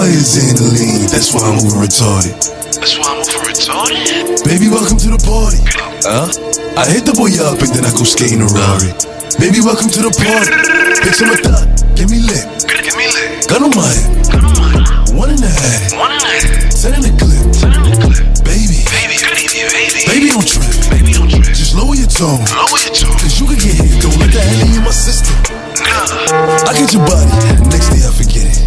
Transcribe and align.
I'm 0.00 0.08
off 0.08 0.32
the 0.32 0.56
the 0.56 0.68
lean, 0.80 1.04
that's 1.12 1.28
why 1.36 1.44
I'm 1.44 1.60
over 1.60 1.76
retarded. 1.84 2.32
That's 2.72 2.96
why 2.96 3.12
I'm 3.12 3.20
over 3.20 3.44
retarded. 3.44 4.40
Baby, 4.48 4.72
welcome 4.72 4.96
to 4.96 5.12
the 5.12 5.20
party. 5.20 5.60
Huh? 6.08 6.24
I 6.72 6.88
hit 6.88 7.04
the 7.04 7.12
boy 7.12 7.28
up 7.36 7.60
and 7.60 7.68
then 7.68 7.84
I 7.84 7.92
go 7.92 8.08
skating 8.08 8.40
a 8.40 8.48
Rari. 8.48 8.96
Baby, 9.36 9.60
welcome 9.60 9.92
to 9.92 10.00
the 10.00 10.08
party. 10.08 10.56
Picture 11.04 11.28
my 11.28 11.36
thought, 11.44 11.68
get 12.00 12.08
me 12.08 12.16
lit. 12.24 12.48
Give 12.64 12.96
me 12.96 13.12
lit. 13.12 13.44
Gun 13.44 13.68
on 13.68 13.76
my 13.76 13.84
head, 13.92 14.24
Gun 14.32 14.40
on 14.40 14.56
my 14.56 14.72
one 15.12 15.28
in 15.36 15.40
the 15.44 15.52
head, 15.52 15.92
one 15.92 16.16
and 16.16 16.24
a 16.24 16.32
half. 16.48 16.72
ten 16.80 16.96
in 16.96 17.04
the 17.04 17.12
clip. 17.20 17.44
Turn 17.60 17.76
in 17.76 17.92
the 17.92 17.96
clip. 18.00 18.24
Baby, 18.40 18.80
Baby, 18.88 19.20
baby, 19.20 19.52
baby. 19.68 20.00
baby, 20.08 20.26
don't 20.32 20.48
trip. 20.48 20.64
Baby, 20.88 21.12
don't 21.12 21.28
trip. 21.28 21.44
Just 21.52 21.76
lower 21.76 21.92
your 21.92 22.08
tone. 22.08 22.40
Lower 22.56 22.80
your 22.80 22.96
tone. 22.96 23.20
Cause 23.20 23.36
you 23.36 23.44
could 23.52 23.60
get 23.60 23.76
hit, 23.76 24.00
don't 24.00 24.16
let 24.16 24.32
the 24.32 24.40
hell 24.40 24.64
in 24.64 24.80
my 24.80 24.96
system. 24.96 25.36
Nah. 25.84 26.64
I 26.64 26.72
get 26.72 26.88
your 26.96 27.04
body, 27.04 27.28
next 27.68 27.92
day 27.92 28.00
I 28.00 28.08
forget 28.16 28.48
it. 28.48 28.64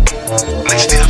Next 0.69 0.93
day 0.93 1.01
I 1.01 1.01
forget 1.01 1.01
it. 1.01 1.02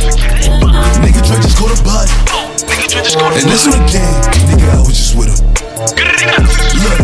Dre 1.34 1.42
just 1.42 1.58
caught 1.58 1.74
a 1.74 1.78
body. 1.82 2.14
Oh, 2.30 2.46
nigga, 2.62 2.94
you 2.94 3.02
just 3.02 3.18
go 3.18 3.26
to 3.26 3.34
And 3.34 3.50
this 3.50 3.66
one 3.66 3.82
again, 3.82 4.06
nigga, 4.46 4.70
I 4.70 4.78
was 4.86 4.94
just 4.94 5.18
with 5.18 5.34
him. 5.34 5.42
Look, 6.78 6.98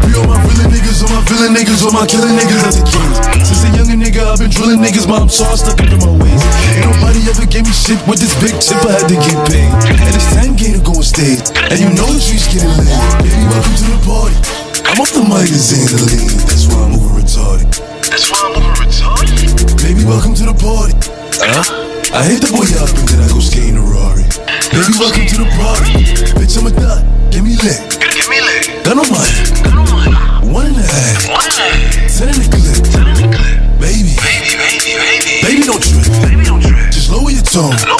be 0.00 0.16
all 0.16 0.24
my 0.24 0.40
villain 0.48 0.72
niggas, 0.72 1.04
all 1.04 1.12
my 1.12 1.20
villain 1.28 1.52
niggas, 1.52 1.84
all 1.84 1.92
my 1.92 2.08
killing 2.08 2.40
niggas 2.40 2.64
as 2.64 2.80
a 2.80 2.84
kid. 2.88 3.44
Since 3.44 3.68
a 3.68 3.70
younger 3.76 4.00
nigga, 4.00 4.24
I've 4.32 4.40
been 4.40 4.48
drilling 4.48 4.80
niggas, 4.80 5.04
mom 5.04 5.28
saw 5.28 5.52
stuck 5.52 5.76
up 5.76 5.92
in 5.92 6.00
my 6.00 6.08
ways. 6.08 6.40
Ain't 6.72 6.88
nobody 6.88 7.20
ever 7.28 7.44
gave 7.44 7.68
me 7.68 7.74
shit 7.76 8.00
with 8.08 8.16
this 8.16 8.32
big 8.40 8.56
tip, 8.64 8.80
I 8.80 8.96
had 8.96 9.12
to 9.12 9.16
get 9.20 9.36
paid. 9.44 9.68
And 9.68 10.12
it's 10.16 10.28
10K 10.32 10.72
to 10.72 10.80
go 10.80 10.96
on 10.96 11.04
stage, 11.04 11.44
and 11.52 11.76
you 11.76 11.92
know 11.92 12.08
the 12.08 12.16
streets 12.16 12.48
getting 12.48 12.72
laid. 12.80 12.96
Baby, 13.20 13.44
welcome 13.52 13.76
to 13.76 13.86
the 13.92 14.00
party. 14.08 14.36
I'm 14.88 14.96
off 15.04 15.12
the 15.12 15.20
mic 15.20 15.52
and 15.52 15.60
saying 15.60 15.92
the 15.92 16.00
lean, 16.00 16.32
that's 16.48 16.64
why 16.64 16.80
I'm 16.80 16.96
over 16.96 17.12
retarded. 17.20 17.68
That's 18.08 18.24
why 18.32 18.40
I'm 18.40 18.56
over 18.56 18.72
retarded. 18.80 19.36
Baby, 19.84 20.08
welcome 20.08 20.32
to 20.32 20.48
the 20.48 20.56
party. 20.56 20.96
Huh? 21.44 21.85
I 22.16 22.24
hit 22.24 22.40
the 22.40 22.48
boy 22.48 22.64
up 22.80 22.88
and 22.96 23.04
then 23.12 23.20
I 23.20 23.28
go 23.28 23.40
skating 23.44 23.76
a 23.76 23.84
Rari. 23.84 24.24
Baby, 24.72 24.92
welcome 24.96 25.28
to 25.28 25.36
the 25.44 25.48
party. 25.60 26.00
Bitch, 26.40 26.56
I'm 26.56 26.64
a 26.64 26.72
thot, 26.72 27.04
Give 27.30 27.44
me 27.44 27.52
lit. 27.60 27.76
Give 28.00 28.28
me 28.32 28.40
lit. 28.40 28.72
Gun 28.88 28.96
on 28.96 29.08
my 29.12 29.20
head, 29.20 29.52
Gun 29.60 29.76
on 29.76 29.88
my 29.92 30.08
one 30.48 30.66
in 30.66 30.72
the 30.72 30.80
head, 30.80 31.28
one 31.28 31.44
and 31.44 31.60
a 31.60 31.68
half. 31.76 32.16
ten 32.16 32.32
in 32.32 32.40
the 32.40 32.48
clip. 32.48 32.80
Turn 32.88 33.06
in 33.12 33.16
the 33.20 33.28
clip. 33.36 33.56
Baby, 33.76 34.16
Baby, 34.16 34.56
baby, 34.56 34.96
baby. 34.96 35.34
baby, 35.44 35.62
don't 35.68 35.82
trip. 35.84 36.08
Baby, 36.24 36.44
don't 36.48 36.62
trip. 36.64 36.88
Just 36.88 37.12
lower 37.12 37.28
your 37.28 37.44
tone. 37.44 37.68
Lower 37.68 37.84
your 37.84 37.84
tone. 37.84 37.95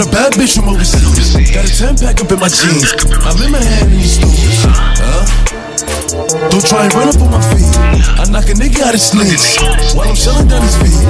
Got 0.00 0.08
a 0.08 0.16
bad 0.16 0.32
bitch 0.32 0.56
from 0.56 0.72
overseas. 0.72 1.36
Got 1.52 1.68
a 1.68 1.72
10 1.76 2.00
pack 2.00 2.24
up 2.24 2.32
in 2.32 2.40
my 2.40 2.48
jeans. 2.48 2.88
I'm 3.20 3.36
in 3.44 3.52
my 3.52 3.60
hand 3.60 3.92
in 3.92 4.00
these 4.00 4.16
stores. 4.16 4.64
Huh? 4.96 6.48
Don't 6.48 6.64
try 6.64 6.88
and 6.88 6.92
run 6.96 7.12
up 7.12 7.20
on 7.20 7.28
my 7.28 7.42
feet. 7.52 7.68
I 8.16 8.24
knock 8.32 8.48
a 8.48 8.56
nigga 8.56 8.80
out 8.80 8.96
his 8.96 9.04
sleeves 9.04 9.60
while 9.92 10.08
I'm 10.08 10.16
shelling 10.16 10.48
down 10.48 10.64
his 10.64 10.72
feet. 10.80 11.04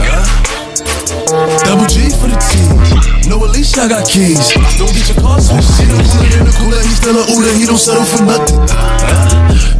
Huh? 0.00 0.24
Double 1.68 1.84
G 1.84 2.08
for 2.16 2.32
the 2.32 2.40
team. 2.48 3.28
No, 3.28 3.44
at 3.44 3.52
least 3.52 3.76
I 3.76 3.92
got 3.92 4.08
keys. 4.08 4.56
Don't 4.80 4.88
get 4.88 5.04
your 5.12 5.20
car 5.20 5.36
switched. 5.36 5.76
The 5.76 6.00
cooler 6.00 6.32
in 6.40 6.44
the 6.48 6.54
cooler. 6.56 6.80
He's 6.80 6.96
still 6.96 7.20
a 7.20 7.28
Uda. 7.28 7.52
He 7.60 7.68
don't 7.68 7.76
settle 7.76 8.08
for 8.08 8.24
nothing. 8.24 8.56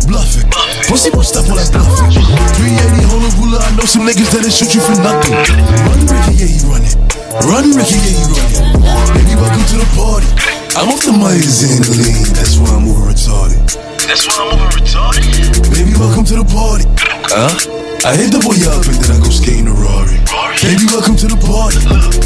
Bluffing. 0.04 0.44
Pussy 0.84 1.09
boy 1.09 1.25
step 1.25 1.49
on 1.49 1.56
that 1.56 1.72
bluffing. 1.72 2.12
380 2.12 3.09
hula 3.09 3.31
hula. 3.41 3.56
I 3.65 3.72
know 3.81 3.88
some 3.88 4.04
niggas 4.04 4.28
that'll 4.37 4.53
shoot 4.53 4.76
you 4.76 4.84
for 4.84 5.00
nothing. 5.00 5.32
Run 5.32 6.04
Ricky, 6.04 6.44
yeah, 6.44 6.53
he 6.53 6.60
running. 6.69 7.09
Run 7.30 7.70
Ricky, 7.78 7.94
yeah, 7.94 8.42
he 8.50 8.58
running. 8.58 9.14
Baby, 9.14 9.38
welcome 9.38 9.62
to 9.70 9.76
the 9.78 9.86
party. 9.94 10.26
I'm 10.74 10.91
off 10.91 10.98
the 11.06 11.14
Myers 11.14 11.62
and 11.62 11.78
the 11.86 11.94
lean. 12.02 12.26
That's 12.34 12.58
why 12.58 12.74
I'm 12.74 12.91
over 12.91 13.06
retarded. 13.06 13.62
That's 14.02 14.26
why 14.26 14.34
I'm 14.42 14.58
over 14.58 14.66
retarded. 14.74 15.22
Baby, 15.70 15.94
welcome 15.94 16.26
to 16.26 16.42
the 16.42 16.48
party. 16.50 16.90
Huh? 17.30 17.54
I 18.02 18.19
hit 18.19 18.34
the 18.34 18.42
boy 18.42 18.58
up 18.66 18.82
and 18.82 18.98
then 18.98 19.14
I 19.14 19.19
go 19.22 19.30
skating 19.30 19.70
a 19.70 19.74
Rari. 19.78 20.19
Baby, 20.58 20.90
welcome 20.90 21.14
to 21.22 21.30
the 21.30 21.38
party. 21.38 21.78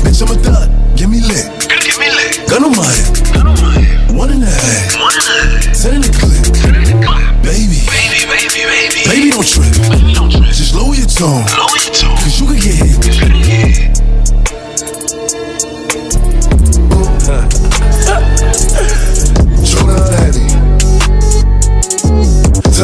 Bitch, 0.09 0.25
I'm 0.25 0.32
a 0.32 0.41
thot. 0.41 0.72
Get 0.97 1.12
me 1.12 1.20
lit. 1.20 1.53
Give 1.84 2.00
me 2.00 2.09
lit. 2.09 2.41
Gun 2.48 2.64
on 2.64 2.72
my 2.72 2.88
head. 2.88 3.12
Gun 3.37 3.44
on 3.44 3.60
my 3.60 3.76
head. 3.76 4.09
One 4.16 4.32
in 4.32 4.41
the 4.41 4.48
head. 4.48 4.88
One 4.97 5.12
and 5.12 5.28
a 5.28 5.69
half. 5.69 5.84
Ten 5.84 6.00
in 6.00 6.03
the 6.09 6.12
clip. 6.16 6.48
Turn 6.64 6.81
in 6.81 6.84
the 6.88 6.97
clip. 7.04 7.28
Baby, 7.44 7.84
Baby, 7.84 8.25
baby, 8.25 8.64
baby. 8.64 9.00
baby, 9.04 9.28
don't 9.37 9.44
trip. 9.44 9.69
Baby, 9.93 10.16
don't 10.16 10.32
trip. 10.32 10.48
Just 10.48 10.72
lower 10.72 10.97
your 10.97 11.04
tone. 11.04 11.44
Lower 11.60 11.76
your 11.76 11.93
tone. 11.93 12.16
Cause 12.25 12.41
you 12.41 12.48
can 12.48 12.56
get 12.56 12.72
hit. 12.72 13.34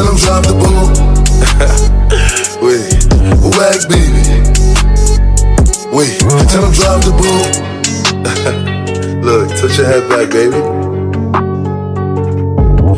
Tell 0.01 0.09
him 0.09 0.17
drop 0.17 0.41
the 0.47 0.57
ball. 0.57 0.89
Wait, 2.65 3.05
whack 3.53 3.85
baby. 3.87 4.25
Wait, 5.95 6.17
tell 6.49 6.65
him 6.65 6.73
drop 6.73 7.05
the 7.05 7.13
ball. 7.21 7.45
Look, 9.25 9.49
touch 9.49 9.77
your 9.77 9.85
head 9.85 10.09
back, 10.09 10.31
baby. 10.31 10.57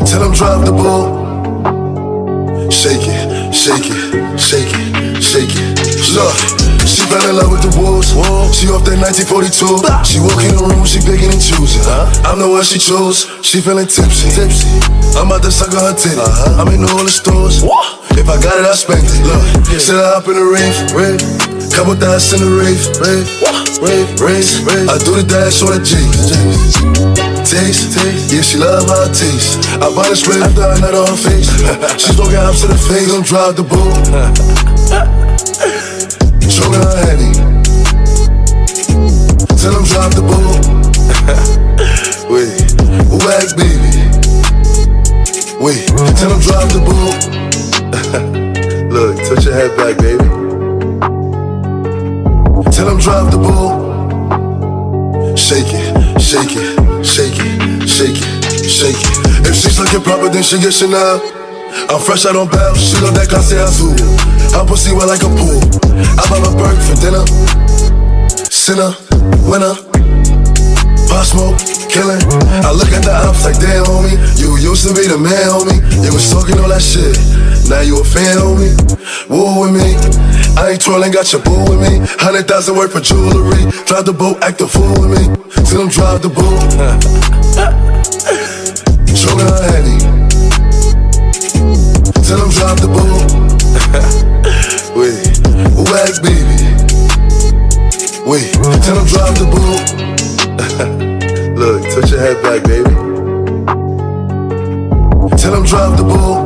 Tell 0.06 0.24
him 0.24 0.32
drop 0.32 0.64
the 0.64 0.72
ball. 0.72 1.22
Shake 2.72 3.06
it, 3.06 3.54
shake 3.54 3.90
it, 3.90 4.40
shake 4.40 4.74
it, 4.74 5.22
shake 5.22 5.52
it. 5.52 5.80
Look, 6.16 6.63
fell 7.24 7.32
in 7.32 7.40
love 7.40 7.52
with 7.52 7.64
the 7.64 7.72
wolves. 7.80 8.12
She 8.52 8.68
off 8.68 8.84
that 8.84 9.00
1942. 9.00 9.80
She 10.04 10.20
walk 10.20 10.44
in 10.44 10.60
the 10.60 10.64
room, 10.68 10.84
she 10.84 11.00
picking 11.00 11.32
and 11.32 11.40
choosing. 11.40 11.84
I'm 12.28 12.40
the 12.40 12.48
one 12.48 12.64
she 12.64 12.80
chose. 12.80 13.32
She 13.40 13.64
feeling 13.64 13.88
tipsy. 13.88 14.28
tipsy. 14.28 14.68
I'm 15.16 15.32
about 15.32 15.44
to 15.48 15.52
suck 15.52 15.72
on 15.72 15.88
her 15.88 15.96
titty. 15.96 16.20
I'm 16.60 16.68
in 16.76 16.84
all 16.84 17.04
the 17.04 17.12
stores. 17.12 17.64
If 18.20 18.28
I 18.28 18.38
got 18.44 18.60
it, 18.60 18.68
I 18.68 18.76
spent 18.76 19.08
it. 19.08 19.24
Look, 19.24 19.42
sit 19.80 19.96
up 19.96 20.28
in 20.28 20.36
the 20.36 20.44
rave, 20.44 20.76
rave. 20.92 21.24
Couple 21.72 21.96
thousand 21.98 22.44
in 22.44 22.46
the 22.46 22.54
rave, 22.62 22.84
rave, 23.02 23.26
rave, 23.82 24.50
rave. 24.68 24.86
I 24.86 25.02
do 25.02 25.18
the 25.18 25.26
dash 25.26 25.64
on 25.66 25.74
the 25.74 25.82
G. 25.82 25.98
Taste, 27.42 27.98
taste, 27.98 28.34
yeah, 28.34 28.42
she 28.42 28.58
love 28.58 28.86
how 28.86 29.10
it 29.10 29.16
tastes. 29.18 29.58
I 29.82 29.90
bought 29.90 30.12
a 30.12 30.16
spray 30.16 30.38
after 30.38 30.62
I 30.62 30.78
nut 30.80 30.94
on 30.94 31.08
her 31.08 31.18
face. 31.18 31.50
She 32.00 32.14
smoking 32.14 32.38
up 32.38 32.56
to 32.62 32.68
the 32.68 32.78
face, 32.78 33.10
don't 33.10 33.26
drive 33.26 33.56
the 33.58 33.66
bull. 36.54 36.64
Choking 36.64 36.82
her 36.82 36.98
heady. 37.06 37.32
Tell 39.58 39.74
him 39.74 39.86
drop 39.86 40.14
the 40.14 40.22
bull. 40.22 40.54
Wait, 42.30 42.74
whack 43.24 43.56
baby. 43.58 43.92
Wait, 45.64 45.88
tell 46.18 46.32
him 46.32 46.42
drop 46.42 46.70
the 46.70 46.80
bull. 46.84 47.14
Look, 48.94 49.18
touch 49.24 49.46
your 49.46 49.54
head 49.54 49.76
back, 49.78 49.98
baby. 49.98 50.24
Tell 52.72 52.90
him 52.90 53.00
drop 53.00 53.32
the 53.32 53.38
bull. 53.38 53.94
Shake 55.36 55.74
it, 55.74 56.22
shake 56.22 56.56
it, 56.56 57.06
shake 57.06 57.40
it, 57.40 57.88
shake 57.88 58.22
it, 58.22 58.70
shake 58.70 59.00
it. 59.00 59.48
If 59.48 59.56
she's 59.56 59.80
looking 59.80 60.02
proper, 60.02 60.30
then 60.30 60.44
she 60.44 60.60
get 60.60 60.74
Chanel. 60.74 61.22
I'm 61.90 62.00
fresh 62.00 62.26
out 62.26 62.36
on 62.36 62.50
bail, 62.50 62.76
she 62.76 63.02
love 63.02 63.16
that 63.16 63.28
clase 63.30 63.54
azul. 63.54 63.94
Her 64.54 64.66
pussy 64.66 64.94
wet 64.94 65.08
like 65.08 65.24
a 65.24 65.30
pool. 65.30 65.83
I 65.94 66.22
buy 66.30 66.40
my 66.42 66.50
perk 66.58 66.78
for 66.82 66.98
dinner. 66.98 67.26
Sinner, 68.50 68.98
winner. 69.46 69.76
Pop 71.06 71.26
smoke, 71.26 71.62
killing. 71.94 72.18
I 72.66 72.74
look 72.74 72.90
at 72.90 73.06
the 73.06 73.14
ops 73.14 73.46
like, 73.46 73.60
damn, 73.62 73.86
homie. 73.86 74.18
You 74.42 74.58
used 74.58 74.88
to 74.88 74.94
be 74.94 75.06
the 75.06 75.18
man, 75.18 75.54
homie. 75.54 75.78
You 76.02 76.14
was 76.14 76.32
talking 76.34 76.58
all 76.58 76.70
that 76.70 76.82
shit. 76.82 77.14
Now 77.70 77.82
you 77.82 78.02
a 78.02 78.04
fan, 78.04 78.42
homie. 78.42 78.74
Woo 79.30 79.62
with 79.62 79.74
me. 79.78 79.94
I 80.58 80.72
ain't 80.72 80.82
trolling, 80.82 81.12
got 81.12 81.32
your 81.32 81.42
boo 81.44 81.62
with 81.70 81.82
me. 81.82 82.02
Hundred 82.18 82.48
thousand 82.48 82.76
worth 82.76 82.94
for 82.94 83.02
jewelry. 83.02 83.70
Drive 83.86 84.06
the 84.06 84.14
boat, 84.14 84.42
act 84.42 84.62
a 84.62 84.68
fool 84.68 84.98
with 84.98 85.14
me. 85.14 85.30
Till 85.70 85.86
them 85.86 85.90
drive 85.90 86.22
the 86.22 86.30
boat. 86.30 86.58
Choking 89.14 89.46
her 89.46 89.62
heady. 89.70 89.93
Tell 98.84 98.96
them 98.96 99.06
drop 99.08 99.34
the 99.40 99.46
boat. 99.48 99.80
Look, 101.58 101.82
touch 101.94 102.12
your 102.12 102.20
head 102.20 102.38
back, 102.44 102.64
baby. 102.64 102.90
Tell 105.38 105.54
them 105.54 105.64
drop 105.64 105.96
the 105.98 106.04
ball. 106.04 106.44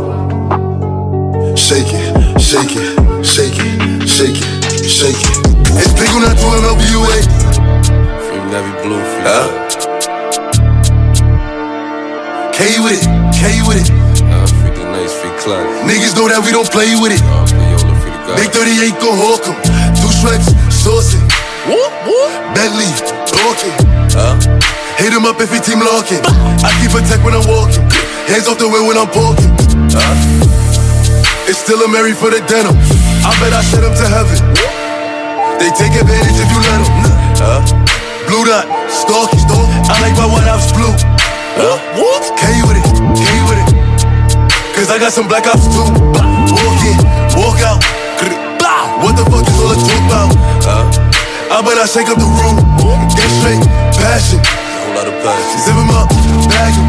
Shake 1.56 1.90
it, 1.94 2.40
shake 2.40 2.76
it, 2.78 3.26
shake 3.26 3.58
it, 3.58 4.08
shake 4.08 4.38
it, 4.38 4.86
shake 4.86 5.18
it. 5.18 5.38
It's 5.82 5.94
big 5.98 6.10
on 6.14 6.22
that 6.26 6.38
12 6.38 6.74
LBUA. 6.78 7.18
From 8.28 8.44
Navy 8.54 8.74
Blue, 8.86 9.02
Huh? 9.26 9.48
K 12.54 12.80
with 12.82 13.02
it, 13.02 13.06
K 13.34 13.62
with 13.68 13.78
it. 13.82 13.90
Uh, 14.24 14.46
freaky 14.62 14.84
nice, 14.86 15.14
free 15.14 15.34
club. 15.42 15.66
Niggas 15.90 16.14
know 16.16 16.28
that 16.30 16.42
we 16.46 16.52
don't 16.52 16.70
play 16.70 16.94
with 17.02 17.14
it. 17.14 17.22
The 18.28 18.34
Big 18.36 18.50
38 18.52 18.94
go 19.02 19.10
hawk 19.16 19.42
'em. 19.48 19.56
Two 19.98 20.12
stripes, 20.14 20.54
saucing. 21.68 22.56
Bentley, 22.56 22.88
talking. 23.28 23.76
Hit 24.98 25.14
him 25.14 25.26
up 25.26 25.40
if 25.40 25.52
he 25.52 25.60
team 25.60 25.80
locking. 25.80 26.24
I 26.64 26.72
keep 26.82 26.96
a 26.96 27.02
tech 27.06 27.24
when 27.24 27.36
I'm 27.36 27.46
walking. 27.48 27.84
Hands 28.28 28.48
off 28.48 28.58
the 28.58 28.68
wheel 28.68 28.88
when 28.88 28.98
I'm 28.98 29.08
parking. 29.08 29.52
It's 31.48 31.60
still 31.60 31.80
a 31.84 31.88
Mary 31.88 32.14
for 32.14 32.30
the 32.30 32.42
denim. 32.48 32.76
I 33.24 33.32
bet 33.40 33.54
I 33.54 33.62
send 33.62 33.86
him 33.86 33.94
to 33.94 34.08
heaven. 34.08 34.40
They 35.60 35.70
take 35.76 35.94
advantage 35.96 36.40
if 36.40 36.50
you 36.52 36.60
let 36.66 36.82
them. 36.82 37.64
Blue 38.28 38.44
dot, 38.44 38.68
stalky, 38.90 39.38
stalk. 39.38 39.68
I 39.88 39.96
like 40.02 40.16
my 40.18 40.28
white 40.28 40.48
ops 40.48 40.72
blue. 40.72 40.92
K 42.38 42.62
with 42.68 42.78
it, 42.78 42.86
K 43.16 43.24
with 43.48 43.60
it. 43.60 43.70
Cause 44.76 44.92
I 44.92 45.00
got 45.00 45.12
some 45.12 45.28
black 45.28 45.48
ops 45.48 45.66
too. 45.68 45.88
Walk 46.52 46.82
in, 46.84 46.98
walk 47.38 47.62
out. 47.62 47.84
What 49.02 49.16
the 49.16 49.24
fuck 49.30 49.48
is 49.48 49.60
all 49.62 49.70
the 49.70 49.78
talk 49.86 50.02
about? 50.10 51.07
I 51.50 51.64
bet 51.64 51.78
I 51.80 51.86
shake 51.88 52.10
up 52.12 52.20
the 52.20 52.28
room. 52.28 52.60
Get 53.16 53.30
straight, 53.40 53.64
passion. 53.96 54.40
Whole 54.44 54.94
lot 55.00 55.08
of 55.08 55.16
passion. 55.24 55.58
Zip 55.64 55.76
him 55.80 55.92
up, 55.96 56.08
bag 56.52 56.74
him. 56.76 56.88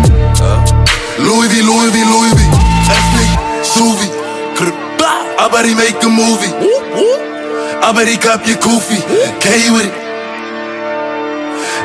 Louis 1.22 1.48
V, 1.48 1.62
Louis 1.62 1.90
V, 1.94 1.98
Louis 2.02 2.32
V. 2.34 2.40
SP, 2.90 3.16
Suvi. 3.62 4.08
I 5.38 5.46
bet 5.46 5.64
he 5.64 5.74
make 5.74 6.02
a 6.02 6.10
movie. 6.10 6.50
I 7.78 7.92
bet 7.94 8.08
he 8.10 8.18
cop 8.18 8.42
your 8.46 8.58
koofy. 8.58 8.98
K 9.38 9.70
with 9.70 9.86
it. 9.86 9.94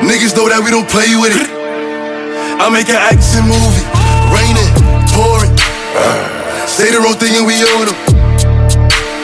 Niggas 0.02 0.36
know 0.36 0.50
that 0.50 0.60
we 0.66 0.74
don't 0.74 0.90
play 0.90 1.14
with 1.14 1.38
it. 1.38 1.54
I 2.58 2.74
make 2.74 2.90
an 2.90 2.98
action 2.98 3.46
movie. 3.46 3.86
Raining, 4.34 4.74
pouring. 5.14 5.54
Say 6.66 6.90
the 6.90 6.98
wrong 6.98 7.14
thing 7.22 7.38
and 7.38 7.46
we 7.46 7.62
own 7.78 7.86
them. 7.86 7.98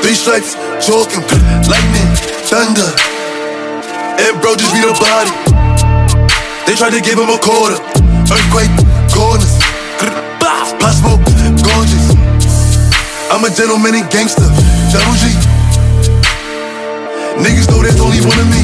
Three 0.05 0.13
stripes, 0.13 0.53
chalking. 0.77 1.25
Lightning, 1.65 2.09
thunder. 2.45 3.08
And 4.19 4.35
bro 4.43 4.55
just 4.55 4.75
beat 4.75 4.83
a 4.83 4.91
body. 4.99 5.31
They 6.67 6.75
tried 6.75 6.91
to 6.91 7.01
give 7.01 7.15
him 7.15 7.31
a 7.31 7.39
quarter. 7.39 7.79
Earthquake, 8.27 8.71
corners. 9.15 9.55
Pop 10.39 10.93
smoke, 10.93 11.23
gorgeous. 11.63 12.13
I'm 13.31 13.43
a 13.45 13.49
gentleman 13.49 13.95
and 13.95 14.09
gangster. 14.11 14.43
G. 14.91 15.23
Niggas 17.39 17.71
know 17.71 17.79
there's 17.79 18.01
only 18.01 18.19
one 18.27 18.39
of 18.39 18.47
me. 18.51 18.61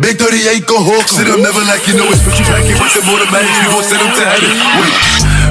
Big 0.00 0.18
38 0.18 0.66
go 0.66 0.76
hawk. 0.84 1.08
Sit 1.08 1.28
up 1.28 1.40
never 1.40 1.64
like 1.64 1.88
you 1.88 1.96
know 1.96 2.04
it's 2.12 2.20
what 2.26 2.38
you 2.38 2.44
pack 2.44 2.68
it 2.68 2.76
with 2.76 2.92
them 2.92 3.08
automatics. 3.08 3.56
We 3.58 3.66
gon' 3.72 3.84
send 3.88 4.00
them 4.04 4.12
to 4.12 4.24
heaven. 4.28 4.52
Wait, 4.76 4.92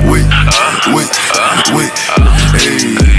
wait, 0.06 0.28
wait, 0.94 1.12
wait. 1.74 1.94
Hey, 2.54 3.17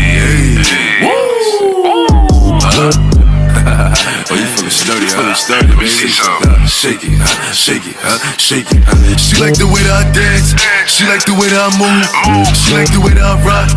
You 4.79 4.95
huh? 4.95 5.11
Feeling 5.11 5.35
sturdy, 5.35 5.75
baby. 5.75 6.09
some. 6.09 6.39
Uh, 6.47 6.55
uh, 6.55 6.67
shake 6.71 7.03
it, 7.03 7.19
huh? 7.19 7.51
shake 7.53 7.83
it, 7.85 7.97
huh? 7.99 8.19
shake 8.39 8.71
it. 8.71 8.81
huh? 8.87 8.97
She 9.19 9.35
like 9.43 9.59
the 9.59 9.67
way 9.67 9.83
that 9.85 10.01
I 10.01 10.05
dance. 10.15 10.55
She 10.87 11.03
like 11.11 11.27
the 11.27 11.35
way 11.35 11.51
that 11.51 11.61
I 11.67 11.71
move. 11.77 12.07
She 12.55 12.73
like 12.79 12.89
the 12.95 13.03
way 13.03 13.13
that 13.19 13.27
I 13.27 13.35
rock. 13.43 13.69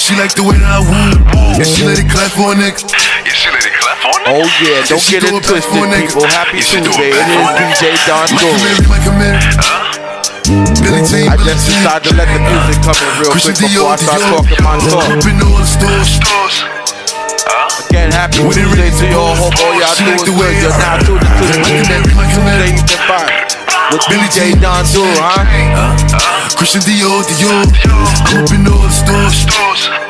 She 0.00 0.16
like 0.16 0.32
the 0.34 0.42
way 0.42 0.56
that 0.56 0.66
I 0.66 0.80
woo. 0.80 1.60
And 1.60 1.66
she 1.66 1.84
let 1.84 2.00
it 2.00 2.08
clap 2.08 2.32
for 2.34 2.50
a 2.50 2.56
nigga. 2.56 2.82
You 2.82 3.32
see 3.36 3.52
that 3.52 3.62
they 3.62 3.74
clap 3.76 4.00
on 4.08 4.16
it? 4.24 4.32
Oh 4.32 4.44
yeah, 4.64 4.80
don't 4.88 4.98
She 5.02 5.20
get 5.20 5.28
it 5.28 5.30
do 5.30 5.36
it 5.38 5.44
back 5.44 5.50
twisted, 5.54 5.70
for 5.76 5.84
a 5.84 5.88
nigga. 5.92 6.08
people. 6.08 6.24
Happy 6.26 6.56
You 6.58 6.64
should 6.64 6.84
do 6.88 6.90
Tuesday. 6.90 7.12
it 7.12 7.20
It 7.20 7.36
back 7.36 7.68
is 7.68 7.78
for 7.78 7.86
a 7.86 7.92
DJ 7.92 8.00
Don 8.08 8.26
Like 8.26 8.40
a 8.40 8.56
Doe. 8.56 8.90
Like 8.90 9.06
a 9.06 9.12
Mary. 9.20 9.40
Billy 10.82 11.02
Jean, 11.04 11.28
I 11.28 11.36
just 11.42 11.68
Jean. 11.68 11.78
decided 11.84 12.04
to 12.08 12.12
let 12.16 12.28
the 12.32 12.40
music 12.40 12.78
come 12.80 12.96
in 12.96 13.10
real 13.20 13.32
quick 13.34 13.56
before 13.60 13.92
I 13.92 13.96
start 14.00 14.22
talking 14.24 14.62
my 14.64 14.78
talk. 14.88 15.04
Tuesday 17.46 18.64
rains, 18.64 18.98
to 19.00 19.06
it 19.06 19.12
y'all. 19.12 19.34
Hope 19.36 19.54
all 19.62 19.74
y'all 19.78 19.94
like 20.06 20.24
the 20.24 20.32
good. 20.34 20.60
You're 20.60 20.72
I- 20.72 20.78
now 20.78 20.98
tuned 20.98 21.22
into 21.22 21.44
the 21.46 22.42
Tuesday 22.42 22.76
you 22.76 22.84
can 22.84 23.00
find 23.06 23.30
with 23.92 24.02
Billy 24.08 24.28
Jean, 24.34 24.60
Don 24.60 24.84
Doru, 24.84 25.14
huh? 25.18 26.56
Christian 26.56 26.82
Dior, 26.82 27.22
Dior. 27.22 27.64
Open 28.42 28.66
all 28.66 28.82
the 28.82 28.90
stores. 28.90 30.05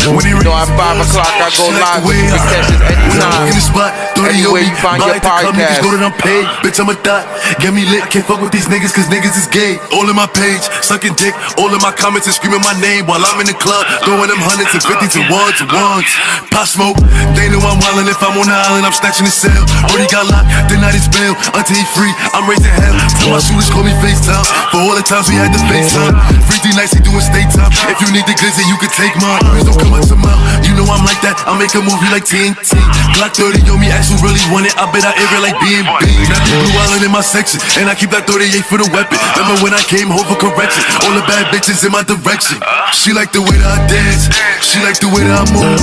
Stores. 0.00 0.16
When 0.18 0.26
it 0.26 0.36
You 0.38 0.42
know, 0.46 0.54
at 0.54 0.70
5 0.70 0.78
o'clock, 1.02 1.32
I 1.38 1.50
go 1.52 1.68
She 1.68 1.74
like 1.78 1.82
live. 1.82 2.02
the 2.02 2.08
way 2.08 2.18
You 2.18 2.30
can 2.30 2.38
I- 2.38 2.48
catch 2.48 2.70
it 2.70 2.78
When 2.78 2.98
anytime. 2.98 3.48
in 3.48 3.54
the 3.54 3.64
spot, 3.64 3.92
Anywhere 4.18 4.62
you 4.66 4.74
find 4.82 4.98
your 4.98 5.14
to 5.14 5.20
come, 5.22 5.30
podcast. 5.30 5.54
Niggas 5.54 5.78
know 5.86 5.92
that 5.94 6.02
I'm 6.10 6.16
paid. 6.18 6.44
Bitch, 6.66 6.78
I'm 6.82 6.90
a 6.90 6.96
thot. 7.06 7.22
Get 7.62 7.70
me 7.72 7.86
lit. 7.86 8.02
Can't 8.10 8.26
fuck 8.26 8.42
with 8.42 8.50
these 8.50 8.66
niggas 8.66 8.90
cause 8.92 9.06
niggas 9.08 9.38
is 9.38 9.46
gay. 9.46 9.78
All 9.94 10.04
in 10.10 10.16
my 10.18 10.26
page, 10.26 10.60
sucking 10.82 11.14
dick. 11.14 11.32
All 11.56 11.70
in 11.70 11.78
my 11.80 11.94
comments 11.94 12.26
and 12.26 12.34
screaming 12.34 12.60
my 12.66 12.74
name 12.82 13.06
while 13.06 13.22
I'm 13.22 13.38
in 13.40 13.46
the 13.46 13.54
club. 13.54 13.86
Throwing 14.04 14.26
them 14.28 14.42
hundreds 14.42 14.74
and 14.74 14.82
fifties 14.82 15.14
and 15.16 15.30
ones 15.30 15.62
and 15.62 15.70
ones. 15.70 16.10
Pop 16.50 16.66
smoke. 16.66 16.98
They 17.38 17.46
know 17.48 17.62
I'm 17.62 17.78
wildin'. 17.78 18.10
If 18.10 18.18
I'm 18.20 18.34
on 18.36 18.46
the 18.50 18.58
island, 18.58 18.84
I'm 18.90 18.92
snatching 18.92 19.24
the 19.24 19.30
cell. 19.32 19.62
Already 19.86 20.10
got 20.10 20.26
locked, 20.26 20.50
the 20.68 20.76
night 20.82 20.98
is 20.98 21.06
bail. 21.08 21.38
Until 21.54 21.78
he 21.78 21.86
free, 21.94 22.10
I'm 22.34 22.44
raising 22.50 22.74
hell. 22.74 22.98
Tell 23.22 23.30
my 23.30 23.38
shooters 23.38 23.70
call 23.70 23.86
me 23.86 23.94
FaceTime. 24.02 24.44
For 24.74 24.82
all 24.82 24.98
the 24.98 25.06
times 25.06 25.30
we 25.30 25.38
had 25.38 25.54
to 25.54 25.62
FaceTime. 25.70 26.18
Free 26.50 26.58
three 26.58 26.74
nights, 26.74 26.92
he 26.92 27.00
doing 27.00 27.22
stay 27.22 27.46
time. 27.54 27.70
If 27.86 28.02
you 28.02 28.10
need 28.10 28.26
the 28.26 28.34
glizzy, 28.34 28.66
you 28.66 28.76
can 28.82 28.90
take 28.90 29.14
mine. 29.22 29.40
Please 29.54 29.64
don't 29.64 29.78
come 29.78 29.87
out 29.94 30.06
to 30.08 30.16
mouth. 30.16 30.40
You 30.66 30.74
know 30.76 30.86
I'm 30.88 31.04
like 31.04 31.20
that. 31.24 31.38
I 31.46 31.56
make 31.56 31.72
a 31.76 31.82
movie 31.82 32.10
like 32.10 32.24
TNT. 32.24 32.76
Glock 33.16 33.34
30 33.36 33.64
on 33.70 33.78
me, 33.80 33.88
ask 33.90 34.12
who 34.12 34.18
really 34.24 34.40
want 34.52 34.68
it. 34.68 34.74
I 34.76 34.86
bet 34.90 35.04
I 35.04 35.12
air 35.16 35.28
it 35.28 35.42
like 35.42 35.56
B&B. 35.60 35.84
Now 35.84 36.40
the 36.44 36.54
blue 36.62 36.76
island 36.78 37.02
in 37.06 37.12
my 37.12 37.24
section. 37.24 37.60
And 37.80 37.90
I 37.90 37.94
keep 37.94 38.10
that 38.12 38.28
38 38.28 38.64
for 38.66 38.78
the 38.78 38.88
weapon. 38.94 39.18
Remember 39.36 39.58
when 39.64 39.72
I 39.74 39.82
came 39.84 40.08
home 40.10 40.26
for 40.28 40.38
correction? 40.38 40.84
All 41.04 41.14
the 41.14 41.24
bad 41.24 41.48
bitches 41.52 41.82
in 41.84 41.92
my 41.92 42.04
direction. 42.04 42.60
She 42.92 43.12
like 43.14 43.32
the 43.32 43.42
way 43.42 43.56
that 43.58 43.68
I 43.68 43.78
dance. 43.88 44.28
She 44.64 44.78
like 44.84 45.00
the 45.00 45.10
way 45.10 45.24
that 45.24 45.34
I 45.34 45.44
move. 45.50 45.80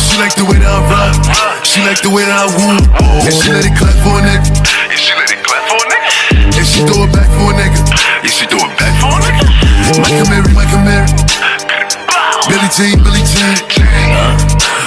She 0.00 0.16
like 0.18 0.34
the 0.34 0.46
way 0.46 0.58
that 0.60 0.70
I 0.70 0.80
rock. 0.88 1.14
She 1.66 1.82
like 1.84 2.00
the 2.00 2.10
way 2.10 2.24
that 2.24 2.36
I 2.36 2.46
woo. 2.48 2.78
And 3.24 3.34
she 3.34 3.50
let 3.50 3.66
it 3.66 3.74
clap 3.74 3.94
for 4.02 4.18
a 4.18 4.22
nigga. 4.22 4.50
You 4.90 4.96
see 4.96 5.14
that 5.14 5.26
they 5.28 5.38
clap 5.42 5.62
for 5.68 5.78
a 5.78 5.86
nigga? 5.86 6.10
And 6.58 6.66
she 6.66 6.80
throw 6.86 7.04
it 7.04 7.12
back 7.12 7.28
for 7.36 7.50
a 7.50 7.54
nigga. 7.54 7.80
You 8.22 8.30
see 8.30 8.46
do 8.46 8.56
it 8.58 8.72
back 8.78 8.94
for 8.98 9.14
a 9.14 9.20
nigga? 9.22 9.46
Michael 10.02 10.26
Mary, 10.28 10.50
Michael 10.54 10.82
Mary. 10.82 11.06
Billy 12.46 12.70
Jean, 12.70 13.02
Billy 13.02 13.22
Jean. 13.26 13.58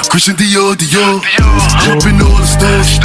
Christian 0.07 0.35
Dior, 0.39 0.75
Dior. 0.79 1.19
Open 1.91 2.21
all 2.23 2.37
the 2.39 2.47
stores. 2.47 3.01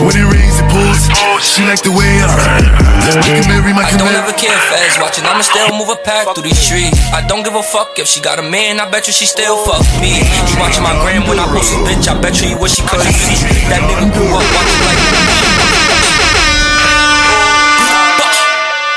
When 0.00 0.16
it 0.16 0.24
rains, 0.24 0.56
it 0.56 0.68
pours. 0.70 1.02
She 1.44 1.60
like 1.66 1.82
the 1.82 1.90
way 1.92 2.08
I 2.24 3.20
Michael 3.20 3.44
Mary, 3.52 3.72
I 3.72 3.76
Michael 3.76 3.98
don't 3.98 4.08
Mary. 4.08 4.22
ever 4.24 4.32
care 4.32 4.54
if 4.54 4.64
feds 4.72 4.96
watching, 4.96 5.24
I'ma 5.26 5.44
still 5.44 5.76
move 5.76 5.90
a 5.92 5.96
pack 6.00 6.24
through 6.32 6.44
these 6.48 6.56
streets. 6.56 6.96
I 7.12 7.20
don't 7.26 7.42
give 7.42 7.54
a 7.54 7.62
fuck 7.62 7.98
if 7.98 8.06
she 8.06 8.20
got 8.20 8.38
a 8.38 8.46
man, 8.46 8.80
I 8.80 8.88
bet 8.88 9.08
you 9.08 9.12
she 9.12 9.26
still 9.26 9.60
fuck 9.66 9.84
me. 10.00 10.24
You 10.24 10.56
watching 10.56 10.84
my 10.84 10.96
gram 11.04 11.28
when 11.28 11.36
I 11.36 11.44
post 11.52 11.74
this 11.74 11.82
bitch, 11.84 12.08
I 12.08 12.16
bet 12.16 12.40
you 12.40 12.48
you 12.48 12.58
wish 12.60 12.80
she 12.80 12.82
could 12.88 13.02
see. 13.12 13.36
That 13.68 13.84
nigga 13.84 14.08
grew 14.14 14.30
up 14.30 14.46
watching 14.56 14.82
like. 14.88 15.00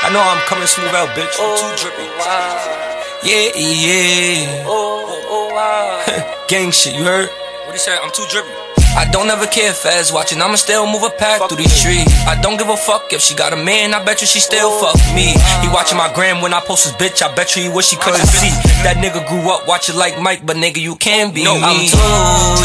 I 0.04 0.12
know 0.12 0.20
I'm 0.24 0.40
coming 0.48 0.68
smooth 0.68 0.94
out, 0.96 1.08
bitch. 1.16 1.36
I'm 1.36 1.52
too 1.58 1.68
drippy. 1.80 2.73
Yeah, 3.24 3.56
yeah. 3.56 4.64
Oh, 4.66 5.06
oh, 5.08 5.24
oh 5.28 5.54
wow. 5.54 6.44
Gang 6.48 6.70
shit, 6.70 6.94
you 6.94 7.04
heard? 7.04 7.30
What 7.64 7.72
he 7.72 7.78
said? 7.78 7.98
I'm 8.02 8.12
too 8.12 8.26
drippy. 8.30 8.73
I 8.96 9.04
don't 9.10 9.28
ever 9.30 9.46
care 9.46 9.70
if 9.70 9.78
feds 9.78 10.12
watching, 10.12 10.40
I'ma 10.40 10.54
still 10.54 10.86
move 10.86 11.02
a 11.02 11.10
pack 11.10 11.42
through 11.48 11.58
these 11.58 11.72
streets. 11.72 12.10
I 12.26 12.38
don't 12.40 12.56
give 12.56 12.68
a 12.68 12.76
fuck 12.76 13.12
if 13.12 13.20
she 13.20 13.34
got 13.34 13.52
a 13.52 13.56
man, 13.56 13.92
I 13.94 14.02
bet 14.04 14.20
you 14.20 14.26
she 14.26 14.40
still 14.40 14.70
fuck 14.78 14.96
me. 15.14 15.34
He 15.62 15.68
watching 15.68 15.98
my 15.98 16.12
gram 16.14 16.40
when 16.40 16.54
I 16.54 16.60
post 16.60 16.84
this 16.86 16.94
bitch, 16.94 17.22
I 17.22 17.34
bet 17.34 17.56
you 17.56 17.62
he 17.62 17.68
wish 17.68 17.90
he 17.90 17.96
couldn't 17.96 18.26
see. 18.26 18.50
That 18.86 19.02
nigga 19.02 19.26
grew 19.28 19.50
up 19.50 19.66
watching 19.66 19.96
like 19.96 20.20
Mike, 20.20 20.46
but 20.46 20.56
nigga, 20.56 20.78
you 20.78 20.94
can 20.96 21.32
be 21.34 21.42
me. 21.42 21.50
I'm 21.50 21.86
too 21.90 21.98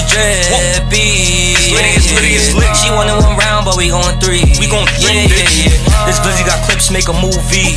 drippy. 0.09 1.50
She 2.79 2.89
wanted 2.93 3.17
one 3.25 3.38
round, 3.38 3.65
but 3.65 3.75
we 3.77 3.89
going 3.89 4.19
three. 4.21 4.45
We 4.62 4.69
going 4.69 4.88
three, 5.01 5.25
yeah, 5.25 5.33
yeah, 5.33 5.74
yeah. 5.74 6.05
This 6.05 6.19
glizzy 6.21 6.45
got 6.45 6.62
clips, 6.65 6.89
make 6.91 7.09
a 7.09 7.13
movie. 7.13 7.74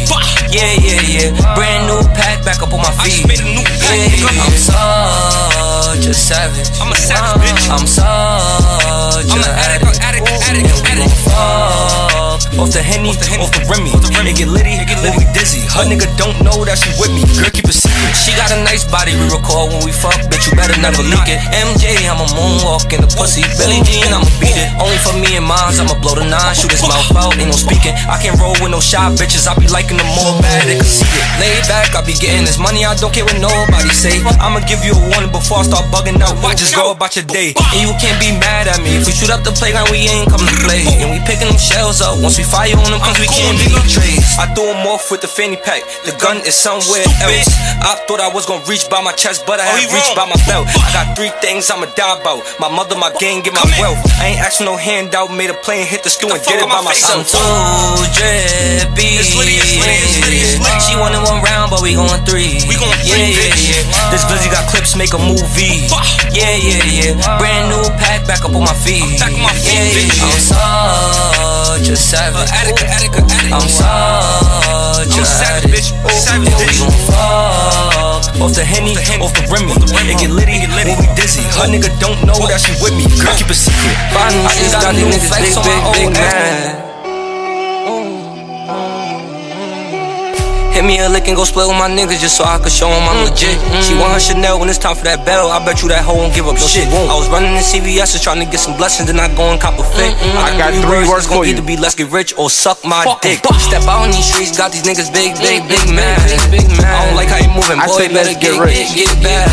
Yeah, 0.52 0.73
yeah, 0.78 1.00
yeah. 1.09 1.54
Brand 1.56 1.88
new 1.88 2.00
pack, 2.14 2.44
back 2.44 2.62
up 2.62 2.73
on 2.73 2.80
my 2.80 2.92
feet. 3.00 3.25
Yeah, 3.26 3.49
yeah. 3.49 4.44
I'm 4.44 4.56
such 4.56 6.06
a 6.06 6.14
savage. 6.14 6.68
I'm 6.80 6.92
a 6.92 6.97
savage 6.97 7.42
bitch. 7.42 7.68
I'm 7.73 7.87
such 9.12 9.37
a 9.37 9.50
addict. 9.52 10.00
addict, 10.00 10.28
addict, 10.49 10.84
addict. 10.87 12.22
Fuck 12.52 12.68
off 12.68 12.73
the 12.76 12.85
henny, 12.85 13.16
off 13.40 13.49
the 13.49 13.64
Remy. 13.64 13.97
Make 14.21 14.37
it 14.37 14.44
get 14.44 14.49
litty, 14.52 14.76
then 15.00 15.16
we 15.16 15.25
dizzy. 15.32 15.64
Her 15.73 15.88
nigga 15.88 16.04
don't 16.21 16.37
know 16.44 16.61
that 16.68 16.76
she 16.76 16.92
with 17.00 17.09
me. 17.09 17.25
Girl, 17.40 17.49
keep 17.49 17.64
it 17.64 17.73
secret. 17.73 18.12
She 18.12 18.37
got 18.37 18.52
a 18.52 18.61
nice 18.61 18.85
body, 18.85 19.16
we 19.16 19.25
record 19.32 19.73
when 19.73 19.80
we 19.88 19.92
fuck. 19.92 20.12
Bitch, 20.28 20.44
you 20.44 20.52
better 20.52 20.76
never 20.76 21.00
leak 21.00 21.32
it. 21.32 21.40
MJ, 21.49 21.97
I'm 22.04 22.21
a 22.21 22.28
moonwalk 22.37 22.92
in 22.92 23.00
the 23.00 23.09
pussy. 23.16 23.40
Billy 23.56 23.80
Jean, 23.88 24.12
I'ma 24.12 24.28
beat 24.37 24.52
it. 24.52 24.68
Only 24.76 25.00
for 25.00 25.16
me 25.16 25.32
and 25.40 25.49
mines, 25.49 25.80
I'ma 25.80 25.97
blow 25.97 26.12
the 26.12 26.28
nine, 26.28 26.52
shoot 26.52 26.68
his 26.68 26.85
mouth 26.85 27.09
out. 27.16 27.32
Ain't 27.40 27.49
no 27.49 27.56
speaking. 27.56 27.97
I 28.04 28.21
can't 28.21 28.37
roll 28.37 28.52
with 28.61 28.68
no 28.68 28.85
shy 28.85 29.00
bitches. 29.16 29.49
I 29.49 29.56
be 29.56 29.66
liking 29.73 29.97
them 29.97 30.09
more 30.12 30.37
bad, 30.44 30.68
they 30.68 30.76
can 30.76 30.85
see 30.85 31.09
it. 31.09 31.25
Lay 31.40 31.56
back, 31.73 31.97
I 31.97 32.04
be 32.04 32.12
getting 32.21 32.44
this 32.44 32.61
money. 32.61 32.85
I 32.85 32.92
don't 33.00 33.16
care 33.16 33.25
what 33.25 33.40
nobody 33.40 33.88
say. 33.97 34.21
I'ma 34.44 34.61
give 34.68 34.85
you 34.85 34.92
a 34.92 35.02
warning 35.09 35.32
before 35.32 35.64
I 35.64 35.73
start 35.73 35.88
bugging 35.88 36.21
out. 36.21 36.37
Watch 36.44 36.61
just 36.61 36.76
go 36.76 36.92
about 36.92 37.16
your 37.16 37.25
day. 37.25 37.56
And 37.73 37.80
you 37.80 37.97
can't 37.97 38.21
be 38.21 38.28
mad 38.37 38.68
at 38.68 38.85
me. 38.85 39.00
If 39.00 39.09
we 39.09 39.16
shoot 39.16 39.32
up 39.32 39.40
the 39.40 39.56
playground, 39.56 39.88
we 39.88 40.04
ain't 40.04 40.28
coming 40.28 40.52
to 40.52 40.59
play. 40.61 40.85
And 41.00 41.09
we 41.09 41.18
picking 41.25 41.49
them 41.49 41.56
shells 41.56 42.04
up. 42.04 42.21
Once 42.21 42.37
we 42.37 42.41
fire 42.42 42.76
on 42.76 42.90
them 42.90 43.00
cause 43.00 43.18
we 43.18 43.26
can't 43.26 43.58
be 43.58 43.68
traced. 43.88 44.38
I 44.38 44.46
threw 44.54 44.70
him 44.70 44.87
off 44.87 45.11
with 45.11 45.20
the 45.20 45.28
fanny 45.28 45.56
pack. 45.56 45.82
The 46.04 46.14
gun 46.18 46.38
is 46.46 46.54
somewhere 46.54 47.04
else. 47.22 47.49
I 47.82 47.99
thought 48.06 48.20
I 48.20 48.30
was 48.30 48.46
gonna 48.46 48.64
reach 48.66 48.88
by 48.88 49.02
my 49.02 49.12
chest, 49.12 49.44
but 49.46 49.61
I 49.61 49.66
Oh, 49.72 49.76
he 49.76 49.87
reached 49.88 50.14
by 50.14 50.26
my 50.28 50.38
belt. 50.46 50.68
I 50.68 50.88
got 50.92 51.16
three 51.16 51.32
things 51.40 51.70
I'ma 51.70 51.87
die 51.96 52.20
about. 52.20 52.44
My 52.61 52.68
mother, 52.68 52.96
my 52.96 53.11
gang, 53.18 53.42
get 53.42 53.54
my 53.54 53.62
Come 53.64 53.75
wealth. 53.80 54.00
I 54.20 54.34
ain't 54.34 54.40
asking 54.40 54.66
no 54.66 54.76
handout, 54.76 55.32
made 55.32 55.50
a 55.50 55.56
plane, 55.56 55.87
hit 55.87 56.02
the 56.02 56.11
stew 56.11 56.28
and 56.30 56.42
did 56.44 56.61
it 56.61 56.68
by 56.68 56.80
my 56.82 56.92
myself. 56.92 57.25
I'm 57.25 57.99
too 57.99 58.06
drippy. 58.16 59.16
It's 59.18 59.34
litty, 59.34 59.56
it's 59.56 59.76
litty, 59.80 59.96
it's 59.96 60.16
litty, 60.20 60.38
it's 60.42 60.56
litty. 60.61 60.80
She 60.84 60.94
wanted 60.99 61.22
one 61.25 61.40
round, 61.42 61.70
but 61.70 61.80
we 61.82 61.94
going 61.94 62.20
three. 62.28 62.61
We 62.68 62.76
going 62.76 62.96
yeah, 63.04 63.16
three, 63.16 63.32
yeah, 63.32 63.49
bitch. 63.49 63.62
yeah. 63.72 64.11
This 64.12 64.25
glizzy 64.28 64.50
got 64.52 64.68
clips, 64.68 64.96
make 64.96 65.12
a 65.14 65.20
movie. 65.20 65.88
Yeah, 66.32 66.52
yeah, 66.56 67.16
yeah. 67.16 67.38
Brand 67.40 67.72
new 67.72 67.84
pack, 67.96 68.26
back 68.26 68.44
up 68.44 68.52
on 68.54 68.64
my 68.64 68.76
feet. 68.76 69.18
Back 69.20 69.32
on 69.32 69.42
my 69.42 69.54
feet, 69.56 69.72
yeah, 69.72 70.04
yeah. 70.04 70.25
I'm 70.26 70.38
such 70.40 71.51
a 71.81 71.97
savage. 71.97 72.37
Uh, 72.37 72.59
Attica, 72.61 72.85
Attica, 72.85 73.21
Attica. 73.25 73.55
I'm 73.55 73.69
such 73.69 75.09
I'm 75.09 75.19
a 75.19 75.23
a 75.23 75.25
savage, 75.25 75.71
bitch. 75.73 75.88
Savage, 76.12 76.49
Yeah, 76.49 76.59
we 76.59 76.79
gon' 76.79 76.93
fuck 77.09 78.43
off 78.43 78.55
the 78.55 78.64
henny, 78.64 78.97
off 79.23 79.33
the 79.33 79.47
Remy. 79.49 79.73
It 80.11 80.19
get 80.19 80.31
litty, 80.31 80.67
when 80.75 80.99
we 80.99 81.07
dizzy. 81.14 81.43
Her 81.57 81.69
nigga 81.71 81.88
don't 82.00 82.21
know 82.26 82.37
that 82.49 82.61
she 82.61 82.73
with 82.83 82.93
me. 82.93 83.05
Girl, 83.23 83.35
keep 83.37 83.49
it 83.49 83.55
secret. 83.55 83.97
I 84.12 84.52
just 84.59 84.75
got 84.83 84.95
new 84.95 85.09
flex 85.12 85.57
on 85.57 85.64
my 85.64 86.05
old 86.05 86.12
man. 86.12 86.81
Hit 90.82 90.90
me 90.90 90.98
a 90.98 91.06
lick 91.06 91.30
and 91.30 91.38
go 91.38 91.46
split 91.46 91.70
with 91.70 91.78
my 91.78 91.86
niggas 91.86 92.18
just 92.18 92.34
so 92.34 92.42
I 92.42 92.58
could 92.58 92.74
show 92.74 92.90
them 92.90 93.06
I'm 93.06 93.22
legit. 93.22 93.54
She 93.86 93.94
want 93.94 94.18
her 94.18 94.18
Chanel 94.18 94.58
when 94.58 94.66
it's 94.66 94.82
time 94.82 94.98
for 94.98 95.06
that 95.06 95.22
bell. 95.22 95.46
I 95.46 95.62
bet 95.62 95.78
you 95.78 95.86
that 95.94 96.02
hoe 96.02 96.18
won't 96.18 96.34
give 96.34 96.50
up 96.50 96.58
no, 96.58 96.66
shit. 96.66 96.90
I 96.90 97.14
was 97.14 97.30
running 97.30 97.54
in 97.54 97.62
CVS 97.62 98.18
just 98.18 98.26
trying 98.26 98.42
to 98.42 98.50
get 98.50 98.58
some 98.58 98.74
blessings, 98.74 99.06
then 99.06 99.22
I 99.22 99.30
go 99.30 99.46
and 99.46 99.62
cop 99.62 99.78
a 99.78 99.86
fit. 99.94 100.10
I 100.42 100.58
got 100.58 100.74
three 100.74 101.06
words 101.06 101.30
for 101.30 101.46
you. 101.46 101.54
either 101.54 101.62
be 101.62 101.78
let's 101.78 101.94
get 101.94 102.10
rich 102.10 102.34
or 102.34 102.50
suck 102.50 102.82
my 102.82 103.06
dick. 103.22 103.46
Step 103.62 103.86
out 103.86 104.10
in 104.10 104.10
these 104.10 104.26
streets, 104.26 104.58
got 104.58 104.74
these 104.74 104.82
niggas 104.82 105.14
big, 105.14 105.38
big, 105.38 105.62
big 105.70 105.86
mad. 105.94 106.18
I 106.18 107.06
don't 107.06 107.14
like 107.14 107.30
how 107.30 107.38
you 107.38 107.54
moving, 107.54 107.78
I 107.78 107.86
boy. 107.86 108.02
say 108.02 108.06
better 108.10 108.34
get, 108.34 108.58
get 108.58 108.58
get, 108.58 108.66
rich. 108.66 108.90
get 108.98 109.14
bad. 109.22 109.46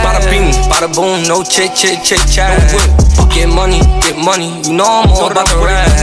Bada 0.00 0.24
bing, 0.32 0.48
bada 0.72 0.88
boom, 0.88 1.28
no 1.28 1.44
chit, 1.44 1.76
chit, 1.76 2.00
chit, 2.00 2.24
chat. 2.24 2.56
Get 3.36 3.52
money, 3.52 3.84
get 4.00 4.16
money. 4.16 4.64
You 4.64 4.80
know 4.80 4.88
I'm 4.88 5.12
all 5.12 5.28
about 5.28 5.44
the 5.44 5.60
racks. 5.60 6.00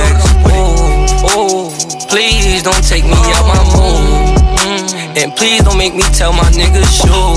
Oh, 0.53 1.09
oh, 1.33 1.73
please 2.13 2.61
don't 2.61 2.85
take 2.85 3.09
me 3.09 3.17
out 3.33 3.49
my. 3.49 3.57
Mm, 3.57 3.70
And 5.13 5.35
please 5.35 5.61
don't 5.63 5.77
make 5.77 5.93
me 5.93 6.03
tell 6.13 6.31
my 6.31 6.49
niggas 6.51 6.87
show. 7.03 7.35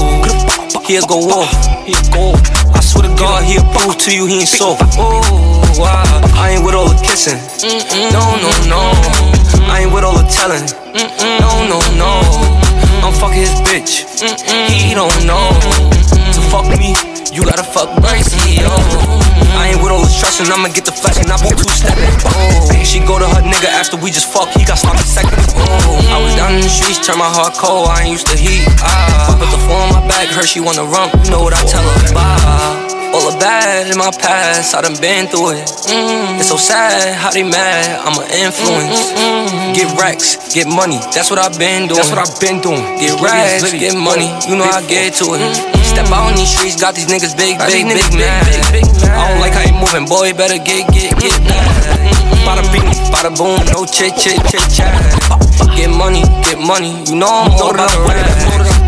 He'll 0.86 1.06
go 1.06 1.18
off, 1.30 1.50
he'll 1.84 2.10
go. 2.12 2.32
I 2.72 2.80
swear 2.80 3.08
to 3.08 3.14
God, 3.16 3.42
he'll 3.44 3.64
prove 3.72 3.96
to 3.98 4.14
you 4.14 4.26
he 4.26 4.40
ain't 4.40 4.48
soft. 4.48 4.82
Oh, 4.98 5.20
wow. 5.78 6.04
I 6.36 6.50
ain't 6.54 6.64
with 6.64 6.74
all 6.74 6.88
the 6.88 6.94
kissing. 7.02 7.40
No, 8.12 8.22
no, 8.38 8.50
no. 8.68 8.80
I 9.66 9.80
ain't 9.82 9.92
with 9.92 10.04
all 10.04 10.16
the 10.16 10.28
telling. 10.28 10.64
No, 11.40 11.50
no, 11.66 11.80
no. 11.96 12.20
I'm 13.02 13.12
fucking 13.14 13.40
his 13.40 13.54
bitch. 13.66 14.06
He 14.70 14.94
don't 14.94 15.26
know. 15.26 15.50
Fuck 16.54 16.70
me, 16.78 16.94
you 17.34 17.42
gotta 17.42 17.66
fuck 17.66 17.90
Bracy, 17.98 18.62
yo. 18.62 18.70
I 19.58 19.74
ain't 19.74 19.82
with 19.82 19.90
all 19.90 20.06
the 20.06 20.14
and 20.38 20.54
I'ma 20.54 20.70
get 20.70 20.86
the 20.86 20.94
flesh 20.94 21.18
and 21.18 21.26
I 21.26 21.34
won't 21.42 21.58
two 21.58 21.66
stepping. 21.66 22.06
Oh, 22.30 22.70
she 22.86 23.02
go 23.02 23.18
to 23.18 23.26
her 23.26 23.42
nigga 23.42 23.66
after 23.74 23.98
we 23.98 24.14
just 24.14 24.30
fuck, 24.30 24.46
he 24.54 24.62
got 24.62 24.78
sloppy 24.78 25.02
second. 25.02 25.34
Oh, 25.58 25.98
I 26.14 26.22
was 26.22 26.30
down 26.38 26.54
in 26.54 26.62
the 26.62 26.70
streets, 26.70 27.02
turn 27.02 27.18
my 27.18 27.26
heart 27.26 27.58
cold, 27.58 27.90
I 27.90 28.06
ain't 28.06 28.14
used 28.14 28.30
to 28.30 28.38
heat. 28.38 28.62
Ah, 28.78 29.34
put 29.34 29.50
the 29.50 29.58
phone 29.66 29.82
on 29.82 29.98
my 29.98 30.06
back, 30.06 30.30
her 30.30 30.46
she 30.46 30.62
wanna 30.62 30.86
rump, 30.86 31.10
you 31.26 31.34
know 31.34 31.42
what 31.42 31.58
I 31.58 31.62
tell 31.66 31.82
her. 31.82 32.14
Bye. 32.14 32.94
All 33.18 33.34
the 33.34 33.38
bad 33.42 33.90
in 33.90 33.98
my 33.98 34.14
past, 34.14 34.78
I 34.78 34.82
done 34.86 34.94
been 35.02 35.26
through 35.26 35.58
it. 35.58 35.66
Mm. 35.90 36.38
It's 36.38 36.54
so 36.54 36.56
sad 36.56 37.18
how 37.18 37.34
they 37.34 37.42
mad, 37.42 37.98
I'm 37.98 38.14
an 38.14 38.30
influence. 38.30 39.10
Mm, 39.10 39.50
mm, 39.50 39.74
get 39.74 39.90
racks, 39.98 40.54
get 40.54 40.70
money, 40.70 41.02
that's 41.10 41.34
what 41.34 41.42
I've 41.42 41.58
been 41.58 41.90
doing. 41.90 41.98
That's 41.98 42.14
what 42.14 42.22
I've 42.22 42.38
been 42.38 42.62
doing. 42.62 42.82
Get 43.02 43.18
racks, 43.18 43.74
get 43.74 43.98
money, 43.98 44.30
you 44.46 44.54
know 44.54 44.70
I 44.70 44.86
get 44.86 45.18
to 45.18 45.34
it. 45.34 45.83
Step 45.94 46.10
out 46.10 46.30
in 46.30 46.34
these 46.34 46.50
streets, 46.50 46.74
got 46.74 46.94
these 46.96 47.06
niggas 47.06 47.36
big, 47.38 47.56
big, 47.70 47.86
big, 47.86 48.18
mad. 48.18 48.42
I 49.14 49.30
don't 49.30 49.40
like 49.40 49.52
how 49.54 49.62
you 49.62 49.78
moving, 49.78 50.06
boy, 50.06 50.34
better 50.34 50.58
get, 50.58 50.90
get, 50.90 51.14
get 51.20 51.38
mad. 51.46 51.70
Bada 52.42 52.66
bing, 52.74 52.82
bada 53.14 53.30
boom, 53.30 53.62
no 53.70 53.86
chit, 53.86 54.16
chit, 54.18 54.42
chit, 54.50 54.66
chat. 54.74 54.90
Get 55.76 55.90
money, 55.90 56.22
get 56.42 56.58
money, 56.58 56.98
you 57.06 57.14
know 57.14 57.30
I'm 57.30 57.52
all 57.62 57.70
about 57.70 57.90
the 57.94 58.00
rap. 58.10 58.26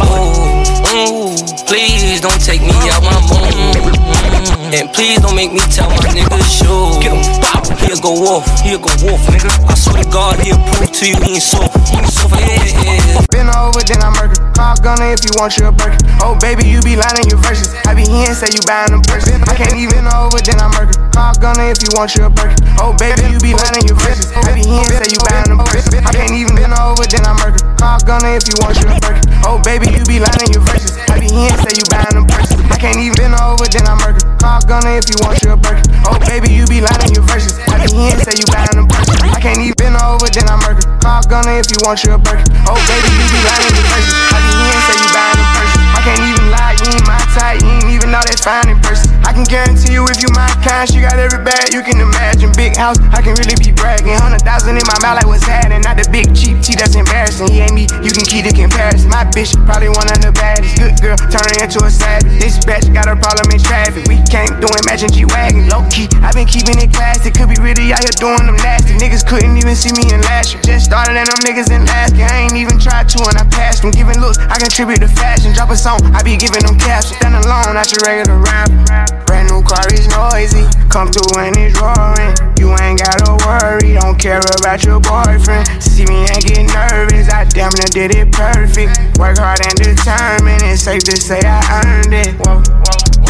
Oh, 0.03 0.67
ooh, 0.99 1.65
please 1.67 2.21
don't 2.21 2.43
take 2.43 2.61
me 2.61 2.75
out 2.91 3.03
my 3.03 3.21
mood. 3.31 4.36
And 4.71 4.93
please 4.95 5.19
don't 5.19 5.35
make 5.35 5.53
me 5.53 5.61
tell 5.75 5.91
my 5.91 6.07
niggas 6.15 6.47
show. 6.47 6.95
Get 7.03 7.15
him 7.15 7.23
pop, 7.43 7.67
he'll 7.83 7.99
go 7.99 8.15
off, 8.31 8.47
he'll 8.63 8.79
go 8.79 8.93
off, 9.11 9.23
nigga. 9.27 9.51
I 9.67 9.75
swear 9.75 10.03
to 10.03 10.09
God, 10.11 10.39
he'll 10.39 10.61
prove 10.71 10.93
to 10.93 11.05
you 11.07 11.17
he 11.27 11.39
ain't 11.39 11.43
soft. 11.43 11.75
He 11.89 11.99
ain't 11.99 12.07
soft, 12.07 12.35
yeah, 12.39 12.87
yeah. 12.87 13.27
Been 13.35 13.51
over, 13.51 13.83
then 13.83 13.99
I 14.03 14.11
murder. 14.15 14.39
Call 14.55 14.77
gunner 14.81 15.13
if 15.13 15.21
you 15.27 15.35
want 15.35 15.59
your 15.59 15.73
burger. 15.73 15.99
Oh, 16.23 16.39
baby, 16.39 16.65
you 16.65 16.81
be 16.81 16.95
lying 16.95 17.27
your 17.29 17.43
verses. 17.43 17.75
I 17.85 17.95
be 17.95 18.07
here 18.07 18.31
and 18.31 18.39
say 18.39 18.49
you 18.55 18.63
buying 18.65 18.95
them 18.95 19.03
purses. 19.03 19.35
I 19.45 19.55
can't 19.55 19.77
even 19.77 20.07
over, 20.09 20.39
then 20.41 20.59
I 20.63 20.71
murder. 20.73 20.95
Call 21.11 21.35
gunner 21.37 21.69
if 21.69 21.83
you 21.83 21.91
want 21.99 22.15
your 22.15 22.31
burger. 22.31 22.57
Oh, 22.79 22.95
baby, 22.97 23.27
you 23.27 23.39
be 23.43 23.53
lying 23.53 23.85
your 23.85 23.99
verses. 23.99 24.31
I 24.33 24.55
be 24.55 24.63
here 24.63 24.87
and 24.87 24.97
say 24.97 25.11
you 25.11 25.21
buying 25.27 25.51
them 25.51 25.61
purses. 25.61 25.93
I 26.07 26.13
can't 26.15 26.33
even 26.33 26.55
been 26.55 26.73
over, 26.73 27.05
then 27.05 27.27
I 27.27 27.35
murder. 27.37 27.61
Call 27.77 27.99
gunner 28.07 28.33
if 28.33 28.47
you 28.47 28.57
want 28.63 28.79
your 28.79 28.95
burger. 29.03 29.23
Oh, 29.43 29.59
baby, 29.67 29.91
you 29.91 30.07
be 30.07 30.23
lying 30.23 30.51
your 30.55 30.63
verses. 30.63 30.97
I 31.11 31.19
be 31.19 31.29
here 31.29 31.53
and 31.53 31.61
say 31.67 31.77
you 31.77 31.85
buying 31.91 32.15
them 32.15 32.27
purses. 32.31 32.57
I 32.73 32.77
can't 32.79 33.01
even 33.01 33.17
been 33.17 33.35
over, 33.37 33.67
then 33.69 33.85
oh, 33.89 33.93
I 33.93 34.01
murder. 34.01 34.36
Call 34.47 34.63
gunner 34.63 34.95
if 34.95 35.11
you 35.11 35.19
want 35.27 35.43
your 35.43 35.59
burger. 35.59 35.83
Oh, 36.07 36.23
baby, 36.23 36.55
you 36.55 36.71
be 36.71 36.79
lying 36.79 37.11
your 37.11 37.27
verses. 37.27 37.59
I 37.67 37.83
be 37.83 37.91
here 37.99 38.15
and 38.15 38.23
say 38.23 38.39
you 38.39 38.47
buying 38.47 38.79
them 38.79 38.87
purses. 38.87 39.19
I 39.27 39.43
can't 39.43 39.59
even 39.59 39.99
over, 39.99 40.31
then 40.31 40.47
I 40.47 40.55
murder. 40.63 40.87
Call 41.03 41.19
gunner 41.27 41.59
if 41.59 41.67
you 41.67 41.83
want 41.83 41.99
your 42.07 42.15
burger. 42.15 42.47
Oh, 42.71 42.79
baby, 42.87 43.11
you 43.11 43.27
be 43.27 43.43
lying 43.43 43.75
your 43.75 43.87
verses. 43.91 44.15
I 44.15 44.39
be 44.39 44.51
here 44.55 44.71
and 44.71 44.85
say 44.87 44.97
you 45.03 45.11
buying 45.11 45.35
them 45.35 45.51
purses. 45.51 45.83
I 45.83 46.01
can't 46.07 46.23
even 46.31 46.46
you 46.83 46.93
ain't 46.93 47.07
my 47.07 47.19
type, 47.33 47.63
you 47.63 47.71
ain't 47.71 47.91
even 47.93 48.13
know 48.13 48.21
that 48.21 48.41
fine 48.43 48.69
in 48.69 48.79
person. 48.85 49.09
I 49.25 49.33
can 49.33 49.45
guarantee 49.49 49.97
you 49.97 50.05
if 50.07 50.23
you 50.23 50.31
my 50.37 50.47
kind, 50.63 50.87
she 50.87 51.03
got 51.03 51.19
every 51.19 51.43
bag 51.43 51.73
you 51.73 51.83
can 51.83 51.99
imagine. 51.99 52.53
Big 52.55 52.77
house, 52.77 53.01
I 53.11 53.23
can 53.25 53.35
really 53.41 53.57
be 53.57 53.73
bragging. 53.73 54.15
Hundred 54.17 54.45
thousand 54.45 54.77
in 54.77 54.87
my 54.87 54.99
mouth, 55.01 55.19
like 55.19 55.29
what's 55.29 55.47
happening? 55.47 55.83
Not 55.83 55.97
the 55.97 56.07
big 56.13 56.31
cheap 56.37 56.61
tea, 56.61 56.77
that's 56.77 56.95
embarrassing. 56.95 57.49
He 57.49 57.65
ain't 57.65 57.75
me, 57.75 57.89
you 58.05 58.13
can 58.13 58.29
keep 58.29 58.45
the 58.45 58.53
comparison. 58.53 59.09
My 59.09 59.25
bitch 59.33 59.57
probably 59.65 59.89
one 59.89 60.07
of 60.13 60.21
the 60.21 60.31
baddest. 60.37 60.77
Good 60.77 61.01
girl, 61.01 61.17
turn 61.17 61.43
her 61.43 61.57
into 61.65 61.81
a 61.83 61.91
savage. 61.91 62.37
This 62.37 62.61
bitch 62.61 62.93
got 62.93 63.09
a 63.09 63.17
problem 63.17 63.49
in 63.51 63.61
traffic. 63.63 64.05
We 64.07 64.21
can't 64.29 64.53
do 64.61 64.69
it, 64.69 64.83
matching 64.85 65.11
G 65.11 65.25
wagon. 65.25 65.73
Low 65.73 65.83
key, 65.89 66.07
i 66.21 66.31
been 66.37 66.47
keeping 66.47 66.77
it 66.77 66.93
classy. 66.93 67.33
Could 67.33 67.49
be 67.49 67.59
really 67.59 67.91
out 67.97 68.05
here 68.05 68.17
doing 68.21 68.45
them 68.45 68.59
nasty. 68.61 68.95
Niggas 69.01 69.25
couldn't 69.25 69.57
even 69.57 69.75
see 69.75 69.95
me 69.97 70.13
in 70.13 70.21
last 70.29 70.53
year. 70.53 70.63
Just 70.63 70.93
started 70.93 71.17
and 71.17 71.27
them 71.27 71.41
niggas 71.47 71.73
in 71.73 71.89
last 71.89 72.15
year. 72.15 72.29
I 72.29 72.47
ain't 72.47 72.59
even 72.59 72.79
tried 72.79 73.09
to 73.17 73.25
and 73.27 73.39
I 73.39 73.45
passed 73.49 73.83
them. 73.83 73.91
Giving 73.91 74.21
looks, 74.21 74.39
I 74.39 74.59
contribute 74.59 75.01
to 75.01 75.09
fashion. 75.09 75.55
Drop 75.55 75.71
a 75.71 75.77
song, 75.77 76.03
I 76.13 76.23
be 76.23 76.37
giving 76.37 76.66
them 76.67 76.79
captions. 76.79 77.17
Stand 77.17 77.39
alone, 77.39 77.75
not 77.79 77.87
your 77.95 78.03
regular 78.03 78.39
rapper. 78.43 79.25
Brand 79.27 79.49
new 79.51 79.63
car 79.63 79.87
is 79.95 80.11
noisy. 80.11 80.67
Come 80.91 81.09
through 81.15 81.39
and 81.39 81.55
it's 81.57 81.79
roaring. 81.79 82.35
You 82.59 82.75
ain't 82.83 82.99
gotta 82.99 83.39
worry, 83.47 83.95
don't 83.95 84.19
care 84.19 84.43
about 84.59 84.83
your 84.83 84.99
boyfriend. 85.01 85.71
See 85.83 86.05
me 86.07 86.27
and 86.27 86.43
get 86.43 86.67
nervous, 86.75 87.31
I 87.31 87.45
damn 87.45 87.73
near 87.79 87.91
did 87.91 88.15
it 88.15 88.33
perfect. 88.33 89.19
Work 89.19 89.39
hard 89.39 89.63
and 89.63 89.77
determined, 89.79 90.63
it's 90.67 90.83
safe 90.83 91.05
to 91.05 91.17
say 91.17 91.41
I 91.45 91.63
earned 91.85 92.13
it. 92.13 92.35
Whoa, 92.43 92.63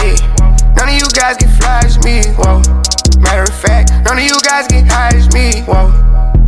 yeah. 0.00 0.16
None 0.76 0.88
of 0.88 0.96
you 0.96 1.08
guys 1.12 1.36
get 1.36 1.50
flash 1.60 1.98
me. 2.04 2.24
Whoa. 2.40 2.62
Matter 3.20 3.42
of 3.42 3.58
fact, 3.58 3.90
none 4.04 4.18
of 4.18 4.24
you 4.24 4.38
guys 4.42 4.66
high 4.70 5.16
as 5.16 5.32
me. 5.32 5.62
Whoa. 5.62 5.92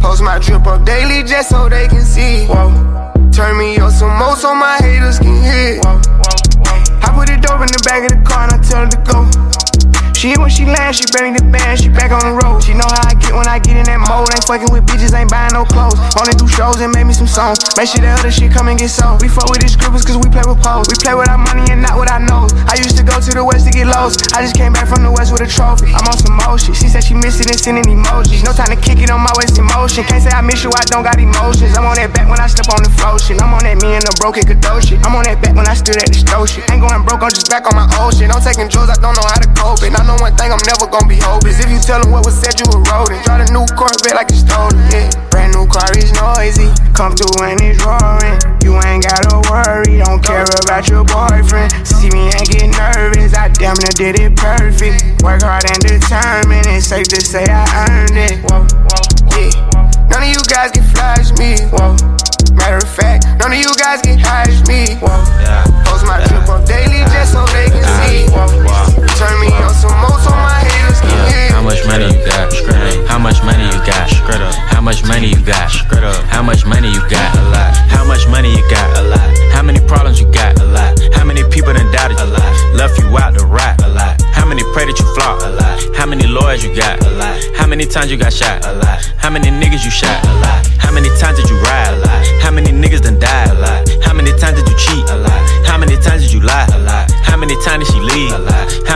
Post 0.01 0.23
my 0.23 0.39
drip 0.39 0.67
up 0.67 0.85
daily 0.85 1.27
just 1.27 1.51
so 1.51 1.69
they 1.69 1.89
can 1.89 2.05
see. 2.05 2.47
Whoa. 2.47 2.71
Turn 3.33 3.59
me 3.59 3.79
up 3.79 3.93
some 3.93 4.17
more 4.19 4.37
so 4.37 4.55
my 4.55 4.77
haters 4.79 5.19
can 5.19 5.43
hear. 5.43 5.81
Whoa. 5.83 6.58
I 7.03 7.13
put 7.15 7.31
it 7.31 7.41
dope 7.43 7.63
in 7.63 7.71
the 7.73 7.83
back 7.85 8.05
of 8.05 8.17
the 8.17 8.21
car 8.29 8.45
and 8.45 8.53
I 8.53 8.59
tell 8.63 8.85
her 8.85 8.91
to 8.91 9.01
go. 9.07 9.49
She 10.19 10.35
when 10.35 10.51
she 10.51 10.67
land, 10.67 10.99
she 10.99 11.07
bring 11.15 11.39
the 11.39 11.47
band, 11.47 11.79
she 11.79 11.87
back 11.87 12.11
on 12.11 12.19
the 12.27 12.35
road. 12.43 12.59
She 12.59 12.75
know 12.75 12.91
how 12.91 13.07
I 13.07 13.15
get 13.15 13.39
when 13.39 13.47
I 13.47 13.63
get 13.63 13.79
in 13.79 13.87
that 13.87 14.03
mode. 14.03 14.27
Ain't 14.35 14.43
fucking 14.51 14.67
with 14.75 14.83
bitches, 14.83 15.15
ain't 15.15 15.31
buying 15.31 15.55
no 15.55 15.63
clothes. 15.63 15.95
Only 16.19 16.35
do 16.35 16.51
shows 16.51 16.83
and 16.83 16.91
make 16.91 17.07
me 17.07 17.15
some 17.15 17.31
songs. 17.31 17.63
Make 17.79 17.87
sure 17.87 18.03
that 18.03 18.19
other 18.19 18.35
shit 18.35 18.51
come 18.51 18.67
and 18.67 18.75
get 18.75 18.91
sold. 18.91 19.23
We 19.23 19.31
fuck 19.31 19.47
with 19.47 19.63
these 19.63 19.79
scribbles 19.79 20.03
cause 20.03 20.19
we 20.19 20.27
play 20.27 20.43
with 20.43 20.59
pose. 20.59 20.91
We 20.91 20.99
play 20.99 21.15
with 21.15 21.31
our 21.31 21.39
money 21.39 21.71
and 21.71 21.87
not 21.87 21.95
what 21.95 22.11
our 22.11 22.19
nose. 22.19 22.51
I 22.67 22.75
used 22.83 22.99
to 22.99 23.07
go 23.07 23.15
to 23.15 23.31
the 23.31 23.47
west 23.47 23.71
to 23.71 23.71
get 23.71 23.87
lost. 23.87 24.35
I 24.35 24.43
just 24.43 24.59
came 24.59 24.75
back 24.75 24.91
from 24.91 25.07
the 25.07 25.13
west 25.15 25.31
with 25.31 25.39
a 25.39 25.47
trophy. 25.47 25.95
I'm 25.95 26.03
on 26.11 26.19
some 26.19 26.35
motion. 26.35 26.75
She 26.75 26.91
said 26.91 27.07
she 27.07 27.15
missed 27.15 27.39
it 27.39 27.55
and 27.55 27.61
sending 27.63 27.87
emojis. 27.87 28.43
No 28.43 28.51
time 28.51 28.75
to 28.75 28.79
kick 28.83 28.99
it 28.99 29.15
on 29.15 29.23
my 29.23 29.31
waist 29.39 29.55
emotion. 29.55 30.03
Can't 30.03 30.27
say 30.27 30.35
I 30.35 30.43
miss 30.43 30.67
you, 30.67 30.75
I 30.75 30.83
don't 30.91 31.07
got 31.07 31.23
emotions. 31.23 31.79
I'm 31.79 31.87
on 31.87 31.95
that 31.95 32.11
back 32.11 32.27
when 32.27 32.43
I 32.43 32.51
step 32.51 32.67
on 32.75 32.83
the 32.83 32.91
flow 32.99 33.23
shit. 33.23 33.39
I'm 33.39 33.55
on 33.55 33.63
that 33.63 33.79
me 33.79 33.95
and 33.95 34.03
the 34.03 34.11
broken 34.19 34.43
Kadoshi. 34.43 34.99
I'm 35.07 35.15
on 35.15 35.31
that 35.31 35.39
back 35.39 35.55
when 35.55 35.71
I 35.71 35.79
stood 35.79 36.03
at 36.03 36.11
the 36.11 36.19
stove 36.19 36.51
shit. 36.59 36.71
Ain't 36.71 36.83
going 36.83 37.03
broke, 37.07 37.23
I'm 37.23 37.31
just 37.31 37.49
back 37.49 37.67
on 37.67 37.75
my 37.75 37.87
old 37.99 38.15
shit. 38.15 38.31
I'm 38.31 38.43
taking 38.43 38.69
drugs, 38.69 38.91
I 38.91 38.99
don't 38.99 39.15
know 39.15 39.27
how 39.27 39.39
to 39.39 39.49
cope 39.55 39.83
it. 39.83 39.95
I 39.95 40.03
know 40.07 40.19
one 40.19 40.35
thing, 40.35 40.51
I'm 40.51 40.63
never 40.67 40.87
gonna 40.87 41.09
be 41.09 41.19
hopeless. 41.19 41.63
If 41.63 41.71
you 41.71 41.79
tell 41.79 42.03
them 42.03 42.11
what 42.11 42.25
was 42.27 42.35
said, 42.35 42.59
you 42.59 42.67
a 42.67 42.79
rodent. 42.91 43.25
Drive 43.25 43.47
a 43.47 43.53
new 43.53 43.65
Corvette 43.79 44.15
like 44.15 44.31
it's 44.31 44.43
stolen, 44.43 44.79
yeah. 44.91 45.11
Brand 45.31 45.55
new 45.55 45.67
car 45.67 45.91
is 45.95 46.11
noisy. 46.19 46.71
Come 46.95 47.15
through 47.15 47.47
and 47.47 47.61
it's 47.63 47.79
roaring. 47.83 48.39
You 48.63 48.75
ain't 48.83 49.07
gotta 49.07 49.39
worry, 49.47 50.03
don't 50.03 50.23
care 50.23 50.45
about 50.45 50.89
your 50.89 51.05
boyfriend. 51.07 51.71
See 51.87 52.11
me 52.11 52.31
and 52.35 52.45
get 52.49 52.69
nervous, 52.75 53.35
I 53.35 53.49
damn 53.49 53.79
near 53.79 53.95
did 53.95 54.19
it 54.19 54.35
perfect. 54.37 55.23
Work 55.23 55.43
hard 55.43 55.65
and 55.71 55.81
determined, 55.81 56.67
it's 56.67 56.87
safe 56.87 57.09
to 57.15 57.21
say 57.21 57.47
I 57.49 57.65
earned 57.87 58.17
it. 58.19 58.43
Whoa, 58.51 58.67
yeah. 59.37 59.51
None 60.11 60.23
of 60.23 60.29
you 60.29 60.43
guys 60.49 60.73
get 60.73 60.85
flash 60.91 61.31
me. 61.39 61.57
Whoa. 61.71 62.28
Matter 62.53 62.79
of 62.79 62.89
fact, 62.89 63.27
none 63.39 63.53
of 63.53 63.59
you 63.59 63.73
guys 63.77 64.01
get 64.03 64.19
high 64.21 64.49
as 64.49 64.63
me. 64.69 64.97
Whoa. 65.01 65.13
Post 65.85 66.05
my 66.07 66.21
drip 66.27 66.49
up 66.49 66.65
daily 66.67 67.05
just 67.13 67.33
so 67.33 67.45
they 67.53 67.69
can 67.71 67.85
see. 68.03 68.29
Whoa. 68.33 68.47
Turn 69.17 69.35
me 69.41 69.51
on 69.59 69.75
some 69.75 69.97
more 70.01 70.19
so 70.21 70.31
my 70.31 70.61
haters 70.63 71.01
can 71.01 71.19
hear. 71.31 71.51
How 71.53 71.63
much 71.63 71.85
money 71.87 72.07
you 72.07 72.21
got? 72.25 72.53
How 73.09 73.19
much 73.19 73.43
money 73.45 73.67
you 73.67 73.81
got? 73.85 74.11
How 74.71 74.81
much 74.81 75.05
money 75.05 75.29
you 75.29 75.43
got? 75.45 75.71
How 76.31 76.43
much 76.43 76.65
money 76.65 76.89
you 76.89 77.03
got? 77.09 77.35
A 77.37 77.43
lot. 77.51 77.75
How 77.91 78.05
much 78.05 78.27
money 78.29 78.51
you 78.55 78.63
got? 78.71 78.97
A 78.97 79.03
lot. 79.03 79.29
How 79.53 79.63
many 79.63 79.81
problems 79.87 80.21
you 80.21 80.31
got? 80.31 80.59
A 80.61 80.65
lot. 80.65 80.99
How 81.13 81.25
many 81.25 81.43
people 81.51 81.73
done 81.75 81.91
doubted 81.93 82.19
you? 82.19 82.25
A 82.25 82.27
lot. 82.27 82.53
Left 82.75 82.99
you 82.99 83.07
out 83.19 83.35
to 83.37 83.45
rot? 83.45 83.83
A 83.83 83.89
lot. 83.89 84.23
How 84.33 84.47
many 84.47 84.63
pray 84.73 84.87
that 84.87 84.97
you 84.99 85.07
flop? 85.15 85.43
A 85.43 85.51
lot. 85.51 85.97
How 85.97 86.07
many 86.07 86.27
lawyers 86.27 86.63
you 86.65 86.75
got? 86.75 87.03
A 87.05 87.11
lot. 87.11 87.37
How 87.57 87.67
many 87.67 87.85
times 87.87 88.11
you 88.11 88.17
got 88.17 88.33
shot? 88.33 88.65
A 88.65 88.73
lot. 88.75 89.05
How 89.19 89.31
many 89.31 89.51
niggas 89.51 89.85
you 89.85 89.91
shot? 89.91 90.25
A 90.25 90.33
lot. 90.41 90.48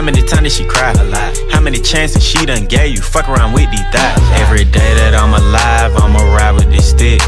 How 0.03 0.07
many 0.07 0.27
times 0.27 0.43
did 0.43 0.51
she 0.51 0.67
cry? 0.67 0.91
A 0.91 1.05
lot. 1.05 1.39
How 1.53 1.61
many 1.61 1.79
chances 1.79 2.25
she 2.25 2.45
done 2.45 2.67
gave 2.67 2.93
you? 2.93 3.01
Fuck 3.01 3.29
around 3.29 3.53
with 3.53 3.71
these 3.71 3.87
thighs. 3.95 4.19
Every 4.43 4.65
day 4.65 4.95
that 4.99 5.15
I'm 5.15 5.31
alive, 5.33 5.95
I'ma 5.95 6.19
ride 6.35 6.57
with 6.57 6.69
this 6.75 6.91
stick. 6.91 7.23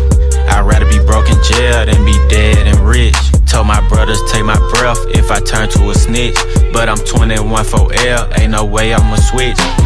I'd 0.50 0.66
rather 0.66 0.85
be 0.90 0.99
broke 1.07 1.31
in 1.31 1.40
jail 1.45 1.87
than 1.87 2.04
be 2.04 2.19
dead 2.28 2.66
and 2.66 2.81
rich. 2.81 3.14
Told 3.47 3.69
my 3.69 3.78
brothers 3.88 4.19
take 4.33 4.45
my 4.45 4.59
breath 4.75 4.99
if 5.14 5.31
I 5.31 5.38
turn 5.38 5.71
to 5.71 5.90
a 5.90 5.95
snitch. 5.95 6.35
But 6.73 6.88
I'm 6.88 6.99
21 6.99 7.64
for 7.64 7.95
L, 7.95 8.28
ain't 8.40 8.50
no 8.50 8.64
way 8.64 8.93
I'ma 8.93 9.23
switch. 9.23 9.83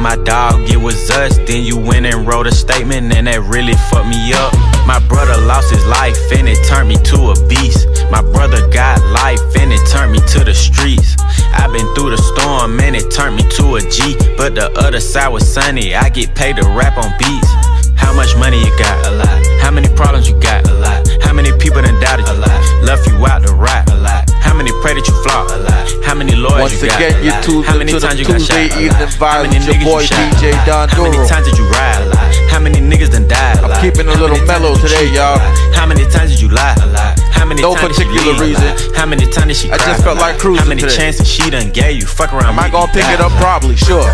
And 0.00 0.18
my 0.18 0.24
dog, 0.24 0.68
it 0.70 0.76
was 0.76 1.10
us. 1.10 1.36
Then 1.46 1.64
you 1.64 1.76
went 1.76 2.06
and 2.06 2.26
wrote 2.26 2.46
a 2.46 2.52
statement, 2.52 3.12
and 3.12 3.26
that 3.26 3.40
really 3.42 3.74
fucked 3.90 4.08
me 4.08 4.32
up. 4.32 4.52
My 4.86 4.98
brother 5.08 5.36
lost 5.44 5.70
his 5.70 5.84
life, 5.86 6.16
and 6.32 6.48
it 6.48 6.58
turned 6.66 6.88
me 6.88 6.96
to 7.12 7.32
a 7.32 7.36
beast. 7.48 7.86
My 8.10 8.22
brother 8.22 8.66
got 8.70 9.00
life, 9.12 9.40
and 9.58 9.72
it 9.72 9.82
turned 9.90 10.12
me 10.12 10.20
to 10.32 10.44
the 10.44 10.54
streets. 10.54 11.16
I've 11.52 11.72
been 11.72 11.86
through 11.94 12.10
the 12.16 12.22
storm, 12.32 12.80
and 12.80 12.96
it 12.96 13.10
turned 13.10 13.36
me 13.36 13.44
to 13.60 13.76
a 13.76 13.80
G. 13.80 14.16
But 14.36 14.54
the 14.54 14.72
other 14.78 15.00
side 15.00 15.28
was 15.28 15.46
sunny, 15.46 15.94
I 15.94 16.08
get 16.08 16.34
paid 16.34 16.56
to 16.56 16.64
rap 16.68 16.96
on 16.96 17.12
beats. 17.18 17.50
How 17.96 18.12
much 18.14 18.34
money 18.36 18.58
you 18.58 18.72
got? 18.78 19.06
A 19.06 19.10
lot. 19.16 19.40
How 19.60 19.70
many 19.70 19.88
problems 19.94 20.28
you 20.28 20.38
got? 20.40 20.68
A 20.68 20.74
lot. 20.74 21.08
How 21.22 21.32
many 21.32 21.52
people 21.58 21.82
done 21.82 22.00
doubted 22.00 22.26
you? 22.26 22.32
A 22.32 22.36
lot. 22.40 22.60
Left 22.82 23.06
you 23.06 23.14
out 23.26 23.44
to 23.46 23.54
rap? 23.54 23.88
A 23.90 23.96
lot. 23.96 24.29
How 24.60 24.68
many 24.68 24.76
pray 24.84 24.92
that 24.92 25.08
you 25.08 25.16
flop? 25.24 25.48
A 25.48 25.56
lot. 25.56 25.88
How 26.04 26.12
many 26.12 26.36
lawyers 26.36 26.68
Once 26.68 26.84
you 26.84 26.92
got? 26.92 27.00
again, 27.00 27.16
A 27.16 27.24
you're 27.24 27.32
lot. 27.32 27.48
How 27.64 27.80
many 27.80 27.96
into 27.96 28.04
times 28.04 28.20
you 28.20 28.28
got 28.28 28.36
Tuesday 28.36 28.68
shot? 28.68 28.76
A 28.76 28.84
evening 28.84 29.08
How 29.32 29.40
many 29.40 29.56
your 29.56 29.72
niggas 29.72 29.88
boy 29.88 30.00
you 30.04 30.12
shot? 30.12 30.20
DJ 30.36 30.44
A 30.44 30.52
lot. 30.52 30.68
Don 30.68 30.86
How 30.92 31.00
many 31.00 31.16
times 31.24 31.44
did 31.48 31.56
you 31.56 31.64
ride? 31.72 32.00
A 32.04 32.06
lot. 32.12 32.28
How 32.52 32.60
many 32.60 32.78
niggas 32.84 33.08
done 33.08 33.24
died? 33.24 33.56
I'm 33.64 33.72
keeping 33.80 34.04
a 34.04 34.12
little 34.20 34.36
mellow 34.44 34.76
today, 34.76 35.08
you 35.08 35.16
cheat? 35.16 35.24
y'all. 35.24 35.40
How 35.72 35.88
many 35.88 36.04
times 36.12 36.36
did 36.36 36.44
you 36.44 36.52
lie? 36.52 36.76
A 36.76 36.92
lot. 36.92 37.16
How 37.32 37.48
many 37.48 37.64
No 37.64 37.72
times 37.72 37.96
did 37.96 38.04
she 38.04 38.12
particular 38.12 38.36
leave? 38.36 38.60
A 38.60 38.76
reason. 38.76 38.92
How 38.92 39.08
many 39.08 39.24
times 39.32 39.48
did 39.48 39.56
she 39.56 39.68
cry? 39.72 39.80
I 39.80 39.86
just 39.96 40.04
A 40.04 40.04
felt 40.04 40.20
like 40.20 40.36
cruising 40.36 40.60
How 40.60 40.68
many 40.68 40.84
today. 40.84 40.92
chances 41.08 41.24
she 41.24 41.48
done 41.48 41.72
gave 41.72 41.96
you? 41.96 42.04
Fuck 42.04 42.36
around. 42.36 42.52
Am 42.52 42.60
I 42.60 42.68
with 42.68 42.76
gonna 42.76 42.92
pick 42.92 43.08
it 43.08 43.16
up 43.24 43.32
properly? 43.40 43.80
Sure. 43.80 44.04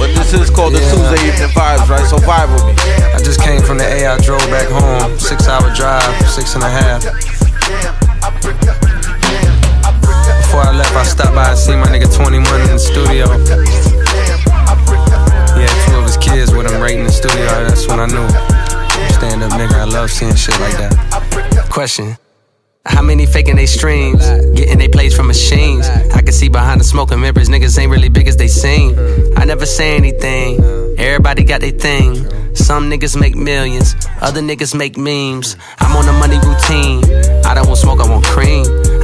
But 0.00 0.08
this 0.16 0.32
is 0.32 0.48
called 0.48 0.72
the 0.72 0.80
Tuesday 0.80 1.28
evening 1.28 1.52
vibes, 1.52 1.92
right? 1.92 2.08
So 2.08 2.16
vibe 2.24 2.56
with 2.56 2.64
me. 2.64 2.74
I 3.12 3.20
just 3.20 3.44
came 3.44 3.60
from 3.60 3.76
the 3.76 3.84
A. 3.84 4.16
I 4.16 4.18
drove 4.24 4.40
back 4.48 4.66
home. 4.72 5.12
Six 5.20 5.44
hour 5.46 5.68
drive, 5.76 6.08
six 6.24 6.56
and 6.56 6.64
a 6.64 6.72
half. 6.72 7.04
Before 10.52 10.68
I 10.68 10.76
left, 10.76 10.94
I 10.94 11.04
stopped 11.04 11.34
by 11.34 11.48
and 11.48 11.58
see 11.58 11.74
my 11.74 11.86
nigga 11.86 12.14
21 12.14 12.60
in 12.60 12.76
the 12.76 12.78
studio. 12.78 13.24
Had 15.56 15.88
two 15.88 15.96
of 15.96 16.04
his 16.04 16.18
kids 16.18 16.52
with 16.52 16.70
him 16.70 16.78
right 16.78 16.92
in 16.92 17.04
the 17.04 17.10
studio. 17.10 17.46
That's 17.64 17.88
when 17.88 17.98
I 17.98 18.04
knew. 18.04 18.28
Stand 19.14 19.42
up 19.42 19.52
nigga, 19.52 19.80
I 19.80 19.84
love 19.84 20.10
seeing 20.10 20.34
shit 20.34 20.60
like 20.60 20.76
that. 20.76 21.68
Question. 21.70 22.18
How 22.84 23.00
many 23.00 23.24
faking 23.24 23.56
they 23.56 23.64
streams? 23.64 24.28
Getting 24.54 24.76
they 24.76 24.88
plays 24.88 25.16
from 25.16 25.28
machines. 25.28 25.88
I 25.88 26.20
can 26.20 26.32
see 26.32 26.50
behind 26.50 26.82
the 26.82 26.84
smoke 26.84 27.12
and 27.12 27.22
mirrors, 27.22 27.48
niggas 27.48 27.78
ain't 27.78 27.90
really 27.90 28.10
big 28.10 28.28
as 28.28 28.36
they 28.36 28.48
seem. 28.48 28.94
I 29.38 29.46
never 29.46 29.64
say 29.64 29.96
anything. 29.96 30.60
Everybody 30.98 31.44
got 31.44 31.62
their 31.62 31.70
thing. 31.70 32.28
Some 32.54 32.90
niggas 32.90 33.18
make 33.18 33.36
millions, 33.36 33.94
other 34.20 34.42
niggas 34.42 34.74
make 34.74 34.98
memes. 34.98 35.56
I'm 35.78 35.96
on 35.96 36.06
a 36.06 36.12
money 36.12 36.36
routine. 36.36 37.02
I 37.46 37.54
don't 37.54 37.66
want 37.66 37.78
smoke, 37.78 38.00
I 38.00 38.10
want 38.10 38.26
cream. 38.26 38.66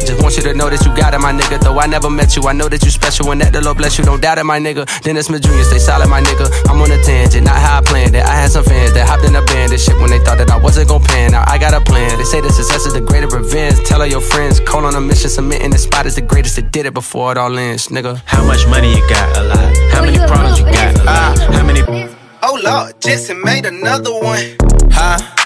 Just 0.00 0.22
want 0.22 0.36
you 0.36 0.42
to 0.44 0.54
know 0.54 0.68
that 0.68 0.84
you 0.84 0.94
got 0.96 1.14
it, 1.14 1.20
my 1.20 1.32
nigga. 1.32 1.60
Though 1.60 1.78
I 1.78 1.86
never 1.86 2.10
met 2.10 2.36
you, 2.36 2.42
I 2.42 2.52
know 2.52 2.68
that 2.68 2.82
you 2.84 2.90
special 2.90 3.30
and 3.30 3.40
that 3.40 3.52
the 3.52 3.60
Lord 3.60 3.78
bless 3.78 3.98
you. 3.98 4.04
Don't 4.04 4.20
doubt 4.20 4.38
it, 4.38 4.44
my 4.44 4.58
nigga. 4.58 4.84
Dennis 5.02 5.26
Smith 5.26 5.42
Jr., 5.42 5.62
stay 5.62 5.78
solid, 5.78 6.08
my 6.08 6.20
nigga. 6.20 6.50
I'm 6.68 6.80
on 6.80 6.90
a 6.90 7.02
tangent, 7.02 7.44
not 7.46 7.56
how 7.56 7.78
I 7.78 7.82
planned 7.82 8.14
it. 8.14 8.24
I 8.24 8.34
had 8.34 8.50
some 8.50 8.64
fans 8.64 8.92
that 8.94 9.08
hopped 9.08 9.24
in 9.24 9.34
a 9.34 9.42
band 9.42 9.72
and 9.72 9.80
shit 9.80 9.96
when 9.96 10.10
they 10.10 10.18
thought 10.20 10.38
that 10.38 10.50
I 10.50 10.56
wasn't 10.56 10.88
gon' 10.88 11.02
pan. 11.02 11.32
Now 11.32 11.44
I 11.46 11.58
got 11.58 11.74
a 11.74 11.80
plan. 11.80 12.18
They 12.18 12.24
say 12.24 12.40
the 12.40 12.50
success 12.50 12.86
is 12.86 12.94
the 12.94 13.00
greater 13.00 13.28
revenge. 13.28 13.80
Tell 13.84 14.00
all 14.00 14.06
your 14.06 14.20
friends, 14.20 14.60
call 14.60 14.84
on 14.84 14.94
a 14.94 15.00
mission, 15.00 15.30
submitting 15.30 15.70
the 15.70 15.78
spot 15.78 16.06
is 16.06 16.14
the 16.16 16.22
greatest 16.22 16.56
that 16.56 16.72
did 16.72 16.86
it 16.86 16.94
before 16.94 17.32
it 17.32 17.38
all 17.38 17.56
ends, 17.58 17.88
nigga. 17.88 18.20
How 18.26 18.44
much 18.44 18.66
money 18.66 18.94
you 18.94 19.08
got? 19.08 19.36
A 19.36 19.42
lot. 19.44 19.76
How 19.92 20.02
many 20.04 20.18
problems 20.18 20.58
you 20.58 20.66
got? 20.66 20.98
A 21.00 21.04
lot. 21.04 21.38
How 21.38 21.64
many? 21.64 21.82
Oh 22.42 22.60
Lord, 22.62 23.00
Jetson 23.00 23.42
made 23.42 23.66
another 23.66 24.12
one. 24.12 24.56
Huh? 24.92 25.45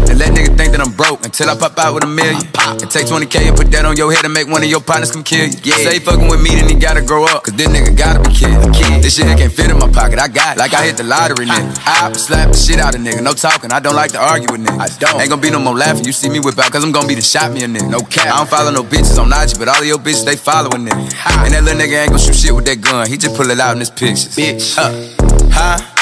that 0.00 0.16
let 0.16 0.32
niggas 0.32 0.56
think 0.56 0.72
that 0.72 0.80
I'm 0.80 0.92
broke 0.96 1.24
until 1.24 1.50
I 1.50 1.58
pop 1.58 1.76
out 1.78 1.92
with 1.94 2.04
a 2.04 2.06
million. 2.06 2.40
And 2.80 2.88
take 2.88 3.06
20k 3.06 3.52
and 3.52 3.56
put 3.56 3.68
that 3.72 3.84
on 3.84 3.96
your 3.96 4.12
head 4.12 4.24
and 4.24 4.32
make 4.32 4.48
one 4.48 4.62
of 4.62 4.70
your 4.70 4.80
partners 4.80 5.12
come 5.12 5.22
kill 5.22 5.44
you. 5.44 5.58
Yeah. 5.62 5.76
Say 5.76 5.98
fucking 5.98 6.28
with 6.28 6.40
me, 6.40 6.56
then 6.56 6.68
he 6.68 6.74
gotta 6.74 7.02
grow 7.02 7.24
up. 7.28 7.44
Cause 7.44 7.54
this 7.54 7.68
nigga 7.68 7.92
gotta 7.96 8.24
be 8.24 8.32
kid. 8.34 8.56
kid. 8.72 9.02
This 9.04 9.16
shit 9.16 9.26
can't 9.36 9.52
fit 9.52 9.68
in 9.70 9.76
my 9.76 9.90
pocket. 9.90 10.18
I 10.18 10.28
got 10.28 10.56
it. 10.56 10.58
Like 10.58 10.72
I 10.72 10.86
hit 10.86 10.96
the 10.96 11.04
lottery, 11.04 11.46
nigga. 11.46 11.76
I 11.84 12.12
slap 12.14 12.52
the 12.52 12.56
shit 12.56 12.78
out 12.78 12.94
of 12.94 13.00
nigga. 13.02 13.22
No 13.22 13.32
talking. 13.32 13.72
I 13.72 13.80
don't 13.80 13.94
like 13.94 14.12
to 14.12 14.20
argue 14.22 14.48
with 14.50 14.64
niggas. 14.64 14.80
I 14.80 14.88
don't. 14.98 15.20
Ain't 15.20 15.30
gonna 15.30 15.42
be 15.42 15.50
no 15.50 15.60
more 15.60 15.76
laughing. 15.76 16.04
You 16.04 16.12
see 16.12 16.30
me 16.30 16.40
whip 16.40 16.58
out, 16.58 16.72
cause 16.72 16.84
I'm 16.84 16.92
gonna 16.92 17.08
be 17.08 17.14
the 17.14 17.22
shot 17.22 17.52
me 17.52 17.62
a 17.64 17.68
nigga. 17.68 17.90
No 17.90 18.00
cap. 18.00 18.32
I 18.32 18.38
don't 18.38 18.48
follow 18.48 18.70
no 18.70 18.82
bitches 18.82 19.18
on 19.18 19.28
IG, 19.28 19.58
but 19.58 19.68
all 19.68 19.80
of 19.80 19.86
your 19.86 19.98
bitches, 19.98 20.24
they 20.24 20.36
following 20.36 20.86
nigga. 20.86 21.02
And 21.44 21.54
that 21.54 21.64
little 21.64 21.80
nigga 21.80 22.02
ain't 22.02 22.10
gonna 22.10 22.22
shoot 22.22 22.36
shit 22.36 22.54
with 22.54 22.64
that 22.66 22.80
gun. 22.80 23.08
He 23.08 23.16
just 23.16 23.36
pull 23.36 23.50
it 23.50 23.60
out 23.60 23.72
in 23.72 23.80
his 23.80 23.90
pictures. 23.90 24.36
Bitch. 24.36 24.78
Uh, 24.78 24.90
huh? 25.50 26.01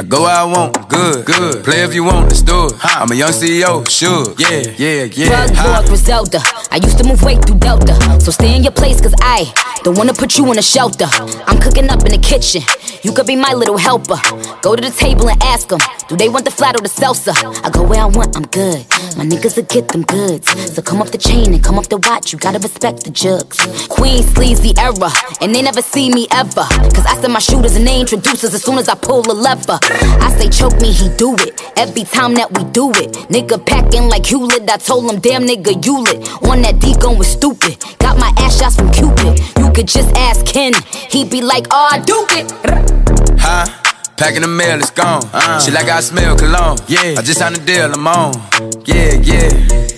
I 0.00 0.04
go 0.04 0.22
where 0.22 0.30
I 0.30 0.44
want, 0.44 0.88
good, 0.88 1.26
good. 1.26 1.64
Play 1.64 1.82
if 1.82 1.92
you 1.92 2.04
want, 2.04 2.28
let's 2.28 2.40
do 2.42 2.66
it. 2.66 2.74
I'm 2.84 3.10
a 3.10 3.14
young 3.16 3.30
CEO, 3.32 3.82
sure. 3.90 4.32
Yeah, 4.38 4.62
yeah, 4.78 5.04
yeah. 5.12 5.46
Drug 5.46 5.66
lord 5.66 5.86
Griselda. 5.86 6.40
I 6.70 6.76
used 6.76 6.98
to 6.98 7.04
move 7.04 7.20
weight 7.24 7.44
through 7.44 7.58
Delta. 7.58 7.98
So 8.20 8.30
stay 8.30 8.54
in 8.54 8.62
your 8.62 8.72
place, 8.72 9.00
cause 9.00 9.14
I 9.20 9.52
don't 9.82 9.98
wanna 9.98 10.14
put 10.14 10.38
you 10.38 10.50
in 10.52 10.58
a 10.58 10.62
shelter. 10.62 11.08
I'm 11.48 11.58
cooking 11.60 11.90
up 11.90 12.04
in 12.06 12.12
the 12.12 12.18
kitchen. 12.18 12.62
You 13.02 13.12
could 13.12 13.26
be 13.26 13.34
my 13.34 13.52
little 13.54 13.76
helper. 13.76 14.20
Go 14.62 14.76
to 14.76 14.82
the 14.82 14.94
table 14.96 15.28
and 15.28 15.42
ask 15.42 15.68
them, 15.68 15.80
do 16.08 16.16
they 16.16 16.28
want 16.28 16.44
the 16.44 16.52
flat 16.52 16.76
or 16.76 16.82
the 16.82 16.88
salsa? 16.88 17.34
I 17.64 17.70
go 17.70 17.82
where 17.82 18.00
I 18.00 18.06
want, 18.06 18.36
I'm 18.36 18.46
good. 18.46 18.86
My 19.16 19.24
niggas 19.24 19.56
will 19.56 19.64
get 19.64 19.88
them 19.88 20.02
goods. 20.02 20.48
So 20.74 20.80
come 20.80 21.02
off 21.02 21.10
the 21.10 21.18
chain 21.18 21.52
and 21.54 21.62
come 21.62 21.76
off 21.76 21.88
the 21.88 21.98
watch. 21.98 22.32
You 22.32 22.38
gotta 22.38 22.60
respect 22.60 23.02
the 23.02 23.10
jugs. 23.10 23.58
Queen 23.88 24.22
sleazy 24.22 24.74
era, 24.78 25.10
and 25.40 25.52
they 25.52 25.62
never 25.62 25.82
see 25.82 26.08
me 26.08 26.28
ever. 26.30 26.66
Cause 26.94 27.06
I 27.06 27.20
send 27.20 27.32
my 27.32 27.40
shooters 27.40 27.74
and 27.74 27.84
they 27.84 27.98
introducers 28.00 28.54
as 28.54 28.62
soon 28.62 28.78
as 28.78 28.88
I 28.88 28.94
pull 28.94 29.28
a 29.28 29.34
lever. 29.34 29.78
I 30.20 30.34
say 30.38 30.48
choke 30.48 30.80
me, 30.80 30.92
he 30.92 31.08
do 31.16 31.34
it. 31.36 31.60
Every 31.76 32.04
time 32.04 32.34
that 32.34 32.50
we 32.56 32.64
do 32.72 32.90
it. 32.90 33.12
Nigga 33.30 33.64
packing 33.64 34.08
like 34.08 34.26
Hewlett. 34.26 34.68
I 34.70 34.76
told 34.76 35.10
him, 35.10 35.20
damn 35.20 35.44
nigga, 35.46 35.84
you 35.84 35.98
lit. 36.02 36.28
On 36.44 36.60
that 36.62 36.78
D 36.80 36.94
gun 36.94 37.18
was 37.18 37.28
stupid. 37.28 37.78
Got 37.98 38.18
my 38.18 38.32
ass 38.38 38.58
shots 38.58 38.76
from 38.76 38.90
Cupid. 38.90 39.40
You 39.58 39.70
could 39.72 39.88
just 39.88 40.14
ask 40.16 40.44
Ken. 40.46 40.72
He 41.10 41.24
be 41.24 41.40
like, 41.40 41.66
oh, 41.70 41.88
I 41.90 41.98
do 42.00 42.26
it. 42.30 42.50
Huh? 43.40 43.66
Packing 44.16 44.42
the 44.42 44.48
mail, 44.48 44.78
it's 44.78 44.90
gone. 44.90 45.22
Uh, 45.32 45.60
she 45.60 45.70
like 45.70 45.88
I 45.88 46.00
smell 46.00 46.36
cologne. 46.36 46.78
Yeah, 46.88 47.14
I 47.16 47.22
just 47.22 47.38
signed 47.38 47.56
a 47.56 47.60
deal, 47.64 47.92
I'm 47.92 48.06
on. 48.06 48.34
Yeah, 48.84 49.14
yeah. 49.22 49.97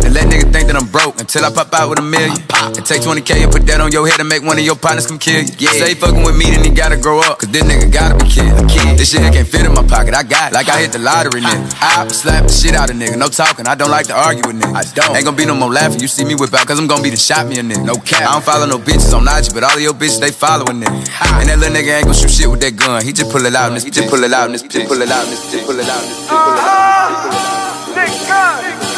that 0.00 0.12
let 0.12 0.26
niggas 0.30 0.52
think 0.52 0.68
that 0.68 0.76
I'm 0.76 0.88
broke 0.88 1.20
until 1.20 1.44
I 1.44 1.50
pop 1.52 1.72
out 1.74 1.90
with 1.90 1.98
a 1.98 2.02
million. 2.02 2.36
And 2.62 2.84
take 2.86 3.02
20K 3.02 3.44
and 3.44 3.52
put 3.52 3.66
that 3.66 3.80
on 3.80 3.92
your 3.92 4.06
head 4.08 4.20
and 4.20 4.28
make 4.28 4.42
one 4.42 4.56
of 4.56 4.64
your 4.64 4.76
partners 4.76 5.06
come 5.06 5.18
kill 5.18 5.42
you. 5.42 5.52
Yeah. 5.58 5.76
Say 5.76 5.94
fucking 5.94 6.22
with 6.22 6.36
me, 6.36 6.48
then 6.50 6.64
he 6.64 6.70
gotta 6.70 6.96
grow 6.96 7.20
up. 7.20 7.38
Cause 7.38 7.50
this 7.50 7.62
nigga 7.64 7.90
gotta 7.92 8.16
be 8.16 8.30
kid. 8.30 8.48
Kid. 8.70 8.96
This 8.96 9.10
shit 9.10 9.20
can't 9.32 9.46
fit 9.46 9.66
in 9.66 9.74
my 9.74 9.84
pocket. 9.84 10.14
I 10.14 10.22
got 10.22 10.52
it. 10.52 10.54
Like 10.54 10.68
I 10.68 10.80
hit 10.80 10.92
the 10.92 10.98
lottery, 10.98 11.42
nigga. 11.42 11.60
I 11.82 12.06
slap 12.08 12.46
the 12.46 12.52
shit 12.52 12.74
out 12.74 12.90
of 12.90 12.96
nigga. 12.96 13.18
No 13.18 13.28
talking. 13.28 13.66
I 13.66 13.74
don't 13.74 13.90
like 13.90 14.06
to 14.08 14.16
argue 14.16 14.46
with 14.46 14.56
niggas. 14.60 14.76
I 14.76 14.84
don't. 14.94 15.16
Ain't 15.16 15.24
gonna 15.24 15.36
be 15.36 15.44
no 15.46 15.54
more 15.54 15.70
laughing. 15.70 16.00
You 16.00 16.08
see 16.08 16.24
me 16.24 16.34
whip 16.34 16.54
out, 16.54 16.66
cause 16.66 16.78
I'm 16.78 16.86
gonna 16.86 17.02
be 17.02 17.10
the 17.10 17.16
shot 17.16 17.46
me 17.46 17.58
a 17.58 17.62
nigga. 17.62 17.84
No 17.84 17.96
cap. 17.96 18.22
I 18.22 18.32
don't 18.32 18.44
follow 18.44 18.66
no 18.66 18.78
bitches 18.78 19.12
on 19.12 19.26
IG, 19.26 19.52
but 19.52 19.64
all 19.64 19.74
of 19.74 19.80
your 19.82 19.94
bitches, 19.94 20.20
they 20.20 20.30
following 20.30 20.80
nigga. 20.80 21.02
And 21.40 21.48
that 21.50 21.58
little 21.58 21.74
nigga 21.74 21.96
ain't 21.98 22.04
gonna 22.06 22.14
shoot 22.14 22.30
shit 22.30 22.48
with 22.48 22.60
that 22.60 22.76
gun. 22.76 23.02
He 23.04 23.12
just 23.12 23.30
pull 23.30 23.44
it 23.44 23.54
out 23.54 23.68
and 23.68 23.76
this, 23.76 23.84
he 23.84 23.90
just 23.90 24.08
pull 24.08 24.22
it 24.22 24.32
out 24.32 24.46
and 24.46 24.54
this, 24.54 24.62
just 24.62 24.86
pull 24.88 25.02
it 25.02 25.10
out 25.10 25.24
and 25.26 25.32
this, 25.32 25.42
just 25.42 25.66
pull 25.66 25.80
it 25.82 25.90
out 25.90 25.98
and 25.98 26.12
this, 26.12 26.22
just 26.22 26.30
pull 26.30 26.48
it 26.54 26.56
out 26.70 26.70
and 26.70 26.70
this. 26.70 26.92
Uh-huh. 27.02 27.52
Nick 27.92 28.12
Gunn, 28.28 28.62
CUC, 28.62 28.91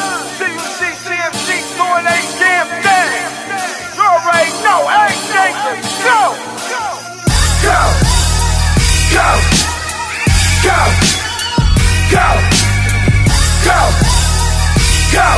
Go! 15.15 15.31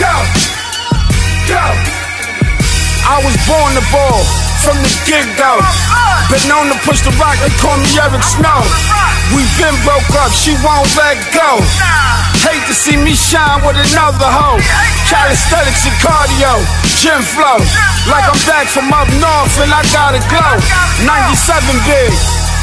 Go! 0.00 0.14
Go! 1.52 1.64
I 3.04 3.20
was 3.20 3.36
born 3.44 3.76
to 3.76 3.84
ball 3.92 4.24
from 4.64 4.80
the 4.80 4.88
get 5.04 5.28
go. 5.36 5.60
Been 6.32 6.40
known 6.48 6.72
to 6.72 6.78
push 6.80 7.04
the 7.04 7.12
rock, 7.20 7.36
they 7.44 7.52
call 7.60 7.76
me 7.76 7.88
Eric 8.00 8.24
Snow. 8.24 8.64
We 9.36 9.44
been 9.60 9.76
broke 9.84 10.08
up, 10.16 10.32
she 10.32 10.56
won't 10.64 10.88
let 10.96 11.20
go. 11.36 11.60
Hate 12.40 12.64
to 12.64 12.72
see 12.72 12.96
me 12.96 13.12
shine 13.12 13.60
with 13.68 13.76
another 13.76 14.24
hoe. 14.24 14.56
Calisthenics 15.12 15.84
and 15.84 15.98
cardio, 16.00 16.52
gym 17.04 17.20
flow. 17.20 17.60
Like 18.08 18.24
I'm 18.32 18.40
back 18.48 18.64
from 18.72 18.88
up 18.96 19.12
north 19.20 19.60
and 19.60 19.76
I 19.76 19.84
gotta 19.92 20.24
glow. 20.32 20.56
97 21.04 21.68
big. 21.84 22.12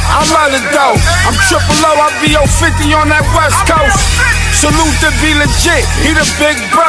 I'm 0.10 0.34
out 0.34 0.50
of 0.50 0.66
dough. 0.74 0.98
I'm 1.30 1.38
triple 1.46 1.78
O, 1.86 1.92
I 1.94 2.10
be 2.26 2.34
50 2.34 2.90
on 2.98 3.10
that 3.14 3.26
west 3.38 3.62
coast. 3.70 4.45
Salute 4.56 4.96
to 5.04 5.12
be 5.20 5.36
legit, 5.36 5.84
he 6.00 6.16
the 6.16 6.24
big 6.40 6.56
bro. 6.72 6.88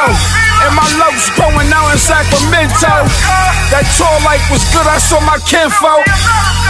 And 0.63 0.71
my 0.71 0.87
love's 0.95 1.27
growing 1.35 1.67
out 1.75 1.91
in 1.91 1.99
Sacramento. 1.99 3.03
That 3.75 3.83
tour 3.99 4.07
life 4.23 4.47
was 4.47 4.63
good, 4.71 4.87
I 4.87 4.95
saw 5.03 5.19
my 5.27 5.35
kinfolk. 5.43 6.07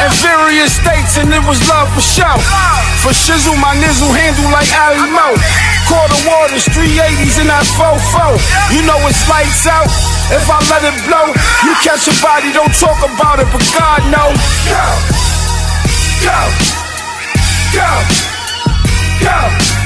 In 0.01 0.09
various 0.25 0.73
states, 0.73 1.21
and 1.21 1.29
it 1.29 1.41
was 1.45 1.61
love 1.69 1.85
for 1.93 2.01
show. 2.01 2.37
For 3.05 3.13
shizzle, 3.13 3.57
my 3.61 3.77
nizzle 3.77 4.09
handle 4.09 4.49
like 4.49 4.69
Ali 4.73 5.05
Mo. 5.13 5.37
Quarter 5.85 6.21
waters, 6.25 6.65
380s 6.73 7.45
in 7.45 7.47
that 7.49 7.65
4-4. 7.77 8.41
You 8.73 8.81
know 8.89 8.97
it's 9.05 9.21
lights 9.29 9.69
out. 9.69 9.85
If 10.33 10.49
I 10.49 10.57
let 10.65 10.81
it 10.81 10.97
blow, 11.05 11.29
you 11.61 11.73
catch 11.85 12.09
a 12.09 12.15
body, 12.25 12.49
don't 12.53 12.73
talk 12.73 12.97
about 13.05 13.37
it, 13.37 13.47
but 13.53 13.61
God 13.69 14.01
knows. 14.09 14.37
Go, 14.65 14.85
go, 16.25 16.41
go, 17.73 17.89
go, 19.21 19.76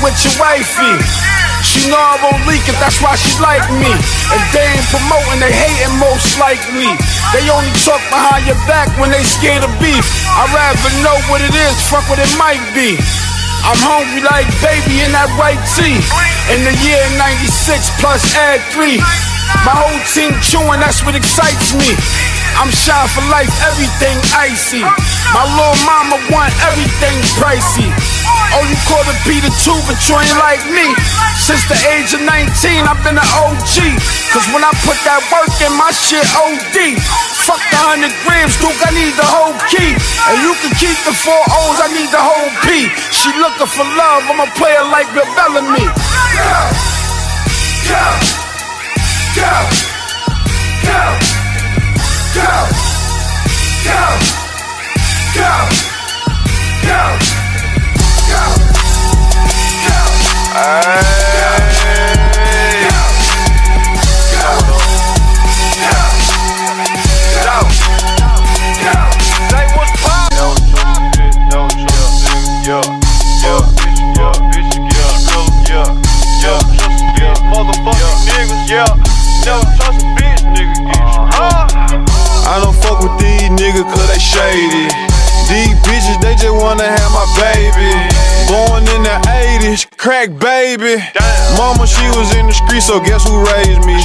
with 0.00 0.16
your 0.24 0.36
wifey. 0.40 0.96
She 1.64 1.88
know 1.88 1.98
I 1.98 2.16
won't 2.20 2.44
leak 2.44 2.64
it, 2.68 2.76
that's 2.80 3.00
why 3.00 3.16
she 3.16 3.32
like 3.40 3.64
me. 3.76 3.88
And 3.88 4.42
they 4.52 4.64
ain't 4.64 4.88
promoting, 4.92 5.40
they 5.40 5.52
hating 5.52 5.96
most 6.00 6.36
likely. 6.40 6.92
They 7.32 7.44
only 7.48 7.72
talk 7.84 8.00
behind 8.12 8.44
your 8.48 8.60
back 8.68 8.92
when 9.00 9.10
they 9.12 9.24
scared 9.24 9.64
of 9.64 9.72
beef. 9.80 10.04
I'd 10.36 10.52
rather 10.52 10.92
know 11.04 11.16
what 11.32 11.40
it 11.40 11.52
is, 11.52 11.76
fuck 11.88 12.04
what 12.08 12.20
it 12.20 12.32
might 12.36 12.62
be. 12.76 12.96
I'm 13.64 13.80
hungry 13.80 14.20
like 14.20 14.44
baby 14.60 15.00
in 15.00 15.12
that 15.16 15.32
white 15.40 15.60
tee. 15.72 15.96
In 16.52 16.60
the 16.68 16.74
year 16.84 17.00
96 17.16 17.96
plus 18.00 18.20
add 18.36 18.60
three. 18.76 19.00
My 19.64 19.72
whole 19.72 20.00
team 20.12 20.36
chewing, 20.44 20.80
that's 20.84 21.00
what 21.00 21.16
excites 21.16 21.72
me. 21.72 21.96
I'm 22.60 22.70
shy 22.70 22.94
for 23.10 23.24
life, 23.30 23.50
everything 23.66 24.16
icy. 24.34 24.82
My 25.34 25.42
little 25.42 25.78
mama 25.84 26.16
want 26.30 26.54
everything 26.70 27.16
pricey. 27.36 27.90
Oh, 28.54 28.62
you 28.70 28.78
call 28.86 29.02
it 29.10 29.18
Peter 29.26 29.50
too, 29.66 29.74
but 29.90 29.98
you 30.06 30.14
ain't 30.14 30.38
like 30.38 30.62
me. 30.70 30.86
Since 31.42 31.66
the 31.66 31.78
age 31.90 32.14
of 32.14 32.22
19, 32.22 32.30
I've 32.86 33.02
been 33.02 33.18
an 33.18 33.30
OG. 33.42 33.76
Cause 34.30 34.46
when 34.54 34.62
I 34.62 34.70
put 34.86 34.94
that 35.02 35.18
work 35.34 35.50
in, 35.58 35.74
my 35.74 35.90
shit 35.90 36.22
OD. 36.38 36.94
Fuck 37.42 37.60
the 37.68 37.78
100 37.98 38.08
grams, 38.24 38.54
Duke, 38.62 38.78
I 38.80 38.94
need 38.94 39.12
the 39.18 39.26
whole 39.26 39.58
key. 39.68 39.92
And 40.30 40.36
you 40.40 40.54
can 40.62 40.72
keep 40.78 40.96
the 41.02 41.12
four 41.12 41.42
O's, 41.50 41.78
I 41.82 41.90
need 41.92 42.08
the 42.14 42.22
whole 42.22 42.50
P. 42.62 42.88
She 43.10 43.34
looking 43.36 43.68
for 43.68 43.84
love, 43.84 44.22
I'm 44.30 44.40
a 44.40 44.48
player 44.54 44.86
like 44.88 45.10
Bill 45.12 45.26
Bellamy. 45.34 45.84
Go, 45.84 46.54
go, 47.90 48.06
go, 49.34 49.54
go, 50.86 51.33
go, 52.34 52.40
go, 53.84 54.00
go, 55.34 55.52
go, 56.84 57.04
go, 57.04 58.44
go. 79.76 80.13
I 82.44 82.60
don't 82.60 82.76
fuck 82.76 83.00
with 83.00 83.16
these 83.16 83.48
niggas 83.56 83.88
cause 83.88 84.08
they 84.12 84.20
shady. 84.20 84.88
These 85.48 85.76
bitches, 85.84 86.20
they 86.20 86.36
just 86.36 86.56
wanna 86.56 86.84
have 86.84 87.10
my 87.12 87.24
baby. 87.36 87.92
Born 88.48 88.84
in 88.84 89.02
the 89.04 89.16
80s, 89.28 89.88
80s, 89.88 89.96
crack 89.96 90.28
baby. 90.36 91.00
Mama, 91.56 91.86
she 91.86 92.04
was 92.16 92.34
in 92.36 92.46
the 92.46 92.52
street, 92.52 92.82
so 92.82 93.00
guess 93.00 93.24
who 93.24 93.44
raised 93.44 93.84
me? 93.88 93.96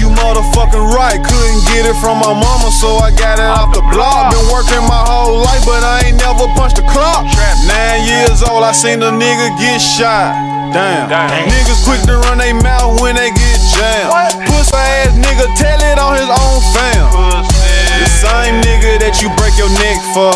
You 0.00 0.08
motherfucking 0.12 0.86
right, 0.92 1.20
couldn't 1.20 1.62
get 1.72 1.88
it 1.88 1.96
from 2.00 2.20
my 2.20 2.32
mama, 2.32 2.68
so 2.72 2.96
I 3.00 3.12
got 3.16 3.40
it 3.40 3.48
off 3.48 3.72
the 3.72 3.80
block. 3.92 4.32
Been 4.32 4.48
working 4.52 4.84
my 4.84 5.04
whole 5.04 5.40
life, 5.40 5.64
but 5.64 5.84
I 5.84 6.08
ain't 6.08 6.20
never 6.20 6.48
punched 6.56 6.78
a 6.78 6.86
clock. 6.88 7.24
Nine 7.68 8.04
years 8.04 8.42
old, 8.42 8.64
I 8.64 8.72
seen 8.72 9.02
a 9.02 9.12
nigga 9.12 9.56
get 9.60 9.78
shot. 9.80 10.36
Damn. 10.72 11.08
Niggas 11.48 11.84
quick 11.84 12.02
to 12.08 12.18
run 12.28 12.38
they 12.38 12.52
mouth 12.52 13.00
when 13.00 13.16
they 13.16 13.30
get 13.30 13.58
jammed. 13.72 14.10
Pussy 14.48 14.76
ass 14.76 15.12
nigga, 15.16 15.46
tell 15.56 15.80
it 15.80 15.98
on 15.98 16.16
his 16.16 16.28
own 16.28 16.58
fam. 16.74 17.53
The 18.00 18.10
same 18.10 18.58
nigga 18.64 18.98
that 18.98 19.22
you 19.22 19.30
break 19.38 19.54
your 19.54 19.70
neck 19.78 19.98
for. 20.10 20.34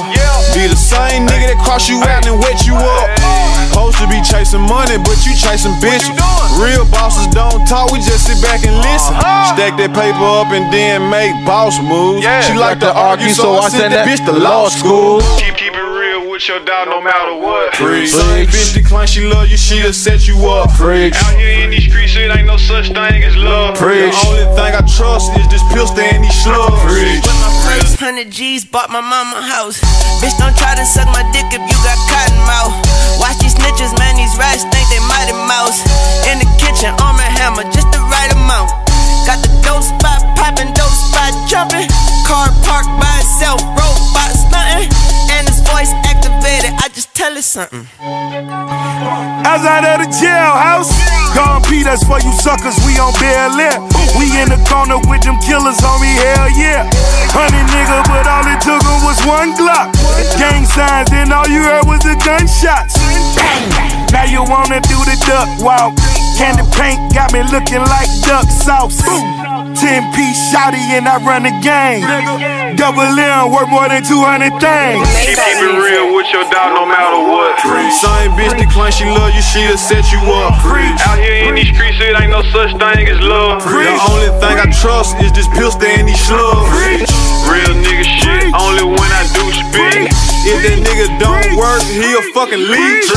Be 0.55 0.71
the 0.71 0.79
same 0.79 1.27
nigga 1.27 1.51
that 1.51 1.61
cross 1.65 1.89
you 1.89 1.99
out 2.07 2.27
and 2.27 2.39
wet 2.39 2.63
you 2.67 2.77
up. 2.79 3.09
Supposed 3.73 3.99
to 3.99 4.07
be 4.09 4.21
chasing 4.23 4.63
money, 4.63 4.99
but 4.99 5.19
you 5.27 5.35
chasing 5.35 5.75
bitches. 5.83 6.15
Real 6.59 6.87
bosses 6.91 7.27
don't 7.35 7.67
talk, 7.67 7.91
we 7.91 7.99
just 7.99 8.27
sit 8.27 8.39
back 8.43 8.63
and 8.67 8.75
uh-huh. 8.75 8.87
listen. 8.87 9.15
Stack 9.55 9.75
that 9.79 9.91
paper 9.95 10.29
up 10.39 10.51
and 10.55 10.71
then 10.73 11.11
make 11.11 11.35
boss 11.47 11.79
moves. 11.83 12.23
She 12.47 12.55
like 12.55 12.79
to 12.81 12.91
argue, 12.91 13.31
so 13.31 13.59
I 13.59 13.69
sent 13.69 13.95
that 13.95 14.07
bitch 14.07 14.25
to 14.27 14.33
law 14.33 14.69
school. 14.69 15.21
Keep, 15.39 15.57
keep 15.57 15.75
it 15.75 15.89
real 15.99 16.31
with 16.31 16.47
your 16.49 16.63
dog 16.65 16.89
no 16.89 17.01
matter 17.01 17.35
what. 17.35 17.75
Preach. 17.75 18.11
Same 18.11 18.47
bitch 18.47 18.75
decline, 18.75 19.07
she 19.07 19.27
love 19.27 19.49
you, 19.49 19.57
she'll 19.57 19.93
set 19.93 20.27
you 20.27 20.39
up. 20.47 20.71
Preach. 20.75 21.15
Out 21.15 21.35
here 21.35 21.65
in 21.65 21.71
these 21.71 21.87
streets, 21.87 21.88
it 22.29 22.37
ain't 22.37 22.47
no 22.47 22.57
such 22.57 22.93
thing 22.93 23.25
as 23.25 23.37
love. 23.37 23.77
Preach. 23.77 24.13
The 24.13 24.29
only 24.29 24.49
thing 24.53 24.73
I 24.77 24.83
trust 24.85 25.33
is 25.41 25.49
this 25.49 25.65
pistol 25.73 26.05
and 26.05 26.25
these 26.25 26.39
slugs. 26.45 26.77
Preach. 26.85 27.25
With 27.25 27.41
my 27.41 27.53
first 27.65 27.97
hundred 27.97 28.31
G's, 28.31 28.65
bought 28.65 28.91
my 28.91 29.01
mama 29.01 29.41
house. 29.41 29.81
Bitch, 30.21 30.37
don't 30.37 30.57
try 30.57 30.77
to 30.77 30.85
suck 30.85 31.09
my 31.09 31.25
dick 31.33 31.49
if 31.49 31.63
you 31.65 31.79
got 31.81 31.97
cotton 32.13 32.41
mouth. 32.45 32.75
Watch 33.17 33.41
these 33.41 33.57
snitches, 33.57 33.97
man, 33.99 34.17
these 34.17 34.35
rats 34.37 34.65
think 34.69 34.85
they 34.93 35.01
mighty 35.09 35.37
mouse. 35.49 35.81
In 36.29 36.39
the 36.39 36.49
kitchen, 36.61 36.93
arm 37.01 37.17
and 37.17 37.33
hammer, 37.33 37.65
just 37.73 37.89
the 37.93 38.01
right 38.13 38.31
amount. 38.33 38.88
Got 39.29 39.45
the 39.45 39.53
dope 39.61 39.85
spot 39.85 40.25
popping, 40.41 40.73
dope 40.73 40.89
spot 40.89 41.37
jumping. 41.53 41.85
Car 42.25 42.49
parked 42.65 42.89
by 42.97 43.21
itself, 43.21 43.61
robot 43.77 44.33
stunting. 44.33 44.89
And 45.37 45.45
his 45.45 45.61
voice 45.69 45.93
activated, 46.09 46.73
I 46.81 46.89
just 46.89 47.13
tell 47.13 47.37
it 47.37 47.45
something. 47.45 47.85
As 49.45 49.69
out 49.69 49.85
of 49.85 50.01
the 50.01 50.09
jailhouse, 50.17 50.89
gone 51.37 51.61
P, 51.69 51.85
that's 51.85 52.01
for 52.09 52.17
you 52.25 52.33
suckers, 52.41 52.81
we 52.89 52.97
on 52.97 53.13
Bel 53.21 53.53
Air. 53.61 53.77
We 54.17 54.33
in 54.41 54.49
the 54.49 54.57
corner 54.65 54.97
with 55.05 55.21
them 55.21 55.37
killers, 55.45 55.77
homie, 55.77 56.09
hell 56.25 56.49
yeah. 56.57 56.89
Honey 57.37 57.61
nigga, 57.69 58.01
but 58.09 58.25
all 58.25 58.49
it 58.49 58.65
took 58.65 58.81
'em 58.81 59.05
was 59.05 59.21
one 59.29 59.53
Glock. 59.61 59.93
Gang 60.41 60.65
signs, 60.65 61.11
then 61.11 61.33
all 61.37 61.47
you 61.47 61.61
heard 61.69 61.85
was 61.85 62.01
the 62.01 62.17
gunshots. 62.25 62.97
Now 64.09 64.25
you 64.25 64.43
wanna 64.43 64.81
do 64.81 64.97
the 65.05 65.21
duck 65.29 65.49
walk. 65.61 65.93
Candy 66.39 66.63
paint 66.73 67.13
got 67.13 67.33
me 67.33 67.43
looking 67.53 67.85
like 67.85 68.09
duck 68.23 68.49
sauce. 68.49 69.03
10 69.19 70.13
piece 70.15 70.39
shotty 70.51 70.83
and 70.95 71.07
I 71.07 71.23
run 71.23 71.47
the 71.47 71.55
game. 71.63 72.03
Double 72.77 73.03
M 73.03 73.51
worth 73.51 73.71
more 73.71 73.89
than 73.89 74.03
200 74.03 74.59
things. 74.59 75.03
Keep, 75.23 75.39
keep 75.39 75.59
it 75.63 75.75
real 75.79 76.15
with 76.15 76.29
your 76.35 76.47
dog 76.51 76.75
no 76.75 76.85
matter 76.87 77.19
what. 77.19 77.59
Same 77.95 78.35
bitch 78.39 78.55
decline, 78.59 78.93
she 78.93 79.07
love 79.07 79.35
you, 79.35 79.43
she'll 79.43 79.79
set 79.79 80.11
you 80.11 80.21
up. 80.45 80.55
Out 81.07 81.19
here 81.19 81.49
in 81.49 81.55
these 81.55 81.71
streets, 81.75 81.99
it 81.99 82.15
ain't 82.15 82.31
no 82.31 82.43
such 82.55 82.75
thing 82.79 83.07
as 83.07 83.19
love. 83.23 83.63
The 83.63 83.95
only 84.11 84.31
thing 84.43 84.57
I 84.59 84.67
trust 84.71 85.19
is 85.23 85.33
this 85.33 85.49
pistol 85.55 85.87
and 85.87 86.07
these 86.07 86.21
slugs. 86.23 86.69
Real 87.49 87.75
nigga 87.79 88.07
shit, 88.07 88.51
only 88.55 88.85
when 88.87 89.11
I 89.15 89.23
do 89.35 89.45
spit. 89.53 90.11
If 90.47 90.59
that 90.65 90.79
nigga 90.81 91.07
don't 91.19 91.59
work, 91.59 91.83
he 91.91 92.09
a 92.15 92.23
fucking 92.35 92.63
leech. 92.63 93.09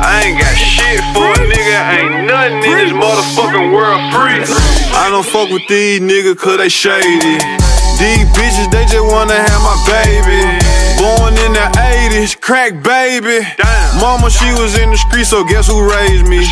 I 0.00 0.30
ain't 0.30 0.38
got 0.38 0.47
I 4.10 5.08
don't 5.10 5.26
fuck 5.26 5.50
with 5.50 5.66
these 5.68 6.00
niggas 6.00 6.38
cause 6.38 6.58
they 6.58 6.68
shady. 6.68 7.38
These 7.98 8.30
bitches, 8.30 8.70
they 8.70 8.86
just 8.86 9.04
wanna 9.04 9.34
have 9.34 9.62
my 9.62 9.74
baby. 9.90 10.42
Born 11.02 11.34
in 11.34 11.52
the 11.52 11.66
80s, 11.78 12.38
crack 12.40 12.82
baby. 12.82 13.42
Mama, 14.00 14.30
she 14.30 14.46
was 14.54 14.78
in 14.78 14.90
the 14.90 14.98
street, 14.98 15.26
so 15.26 15.42
guess 15.44 15.66
who 15.66 15.82
raised 15.82 16.26
me? 16.26 16.46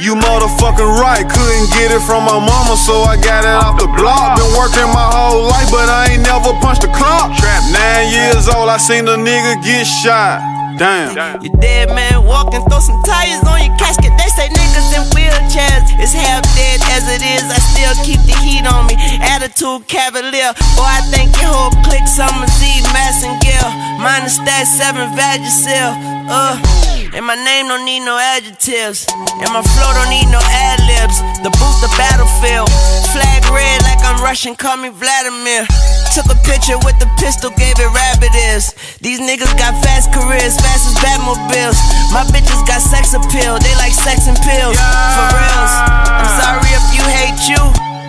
You 0.00 0.14
motherfucking 0.16 0.92
right, 1.00 1.24
couldn't 1.28 1.68
get 1.76 1.92
it 1.92 2.00
from 2.08 2.24
my 2.24 2.40
mama, 2.40 2.76
so 2.76 3.02
I 3.04 3.16
got 3.20 3.44
it 3.44 3.52
off 3.52 3.78
the 3.78 3.88
block. 4.00 4.36
Been 4.40 4.52
working 4.56 4.88
my 4.88 5.08
whole 5.12 5.44
life, 5.48 5.68
but 5.70 5.88
I 5.88 6.12
ain't 6.16 6.22
never 6.24 6.52
punched 6.64 6.84
a 6.84 6.90
clock. 6.96 7.32
Nine 7.72 8.08
years 8.12 8.48
old, 8.48 8.68
I 8.68 8.78
seen 8.78 9.06
a 9.06 9.16
nigga 9.16 9.62
get 9.62 9.84
shot. 9.84 10.40
Damn. 10.80 11.44
You 11.44 11.52
dead 11.60 11.92
man 11.92 12.24
walking, 12.24 12.64
throw 12.64 12.80
some 12.80 13.02
tires 13.04 13.44
on 13.44 13.60
your 13.60 13.76
casket. 13.76 14.16
They 14.16 14.32
say 14.32 14.48
niggas 14.48 14.96
in 14.96 15.04
wheelchairs 15.12 15.84
It's 16.00 16.16
half 16.16 16.40
dead 16.56 16.80
as 16.96 17.04
it 17.04 17.20
is. 17.20 17.44
I 17.52 17.60
still 17.60 17.92
keep 18.00 18.16
the 18.24 18.32
heat 18.40 18.64
on 18.64 18.86
me. 18.88 18.96
Attitude 19.20 19.86
cavalier. 19.88 20.56
Boy, 20.80 20.88
I 20.88 21.04
think 21.12 21.36
your 21.36 21.52
whole 21.52 21.76
clique 21.84 22.08
summer 22.08 22.48
Z, 22.48 22.80
Mass 22.96 23.20
and 23.20 23.36
Gill. 23.44 23.68
Minus 24.00 24.38
that 24.48 24.64
seven 24.64 25.12
Vagisil. 25.12 26.19
Uh. 26.28 26.80
And 27.12 27.26
my 27.26 27.34
name 27.34 27.66
don't 27.66 27.84
need 27.84 28.06
no 28.06 28.14
adjectives. 28.14 29.06
And 29.10 29.50
my 29.50 29.62
flow 29.62 29.90
don't 29.98 30.10
need 30.14 30.30
no 30.30 30.38
ad 30.38 30.78
libs. 30.86 31.18
The 31.42 31.50
boot, 31.50 31.76
the 31.82 31.90
battlefield. 31.98 32.70
Flag 33.10 33.42
red 33.50 33.82
like 33.82 33.98
I'm 34.06 34.22
Russian, 34.22 34.54
call 34.54 34.76
me 34.78 34.94
Vladimir. 34.94 35.66
Took 36.14 36.30
a 36.30 36.38
picture 36.46 36.78
with 36.86 36.94
the 37.02 37.10
pistol, 37.18 37.50
gave 37.58 37.74
it 37.82 37.90
rabbit 37.90 38.30
ears. 38.46 38.70
These 39.02 39.18
niggas 39.18 39.50
got 39.58 39.74
fast 39.82 40.14
careers, 40.14 40.54
fast 40.62 40.86
as 40.86 40.96
Batmobiles. 41.02 41.78
My 42.14 42.22
bitches 42.30 42.62
got 42.62 42.78
sex 42.78 43.10
appeal, 43.10 43.58
they 43.58 43.74
like 43.82 43.92
sex 43.92 44.30
and 44.30 44.38
pills. 44.46 44.78
For 44.78 45.26
reals. 45.34 45.74
I'm 46.14 46.30
sorry 46.38 46.70
if 46.70 46.86
you 46.94 47.02
hate 47.10 47.42
you. 47.50 47.62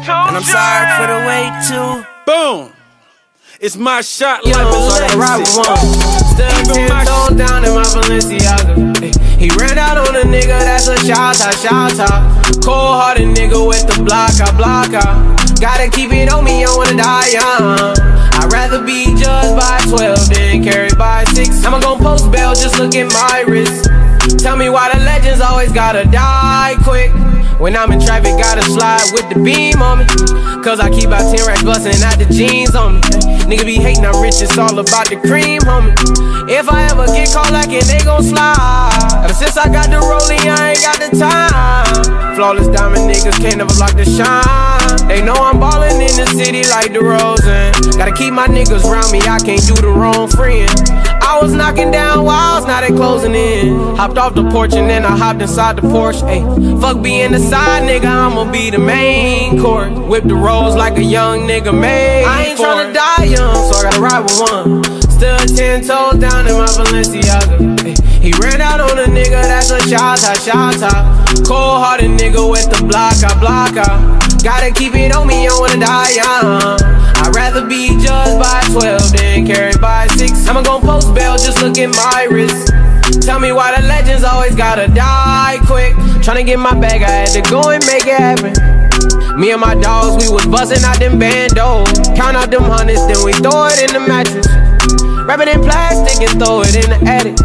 And 0.05 0.37
I'm 0.37 0.45
sorry 0.45 0.85
for 1.01 1.09
the 1.09 1.19
wait 1.25 1.53
too. 1.65 2.05
Boom. 2.29 2.73
It's 3.59 3.77
my 3.77 4.01
shot 4.01 4.45
Yo, 4.45 4.53
like 4.53 4.73
so 4.73 5.05
I 5.05 5.15
ride 5.17 5.45
one. 5.57 6.20
Still 6.31 6.73
ten 6.73 6.89
toes 7.05 7.35
down 7.37 7.65
in 7.65 7.75
my 7.75 7.83
Balenciaga. 7.83 8.73
Ay, 9.03 9.11
He 9.37 9.49
ran 9.59 9.77
out 9.77 9.97
on 9.97 10.15
a 10.15 10.23
nigga, 10.23 10.57
that's 10.63 10.87
a 10.87 10.97
shot 11.05 11.35
shot. 11.35 11.91
Cold 12.63 12.95
hearted 13.01 13.29
nigga 13.35 13.67
with 13.67 13.87
the 13.87 14.03
block, 14.03 14.39
I 14.39 14.51
block. 14.55 14.91
Gotta 15.59 15.89
keep 15.89 16.11
it 16.11 16.31
on 16.31 16.43
me, 16.43 16.63
I 16.65 16.69
wanna 16.75 16.97
die 16.97 17.29
young. 17.37 17.93
I'd 18.33 18.49
rather 18.51 18.83
be 18.83 19.13
judged 19.17 19.55
by 19.57 19.77
12 19.89 20.29
than 20.29 20.63
carried 20.63 20.97
by 20.97 21.23
6. 21.35 21.63
I'ma 21.65 21.79
gon' 21.79 21.99
post 21.99 22.31
bail, 22.31 22.55
just 22.55 22.79
look 22.79 22.95
at 22.95 23.11
my 23.13 23.43
wrist. 23.47 23.89
Tell 24.39 24.57
me 24.57 24.69
why 24.69 24.93
the 24.93 25.03
legends 25.03 25.41
always 25.41 25.71
gotta 25.71 26.05
die 26.05 26.75
quick. 26.83 27.11
When 27.59 27.75
I'm 27.75 27.91
in 27.91 28.01
traffic, 28.01 28.37
gotta 28.37 28.63
slide 28.63 29.05
with 29.13 29.29
the 29.29 29.37
beam 29.43 29.81
on 29.81 29.99
me. 29.99 30.05
Cause 30.63 30.79
I 30.79 30.89
keep 30.89 31.09
out 31.09 31.29
10 31.35 31.45
racks 31.45 31.63
bustin' 31.63 32.01
out 32.01 32.17
the 32.17 32.25
jeans 32.25 32.75
on 32.75 32.95
me. 32.95 33.01
Nigga 33.51 33.65
be 33.65 33.75
hating, 33.75 34.05
I'm 34.05 34.15
rich, 34.21 34.39
it's 34.39 34.57
all 34.57 34.79
about 34.79 35.09
the 35.09 35.17
cream, 35.27 35.59
homie. 35.67 35.91
If 36.47 36.69
I 36.69 36.87
ever 36.87 37.05
get 37.07 37.33
caught 37.33 37.51
like 37.51 37.67
it, 37.67 37.83
they 37.83 37.99
gon' 37.99 38.23
slide. 38.23 39.25
Ever 39.25 39.33
since 39.33 39.57
I 39.57 39.67
got 39.67 39.89
the 39.91 39.99
rollie, 39.99 40.39
I 40.47 40.71
ain't 40.71 40.79
got 40.79 40.95
the 41.03 41.11
time. 41.19 42.35
Flawless 42.37 42.69
diamond 42.69 43.11
niggas 43.11 43.35
can't 43.43 43.57
never 43.57 43.75
block 43.75 43.91
the 43.99 44.05
shine. 44.05 45.07
They 45.09 45.21
know 45.21 45.35
I'm 45.35 45.59
ballin' 45.59 45.99
in 45.99 46.15
the 46.15 46.27
city 46.31 46.63
like 46.69 46.93
DeRozan. 46.95 47.97
Gotta 47.97 48.13
keep 48.13 48.31
my 48.31 48.47
niggas 48.47 48.85
round 48.89 49.11
me, 49.11 49.19
I 49.19 49.37
can't 49.39 49.67
do 49.67 49.75
the 49.75 49.91
wrong 49.91 50.29
friend. 50.29 50.71
I 51.21 51.37
was 51.41 51.53
knocking 51.53 51.91
down 51.91 52.23
walls, 52.23 52.65
now 52.65 52.79
they 52.79 52.87
closing 52.87 53.35
in. 53.35 53.95
Hopped 53.97 54.17
off 54.17 54.33
the 54.33 54.49
porch 54.49 54.73
and 54.73 54.89
then 54.89 55.03
I 55.03 55.17
hopped 55.17 55.41
inside 55.41 55.75
the 55.75 55.81
Porsche. 55.81 56.23
Ayy, 56.23 56.79
fuck 56.81 57.01
being 57.01 57.31
the 57.33 57.39
side 57.39 57.83
nigga, 57.83 58.05
I'ma 58.05 58.49
be 58.49 58.69
the 58.69 58.79
main 58.79 59.61
court. 59.61 59.91
Whip 59.91 60.23
the 60.23 60.35
rolls 60.35 60.75
like 60.75 60.97
a 60.97 61.03
young 61.03 61.41
nigga 61.41 61.77
made. 61.77 62.23
I 62.25 62.45
ain't 62.45 62.59
tryna 62.59 62.93
die 62.93 63.25
so 63.41 63.79
I 63.79 63.83
gotta 63.83 64.01
ride 64.01 64.23
with 64.23 64.39
one. 64.39 64.83
Still 65.09 65.37
ten 65.55 65.81
toes 65.81 66.19
down 66.19 66.47
in 66.47 66.55
my 66.57 66.67
Balenciaga. 66.67 67.57
Ayy, 67.81 67.95
he 68.21 68.31
ran 68.41 68.61
out 68.61 68.79
on 68.79 68.99
a 68.99 69.05
nigga, 69.05 69.41
that's 69.41 69.71
a 69.71 69.79
shot 69.87 70.19
shot. 70.19 70.71
Cold 71.45 71.81
hearted 71.81 72.11
nigga 72.11 72.43
with 72.49 72.69
the 72.69 72.85
block, 72.85 73.17
I 73.23 73.33
block 73.39 73.77
out. 73.77 74.21
Gotta 74.43 74.71
keep 74.71 74.95
it 74.95 75.13
on 75.15 75.27
me, 75.27 75.47
I 75.47 75.53
wanna 75.59 75.79
die 75.79 76.11
young. 76.17 76.79
I'd 77.21 77.35
rather 77.35 77.65
be 77.67 77.89
judged 78.01 78.39
by 78.41 78.61
12 78.71 79.11
than 79.13 79.45
carried 79.45 79.79
by 79.79 80.07
6. 80.07 80.47
I'ma 80.47 80.61
gon' 80.63 80.81
post 80.81 81.13
bail, 81.13 81.37
just 81.37 81.61
look 81.61 81.77
at 81.77 81.89
my 81.89 82.27
wrist. 82.29 82.80
Tell 83.19 83.39
me 83.39 83.51
why 83.51 83.75
the 83.79 83.85
legends 83.87 84.23
always 84.23 84.55
gotta 84.55 84.87
die 84.87 85.59
quick. 85.65 85.93
Tryna 86.23 86.45
get 86.45 86.59
my 86.59 86.73
bag, 86.79 87.03
I 87.03 87.09
had 87.09 87.29
to 87.29 87.41
go 87.49 87.71
and 87.71 87.85
make 87.85 88.07
it 88.07 88.17
happen. 88.17 88.53
Me 89.39 89.51
and 89.51 89.59
my 89.59 89.75
dogs, 89.75 90.23
we 90.23 90.31
was 90.31 90.45
bustin' 90.45 90.83
out 90.83 90.99
them 90.99 91.19
bandos. 91.19 92.15
Count 92.15 92.37
out 92.37 92.51
them 92.51 92.63
hundreds, 92.63 93.05
then 93.07 93.23
we 93.25 93.33
throw 93.33 93.65
it 93.67 93.81
in 93.81 93.93
the 93.93 93.99
mattress. 93.99 94.70
Wrap 95.27 95.39
it 95.39 95.47
in 95.47 95.61
plastic 95.61 96.27
and 96.27 96.39
throw 96.39 96.61
it 96.61 96.75
in 96.75 96.89
the 96.89 96.99
attic. 97.09 97.37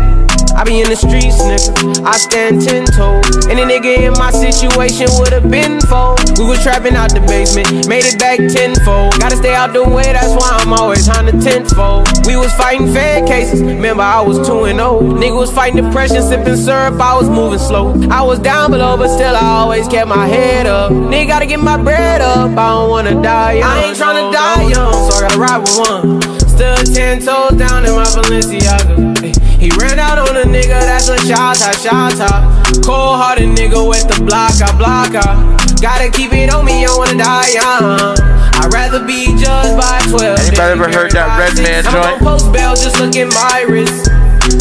I 0.56 0.64
be 0.64 0.80
in 0.80 0.88
the 0.88 0.96
streets, 0.96 1.36
nigga. 1.44 2.00
I 2.00 2.16
stand 2.16 2.62
ten 2.64 2.86
toes. 2.86 3.46
Any 3.46 3.60
nigga 3.68 4.08
in 4.08 4.12
my 4.14 4.30
situation 4.30 5.06
would've 5.20 5.50
been 5.50 5.80
fold. 5.82 6.16
We 6.38 6.48
was 6.48 6.62
trapping 6.62 6.96
out 6.96 7.12
the 7.12 7.20
basement, 7.20 7.86
made 7.88 8.08
it 8.08 8.18
back 8.18 8.38
tenfold. 8.38 9.20
Gotta 9.20 9.36
stay 9.36 9.54
out 9.54 9.74
the 9.74 9.84
way, 9.84 10.16
that's 10.16 10.32
why 10.32 10.56
I'm 10.56 10.72
always 10.72 11.08
on 11.10 11.26
the 11.26 11.32
tenfold. 11.32 12.08
We 12.26 12.36
was 12.36 12.52
fighting 12.54 12.88
fed 12.88 13.28
cases, 13.28 13.60
remember 13.62 14.02
I 14.02 14.22
was 14.22 14.40
2 14.48 14.64
and 14.64 14.78
0. 14.78 15.00
Nigga 15.20 15.36
was 15.36 15.52
fighting 15.52 15.84
depression, 15.84 16.22
sipping 16.22 16.56
syrup, 16.56 16.98
I 16.98 17.14
was 17.14 17.28
moving 17.28 17.58
slow. 17.58 17.92
I 18.08 18.22
was 18.22 18.38
down 18.38 18.70
below, 18.70 18.96
but 18.96 19.08
still 19.08 19.36
I 19.36 19.60
always 19.60 19.86
kept 19.88 20.08
my 20.08 20.26
head 20.26 20.66
up. 20.66 20.90
Nigga 20.90 21.28
gotta 21.28 21.46
get 21.46 21.60
my 21.60 21.76
bread 21.76 22.22
up, 22.22 22.56
I 22.56 22.68
don't 22.70 22.88
wanna 22.88 23.22
die 23.22 23.60
young. 23.60 23.68
I 23.68 23.84
ain't 23.84 23.96
tryna 23.98 24.32
die 24.32 24.62
young, 24.72 24.92
so 25.10 25.18
I 25.18 25.28
gotta 25.28 25.38
ride 25.38 25.58
with 25.58 25.78
one. 25.78 26.35
Still 26.56 26.76
ten 26.94 27.20
toes 27.20 27.52
down 27.58 27.84
in 27.84 27.92
my 27.92 28.08
Balenciaga. 28.16 29.12
Ay, 29.20 29.32
He 29.60 29.68
ran 29.76 29.98
out 29.98 30.18
on 30.18 30.36
a 30.36 30.44
nigga, 30.48 30.80
that's 30.88 31.08
a 31.08 31.18
shot, 31.28 31.56
shot, 31.56 31.76
shot. 32.16 32.40
Cold 32.84 33.20
hearted 33.20 33.50
nigga 33.50 33.86
with 33.86 34.08
the 34.08 34.24
block, 34.24 34.56
I 34.64 34.72
block, 34.80 35.12
I. 35.14 35.56
Gotta 35.82 36.10
keep 36.10 36.32
it 36.32 36.48
on 36.52 36.64
me, 36.64 36.86
I 36.86 36.96
wanna 36.96 37.18
die 37.18 37.52
young. 37.52 38.16
I'd 38.56 38.72
rather 38.72 39.04
be 39.04 39.26
judged 39.36 39.76
by 39.76 40.00
12. 40.08 40.38
Anybody 40.48 40.72
ever 40.72 40.88
heard 40.88 41.12
that 41.12 41.36
Redman 41.36 41.86
I'm 41.86 41.92
joint? 41.92 42.24
gon' 42.24 42.38
post 42.40 42.50
bail, 42.52 42.74
just 42.74 42.98
look 42.98 43.14
at 43.16 43.28
my 43.36 43.66
wrist. 43.68 44.08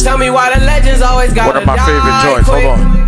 Tell 0.04 0.18
me 0.18 0.28
why 0.28 0.52
the 0.52 0.62
legends 0.66 1.00
always 1.00 1.32
got 1.32 1.46
One 1.48 1.56
of 1.56 1.64
my 1.66 1.78
favorite 1.80 2.20
joints. 2.22 2.48
Hold 2.48 2.64
on. 2.76 3.06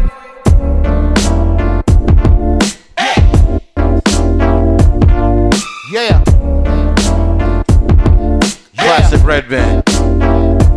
Yeah. 5.91 6.38
Classic 8.99 9.25
Red. 9.25 9.45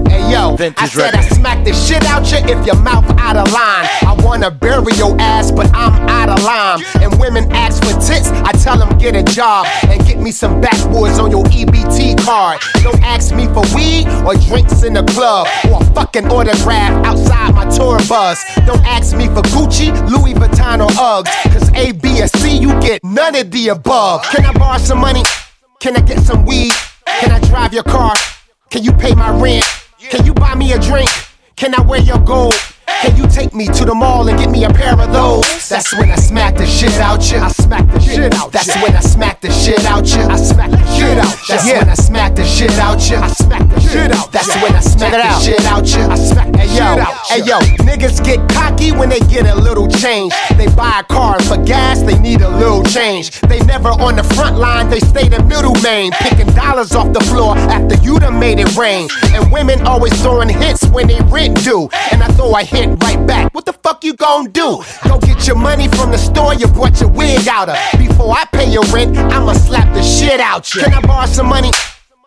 Hey 0.07 0.31
yo, 0.31 0.55
I 0.77 0.87
said 0.87 1.15
I 1.15 1.21
smack 1.29 1.65
the 1.65 1.73
shit 1.73 2.05
out 2.05 2.29
you 2.31 2.37
if 2.37 2.63
your 2.67 2.75
mouth 2.75 3.03
out 3.17 3.35
of 3.35 3.51
line. 3.51 3.87
I 4.05 4.15
wanna 4.19 4.51
bury 4.51 4.93
your 4.93 5.19
ass, 5.19 5.49
but 5.51 5.71
I'm 5.73 6.07
out 6.07 6.29
of 6.29 6.43
line. 6.43 6.83
And 7.01 7.19
women 7.19 7.51
ask 7.51 7.83
for 7.83 7.93
tits, 7.93 8.29
I 8.29 8.51
tell 8.51 8.77
them 8.77 8.95
get 8.99 9.15
a 9.15 9.23
job 9.23 9.65
and 9.87 10.05
get 10.05 10.19
me 10.19 10.31
some 10.31 10.61
backwoods 10.61 11.17
on 11.17 11.31
your 11.31 11.45
EBT 11.45 12.23
card. 12.23 12.61
Don't 12.83 13.01
ask 13.01 13.33
me 13.33 13.47
for 13.47 13.63
weed 13.75 14.05
or 14.23 14.35
drinks 14.35 14.83
in 14.83 14.93
the 14.93 15.03
club 15.03 15.47
or 15.71 15.81
a 15.81 15.85
fucking 15.95 16.27
autograph 16.27 17.03
outside 17.03 17.55
my 17.55 17.65
tour 17.75 17.97
bus. 18.07 18.43
Don't 18.67 18.85
ask 18.85 19.17
me 19.17 19.25
for 19.29 19.41
Gucci, 19.49 19.89
Louis 20.11 20.35
Vuitton 20.35 20.85
or 20.85 20.91
Uggs, 20.91 21.31
cause 21.51 21.69
A, 21.73 21.91
B, 21.93 22.21
or 22.21 22.27
C, 22.27 22.55
you 22.55 22.69
get 22.81 23.03
none 23.03 23.35
of 23.35 23.49
the 23.49 23.69
above. 23.69 24.21
Can 24.29 24.45
I 24.45 24.53
borrow 24.53 24.77
some 24.77 24.99
money? 24.99 25.23
Can 25.79 25.97
I 25.97 26.01
get 26.01 26.19
some 26.19 26.45
weed? 26.45 26.71
Can 27.19 27.31
I 27.31 27.39
drive 27.49 27.73
your 27.73 27.83
car? 27.83 28.13
Can 28.69 28.83
you 28.83 28.91
pay 28.93 29.13
my 29.13 29.29
rent? 29.39 29.65
Can 30.09 30.25
you 30.25 30.33
buy 30.33 30.55
me 30.55 30.73
a 30.73 30.79
drink? 30.79 31.09
Can 31.55 31.75
I 31.75 31.81
wear 31.81 32.01
your 32.01 32.19
gold? 32.19 32.55
Can 33.01 33.15
you 33.15 33.27
take 33.27 33.53
me 33.53 33.65
to 33.67 33.85
the 33.85 33.95
mall 33.95 34.27
and 34.27 34.37
get 34.37 34.49
me 34.49 34.63
a 34.65 34.69
pair 34.69 34.99
of 34.99 35.11
those? 35.11 35.69
That's 35.69 35.95
when 35.97 36.11
I 36.11 36.15
smack 36.15 36.55
the 36.57 36.65
shit 36.65 36.93
out 36.99 37.31
you. 37.31 37.39
I 37.39 37.49
smack 37.49 37.87
the 37.87 37.99
shit 37.99 38.33
out. 38.33 38.51
That's 38.51 38.75
when 38.75 38.95
I 38.95 38.99
smack 38.99 39.41
the 39.41 39.51
shit 39.51 39.83
out 39.85 40.07
you. 40.13 40.21
I 40.21 40.35
smack 40.35 40.71
the 40.71 40.85
shit 40.95 41.17
out. 41.17 41.37
That's 41.47 41.65
when 41.65 41.89
I 41.89 41.93
smack 41.95 42.35
the 42.35 42.45
shit 42.45 42.71
out 42.79 43.09
you. 43.09 43.17
I 43.17 43.27
smack 43.27 43.69
the 43.69 43.79
shit 43.79 44.11
out. 44.11 44.31
That's 44.31 44.55
when 44.61 44.75
I 44.75 44.79
smack 44.79 45.11
the 45.11 45.39
shit 45.39 45.65
out 45.65 45.87
you. 45.87 46.03
I 46.03 46.15
smack 46.15 46.51
the 46.51 46.67
shit 46.67 46.81
out. 46.81 47.13
Hey 47.27 47.43
yo, 47.43 47.59
niggas 47.87 48.23
get 48.23 48.39
cocky 48.49 48.91
when 48.91 49.09
they 49.09 49.19
get 49.21 49.45
a 49.45 49.55
little 49.55 49.87
change. 49.87 50.33
They 50.57 50.67
buy 50.75 50.99
a 50.99 51.03
car 51.03 51.37
and 51.37 51.45
for 51.45 51.57
gas 51.63 52.01
they 52.01 52.19
need 52.19 52.41
a 52.41 52.49
little 52.49 52.83
change. 52.83 53.39
They 53.41 53.59
never 53.65 53.89
on 53.89 54.15
the 54.15 54.23
front 54.35 54.57
line, 54.57 54.89
they 54.89 54.99
stay 54.99 55.27
the 55.27 55.41
middle 55.43 55.75
main, 55.81 56.11
picking 56.11 56.53
dollars 56.53 56.93
off 56.93 57.13
the 57.13 57.21
floor 57.21 57.57
after 57.57 57.95
you 58.03 58.19
done 58.19 58.39
made 58.39 58.59
it 58.59 58.75
rain. 58.75 59.07
And 59.33 59.51
women 59.51 59.85
always 59.87 60.13
throwing 60.21 60.49
hits 60.49 60.85
when 60.87 61.07
they 61.07 61.19
rent 61.21 61.63
due, 61.63 61.89
and 62.11 62.21
I 62.21 62.27
throw 62.29 62.55
a 62.55 62.63
hit 62.63 62.80
right 62.89 63.25
back. 63.27 63.53
What 63.53 63.65
the 63.65 63.73
fuck 63.73 64.03
you 64.03 64.13
gon' 64.13 64.51
do? 64.51 64.83
Go 65.07 65.19
get 65.19 65.47
your 65.47 65.55
money 65.55 65.87
from 65.87 66.11
the 66.11 66.17
store 66.17 66.53
you 66.53 66.67
brought 66.67 66.99
your 66.99 67.09
wig 67.09 67.47
out 67.47 67.69
of. 67.69 67.77
Before 67.97 68.33
I 68.33 68.45
pay 68.45 68.71
your 68.71 68.83
rent, 68.85 69.17
I'ma 69.17 69.53
slap 69.53 69.93
the 69.93 70.03
shit 70.03 70.39
out 70.39 70.73
you. 70.73 70.81
Can 70.81 70.93
I 70.93 71.01
borrow 71.01 71.25
some 71.25 71.47
money? 71.47 71.71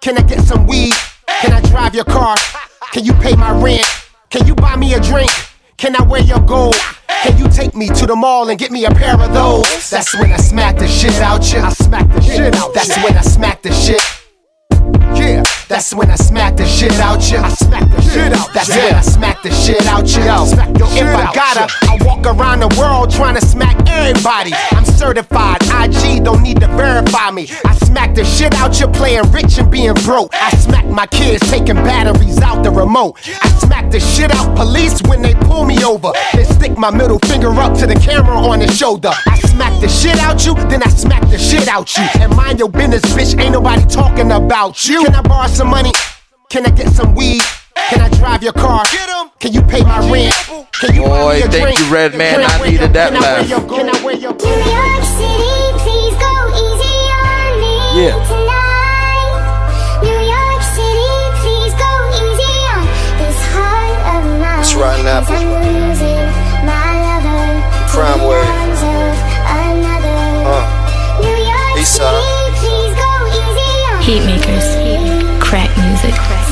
Can 0.00 0.18
I 0.18 0.22
get 0.22 0.40
some 0.40 0.66
weed? 0.66 0.94
Can 1.40 1.52
I 1.52 1.60
drive 1.62 1.94
your 1.94 2.04
car? 2.04 2.36
Can 2.92 3.04
you 3.04 3.12
pay 3.14 3.34
my 3.36 3.52
rent? 3.60 3.86
Can 4.30 4.46
you 4.46 4.54
buy 4.54 4.76
me 4.76 4.94
a 4.94 5.00
drink? 5.00 5.30
Can 5.76 5.96
I 5.96 6.02
wear 6.02 6.22
your 6.22 6.40
gold? 6.40 6.76
Can 7.22 7.38
you 7.38 7.48
take 7.48 7.74
me 7.74 7.88
to 7.88 8.06
the 8.06 8.14
mall 8.14 8.48
and 8.50 8.58
get 8.58 8.70
me 8.70 8.84
a 8.84 8.90
pair 8.90 9.14
of 9.20 9.32
those? 9.32 9.90
That's 9.90 10.14
when 10.18 10.30
I 10.30 10.36
smack 10.36 10.78
the 10.78 10.86
shit 10.86 11.14
out 11.14 11.52
you. 11.52 11.58
I 11.60 11.70
smack 11.72 12.08
the 12.08 12.20
shit 12.20 12.54
out. 12.54 12.74
That's 12.74 12.96
when 12.96 13.16
I 13.16 13.22
smack 13.22 13.62
the 13.62 13.72
shit. 13.72 14.02
Yeah, 15.64 15.76
that's 15.76 15.94
when 15.94 16.10
I 16.10 16.16
smack 16.16 16.56
the 16.56 16.66
shit 16.66 16.92
out 17.00 17.30
you. 17.30 17.38
I 17.38 17.48
smack 17.50 17.88
the 17.90 18.00
shit 18.02 18.32
out. 18.32 18.52
That's 18.52 18.68
when 18.68 18.94
I 18.94 19.00
smack 19.00 19.42
the 19.42 19.50
shit 19.50 19.86
out 19.86 20.06
you. 20.08 20.22
Yo, 20.24 20.44
if 20.96 21.06
I 21.06 21.32
gotta, 21.34 21.72
I 21.82 21.98
walk 22.04 22.26
around 22.26 22.60
the 22.60 22.74
world 22.78 23.10
trying 23.10 23.34
to 23.34 23.40
smack 23.40 23.76
everybody. 23.88 24.52
I'm 24.72 24.84
certified. 24.84 25.62
IG 25.62 26.24
don't 26.24 26.42
need 26.42 26.60
to 26.60 26.68
verify 26.68 27.30
me. 27.30 27.48
I 27.64 27.74
smack 27.76 28.14
the 28.14 28.24
shit 28.24 28.54
out 28.54 28.78
you 28.80 28.88
playing 28.88 29.30
rich 29.32 29.58
and 29.58 29.70
being 29.70 29.94
broke. 30.04 30.34
I 30.34 30.50
smack 30.56 30.86
my 30.86 31.06
kids 31.06 31.48
taking 31.50 31.76
batteries 31.76 32.40
out 32.40 32.62
the 32.62 32.70
remote. 32.70 33.18
I 33.42 33.48
smack 33.58 33.90
the 33.90 34.00
shit 34.00 34.30
out 34.30 34.56
police 34.56 35.00
when 35.02 35.22
they 35.22 35.34
pull 35.34 35.64
me 35.64 35.82
over. 35.84 36.12
Then 36.32 36.44
stick 36.46 36.76
my 36.76 36.90
middle 36.90 37.18
finger 37.20 37.50
up 37.50 37.76
to 37.78 37.86
the 37.86 37.94
camera 37.94 38.36
on 38.36 38.60
the 38.60 38.70
shoulder. 38.70 39.10
I 39.26 39.38
smack 39.40 39.80
the 39.80 39.88
shit 39.88 40.18
out 40.18 40.44
you, 40.44 40.54
then 40.68 40.82
I 40.82 40.88
smack 40.88 41.22
the 41.30 41.38
shit 41.38 41.68
out 41.68 41.96
you. 41.96 42.04
And 42.20 42.34
mind 42.36 42.58
your 42.58 42.68
business, 42.68 43.02
bitch. 43.14 43.38
Ain't 43.40 43.52
nobody 43.52 43.84
talking 43.86 44.30
about 44.32 44.86
you. 44.86 45.04
Can 45.04 45.14
I 45.14 45.22
borrow 45.22 45.53
some 45.54 45.68
money? 45.70 45.92
Can 46.50 46.66
I 46.66 46.70
get 46.70 46.88
some 46.92 47.14
weed? 47.14 47.40
Can 47.90 48.00
I 48.00 48.08
drive 48.18 48.42
your 48.42 48.52
car? 48.52 48.82
Can 49.40 49.52
you 49.52 49.62
pay 49.62 49.82
my 49.82 49.98
rent? 50.10 50.34
Can 50.72 50.94
you 50.94 51.02
buy 51.02 51.08
Boy, 51.22 51.34
me 51.34 51.42
a 51.42 51.48
thank 51.48 51.62
drink? 51.64 51.78
you, 51.78 51.86
Redman. 51.92 52.40
Can 52.40 52.50
I 52.50 52.60
wear 52.60 52.70
needed 52.70 52.80
your- 52.80 52.88
that 52.88 53.12
can 53.12 53.22
laugh. 53.22 53.48
your- 53.48 53.60
Can 53.60 53.88
I 53.94 54.04
wear 54.04 54.14
your 54.16 54.32
New 54.32 54.48
York 54.48 55.04
City, 55.18 55.54
please 55.84 56.14
go 56.26 56.34
easy 56.64 56.96
on 57.22 57.50
me 57.60 57.74
Yeah. 58.02 58.14
tonight. 58.30 59.32
New 60.02 60.20
York 60.34 60.62
City, 60.74 61.14
please 61.42 61.72
go 61.84 61.92
easy 62.24 62.54
on 62.74 62.82
this 63.20 63.38
heart 63.54 63.98
of 64.14 64.22
mine. 64.40 64.60
It's 64.60 64.74
Rotten 64.74 65.06
Apple. 65.06 65.34
'Cause 65.34 65.44
I'm 65.44 65.88
losing 65.88 66.24
my 66.64 66.90
lover 67.04 67.42
to 67.86 67.92
Crime 67.92 68.22
Wave. 68.26 68.48
arms 68.48 68.82
of 68.82 69.14
another. 69.60 70.18
Uh, 70.50 70.64
New 71.20 71.38
York 71.52 71.86
City, 71.86 72.32
please 72.60 72.92
go 72.96 73.10
easy 73.28 73.70
on 73.92 74.00
Heat 74.02 74.22
makers, 74.24 74.64
crack 74.64 74.73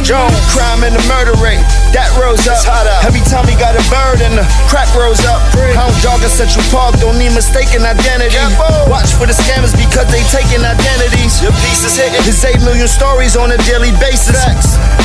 Joan, 0.02 0.34
crime 0.50 0.82
and 0.82 0.94
the 0.98 1.04
murder 1.06 1.30
rate, 1.38 1.62
that 1.94 2.10
rose 2.18 2.42
up. 2.50 2.58
Every 3.06 3.22
time 3.30 3.46
he 3.46 3.54
got 3.54 3.78
a 3.78 3.84
bird 3.86 4.18
and 4.18 4.34
the 4.34 4.44
crack 4.66 4.90
rose 4.98 5.22
up. 5.22 5.38
Hound 5.78 5.94
in 6.22 6.28
Central 6.28 6.64
Park, 6.74 6.98
don't 6.98 7.16
need 7.22 7.30
mistaken 7.32 7.86
identity. 7.86 8.34
Watch 8.90 9.14
for 9.14 9.30
the 9.30 9.36
scammers 9.36 9.70
because 9.78 10.10
they 10.10 10.26
taking 10.34 10.60
identities. 10.66 11.38
Your 11.38 11.54
piece 11.62 11.86
is 11.86 11.94
hitting. 11.94 12.18
There's 12.26 12.42
8 12.42 12.66
million 12.66 12.90
stories 12.90 13.38
on 13.38 13.54
a 13.54 13.58
daily 13.62 13.94
basis. 14.02 14.34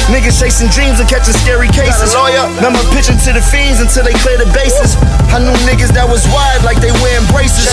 Niggas 0.09 0.39
chasing 0.39 0.71
dreams 0.73 0.97
and 0.97 1.07
catching 1.07 1.35
scary 1.45 1.69
cases. 1.69 2.15
Remember 2.57 2.81
pitching 2.89 3.21
to 3.27 3.37
the 3.37 3.43
fiends 3.43 3.79
until 3.83 4.01
they 4.01 4.17
clear 4.25 4.41
the 4.41 4.49
bases. 4.55 4.97
I 5.29 5.37
knew 5.43 5.53
niggas 5.69 5.93
that 5.93 6.07
was 6.09 6.25
wide 6.33 6.63
like 6.65 6.81
they 6.81 6.91
wearing 7.05 7.27
braces. 7.29 7.69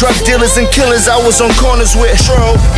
Drug 0.00 0.14
dealers 0.24 0.56
and 0.56 0.70
killers 0.72 1.10
I 1.10 1.18
was 1.20 1.42
on 1.44 1.52
corners 1.60 1.92
with. 1.98 2.16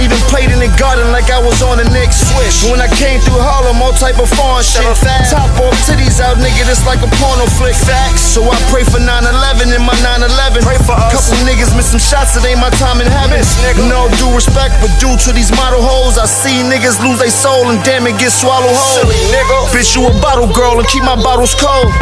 Even 0.02 0.18
played 0.33 0.50
in 0.50 0.59
the 0.59 0.72
garden 0.80 1.12
like 1.14 1.30
I 1.30 1.38
was 1.38 1.62
on 1.62 1.78
the 1.78 1.87
Knicks. 1.92 2.24
switch. 2.33 2.64
When 2.72 2.80
I 2.80 2.88
came 2.96 3.20
through 3.20 3.44
Harlem, 3.44 3.84
all 3.85 3.92
type 3.92 4.16
of 4.16 4.33
foreign 4.33 4.64
shit. 4.64 4.81
Top 5.29 5.53
off 5.61 5.77
titties 5.85 6.16
out, 6.16 6.40
nigga, 6.40 6.64
this 6.64 6.81
like 6.88 7.05
a 7.05 7.11
porno 7.20 7.44
flick. 7.61 7.77
Facts. 7.77 8.25
So 8.25 8.40
I 8.49 8.57
pray 8.73 8.81
for 8.81 8.97
9-11 8.97 9.77
in 9.77 9.83
my 9.85 9.92
9-11. 10.01 10.64
Pray 10.64 10.81
for 10.81 10.97
us. 10.97 11.12
Couple 11.12 11.37
niggas 11.44 11.77
miss 11.77 11.92
some 11.92 12.01
shots, 12.01 12.33
it 12.40 12.49
ain't 12.49 12.61
my 12.64 12.73
time 12.81 13.05
in 13.05 13.09
heaven. 13.09 13.44
nigga 13.61 13.85
No 13.85 14.09
due 14.16 14.33
respect, 14.33 14.81
but 14.81 14.88
due 14.97 15.12
to 15.29 15.31
these 15.37 15.53
model 15.53 15.85
hoes, 15.85 16.16
I 16.16 16.25
see 16.25 16.64
niggas 16.64 16.97
lose 17.05 17.20
their 17.20 17.29
soul 17.29 17.68
and 17.68 17.77
damn 17.85 18.09
it 18.09 18.16
get 18.16 18.33
swallowed 18.33 18.73
whole. 18.73 19.05
Silly 19.05 19.20
nigga. 19.29 19.57
Bitch, 19.68 19.92
you 19.92 20.09
a 20.09 20.12
bottle 20.25 20.49
girl 20.49 20.81
and 20.81 20.88
keep 20.88 21.05
my 21.05 21.20
bottles 21.20 21.53
cold. 21.53 21.92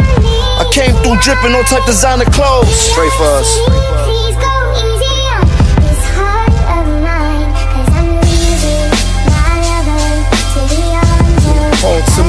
I 0.63 0.63
came 0.71 0.95
through 1.03 1.19
dripping 1.19 1.51
all 1.51 1.67
type 1.67 1.83
designer 1.83 2.29
clothes. 2.31 2.95
Pray 2.95 3.11
for 3.19 3.27
us. 3.43 3.49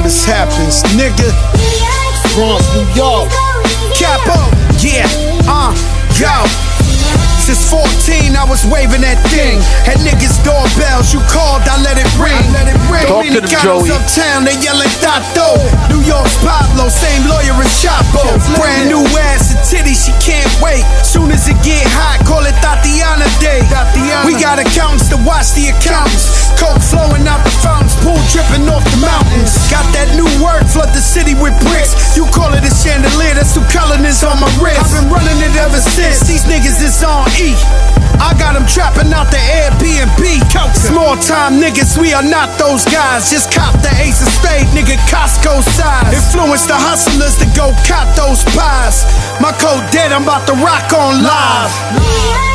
Ultimus 0.05 0.25
happens, 0.25 0.83
nigga. 0.95 1.33
Bronx, 2.35 2.63
New 2.75 2.85
York. 2.93 3.31
Capo, 3.97 4.37
yeah, 4.79 5.07
uh, 5.47 5.73
yo. 6.19 6.94
Since 7.45 7.69
14, 7.69 8.33
I 8.33 8.41
was 8.49 8.65
waving 8.65 9.05
that 9.05 9.21
thing. 9.29 9.61
Had 9.85 10.01
niggas 10.01 10.41
doorbells, 10.41 11.13
you 11.13 11.21
called, 11.29 11.61
I 11.69 11.77
let 11.85 11.93
it 11.93 12.09
ring. 12.17 12.33
let 12.49 12.65
it 12.65 12.73
ring. 12.89 13.05
Talk 13.05 13.21
to 13.21 13.37
them, 13.37 13.61
Joey. 13.61 13.93
uptown, 13.93 14.49
they 14.49 14.57
yelling 14.65 14.89
Tato. 14.97 15.61
New 15.93 16.01
York's 16.01 16.33
Pablo, 16.41 16.89
same 16.89 17.21
lawyer 17.29 17.53
as 17.61 17.69
Chapo. 17.77 18.25
Brand 18.57 18.89
new 18.89 19.05
ass 19.29 19.53
and 19.53 19.61
titty, 19.61 19.93
she 19.93 20.09
can't 20.17 20.49
wait. 20.57 20.81
Soon 21.05 21.29
as 21.29 21.45
it 21.45 21.53
get 21.61 21.85
hot, 21.93 22.25
call 22.25 22.41
it 22.49 22.57
Tatiana 22.65 23.29
Day. 23.37 23.61
We 24.25 24.33
got 24.41 24.57
accountants 24.57 25.05
to 25.13 25.17
watch 25.21 25.53
the 25.53 25.69
accountants. 25.69 26.49
Coke 26.57 26.81
flowing 26.81 27.29
out 27.29 27.45
the 27.45 27.53
fountains, 27.61 27.93
pool 28.01 28.17
dripping 28.33 28.65
off 28.73 28.81
the 28.89 29.05
mountains. 29.05 29.53
Got 29.69 29.85
that 29.93 30.09
new 30.17 30.25
word, 30.41 30.65
two 34.03 34.27
on 34.27 34.39
my 34.39 34.51
wrist. 34.59 34.79
I've 34.79 34.91
been 34.91 35.11
running 35.11 35.39
it 35.39 35.55
ever 35.55 35.79
since. 35.79 36.27
These 36.27 36.43
niggas 36.43 36.83
is 36.83 37.03
on 37.03 37.27
E. 37.39 37.55
I 38.19 38.35
got 38.39 38.55
them 38.55 38.65
trapping 38.67 39.11
out 39.13 39.31
the 39.31 39.37
Airbnb. 39.37 40.23
Small 40.75 41.15
time 41.17 41.59
niggas, 41.59 41.97
we 41.99 42.13
are 42.13 42.23
not 42.23 42.57
those 42.59 42.83
guys. 42.85 43.29
Just 43.29 43.51
cop 43.51 43.73
the 43.81 43.91
ace 43.99 44.21
of 44.21 44.27
spade, 44.27 44.67
nigga, 44.75 44.95
Costco 45.07 45.63
size. 45.63 46.13
Influence 46.13 46.65
the 46.65 46.75
hustlers 46.75 47.35
to 47.39 47.45
go 47.55 47.71
cop 47.87 48.07
those 48.15 48.43
pies. 48.55 49.03
My 49.39 49.51
code 49.51 49.83
dead, 49.91 50.11
I'm 50.11 50.23
about 50.23 50.47
to 50.47 50.53
rock 50.53 50.91
on 50.93 51.23
live. 51.23 52.54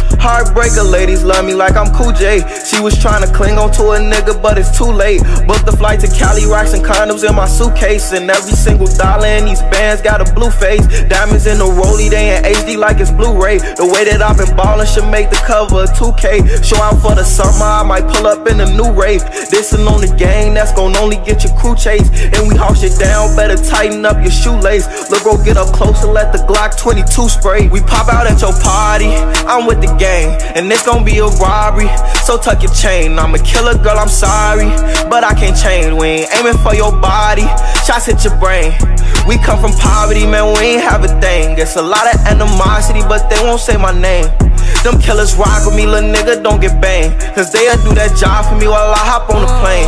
Heartbreaker 0.21 0.85
ladies 0.85 1.23
love 1.23 1.45
me 1.45 1.55
like 1.55 1.75
I'm 1.75 1.89
Cool 1.97 2.11
J. 2.13 2.45
She 2.61 2.79
was 2.79 2.93
trying 2.93 3.25
to 3.25 3.33
cling 3.33 3.57
on 3.57 3.71
to 3.73 3.97
a 3.97 3.97
nigga, 3.97 4.39
but 4.39 4.59
it's 4.59 4.69
too 4.77 4.85
late. 4.85 5.17
Booked 5.49 5.65
the 5.65 5.73
flight 5.73 5.99
to 6.01 6.07
Cali, 6.13 6.45
rocks 6.45 6.73
and 6.77 6.85
condoms 6.85 7.27
in 7.27 7.33
my 7.33 7.47
suitcase. 7.47 8.13
And 8.13 8.29
every 8.29 8.53
single 8.53 8.85
dollar 8.85 9.25
in 9.25 9.45
these 9.45 9.65
bands 9.73 9.99
got 10.03 10.21
a 10.21 10.31
blue 10.37 10.51
face. 10.51 10.85
Diamonds 11.09 11.47
in 11.47 11.57
the 11.57 11.65
rollie, 11.65 12.11
they 12.13 12.37
in 12.37 12.43
HD 12.45 12.77
like 12.77 13.01
it's 13.01 13.09
Blu-ray. 13.09 13.57
The 13.81 13.89
way 13.89 14.05
that 14.05 14.21
I've 14.21 14.37
been 14.37 14.55
ballin' 14.55 14.85
should 14.85 15.09
make 15.09 15.31
the 15.31 15.41
cover 15.41 15.89
of 15.89 15.89
2K. 15.97 16.61
Show 16.61 16.77
out 16.77 17.01
for 17.01 17.17
the 17.17 17.25
summer, 17.25 17.65
I 17.65 17.81
might 17.81 18.05
pull 18.05 18.27
up 18.27 18.45
in 18.45 18.61
a 18.61 18.69
new 18.77 18.93
rave. 18.93 19.25
Dissin' 19.49 19.89
on 19.89 20.05
the 20.05 20.13
gang, 20.21 20.53
that's 20.53 20.71
gon' 20.71 20.95
only 20.97 21.17
get 21.25 21.41
your 21.41 21.57
crew 21.57 21.73
chased. 21.73 22.13
And 22.37 22.45
we 22.45 22.53
haul 22.53 22.77
shit 22.77 22.93
down, 23.01 23.33
better 23.35 23.57
tighten 23.57 24.05
up 24.05 24.21
your 24.21 24.29
shoelace. 24.29 24.85
Look, 25.09 25.25
bro, 25.25 25.41
get 25.41 25.57
up 25.57 25.73
close 25.73 25.97
and 26.05 26.13
let 26.13 26.29
the 26.29 26.45
Glock 26.45 26.77
22 26.77 27.09
spray. 27.25 27.73
We 27.73 27.81
pop 27.81 28.05
out 28.05 28.29
at 28.29 28.37
your 28.37 28.53
party, 28.61 29.09
I'm 29.49 29.65
with 29.65 29.81
the 29.81 29.89
gang, 29.97 30.10
and 30.11 30.71
it's 30.71 30.85
gon' 30.85 31.03
be 31.03 31.17
a 31.19 31.27
robbery. 31.27 31.89
So 32.25 32.37
tuck 32.37 32.61
your 32.63 32.73
chain, 32.73 33.17
I'm 33.17 33.33
a 33.33 33.39
killer 33.39 33.77
girl, 33.77 33.97
I'm 33.97 34.09
sorry, 34.09 34.69
but 35.09 35.23
I 35.23 35.33
can't 35.33 35.57
change. 35.57 35.93
We 35.93 36.07
ain't 36.07 36.35
aiming 36.35 36.57
for 36.59 36.75
your 36.75 36.91
body, 36.91 37.47
shots 37.85 38.05
hit 38.05 38.23
your 38.23 38.37
brain. 38.37 38.73
We 39.27 39.37
come 39.37 39.59
from 39.59 39.71
poverty, 39.77 40.25
man, 40.25 40.53
we 40.57 40.77
ain't 40.77 40.83
have 40.83 41.03
a 41.03 41.11
thing. 41.21 41.57
It's 41.57 41.75
a 41.75 41.81
lot 41.81 42.07
of 42.13 42.19
animosity, 42.25 43.01
but 43.01 43.29
they 43.29 43.39
won't 43.43 43.61
say 43.61 43.77
my 43.77 43.93
name. 43.93 44.27
Them 44.83 44.99
killers 44.99 45.35
rock 45.35 45.65
with 45.65 45.75
me, 45.75 45.85
little 45.85 46.09
nigga, 46.09 46.41
don't 46.41 46.59
get 46.59 46.81
banged. 46.81 47.13
Cause 47.35 47.51
they'll 47.53 47.77
do 47.85 47.93
that 47.93 48.17
job 48.17 48.49
for 48.49 48.57
me 48.57 48.67
while 48.67 48.89
I 48.89 48.97
hop 48.97 49.29
on 49.29 49.45
the 49.45 49.51
plane. 49.61 49.85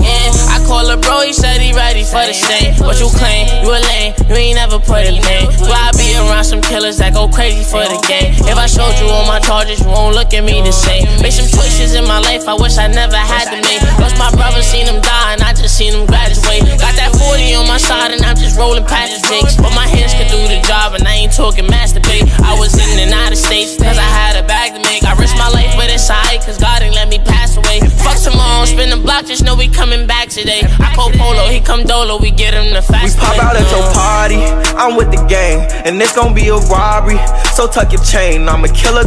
Yeah, 0.00 0.32
I 0.48 0.64
call 0.64 0.88
a 0.88 0.96
bro, 0.96 1.20
he 1.20 1.36
said 1.36 1.60
he 1.60 1.76
ready 1.76 2.08
for 2.08 2.24
the 2.24 2.32
stain. 2.32 2.72
What 2.80 2.96
you 3.04 3.12
claim? 3.20 3.52
You 3.60 3.68
a 3.68 3.80
lame, 3.84 4.16
you 4.24 4.34
ain't 4.34 4.56
never 4.56 4.80
put 4.80 5.04
a 5.04 5.12
name. 5.12 5.52
Why 5.68 5.92
I 5.92 5.92
be 5.92 6.16
around 6.16 6.48
some 6.48 6.64
killers 6.64 6.96
that 7.04 7.12
go 7.12 7.28
crazy 7.28 7.68
for 7.68 7.84
the 7.84 8.00
game? 8.08 8.32
If 8.48 8.56
I 8.56 8.64
showed 8.64 8.96
you 8.96 9.12
all 9.12 9.27
my 9.28 9.38
charges, 9.44 9.84
you 9.84 9.92
won't 9.92 10.16
look 10.16 10.32
at 10.32 10.42
me 10.42 10.64
the 10.64 10.72
same. 10.72 11.04
Made 11.20 11.36
some 11.36 11.46
choices 11.46 11.92
in 11.92 12.08
my 12.08 12.18
life 12.18 12.48
I 12.48 12.56
wish 12.56 12.80
I 12.80 12.88
never 12.88 13.20
had 13.20 13.52
to 13.52 13.60
make. 13.60 13.84
Lost 14.00 14.16
my 14.16 14.32
brother, 14.32 14.64
seen 14.64 14.88
him 14.88 15.04
die, 15.04 15.36
and 15.36 15.42
I 15.44 15.52
just 15.52 15.76
seen 15.76 15.92
him 15.92 16.08
graduate. 16.08 16.64
Got 16.80 16.96
that 16.96 17.12
40 17.12 17.60
on 17.60 17.68
my 17.68 17.76
side, 17.76 18.10
and 18.16 18.24
I'm 18.24 18.40
just 18.40 18.56
rolling 18.56 18.88
past 18.88 19.20
the 19.20 19.20
jakes. 19.28 19.54
But 19.60 19.76
my 19.76 19.84
hands 19.84 20.16
could 20.16 20.32
do 20.32 20.40
the 20.48 20.64
job, 20.64 20.96
and 20.96 21.04
I 21.06 21.20
ain't 21.20 21.36
talking 21.36 21.68
masturbate. 21.68 22.24
I 22.40 22.56
was 22.56 22.72
in 22.72 22.98
and 23.04 23.12
out 23.12 23.30
of 23.30 23.38
states, 23.38 23.76
cause 23.76 24.00
I 24.00 24.08
had 24.08 24.40
a 24.40 24.44
bag 24.48 24.72
to 24.72 24.80
make. 24.80 25.04
I 25.04 25.12
risked 25.20 25.36
my 25.36 25.52
life, 25.52 25.76
but 25.76 25.92
it's 25.92 26.08
alright, 26.08 26.40
cause 26.40 26.56
God 26.56 26.80
ain't 26.80 26.96
let 26.96 27.12
me 27.12 27.20
pass 27.20 27.56
away. 27.60 27.84
Fuck 28.00 28.16
tomorrow, 28.24 28.64
spin 28.64 28.88
the 28.88 28.96
block, 28.96 29.26
just 29.26 29.44
know 29.44 29.54
we 29.54 29.68
coming 29.68 30.06
back 30.06 30.32
today. 30.32 30.64
I 30.80 30.94
call 30.96 31.12
Polo, 31.12 31.52
he 31.52 31.60
come 31.60 31.84
Dolo, 31.84 32.16
we 32.16 32.30
get 32.30 32.54
him 32.54 32.72
the 32.72 32.80
fast 32.80 33.04
We 33.04 33.12
pop 33.20 33.36
out 33.36 33.56
at 33.56 33.68
your 33.68 33.84
party, 33.92 34.40
I'm 34.72 34.96
with 34.96 35.10
the 35.12 35.20
gang, 35.28 35.68
and 35.84 36.00
it's 36.00 36.14
gon' 36.14 36.32
be 36.32 36.48
a 36.48 36.56
robbery. 36.72 37.20
So 37.52 37.66
tuck 37.66 37.92
your 37.92 38.02
chain, 38.04 38.48
I'm 38.48 38.64
a 38.64 38.70
killer 38.72 39.04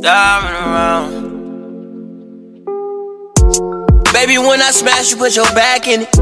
Diving 0.00 0.50
around. 0.50 1.28
Baby, 4.12 4.38
when 4.38 4.60
I 4.62 4.70
smash, 4.70 5.10
you 5.10 5.16
put 5.16 5.34
your 5.34 5.44
back 5.54 5.88
in 5.88 6.02
it. 6.02 6.12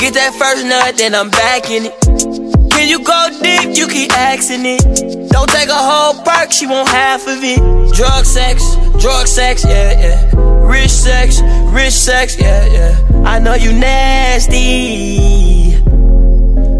Get 0.00 0.14
that 0.14 0.34
first 0.38 0.64
nut, 0.64 0.96
then 0.96 1.14
I'm 1.14 1.30
back 1.30 1.70
in 1.70 1.86
it. 1.86 2.70
Can 2.70 2.88
you 2.88 3.02
go 3.02 3.28
deep? 3.42 3.76
You 3.76 3.88
keep 3.88 4.12
asking 4.12 4.64
it. 4.64 5.30
Don't 5.30 5.50
take 5.50 5.68
a 5.68 5.74
whole 5.74 6.22
perk, 6.22 6.52
she 6.52 6.66
want 6.66 6.88
half 6.88 7.26
of 7.26 7.38
it. 7.42 7.58
Drug 7.94 8.24
sex, 8.24 8.76
drug 9.00 9.26
sex, 9.26 9.64
yeah, 9.64 9.92
yeah. 9.98 10.30
Rich 10.66 10.90
sex, 10.90 11.40
rich 11.72 11.92
sex, 11.92 12.36
yeah, 12.40 12.66
yeah. 12.66 13.22
I 13.24 13.38
know 13.40 13.54
you 13.54 13.72
nasty. 13.72 14.60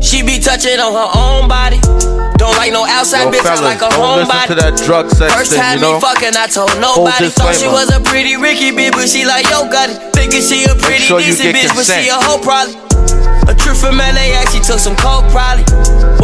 She 0.00 0.22
be 0.22 0.38
touching 0.38 0.78
on 0.78 0.92
her 0.94 1.10
own 1.18 1.48
body. 1.48 1.80
Don't 2.41 2.57
like 2.57 2.72
no 2.72 2.88
outside 2.88 3.28
Yo, 3.28 3.36
bitch, 3.36 3.45
I 3.45 3.53
fellas, 3.53 3.68
like 3.68 3.84
a 3.84 3.93
don't 3.93 4.16
listen 4.16 4.32
homebody. 4.32 4.49
to 4.49 4.55
that 4.64 4.72
drug 4.88 5.12
sex 5.12 5.28
First 5.28 5.53
thing, 5.53 5.61
time 5.61 5.76
you 5.76 5.84
know? 5.84 6.01
me 6.01 6.09
fucking, 6.09 6.32
I 6.32 6.49
told 6.49 6.72
nobody. 6.80 7.28
Thought 7.28 7.61
she 7.61 7.68
was 7.68 7.93
a 7.93 8.01
pretty 8.01 8.41
Ricky 8.41 8.72
bitch, 8.72 8.97
but 8.97 9.12
she 9.12 9.28
like, 9.28 9.45
yo, 9.53 9.68
got 9.68 9.93
it. 9.93 10.01
Thinking 10.16 10.41
she 10.41 10.64
a 10.64 10.72
pretty 10.72 11.05
sure 11.05 11.20
decent 11.20 11.53
bitch, 11.53 11.68
but 11.76 11.84
she 11.84 12.09
a 12.09 12.16
consent. 12.16 12.24
hoe 12.24 12.41
probably. 12.41 12.80
A 13.45 13.53
trip 13.53 13.76
from 13.76 14.01
LA, 14.01 14.41
she 14.49 14.57
took 14.64 14.80
some 14.80 14.97
coke 14.97 15.28
probably. 15.28 15.68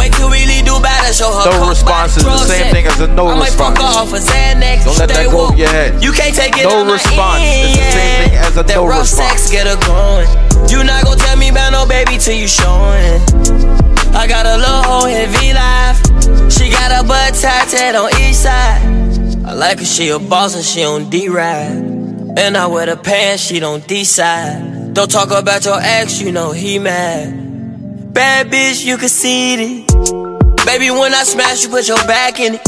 Wait 0.01 0.09
till 0.17 0.33
really 0.33 0.65
do 0.65 0.81
better, 0.81 1.13
show 1.13 1.29
her 1.29 1.53
No 1.53 1.61
coke 1.61 1.77
response 1.77 2.17
is 2.17 2.25
the 2.25 2.33
same 2.49 2.65
drug 2.65 2.73
thing 2.73 2.87
as 2.89 3.01
a 3.05 3.09
no 3.13 3.29
I 3.29 3.37
might 3.37 3.53
fuck 3.53 3.77
her 3.77 3.85
off 3.85 4.17
a 4.17 4.21
Xanax. 4.21 4.89
Don't 4.89 4.97
let 4.97 5.13
stay 5.13 5.21
that 5.21 5.29
go 5.29 5.53
over 5.53 5.53
woke. 5.53 5.61
your 5.61 5.69
head. 5.69 6.01
You 6.01 6.17
can't 6.17 6.33
take 6.33 6.57
it 6.57 6.65
No 6.65 6.81
on 6.81 6.89
my 6.89 6.97
response 6.97 7.45
is 7.45 7.77
the 7.77 7.93
same 7.93 8.17
thing 8.25 8.33
as 8.41 8.57
a 8.57 8.65
that 8.65 8.73
no 8.73 8.89
rough 8.89 9.05
response. 9.05 9.37
sex 9.37 9.53
get 9.53 9.69
her 9.69 9.77
going. 9.85 10.25
You 10.73 10.81
not 10.81 11.05
gonna 11.05 11.21
tell 11.21 11.37
me 11.37 11.53
about 11.53 11.77
no 11.77 11.85
baby 11.85 12.17
till 12.17 12.33
you 12.41 12.49
showing. 12.49 13.21
I 14.17 14.25
got 14.25 14.47
a 14.47 14.57
little 14.57 14.81
hoe 14.81 15.13
V 15.13 15.53
Live. 15.53 16.06
She 16.51 16.71
got 16.71 17.05
a 17.05 17.07
butt 17.07 17.35
tatted 17.35 17.95
on 17.95 18.11
each 18.21 18.37
side. 18.37 18.83
I 19.45 19.53
like 19.55 19.79
her, 19.79 19.85
she 19.85 20.09
a 20.09 20.19
boss 20.19 20.55
and 20.55 20.65
she 20.65 20.85
on 20.85 21.09
D-Ride. 21.09 21.95
And 22.39 22.57
I 22.57 22.67
wear 22.67 22.87
the 22.87 22.97
pants, 22.97 23.43
she 23.43 23.61
don't 23.61 23.87
decide. 23.87 24.95
Don't 24.95 25.11
talk 25.11 25.31
about 25.31 25.65
your 25.65 25.79
ex, 25.81 26.21
you 26.21 26.33
know 26.33 26.53
he 26.53 26.79
mad. 26.79 28.13
Bad 28.13 28.51
bitch, 28.51 28.85
you 28.85 28.97
can 28.97 29.09
see 29.09 29.55
it. 29.55 29.87
Baby, 30.67 30.91
when 30.91 31.15
I 31.15 31.23
smash, 31.23 31.63
you 31.63 31.69
put 31.69 31.87
your 31.87 32.03
back 32.07 32.41
in 32.41 32.55
it. 32.55 32.65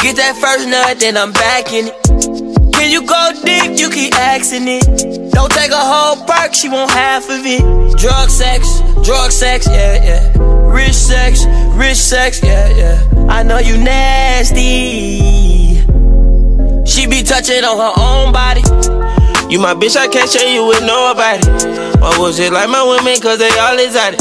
Get 0.00 0.16
that 0.16 0.36
first 0.40 0.68
nut, 0.68 0.98
then 1.00 1.16
I'm 1.16 1.32
back 1.32 1.72
in 1.72 1.88
it. 1.88 2.72
Can 2.72 2.90
you 2.90 3.04
go 3.06 3.32
deep? 3.44 3.78
You 3.78 3.90
keep 3.90 4.14
asking 4.14 4.68
it. 4.68 5.32
Don't 5.32 5.50
take 5.52 5.72
a 5.72 5.76
whole 5.76 6.24
perk, 6.26 6.54
she 6.54 6.68
want 6.68 6.90
half 6.90 7.24
of 7.24 7.44
it. 7.44 7.98
Drug 7.98 8.30
sex, 8.30 8.80
drug 9.04 9.30
sex, 9.30 9.66
yeah, 9.66 10.04
yeah. 10.04 10.57
Rich 10.68 10.94
sex, 10.94 11.44
rich 11.74 11.96
sex, 11.96 12.42
yeah, 12.42 12.68
yeah. 12.68 13.26
I 13.28 13.42
know 13.42 13.58
you 13.58 13.76
nasty. 13.76 15.18
She 16.84 17.06
be 17.06 17.22
touching 17.22 17.64
on 17.64 17.76
her 17.76 17.92
own 18.00 18.32
body. 18.32 18.62
You 19.52 19.58
my 19.58 19.72
bitch, 19.72 19.96
I 19.96 20.08
can't 20.08 20.28
share 20.28 20.52
you 20.52 20.66
with 20.66 20.82
nobody. 20.82 21.40
Why 21.98 22.16
was 22.18 22.38
it 22.38 22.52
like 22.52 22.68
my 22.68 22.84
women, 22.84 23.18
cause 23.20 23.38
they 23.38 23.48
all 23.58 23.78
exotic. 23.78 24.20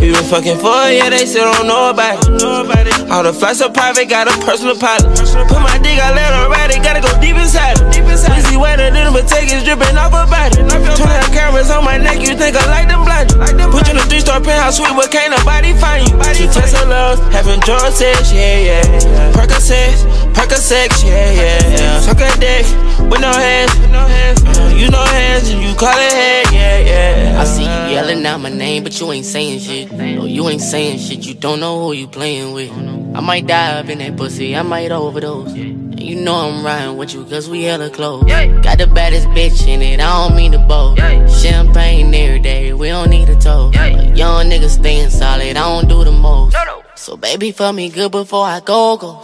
We 0.00 0.10
been 0.12 0.24
fucking 0.24 0.58
for 0.58 0.74
a 0.74 0.92
year, 0.92 1.10
they 1.10 1.26
still 1.26 1.50
don't 1.52 1.66
know 1.66 1.90
about 1.90 2.18
it. 2.26 3.10
All 3.10 3.22
the 3.22 3.32
flights 3.32 3.62
are 3.62 3.70
private, 3.70 4.08
got 4.08 4.26
a 4.26 4.34
personal 4.44 4.76
pilot. 4.76 5.14
Put 5.46 5.60
my 5.62 5.78
dick, 5.78 5.98
I 6.02 6.12
let 6.12 6.34
her 6.34 6.50
ride 6.50 6.70
it, 6.70 6.82
gotta 6.82 7.00
go 7.00 7.08
deep 7.20 7.36
inside. 7.36 7.78
Pussy 8.26 8.56
wetter 8.56 8.90
than 8.90 9.04
it 9.14 9.64
dripping 9.64 9.96
off 9.96 10.12
her 10.12 10.26
body. 10.26 10.56
Turn 10.56 11.10
the 11.10 11.30
cameras 11.32 11.70
on 11.70 11.84
my 11.84 11.98
neck, 11.98 12.20
you 12.20 12.36
think 12.36 12.56
I 12.56 12.64
like 12.70 12.88
them 12.88 13.02
blind. 13.04 13.30
Put 13.72 13.88
you 13.88 13.94
in 13.94 13.98
a 13.98 14.06
three 14.06 14.20
star 14.20 14.40
penthouse 14.40 14.76
suite, 14.76 14.94
but 14.94 15.10
can't 15.10 15.32
nobody 15.32 15.72
find 15.74 16.06
you. 16.06 16.14
Two 16.34 16.48
Tesla 16.52 16.86
loves, 16.86 17.20
having 17.34 17.60
drug 17.60 17.92
sex, 17.92 18.32
yeah, 18.32 18.82
yeah. 18.82 19.32
Percocets, 19.32 20.04
Percocets, 20.32 21.04
yeah, 21.04 21.32
yeah, 21.32 21.68
yeah. 21.68 22.00
Suck 22.00 22.20
a 22.20 22.30
dick 22.38 22.66
with 23.10 23.20
no 23.20 23.32
hands, 23.32 23.72
uh, 23.92 24.74
you 24.76 24.90
no 24.90 25.02
hands, 25.02 25.50
and 25.50 25.62
you 25.62 25.74
call 25.74 25.96
it 25.96 26.12
head, 26.12 26.46
yeah, 26.52 26.78
yeah. 26.78 27.40
I 27.40 27.44
see 27.44 27.62
you 27.62 27.94
yelling 27.94 28.24
out 28.26 28.40
my 28.40 28.50
name, 28.50 28.84
but 28.84 28.98
you 29.00 29.10
ain't 29.12 29.26
saying 29.26 29.58
shit. 29.60 29.92
No, 29.92 30.24
you 30.24 30.48
ain't 30.48 30.60
saying 30.60 30.98
shit. 30.98 31.26
You 31.26 31.34
don't 31.34 31.60
know 31.60 31.80
who 31.80 31.92
you 31.92 32.06
playing 32.06 32.52
with. 32.54 32.70
I 33.14 33.20
might 33.20 33.46
dive 33.46 33.90
in 33.90 33.98
that 33.98 34.16
pussy. 34.16 34.56
I 34.56 34.62
might 34.62 34.90
overdose. 34.90 35.52
And 35.52 36.00
you 36.00 36.16
know 36.16 36.34
I'm 36.34 36.64
riding 36.64 36.96
with 36.96 37.14
you, 37.14 37.24
cause 37.24 37.48
we 37.48 37.62
hella 37.62 37.90
close. 37.90 38.13
Got 38.62 38.78
the 38.78 38.86
baddest 38.86 39.28
bitch 39.28 39.66
in 39.66 39.82
it. 39.82 40.00
I 40.00 40.26
don't 40.28 40.36
mean 40.36 40.52
to 40.52 40.58
boast. 40.58 41.00
Champagne 41.42 42.14
every 42.14 42.40
day. 42.40 42.72
We 42.72 42.88
don't 42.88 43.10
need 43.10 43.28
a 43.28 43.38
toast. 43.38 43.76
But 43.76 44.16
young 44.16 44.46
niggas 44.50 44.78
staying 44.80 45.10
solid. 45.10 45.56
I 45.56 45.60
don't 45.60 45.88
do 45.88 46.04
the 46.04 46.12
most. 46.12 46.56
So 46.96 47.16
baby, 47.16 47.52
fuck 47.52 47.74
me 47.74 47.90
good 47.90 48.12
before 48.12 48.46
I 48.46 48.60
go 48.60 48.96
go. 48.96 49.20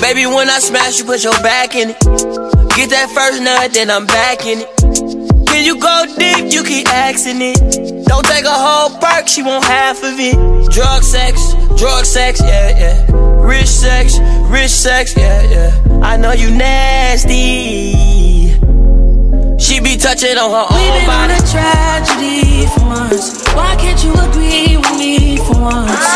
Baby, 0.00 0.26
when 0.26 0.48
I 0.48 0.58
smash 0.60 0.98
you, 0.98 1.04
put 1.04 1.22
your 1.22 1.38
back 1.42 1.74
in 1.74 1.90
it. 1.90 2.00
Get 2.00 2.90
that 2.90 3.10
first 3.14 3.42
nut, 3.42 3.72
then 3.72 3.90
I'm 3.90 4.06
back 4.06 4.46
in 4.46 4.60
it. 4.60 5.46
Can 5.46 5.64
you 5.64 5.78
go 5.80 6.04
deep? 6.18 6.52
You 6.52 6.64
keep 6.64 6.88
asking 6.88 7.40
it. 7.40 8.06
Don't 8.06 8.24
take 8.24 8.44
a 8.44 8.50
whole 8.50 8.90
perk, 8.98 9.28
she 9.28 9.42
want 9.42 9.64
half 9.64 9.98
of 10.02 10.18
it. 10.18 10.72
Drug 10.72 11.02
sex, 11.02 11.52
drug 11.78 12.04
sex, 12.04 12.40
yeah, 12.40 12.78
yeah. 12.78 13.29
Rich 13.50 13.66
sex, 13.66 14.18
rich 14.48 14.70
sex, 14.70 15.16
yeah, 15.16 15.42
yeah. 15.42 16.00
I 16.02 16.16
know 16.16 16.30
you 16.30 16.50
nasty. 16.52 17.90
She 19.58 19.80
be 19.80 19.96
touching 19.96 20.38
on 20.38 20.50
her 20.54 20.66
We've 20.70 20.86
own 20.86 21.00
been 21.02 21.10
on 21.10 21.30
a 21.34 21.40
tragedy 21.50 22.66
for 22.70 22.86
months. 22.86 23.42
Why 23.52 23.74
can't 23.74 23.98
you 24.04 24.12
agree 24.14 24.76
with 24.78 24.96
me 24.96 25.36
for 25.38 25.58
once? 25.60 26.06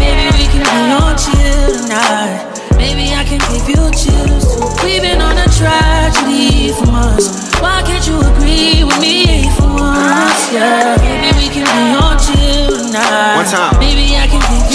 Maybe 0.00 0.32
we 0.32 0.48
can 0.48 0.64
be 0.64 0.80
on 0.96 1.12
chill 1.20 1.76
tonight. 1.84 2.48
Maybe 2.80 3.12
I 3.12 3.22
can 3.28 3.38
give 3.52 3.68
you 3.68 3.84
chills 3.92 4.56
too. 4.56 4.84
We've 4.84 5.02
been 5.02 5.20
on 5.20 5.36
a 5.36 5.48
tragedy 5.60 6.72
for 6.72 6.86
months. 6.90 7.52
Why 7.60 7.82
can't 7.84 8.04
you 8.08 8.16
agree 8.32 8.82
with 8.82 8.98
me 8.98 9.44
for 9.60 9.68
once? 9.68 10.52
Yeah, 10.52 10.96
maybe 11.04 11.36
we 11.36 11.48
can 11.52 11.68
be 11.68 11.84
on 12.00 12.16
chill 12.16 12.80
tonight. 12.80 13.36
One 13.36 13.44
time. 13.44 13.78
Maybe 13.78 14.16
I 14.16 14.26
can 14.26 14.40
give 14.40 14.65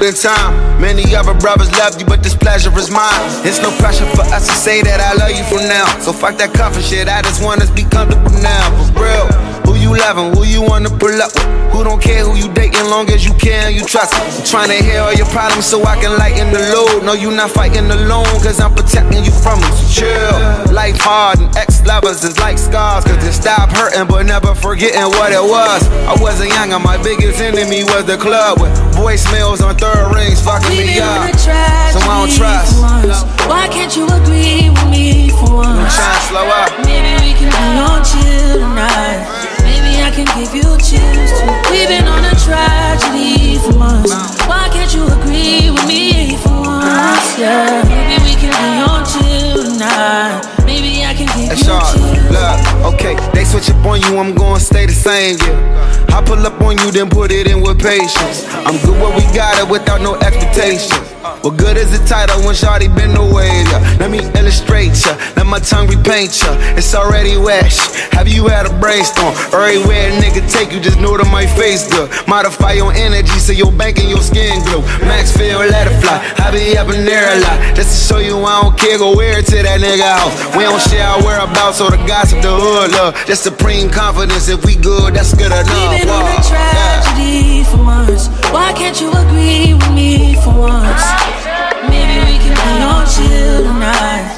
measured 0.00 0.14
in 0.14 0.20
time. 0.20 0.80
Many 0.80 1.14
other 1.14 1.34
brothers 1.34 1.70
love 1.72 1.98
you, 1.98 2.06
but 2.06 2.22
this 2.22 2.34
pleasure 2.34 2.76
is 2.78 2.90
mine. 2.90 3.46
It's 3.46 3.60
no 3.60 3.70
pressure 3.78 4.06
for 4.14 4.22
us 4.22 4.46
to 4.46 4.54
say 4.54 4.82
that 4.82 5.00
I 5.00 5.14
love 5.14 5.36
you 5.36 5.44
from 5.44 5.68
now. 5.68 5.86
So 6.00 6.12
fuck 6.12 6.36
that 6.38 6.54
comfort 6.54 6.84
shit. 6.84 7.08
I 7.08 7.22
just 7.22 7.42
want 7.42 7.62
us 7.62 7.68
to 7.68 7.74
be 7.74 7.84
comfortable 7.84 8.30
now. 8.42 8.70
For 8.94 9.02
real. 9.02 9.47
Who 9.88 9.94
you 9.96 10.00
loving? 10.04 10.36
Who 10.36 10.44
you 10.44 10.60
wanna 10.60 10.90
pull 10.90 11.16
up 11.22 11.32
with? 11.32 11.48
Who 11.72 11.82
don't 11.84 12.02
care 12.02 12.20
who 12.24 12.36
you 12.36 12.52
dating 12.52 12.90
long 12.92 13.08
as 13.08 13.24
you 13.24 13.32
can, 13.34 13.72
you 13.72 13.84
trust. 13.86 14.12
I'm 14.12 14.44
trying 14.44 14.68
to 14.68 14.84
hear 14.84 15.00
all 15.00 15.14
your 15.14 15.26
problems 15.32 15.64
so 15.64 15.82
I 15.84 15.96
can 15.96 16.12
lighten 16.18 16.52
the 16.52 16.60
load. 16.76 17.04
No, 17.04 17.12
you 17.14 17.30
not 17.30 17.50
fighting 17.52 17.88
alone, 17.90 18.28
cause 18.44 18.60
I'm 18.60 18.74
protecting 18.74 19.24
you 19.24 19.32
from 19.32 19.60
them. 19.60 19.72
So 19.72 20.04
chill. 20.04 20.74
Life 20.74 21.00
hard 21.00 21.40
and 21.40 21.48
ex 21.56 21.80
lovers 21.86 22.22
is 22.22 22.38
like 22.38 22.58
scars, 22.58 23.04
cause 23.04 23.16
they 23.24 23.32
stop 23.32 23.70
hurting 23.72 24.06
but 24.08 24.24
never 24.24 24.54
forgetting 24.54 25.08
what 25.16 25.32
it 25.32 25.40
was. 25.40 25.88
I 26.04 26.20
wasn't 26.20 26.50
young 26.52 26.72
and 26.72 26.84
my 26.84 27.00
biggest 27.02 27.40
enemy 27.40 27.84
was 27.84 28.04
the 28.04 28.18
club 28.18 28.60
with 28.60 28.72
voicemails 28.92 29.64
on 29.64 29.76
third 29.76 30.12
rings 30.12 30.42
fucking 30.44 30.68
me 30.68 30.98
up. 31.00 31.32
So 31.96 32.00
I 32.04 32.28
don't 32.28 32.32
trust. 32.36 32.76
Why 33.48 33.68
can't 33.72 33.94
you 33.96 34.04
agree 34.04 34.68
with 34.68 34.88
me 34.90 35.30
for 35.30 35.64
I'm 35.64 35.80
once? 35.80 35.96
trying 35.96 36.12
to 36.12 36.26
slow 36.28 36.44
up. 36.44 36.70
Maybe 36.84 37.12
we 37.24 37.32
can 37.32 37.48
be 37.48 37.72
on 37.80 38.04
chill 38.04 38.60
tonight. 38.60 39.57
I 40.08 40.10
can 40.10 40.24
give 40.40 40.54
you 40.54 40.64
chills 40.80 41.30
too. 41.36 41.52
We've 41.68 41.86
been 41.86 42.08
on 42.08 42.24
a 42.24 42.32
tragedy 42.40 43.58
for 43.58 43.76
months. 43.76 44.10
Why 44.48 44.70
can't 44.72 44.88
you 44.94 45.04
agree 45.04 45.68
with 45.68 45.86
me 45.86 46.34
for 46.38 46.48
once? 46.64 47.36
Yeah. 47.36 47.84
Maybe 47.84 48.16
we 48.24 48.32
can 48.40 48.48
be 48.56 48.80
on 48.88 49.04
chill 49.04 49.68
tonight. 49.68 50.40
Maybe 50.64 51.04
I 51.04 51.12
can 51.12 51.28
give 51.36 51.50
That's 51.52 51.60
you 51.60 51.72
all. 51.76 51.92
chills. 51.92 52.32
Look, 52.32 52.94
okay, 52.94 53.20
they 53.36 53.44
switch 53.44 53.68
up 53.68 53.84
on 53.84 54.00
you, 54.00 54.16
I'm 54.16 54.34
gonna 54.34 54.58
stay 54.58 54.86
the 54.86 54.96
same, 54.96 55.36
yeah. 55.44 56.16
I 56.16 56.24
pull 56.24 56.40
up 56.40 56.58
on 56.62 56.78
you, 56.78 56.90
then 56.90 57.10
put 57.10 57.30
it 57.30 57.46
in 57.46 57.60
with 57.60 57.78
patience. 57.78 58.48
I'm 58.64 58.80
good 58.80 58.96
where 58.96 59.12
we 59.12 59.20
got 59.36 59.60
it 59.60 59.68
without 59.68 60.00
no 60.00 60.14
expectations. 60.16 60.88
What 61.44 61.56
good 61.56 61.76
is 61.76 61.92
the 61.92 62.00
title 62.08 62.40
when 62.48 62.54
Shawty 62.54 62.88
been 62.96 63.14
away? 63.14 63.48
Yeah. 63.68 63.96
Let 64.00 64.10
me 64.10 64.18
illustrate 64.18 64.24
ya, 64.24 64.24
let 64.24 64.27
my 65.58 65.64
tongue 65.64 65.88
repaint 65.88 66.30
ya. 66.42 66.54
It's 66.78 66.94
already 66.94 67.36
wet. 67.36 67.74
Have 68.14 68.28
you 68.28 68.46
had 68.46 68.66
a 68.66 68.72
brainstorm? 68.78 69.34
Everywhere 69.50 70.10
a 70.10 70.14
nigga 70.22 70.46
take 70.46 70.70
you, 70.70 70.78
just 70.78 71.00
know 71.00 71.16
that 71.18 71.26
my 71.32 71.46
face 71.58 71.90
good. 71.90 72.06
Modify 72.28 72.78
your 72.78 72.92
energy 72.94 73.38
so 73.42 73.52
your 73.52 73.72
bank 73.72 73.98
and 73.98 74.08
your 74.08 74.22
skin 74.22 74.62
glow. 74.62 74.82
Max 75.02 75.34
feel, 75.34 75.58
let 75.58 75.90
it 75.90 75.98
fly. 75.98 76.22
I 76.38 76.50
be 76.54 76.78
up 76.78 76.94
in 76.94 77.04
there 77.04 77.26
a 77.34 77.40
lot. 77.42 77.58
Just 77.74 77.90
to 77.90 77.98
show 78.06 78.20
you 78.22 78.38
I 78.38 78.62
don't 78.62 78.78
care, 78.78 78.98
go 78.98 79.16
wear 79.16 79.40
it 79.40 79.46
to 79.50 79.58
that 79.58 79.82
nigga 79.82 80.06
house. 80.06 80.34
We 80.54 80.62
don't 80.62 80.78
share 80.78 81.06
our 81.06 81.18
whereabouts 81.26 81.80
or 81.80 81.90
the 81.90 81.98
gossip, 82.06 82.38
the 82.42 82.54
hood 82.54 82.92
love. 82.94 83.18
Just 83.26 83.42
supreme 83.42 83.90
confidence. 83.90 84.48
If 84.48 84.64
we 84.64 84.76
good, 84.76 85.14
that's 85.14 85.34
good 85.34 85.50
enough. 85.50 85.66
We've 85.66 86.06
on 86.06 86.22
a 86.22 86.38
tragedy 86.46 87.66
for 87.66 87.82
once. 87.82 88.30
Why 88.54 88.70
can't 88.78 88.94
you 89.00 89.10
agree 89.10 89.74
with 89.74 89.90
me 89.90 90.38
for 90.38 90.54
once? 90.54 91.02
Maybe 91.90 92.22
we 92.30 92.38
can 92.38 92.54
be 92.54 92.78
on 92.86 93.02
chill 93.10 93.66
tonight. 93.66 94.37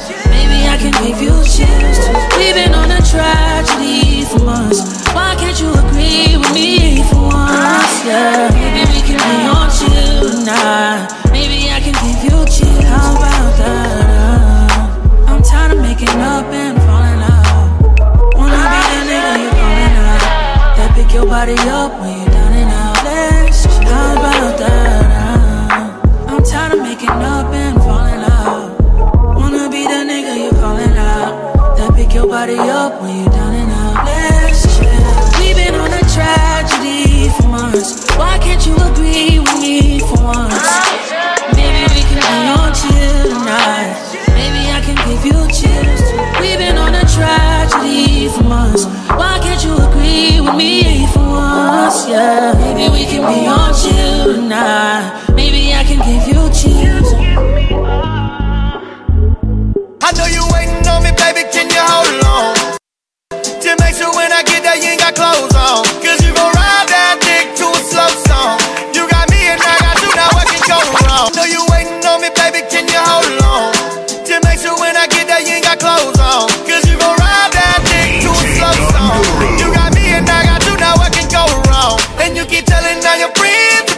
I 0.70 0.76
can 0.76 0.92
give 1.02 1.20
you 1.20 1.34
chills. 1.42 1.98
We've 2.38 2.54
been 2.54 2.72
on 2.74 2.90
a 2.92 3.02
tragedy 3.02 4.24
for 4.24 4.38
months. 4.44 4.80
Why 5.12 5.34
can't 5.34 5.58
you 5.60 5.70
agree 5.74 6.36
with 6.38 6.54
me 6.54 7.02
for 7.10 7.26
once? 7.26 8.06
Yeah, 8.06 8.48
maybe 8.54 8.86
we 8.94 9.00
can 9.02 9.18
be 9.18 9.36
on 9.50 9.66
chill 9.74 10.30
tonight. 10.30 11.10
Maybe 11.32 11.70
I 11.74 11.80
can 11.82 11.94
give 11.98 12.22
you 12.22 12.38
chills. 12.46 12.84
How 12.86 13.16
about 13.18 13.52
that? 13.58 15.28
I'm 15.28 15.42
tired 15.42 15.72
of 15.72 15.82
making 15.82 16.08
up 16.22 16.46
and 16.54 16.78
falling 16.86 17.22
out. 17.34 18.38
Wanna 18.38 18.62
be 18.72 18.80
the 18.94 19.00
nigga 19.10 19.32
you 19.42 19.50
calling 19.50 19.96
out. 20.06 20.22
That 20.76 20.90
pick 20.94 21.12
your 21.12 21.26
body 21.26 21.58
up 21.66 22.00
when 22.00 22.14
you're 22.22 22.29
Yeah, 52.10 52.58
maybe 52.58 52.90
we 52.90 53.04
can 53.06 53.22
be 53.22 53.46
on 53.46 53.70
chill 53.72 54.34
tonight. 54.34 55.30
Maybe 55.32 55.72
I 55.72 55.84
can 55.84 56.02
give 56.02 56.26
you 56.26 56.42
chills. 56.50 57.14
I 60.02 60.10
know 60.18 60.26
you 60.26 60.42
waiting 60.50 60.82
on 60.90 61.04
me, 61.06 61.14
baby, 61.14 61.46
can 61.54 61.70
you 61.70 61.78
hold 61.78 62.24
on? 62.26 62.56
Just 63.62 63.78
make 63.78 63.94
sure 63.94 64.10
when 64.18 64.32
I 64.32 64.42
get 64.42 64.64
there, 64.66 64.74
you 64.74 64.89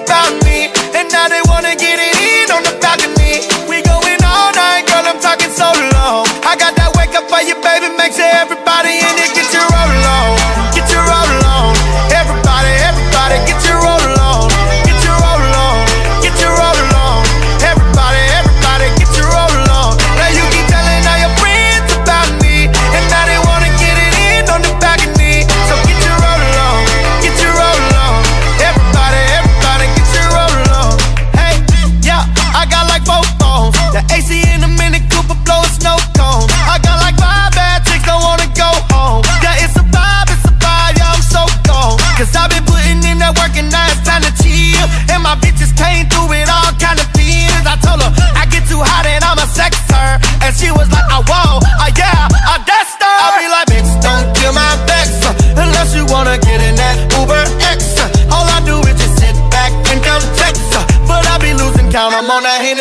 about 0.04 0.32
me. 0.44 0.70
And 0.94 1.10
now 1.10 1.28
they 1.28 1.42
wanna 1.46 1.74
get 1.74 1.98
it 1.98 2.14
in 2.18 2.50
on 2.50 2.62
the 2.62 2.74
balcony. 2.82 3.46
We 3.68 3.82
going 3.82 4.22
all 4.24 4.50
night, 4.52 4.86
girl, 4.86 5.04
I'm 5.06 5.20
talking 5.20 5.50
so 5.50 5.68
long. 5.94 6.26
I 6.44 6.56
got 6.58 6.74
that 6.76 6.90
wake 6.96 7.14
up 7.14 7.28
for 7.30 7.42
you, 7.42 7.56
baby, 7.62 7.88
Makes 7.96 8.18
everybody 8.18 8.98
in 8.98 9.14
it 9.24 9.30
get 9.34 9.48
your 9.52 9.66
roll 9.70 10.06
on. 10.18 10.41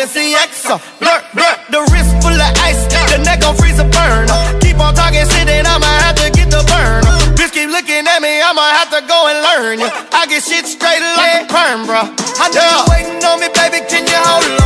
See 0.02 0.34
exa 0.34 0.82
Blur, 0.98 1.22
blur, 1.32 1.56
the 1.70 1.78
wrist 1.92 2.10
full 2.20 2.34
of 2.34 2.52
ice, 2.58 2.82
the 2.90 3.22
neck 3.22 3.40
gon' 3.40 3.54
freeze 3.54 3.78
a 3.78 3.84
burn. 3.84 4.26
Keep 4.58 4.80
on 4.80 4.94
talking 4.94 5.24
shit 5.30 5.48
and 5.48 5.64
I'ma 5.64 5.86
have 5.86 6.16
to 6.16 6.28
get 6.32 6.50
the 6.50 6.58
burn. 6.66 7.04
Bitch 7.38 7.52
keep 7.52 7.70
looking 7.70 8.04
at 8.04 8.20
me, 8.20 8.42
I'ma 8.42 8.62
have 8.82 8.90
to 8.90 9.00
go 9.06 9.30
and 9.30 9.38
learn. 9.38 9.78
I 10.12 10.26
get 10.26 10.42
shit 10.42 10.66
straight 10.66 11.00
like 11.16 11.42
a 11.42 11.46
perm, 11.46 11.86
bro. 11.86 12.02
I 12.42 12.50
know 12.50 12.66
you 12.66 12.82
waiting 12.90 13.24
on 13.24 13.38
me, 13.38 13.48
baby, 13.54 13.86
can 13.86 14.04
you 14.04 14.18
hold 14.18 14.60
on? 14.60 14.61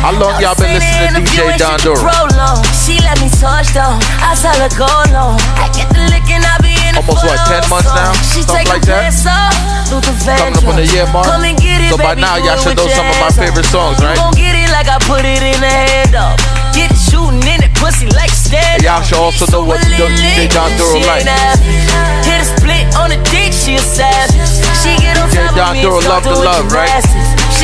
How 0.00 0.16
long 0.16 0.32
y'all 0.40 0.56
been 0.56 0.72
listening 0.72 1.12
to 1.12 1.20
DJ 1.28 1.60
Don 1.60 1.76
Doru? 1.84 2.08
She 2.72 2.96
let 3.04 3.20
me 3.20 3.28
touch 3.36 3.68
down. 3.76 4.00
I 4.24 4.32
tell 4.32 4.56
her 4.56 4.72
go 4.72 4.88
long. 5.12 5.36
I 5.60 5.68
get 5.76 5.92
the 5.92 6.00
licking, 6.08 6.40
I 6.40 6.56
be 6.64 6.72
in 6.88 6.96
Almost 6.96 7.20
what, 7.20 7.36
10 7.44 7.68
months 7.68 7.92
now? 7.92 8.16
She 8.32 8.40
Something 8.40 8.64
like 8.72 8.80
that? 8.88 9.12
piss 9.12 9.28
off. 9.28 9.52
Luther 9.92 10.16
Coming 10.24 10.56
up 10.56 10.64
on 10.72 10.76
the 10.80 10.88
year 10.88 11.04
mark. 11.12 11.28
Come 11.28 11.44
and 11.44 11.58
get 11.60 11.84
it, 11.84 11.92
So 11.92 12.00
by 12.00 12.16
now, 12.16 12.40
y'all 12.40 12.56
should 12.56 12.80
know 12.80 12.88
some 12.88 13.04
of 13.12 13.18
my 13.20 13.28
favorite 13.28 13.68
songs, 13.68 14.00
right? 14.00 14.16
gon' 14.16 14.32
get 14.32 14.56
it 14.56 14.72
like 14.72 14.88
I 14.88 14.96
put 15.04 15.20
it 15.20 15.44
in 15.44 15.60
the 15.60 15.68
hand 15.68 16.16
up. 16.16 16.40
Get 16.72 16.88
it 16.88 16.96
shooting 16.96 17.44
in 17.44 17.60
it, 17.60 17.72
pussy 17.76 18.08
like 18.16 18.32
stand 18.32 18.80
Y'all 18.80 19.04
should 19.04 19.20
also 19.20 19.44
know 19.52 19.68
what 19.68 19.84
DJ 19.84 20.48
Don 20.48 20.72
Doru 20.80 21.04
like. 21.04 21.28
Hit 22.24 22.40
a 22.40 22.46
split 22.48 22.88
on 22.96 23.12
the 23.12 23.20
dick, 23.28 23.52
she 23.52 23.76
a 23.76 23.84
savage. 23.84 24.32
She 24.80 24.96
get 24.96 25.20
on 25.20 25.28
DJ 25.28 25.44
top 25.44 25.60
Don 25.60 25.68
of 25.68 25.76
me 25.76 25.84
Doru 25.84 26.00
love 26.08 26.24
the 26.24 26.40
love, 26.40 26.72
right? 26.72 26.88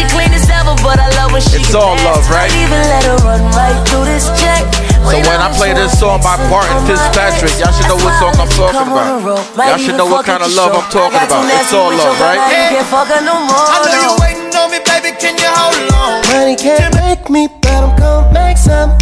Gymnastics. 0.06 0.14
Clean 0.14 0.32
as 0.32 0.48
ever, 0.50 0.74
but 0.82 0.98
I 0.98 1.08
love 1.18 1.32
when 1.32 1.42
she 1.42 1.56
It's 1.58 1.72
get 1.72 1.76
all 1.82 1.94
nasty. 1.94 2.06
love, 2.08 2.24
right? 2.30 2.50
Might 2.50 2.62
even 2.62 2.82
let 2.86 3.04
her 3.04 3.18
run 3.26 3.42
right 3.54 3.78
through 3.88 4.06
this 4.06 4.26
check. 4.40 4.62
So 5.06 5.14
when 5.22 5.38
I 5.38 5.48
play 5.54 5.72
this 5.72 5.94
song 5.98 6.18
by 6.20 6.34
Barton 6.50 6.82
Fitzpatrick, 6.86 7.54
y'all 7.62 7.70
should 7.70 7.86
know 7.86 7.94
what 8.00 8.14
song 8.18 8.34
I'm 8.42 8.50
talking 8.50 8.90
about. 8.90 9.22
Y'all 9.54 9.78
should 9.78 9.96
know 9.96 10.06
what 10.06 10.26
kind 10.26 10.42
of 10.42 10.50
love 10.54 10.74
I'm 10.74 10.90
talking 10.90 11.14
about. 11.22 11.46
It's 11.46 11.72
all 11.72 11.94
love, 11.94 12.18
right? 12.18 12.40
Can't 12.50 12.86
fuck 12.90 13.06
her 13.08 13.22
no 13.22 13.38
more. 13.46 13.54
I 13.54 13.86
know 13.86 13.94
you 14.02 14.12
waiting 14.18 14.50
on 14.50 14.66
me, 14.70 14.82
baby, 14.82 15.14
can 15.14 15.38
you 15.38 15.46
hold 15.46 15.78
on? 15.94 16.26
Money 16.34 16.56
can't 16.56 16.90
make 16.98 17.30
me, 17.30 17.46
but 17.62 17.70
I'm 17.86 17.94
gon' 17.98 18.32
make 18.34 18.58
some. 18.58 18.98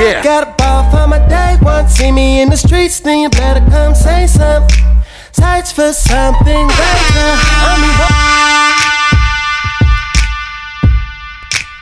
Yeah. 0.00 0.20
I 0.20 0.24
got 0.24 0.48
a 0.48 0.50
ball 0.56 0.88
for 0.90 1.06
my 1.06 1.18
day 1.28 1.58
one. 1.60 1.88
See 1.88 2.10
me 2.12 2.40
in 2.40 2.48
the 2.48 2.56
streets, 2.56 3.00
then 3.00 3.18
you 3.20 3.28
better 3.28 3.60
come 3.70 3.94
say 3.94 4.26
something. 4.26 4.80
Search 5.32 5.72
for 5.74 5.92
something 5.92 6.66
greater. 6.72 7.30
I'm 7.68 8.87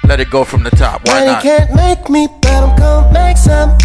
Let 0.06 0.20
it 0.20 0.30
go 0.30 0.44
from 0.44 0.62
the 0.62 0.70
top. 0.70 1.02
Why 1.06 1.14
Money 1.14 1.26
not? 1.26 1.42
can't 1.42 1.74
make 1.74 2.08
me, 2.08 2.28
but 2.40 2.52
I'm 2.52 2.78
gon' 2.78 3.12
make 3.12 3.36
some. 3.36 3.76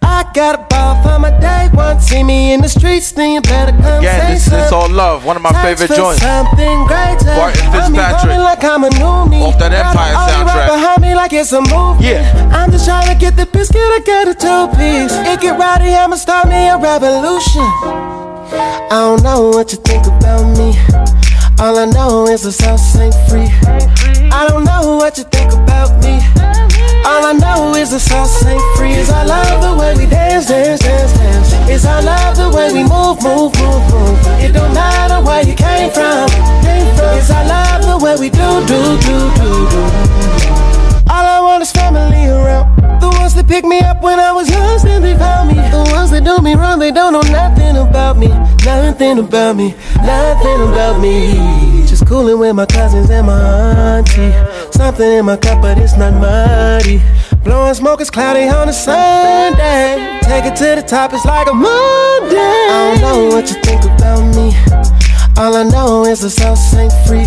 I 0.00 0.24
got 0.32 0.54
a 0.58 0.62
ball 0.72 1.02
for 1.02 1.18
my 1.18 1.30
day 1.38 1.68
one. 1.74 2.00
See 2.00 2.22
me 2.22 2.54
in 2.54 2.62
the 2.62 2.68
streets, 2.68 3.12
then 3.12 3.32
you 3.34 3.40
better 3.42 3.72
come 3.72 4.00
Again, 4.00 4.20
say 4.20 4.34
this, 4.34 4.46
this 4.46 4.72
all 4.72 4.88
love. 4.88 5.26
One 5.26 5.36
of 5.36 5.42
my 5.42 5.52
favorite 5.62 5.94
joints. 5.94 6.22
Something 6.22 6.86
greater. 6.86 7.36
Barton 7.36 7.66
I'm 7.66 7.92
Fitzpatrick. 7.92 8.38
like 8.38 8.64
I'm 8.64 8.84
a. 8.84 8.88
Off 8.88 9.58
that 9.58 9.72
Empire 9.72 10.16
All 10.16 10.26
right 10.26 10.46
soundtrack. 10.46 10.68
behind 10.68 11.02
me 11.02 11.14
like 11.14 11.32
it's 11.34 11.52
a 11.52 11.60
movie. 11.60 12.04
Yeah. 12.08 12.50
I'm 12.56 12.70
just 12.70 12.86
trying 12.86 13.12
to 13.12 13.18
get 13.20 13.36
the 13.36 13.44
biscuit, 13.44 13.80
I 13.80 14.00
get 14.00 14.28
a 14.28 14.34
two 14.34 14.66
piece. 14.80 15.12
It 15.28 15.40
get 15.40 15.58
rowdy, 15.58 15.92
I'ma 15.92 16.16
start 16.16 16.48
me 16.48 16.68
a 16.68 16.78
revolution. 16.78 17.68
I 18.50 18.88
don't 18.90 19.22
know 19.22 19.50
what 19.50 19.72
you 19.72 19.78
think 19.78 20.06
about 20.06 20.56
me. 20.56 21.19
All 21.60 21.78
I 21.78 21.84
know 21.84 22.26
is 22.26 22.40
the 22.42 22.52
sauce 22.52 22.96
ain't 22.96 23.14
free. 23.28 23.44
I 24.32 24.48
don't 24.48 24.64
know 24.64 24.96
what 24.96 25.18
you 25.18 25.24
think 25.24 25.52
about 25.52 25.92
me. 26.02 26.16
All 27.04 27.22
I 27.26 27.34
know 27.36 27.74
is 27.74 27.90
the 27.90 28.00
sauce 28.00 28.42
ain't 28.46 28.62
free. 28.78 28.92
Is 28.92 29.10
I 29.10 29.24
love 29.24 29.60
the 29.60 29.76
way 29.76 29.94
we 29.94 30.06
dance, 30.08 30.48
dance, 30.48 30.80
dance, 30.80 31.12
dance. 31.12 31.52
Is 31.68 31.84
I 31.84 32.00
love 32.00 32.38
the 32.38 32.48
way 32.48 32.72
we 32.72 32.82
move, 32.82 33.22
move, 33.22 33.52
move, 33.60 33.84
move. 33.92 34.18
It 34.40 34.52
don't 34.54 34.72
matter 34.72 35.20
where 35.22 35.44
you 35.44 35.54
came 35.54 35.90
from, 35.90 36.30
came 36.64 36.88
from. 36.96 37.18
Is 37.18 37.30
I 37.30 37.44
love 37.44 37.84
the 37.84 38.02
way 38.02 38.16
we 38.16 38.30
do, 38.30 38.48
do, 38.64 38.80
do, 39.04 39.16
do, 39.36 39.50
do. 39.68 39.82
All 41.12 41.26
I 41.28 41.40
want 41.42 41.62
is 41.62 41.72
family 41.72 42.24
around. 42.24 42.69
The 43.40 43.46
ones 43.46 43.52
that 43.52 43.62
pick 43.62 43.64
me 43.64 43.80
up 43.80 44.02
when 44.02 44.18
I 44.20 44.32
was 44.32 44.50
lost 44.50 44.84
and 44.84 45.02
they 45.02 45.16
found 45.16 45.48
me. 45.48 45.54
The 45.54 45.88
ones 45.94 46.10
that 46.10 46.24
do 46.24 46.42
me 46.42 46.54
wrong, 46.54 46.78
they 46.78 46.90
don't 46.90 47.14
know 47.14 47.22
nothing 47.32 47.74
about 47.76 48.18
me. 48.18 48.28
Nothing 48.66 49.18
about 49.18 49.56
me. 49.56 49.74
Nothing 49.96 50.60
about 50.68 51.00
me. 51.00 51.86
Just 51.86 52.06
cooling 52.06 52.38
with 52.38 52.54
my 52.54 52.66
cousins 52.66 53.08
and 53.08 53.26
my 53.26 53.40
auntie. 53.96 54.32
Something 54.76 55.10
in 55.10 55.24
my 55.24 55.38
cup, 55.38 55.62
but 55.62 55.78
it's 55.78 55.96
not 55.96 56.12
muddy. 56.20 57.00
Blowing 57.42 57.72
smoke, 57.72 58.02
is 58.02 58.10
cloudy 58.10 58.46
on 58.46 58.68
a 58.68 58.74
Sunday. 58.74 60.20
Take 60.22 60.44
it 60.44 60.56
to 60.56 60.76
the 60.76 60.84
top, 60.86 61.14
it's 61.14 61.24
like 61.24 61.48
a 61.48 61.54
Monday. 61.54 62.36
I 62.36 62.92
don't 62.92 63.00
know 63.00 63.34
what 63.34 63.48
you 63.48 63.56
think 63.62 63.84
about 63.84 64.20
me. 64.36 64.52
All 65.38 65.56
I 65.56 65.62
know 65.62 66.04
is 66.04 66.20
the 66.20 66.28
sauce 66.28 66.74
ain't 66.74 66.92
free. 67.08 67.24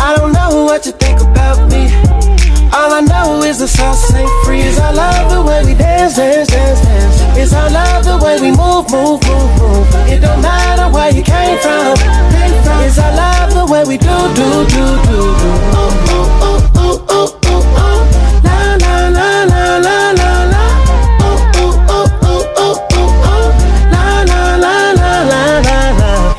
I 0.00 0.16
don't 0.16 0.32
know 0.32 0.64
what 0.64 0.86
you 0.86 0.92
think 0.92 1.20
about 1.20 1.70
me. 1.70 2.39
All 2.72 2.92
I 2.92 3.00
know 3.00 3.42
is 3.42 3.58
the 3.58 3.68
sauce 3.68 4.12
ain't 4.14 4.30
free. 4.44 4.60
Is 4.60 4.78
I 4.78 4.92
love 4.92 5.30
the 5.30 5.42
way 5.42 5.64
we 5.64 5.74
dance, 5.74 6.16
dance, 6.16 6.48
dance, 6.48 6.80
dance. 6.80 7.38
Is 7.38 7.52
I 7.52 7.68
love 7.68 8.04
the 8.04 8.16
way 8.24 8.40
we 8.40 8.50
move, 8.50 8.90
move, 8.90 9.20
move, 9.26 9.50
move. 9.60 9.86
It 10.08 10.20
don't 10.20 10.40
matter 10.40 10.88
where 10.94 11.10
you 11.12 11.22
came 11.22 11.58
from, 11.58 11.96
came 11.96 12.62
from. 12.62 12.80
Is 12.84 12.98
I 12.98 13.10
love 13.14 13.54
the 13.54 13.66
way 13.72 13.84
we 13.84 13.96
do, 13.98 14.16
do, 14.38 14.48
do, 14.72 14.84
do, 15.06 15.18
do. 15.40 15.50
Oh, 15.74 15.90
oh, 16.14 16.40
oh, 16.42 16.74
oh, 16.76 17.06
oh, 17.08 17.38
oh, 17.44 17.76
oh. 17.84 18.40
La, 18.44 18.76
la, 18.76 19.08
la, 19.08 19.44
la, 19.44 19.78
la, 19.78 19.98
la. 20.14 20.60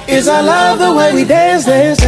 Is 0.07 0.27
I 0.27 0.41
love 0.41 0.79
the 0.79 0.93
way 0.93 1.13
we 1.13 1.23
dance, 1.25 1.65
dance. 1.65 2.00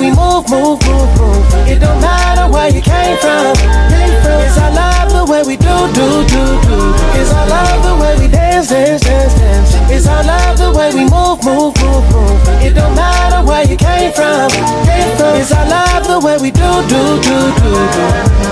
We 0.00 0.08
move, 0.08 0.48
move, 0.48 0.80
move, 0.88 1.10
move. 1.20 1.44
It 1.68 1.78
don't 1.78 2.00
matter 2.00 2.48
where 2.50 2.72
you 2.72 2.80
came 2.80 3.16
from, 3.20 3.52
came 3.92 4.16
from. 4.24 4.40
Is 4.48 4.56
I 4.56 4.72
love 4.72 5.12
the 5.12 5.24
way 5.30 5.42
we 5.44 5.56
do, 5.60 5.76
do, 5.92 6.24
do, 6.24 6.42
do. 6.64 6.78
Is 7.20 7.30
I 7.30 7.44
love 7.44 7.84
the 7.84 7.94
way 8.00 8.16
we 8.16 8.26
dance, 8.26 8.68
dance, 8.72 9.02
dance, 9.04 9.34
dance. 9.36 9.76
Is 9.92 10.06
I 10.06 10.24
love 10.24 10.56
the 10.56 10.72
way 10.72 10.88
we 10.96 11.04
move, 11.04 11.44
move, 11.44 11.76
move, 11.84 12.04
move. 12.16 12.40
It 12.64 12.72
don't 12.72 12.96
matter 12.96 13.44
where 13.46 13.62
you 13.68 13.76
came 13.76 14.10
from, 14.16 14.48
came 14.88 15.12
from. 15.20 15.36
Is 15.36 15.52
I 15.52 15.68
love 15.68 16.08
the 16.08 16.18
way 16.18 16.40
we 16.40 16.50
do, 16.50 16.70
do, 16.88 17.00
do, 17.20 17.36
do, 17.60 17.70
do. 18.00 18.50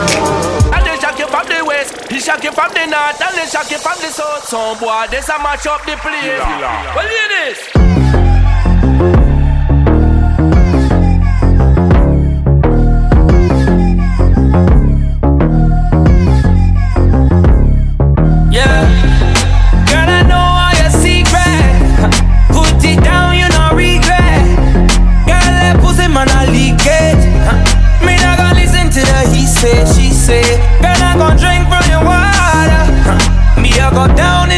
And 0.76 0.84
they 0.84 1.00
shock 1.00 1.18
you 1.18 1.26
from 1.32 1.48
the 1.48 1.64
west, 1.64 1.96
he 2.12 2.20
shock 2.20 2.44
you 2.44 2.52
from 2.52 2.70
the 2.76 2.84
north, 2.84 3.16
and 3.24 3.32
they 3.32 3.48
shock 3.48 3.70
you 3.72 3.78
from 3.80 3.96
the 4.04 4.12
south. 4.12 4.44
Some 4.44 4.78
boy, 4.78 5.08
this 5.10 5.28
a 5.32 5.40
match 5.40 5.66
up 5.66 5.80
the 5.88 5.96
place. 5.96 6.44
Well, 6.92 7.08
hear 7.08 7.28
this. 7.32 8.37
Yeah, 18.58 18.90
girl, 19.86 20.10
I 20.10 20.26
know 20.26 20.34
all 20.34 20.74
your 20.82 20.90
secret. 20.90 21.62
Put 22.50 22.82
it 22.82 22.98
down, 23.06 23.38
you 23.38 23.46
no 23.54 23.70
regret. 23.70 24.42
Girl, 25.30 25.46
that 25.62 25.78
pussy 25.78 26.10
man 26.10 26.26
a 26.26 26.50
leak 26.50 26.82
it. 26.82 27.22
Me 28.02 28.18
not 28.18 28.58
listen 28.58 28.90
to 28.90 28.98
the 28.98 29.30
he 29.30 29.46
say, 29.46 29.86
she 29.94 30.10
say. 30.10 30.42
Girl, 30.82 30.98
gon' 31.22 31.38
drink 31.38 31.70
from 31.70 31.86
your 31.86 32.02
water. 32.02 32.82
Me 33.62 33.70
I 33.78 33.94
go 33.94 34.10
down 34.18 34.50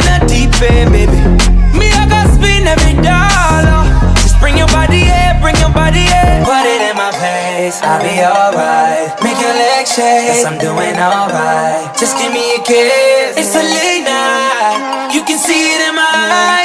Your 9.81 9.87
legs 9.87 9.97
yes 9.97 10.45
I'm 10.45 10.59
doing 10.61 10.93
alright. 10.93 11.97
Just 11.97 12.13
give 12.13 12.31
me 12.31 12.53
a 12.53 12.61
kiss. 12.61 13.33
It's 13.33 13.55
a 13.57 13.65
late 13.65 14.05
night, 14.05 15.09
you 15.09 15.23
can 15.25 15.39
see 15.41 15.73
it 15.73 15.89
in 15.89 15.95
my 15.95 16.05
eyes, 16.05 16.60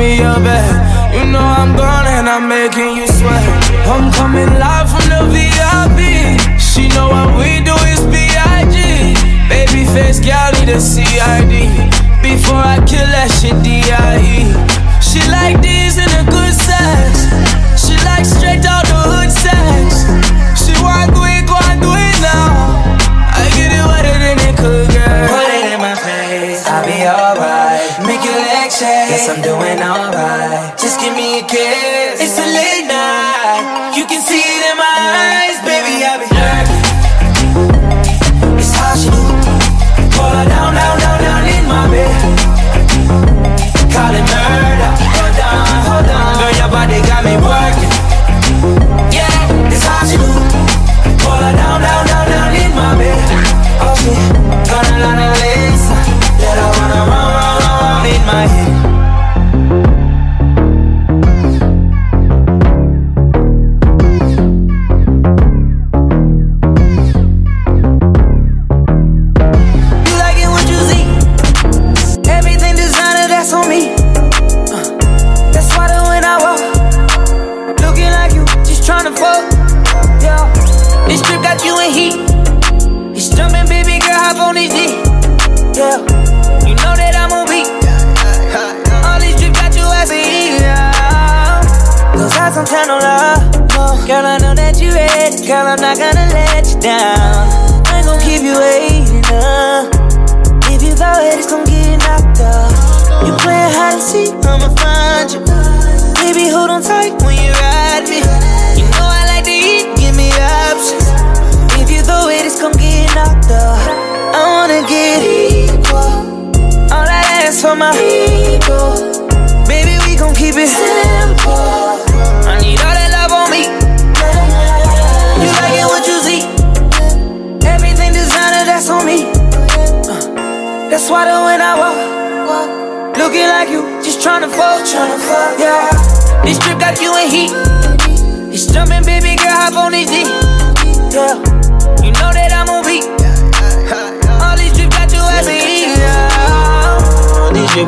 me 0.00 0.24
a 0.24 0.34
bet. 0.40 0.64
You 1.12 1.28
know 1.28 1.44
I'm 1.44 1.76
gone 1.76 2.08
and 2.08 2.26
I'm 2.26 2.48
making 2.48 2.96
you 2.96 3.06
sweat. 3.06 3.44
I'm 3.84 4.08
coming 4.16 4.48
live 4.56 4.88
from 4.88 5.04
the 5.12 5.22
VIP. 5.28 6.00
She 6.56 6.88
know 6.96 7.12
what 7.12 7.28
we 7.36 7.60
do 7.60 7.76
is 7.92 8.00
B.I.G. 8.08 8.76
Baby 9.52 9.84
face 9.92 10.18
gal 10.18 10.52
need 10.56 10.72
a 10.72 10.80
CID. 10.80 11.52
Before 12.24 12.64
I 12.74 12.80
kill 12.88 13.08
that 13.12 13.28
shit, 13.36 13.56
D.I.E. 13.60 14.48
She 15.04 15.20
like 15.28 15.60
these 15.60 16.00
in 16.00 16.10
a 16.20 16.24
good 16.32 16.54
sex. 16.56 17.28
She 17.76 17.94
like 18.08 18.24
straight 18.24 18.64
out 18.64 18.86
the 18.88 18.99
shake, 28.80 29.12
yes 29.12 29.28
I'm 29.28 29.40
doing 29.44 29.78
alright. 29.84 30.72
Just 30.80 30.96
give 31.00 31.12
me 31.12 31.40
a 31.40 31.44
kiss. 31.44 32.16
It's 32.24 32.38
a 32.40 32.48
late 32.48 32.86
night, 32.88 33.92
you 33.96 34.04
can 34.08 34.22
see 34.24 34.40
it 34.40 34.62
in 34.72 34.76
my 34.80 34.96
eyes, 35.28 35.58
baby. 35.68 35.94
I'll 36.08 36.20
be 36.22 36.28
lurking. 36.32 36.84
It's 38.56 38.72
how 38.72 38.96
she 38.96 39.12
do. 39.12 39.22
Pull 40.16 40.32
her 40.32 40.46
down, 40.48 40.72
down, 40.80 40.96
down, 41.04 41.18
down 41.26 41.42
in 41.56 41.64
my 41.68 41.84
bed. 41.92 42.20
Call 43.92 44.14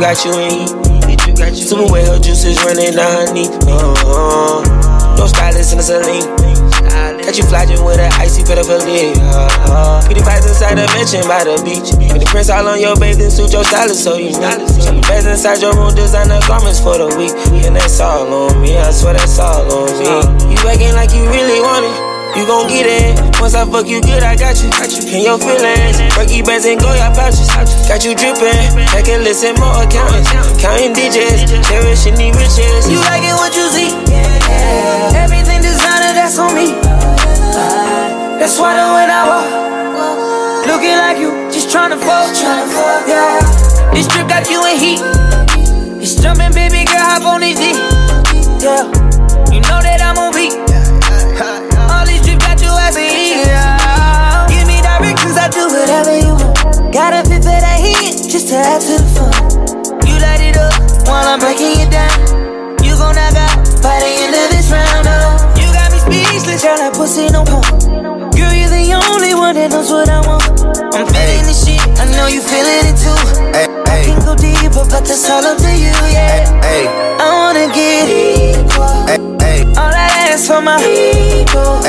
This 0.02 0.24
you 0.24 0.32
got 0.34 0.34
you 0.34 0.42
in 0.42 0.50
heat. 1.06 1.54
Super 1.54 1.86
wet, 1.86 2.08
her 2.08 2.18
juices 2.18 2.58
running 2.66 2.90
down 2.90 3.22
her 3.22 3.32
knee. 3.32 3.46
Uh-huh. 3.46 5.14
No 5.14 5.26
stylist 5.30 5.70
in 5.70 5.78
the 5.78 5.84
saline. 5.86 6.26
Got 7.22 7.38
you 7.38 7.44
flashing 7.46 7.84
with 7.86 8.02
an 8.02 8.10
icy 8.18 8.42
pedophilia. 8.42 9.14
Uh-huh. 9.14 10.02
Pretty 10.04 10.20
vibes 10.22 10.48
inside 10.50 10.74
the 10.74 10.90
mansion 10.90 11.22
by 11.30 11.46
the 11.46 11.54
beach. 11.62 11.94
With 12.10 12.18
the 12.18 12.26
prints 12.26 12.50
all 12.50 12.66
on 12.66 12.80
your 12.80 12.96
bathing 12.96 13.30
suit, 13.30 13.52
your 13.52 13.62
stylist 13.62 14.02
so 14.02 14.18
you 14.18 14.34
know. 14.42 14.66
Some 14.66 15.00
beds 15.02 15.26
inside 15.26 15.62
your 15.62 15.70
room, 15.76 15.94
designer 15.94 16.40
garments 16.48 16.80
for 16.80 16.98
the 16.98 17.06
week. 17.14 17.30
And 17.62 17.76
that's 17.76 18.00
all 18.00 18.26
on 18.26 18.60
me, 18.60 18.76
I 18.78 18.90
swear 18.90 19.14
that's 19.14 19.38
all 19.38 19.70
on 19.70 19.86
me. 20.02 20.50
You 20.50 20.58
acting 20.66 20.98
like 20.98 21.14
you 21.14 21.22
really 21.30 21.60
want 21.62 21.86
it. 21.86 22.11
You 22.36 22.46
gon' 22.46 22.68
get 22.68 22.86
it. 22.88 23.20
Once 23.40 23.54
I 23.54 23.64
fuck 23.68 23.86
you 23.86 24.00
good, 24.00 24.22
I 24.22 24.36
got 24.36 24.56
you. 24.62 24.72
In 25.12 25.22
your 25.22 25.36
feelings. 25.36 26.00
Breaky 26.16 26.40
bands 26.44 26.64
and 26.64 26.80
go 26.80 26.88
your 26.94 27.12
pouches. 27.12 27.48
Got 27.88 28.04
you 28.04 28.14
drippin'. 28.16 28.56
I 28.92 29.02
can 29.04 29.22
listen 29.22 29.54
more 29.60 29.84
accountants. 29.84 30.32
Counting 30.60 30.92
digits. 30.92 31.44
Cherishing 31.68 32.16
the 32.16 32.32
riches. 32.32 32.88
You 32.88 32.98
like 33.04 33.22
it 33.22 33.36
what 33.36 33.52
you 33.52 33.68
see. 33.68 33.90
Yeah. 34.08 35.24
Everything 35.24 35.60
designer, 35.60 36.14
that's 36.16 36.38
on 36.38 36.54
me. 36.54 36.72
That's 38.40 38.58
why 38.58 38.74
the 38.74 38.82
when 38.96 39.10
I 39.12 39.22
walk, 39.28 40.66
looking 40.66 40.96
like 40.96 41.18
you, 41.18 41.30
just 41.52 41.68
tryna 41.68 42.00
fuck, 42.00 42.34
yeah. 43.06 43.38
This 43.92 44.08
trip 44.08 44.26
got 44.26 44.50
you 44.50 44.58
in 44.66 44.78
heat. 44.80 45.00
It's 46.02 46.16
jumping, 46.16 46.52
baby 46.52 46.84
girl, 46.86 47.06
hop 47.06 47.22
on 47.22 47.40
this 47.40 47.58
D. 47.58 47.70
Yeah, 48.64 48.88
you 49.52 49.60
know 49.60 49.78
that 49.78 50.00
I'm 50.02 50.18
on 50.18 50.32
beat. 50.34 50.71
Heat, 52.96 53.46
yeah. 53.48 54.46
Give 54.48 54.66
me 54.68 54.80
directions, 54.84 55.36
I 55.36 55.48
do 55.48 55.64
whatever 55.68 56.14
you 56.16 56.34
want. 56.36 56.92
Gotta 56.92 57.26
fit 57.28 57.42
for 57.42 57.56
that 57.56 57.80
heat, 57.80 58.28
just 58.28 58.48
to 58.48 58.56
add 58.56 58.80
to 58.84 58.94
the 59.00 59.08
fun. 59.16 59.32
You 60.06 60.20
light 60.20 60.44
it 60.44 60.56
up 60.56 60.72
while 61.08 61.24
I'm 61.26 61.40
breaking 61.40 61.80
it 61.80 61.90
down. 61.90 62.12
You 62.84 62.92
gon' 63.00 63.16
knock 63.16 63.34
out 63.34 63.56
by 63.80 63.96
the 64.00 64.12
end 64.28 64.34
of 64.36 64.46
this 64.52 64.68
round, 64.70 65.08
oh. 65.08 65.40
You 65.56 65.66
got 65.72 65.88
me 65.88 65.98
speechless, 66.04 66.62
girl, 66.62 66.76
that 66.76 66.92
pussy 66.94 67.32
no 67.32 67.44
pump. 67.48 67.64
Girl, 68.36 68.52
you're 68.52 68.68
the 68.68 68.92
only 68.92 69.34
one 69.34 69.56
that 69.56 69.70
knows 69.72 69.90
what 69.90 70.08
I 70.08 70.20
want. 70.28 70.44
I'm 70.92 71.08
feeling 71.08 71.44
this 71.48 71.64
shit, 71.64 71.80
I 71.96 72.04
know 72.12 72.28
you 72.28 72.40
feeling 72.44 72.92
it 72.92 72.96
too. 73.00 73.71
I 73.92 74.04
can 74.04 74.18
go 74.24 74.34
deeper, 74.34 74.84
but 74.88 75.04
that's 75.04 75.28
all 75.28 75.44
up 75.44 75.58
to 75.58 75.68
you, 75.68 75.92
yeah. 76.08 76.48
I 77.20 77.28
wanna 77.36 77.68
get 77.72 78.08
equal. 78.08 78.88
All 79.76 79.90
that 79.92 80.32
ass 80.32 80.48
for 80.48 80.60
my 80.60 80.80
ego. 80.80 81.80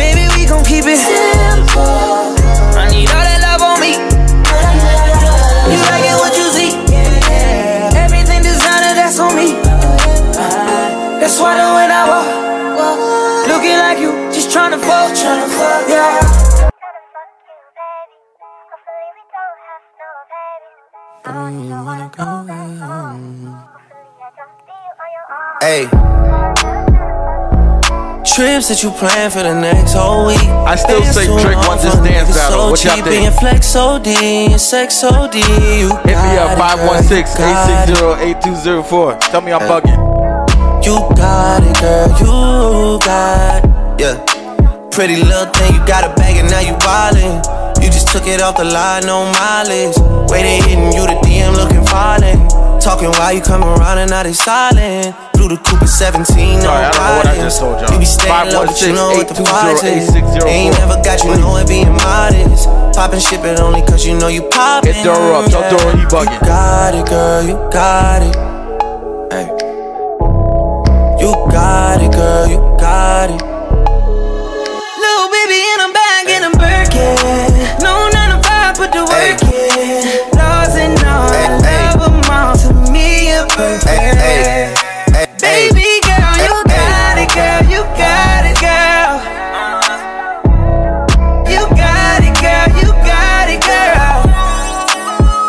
Baby, 0.00 0.24
we 0.34 0.46
gon' 0.48 0.64
keep 0.64 0.84
it 0.88 0.96
simple. 0.96 2.32
I 2.76 2.88
need 2.88 3.08
all 3.12 3.20
that 3.20 3.40
love 3.44 3.62
on 3.68 3.76
me. 3.84 3.92
You 5.68 5.78
like 5.92 6.08
it 6.08 6.16
what 6.16 6.32
you 6.40 6.48
see. 6.56 6.72
Everything 7.96 8.42
designer, 8.42 8.96
that's 8.96 9.18
on 9.20 9.36
me. 9.36 9.60
That's 11.20 11.38
why 11.40 11.56
the 11.56 11.66
when 11.76 11.90
I 11.92 12.02
walk, 12.08 13.48
looking 13.48 13.76
like 13.76 13.98
you, 13.98 14.12
just 14.32 14.48
tryna 14.50 14.80
fuck, 14.80 15.12
tryna 15.12 15.48
fuck, 15.52 15.88
yeah. 15.88 16.35
Hey. 21.26 21.34
Trips 28.22 28.68
that 28.68 28.78
you 28.84 28.92
plan 28.92 29.32
for 29.32 29.42
the 29.42 29.60
next 29.60 29.94
whole 29.94 30.28
week. 30.28 30.38
I 30.38 30.76
still 30.76 31.02
say 31.02 31.26
Drake 31.26 31.56
want 31.66 31.82
this 31.82 31.96
dance 31.96 32.30
battle. 32.30 32.70
What 32.70 32.84
y'all 32.84 33.02
think? 33.02 33.34
Flex 33.40 33.74
OD 33.74 34.06
and 34.06 34.60
sex 34.60 35.02
OD. 35.02 35.34
You 35.34 35.88
Hit 36.06 36.14
me 36.14 36.38
up 36.38 36.56
516-860-8204. 36.94 39.18
Tell 39.18 39.40
me 39.40 39.50
I'm 39.52 39.62
bugging. 39.62 39.98
You 40.84 40.94
got 41.16 41.64
it, 41.64 41.76
girl. 41.80 42.08
You 42.20 43.00
got 43.00 43.64
it. 43.64 43.70
Yeah. 44.00 44.14
Pretty 44.92 45.16
little 45.16 45.46
thing, 45.52 45.74
you 45.74 45.84
got 45.86 46.04
a 46.04 46.14
bag 46.14 46.36
and 46.36 46.48
now 46.48 46.60
you 46.60 46.74
wildin'. 46.74 47.65
You 47.86 47.92
just 47.92 48.08
took 48.08 48.26
it 48.26 48.42
off 48.42 48.56
the 48.56 48.64
line, 48.64 49.06
no 49.06 49.30
mileage. 49.38 49.94
Waiting, 50.26 50.58
hitting 50.66 50.90
you 50.90 51.06
the 51.06 51.14
DM, 51.22 51.54
looking 51.54 51.86
violent. 51.86 52.50
Talking 52.82 53.14
why 53.14 53.30
you 53.30 53.40
come 53.40 53.62
around 53.62 53.98
and 54.02 54.10
now 54.10 54.24
they 54.24 54.32
silent. 54.32 55.14
Through 55.38 55.54
the 55.54 55.58
Cooper 55.62 55.86
17, 55.86 56.26
no 56.58 56.66
Sorry, 56.66 56.82
I 56.82 56.90
don't 56.90 56.98
know 56.98 57.14
what 57.14 57.26
I 57.30 57.36
just 57.38 57.60
told 57.60 57.78
y'all. 57.78 57.94
You 57.94 58.02
be 58.02 58.04
staying 58.04 58.50
low, 58.50 58.66
but 58.66 58.82
you 58.82 58.90
know 58.90 59.14
what 59.14 59.30
the 59.30 59.38
price 59.38 59.86
is. 59.86 60.10
Ain't 60.42 60.74
never 60.82 60.98
got 60.98 61.22
you, 61.22 61.38
know 61.38 61.62
it 61.62 61.70
being 61.70 61.94
modest. 62.02 62.66
Popping 62.98 63.22
shit, 63.22 63.38
but 63.38 63.60
only 63.62 63.86
cause 63.86 64.04
you 64.04 64.18
know 64.18 64.26
you 64.26 64.42
poppin'. 64.50 64.90
Hit 64.90 65.06
Dora 65.06 65.38
up, 65.38 65.46
tell 65.46 65.62
Dora 65.70 65.94
he 65.94 66.02
bugging. 66.10 66.34
You 66.34 66.40
got 66.42 66.90
it, 66.90 67.06
girl, 67.06 67.42
you 67.46 67.54
got 67.70 68.26
it. 68.26 68.34
Hey. 69.30 69.46
You 71.22 71.30
got 71.54 72.02
it, 72.02 72.10
girl, 72.10 72.50
you 72.50 72.58
got 72.82 73.30
it. 73.30 73.38
Little 74.98 75.28
baby, 75.30 75.62
and 75.70 75.86
I'm 75.86 75.92
back 75.94 76.26
in 76.26 76.42
a 76.42 76.50
Birkin 76.50 77.45
to 78.92 79.02
work 79.02 79.40
it. 79.42 80.34
Laws 80.34 80.76
and 80.76 80.98
all, 81.04 81.30
love 81.62 82.30
all. 82.30 82.56
To 82.56 82.92
me, 82.92 83.30
you're 83.30 83.46
perfect. 83.48 84.78
Baby 85.40 86.00
girl, 86.06 86.34
you 86.46 86.54
got 86.70 87.16
it, 87.18 87.30
girl. 87.34 87.62
You 87.66 87.82
got 87.98 88.44
it, 88.46 88.58
girl. 88.60 89.14
You 91.50 91.62
got 91.74 92.20
it, 92.22 92.36
girl. 92.38 92.68
You 92.78 92.88
got 93.02 93.46
it, 93.50 93.60
girl. 93.62 94.18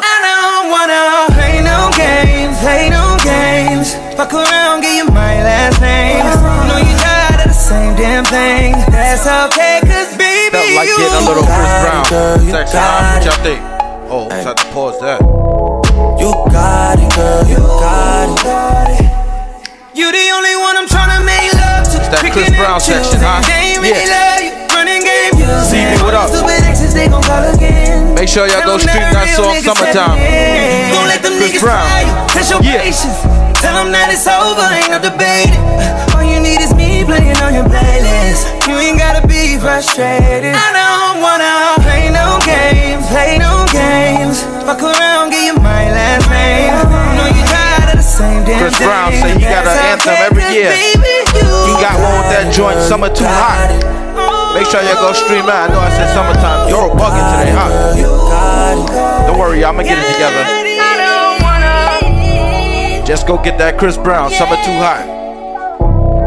I 0.01 0.15
don't 0.25 0.65
wanna 0.73 1.29
play 1.35 1.61
no 1.61 1.91
games, 1.93 2.57
play 2.61 2.89
no 2.89 3.17
games. 3.23 3.93
Fuck 4.15 4.33
around, 4.33 4.81
give 4.81 4.95
you 4.95 5.05
my 5.11 5.43
last 5.43 5.79
name. 5.81 6.25
Know 6.67 6.77
you 6.77 6.95
tired 6.97 7.41
of 7.41 7.47
the 7.47 7.53
same 7.53 7.95
damn 7.95 8.25
thing. 8.25 8.73
That's 8.89 9.27
okay, 9.27 9.35
cause 9.35 9.55
baby, 9.55 9.57
Felt 9.57 9.66
like 10.95 11.11
getting 11.11 11.19
a 11.19 11.27
little 11.27 11.43
Chris 11.43 11.73
Brown. 11.83 12.03
got 12.03 12.05
it, 12.05 12.09
girl. 12.09 12.35
You 12.43 12.51
Section, 12.51 12.79
huh? 12.79 13.17
What 13.17 13.25
y'all 13.25 13.43
think? 13.43 13.61
Oh, 14.07 14.29
time 14.29 14.55
to 14.55 14.65
pause 14.71 14.97
that. 15.01 15.19
You 16.21 16.31
got 16.51 16.95
it, 16.99 17.09
girl. 17.15 17.43
You 17.47 17.59
got 17.59 18.27
it. 18.31 19.07
You 19.97 20.07
the 20.13 20.25
only 20.38 20.55
one 20.61 20.77
I'm 20.77 20.88
tryna 20.88 21.25
make 21.25 21.51
love 21.57 21.83
to. 21.91 21.97
It's 21.97 22.07
that 22.13 22.21
Chris 22.21 22.47
Picking 22.47 22.55
Brown 22.61 22.79
section, 22.79 23.19
huh? 23.19 23.41
They 23.49 23.73
ain't 23.75 23.81
really 23.81 23.97
Yeah. 24.05 24.13
love 24.13 24.39
you. 24.45 24.51
Running 24.77 25.01
game, 25.01 25.33
you 25.41 25.49
CB, 25.65 25.97
what 26.05 26.13
up? 26.13 26.29
Stupid 26.29 26.61
exes, 26.61 26.93
they 26.93 27.09
gon' 27.09 27.23
call 27.25 27.41
again. 27.49 28.13
Make 28.13 28.29
sure 28.29 28.45
y'all 28.45 28.61
go 28.61 28.77
stream 28.77 29.09
that 29.09 29.25
song 29.33 29.57
Summertime. 29.65 30.21
Mm-hmm. 30.21 30.93
Don't 30.93 31.09
let 31.09 31.21
them 31.25 31.33
Chris 31.41 31.57
niggas 31.57 31.65
Brown. 31.65 31.81
fry 31.81 32.01
you. 32.05 32.13
Test 32.29 32.49
your 32.53 32.61
patience. 32.61 33.17
Tell 33.57 33.73
them 33.73 33.89
that 33.89 34.13
it's 34.13 34.29
over, 34.29 34.61
ain't 34.69 34.93
no 34.93 35.01
debating. 35.01 35.57
All 36.13 36.21
you 36.21 36.38
need 36.38 36.61
is 36.61 36.76
me 36.76 36.76
playing 37.08 37.39
on 37.39 37.55
your 37.55 37.64
playlist. 37.72 38.43
You 38.68 38.76
ain't 38.76 38.99
gotta 38.99 39.24
be 39.26 39.55
frustrated. 39.58 40.51
I 40.51 40.70
don't 40.76 41.24
wanna 41.24 41.80
play 41.82 42.12
no 42.12 42.36
games, 42.43 43.08
play 43.08 43.39
no 43.39 43.64
games. 43.72 44.43
Fuck 44.68 44.84
around, 44.84 45.32
give 45.32 45.41
you 45.47 45.55
my 45.64 45.88
last 45.88 46.28
name. 46.28 46.76
Know 47.16 47.28
you 47.32 47.43
tired 47.47 47.95
of 47.95 48.03
the 48.03 48.05
same 48.05 48.43
damn 48.43 48.60
Chris 48.60 48.78
Brown 48.84 49.12
thing. 49.16 49.24
say 49.24 49.34
he 49.39 49.47
got 49.47 49.64
an 49.64 49.80
anthem 49.95 50.20
every 50.20 50.43
year. 50.51 50.70
baby, 50.76 51.16
you 51.39 51.47
He 51.72 51.74
got 51.80 51.95
one 52.03 52.20
with 52.20 52.30
that 52.36 52.51
joint, 52.51 52.78
Summer 52.84 53.08
Too 53.08 53.24
Hot. 53.24 53.72
Make 54.53 54.68
sure 54.68 54.82
y'all 54.84 54.99
go 54.99 55.14
stream 55.14 55.45
that. 55.45 55.70
I 55.70 55.74
know 55.74 55.80
I 55.80 55.89
said 55.95 56.12
summertime. 56.12 56.68
You're 56.68 56.88
a 56.88 56.95
bugging 56.95 57.28
today, 57.32 57.51
huh? 57.55 59.28
Don't 59.28 59.39
worry, 59.39 59.64
I'ma 59.64 59.84
get 59.84 59.97
it 59.97 60.08
together. 60.12 60.43
Just 63.05 63.28
go 63.28 63.38
get 63.38 63.58
that 63.60 63.78
Chris 63.78 63.95
Brown, 63.95 64.32
Summer 64.32 64.58
Too 64.66 64.76
Hot. 64.84 65.26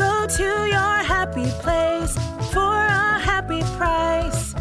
Go 0.00 0.26
to 0.26 0.48
your 0.76 0.96
happy 1.14 1.48
place 1.60 2.14
for 2.52 2.74
a 3.02 3.18
happy 3.28 3.62
price. 3.76 4.54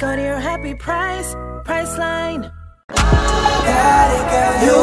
Go 0.00 0.16
to 0.16 0.22
your 0.22 0.40
happy 0.40 0.74
price, 0.74 1.34
Priceline. 1.66 2.50
got 2.88 4.08
it, 4.16 4.24
girl. 4.32 4.54
You 4.66 4.80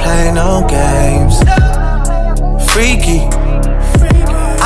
Play 0.00 0.26
no 0.32 0.50
games. 0.68 1.36
Freaky. 2.72 3.20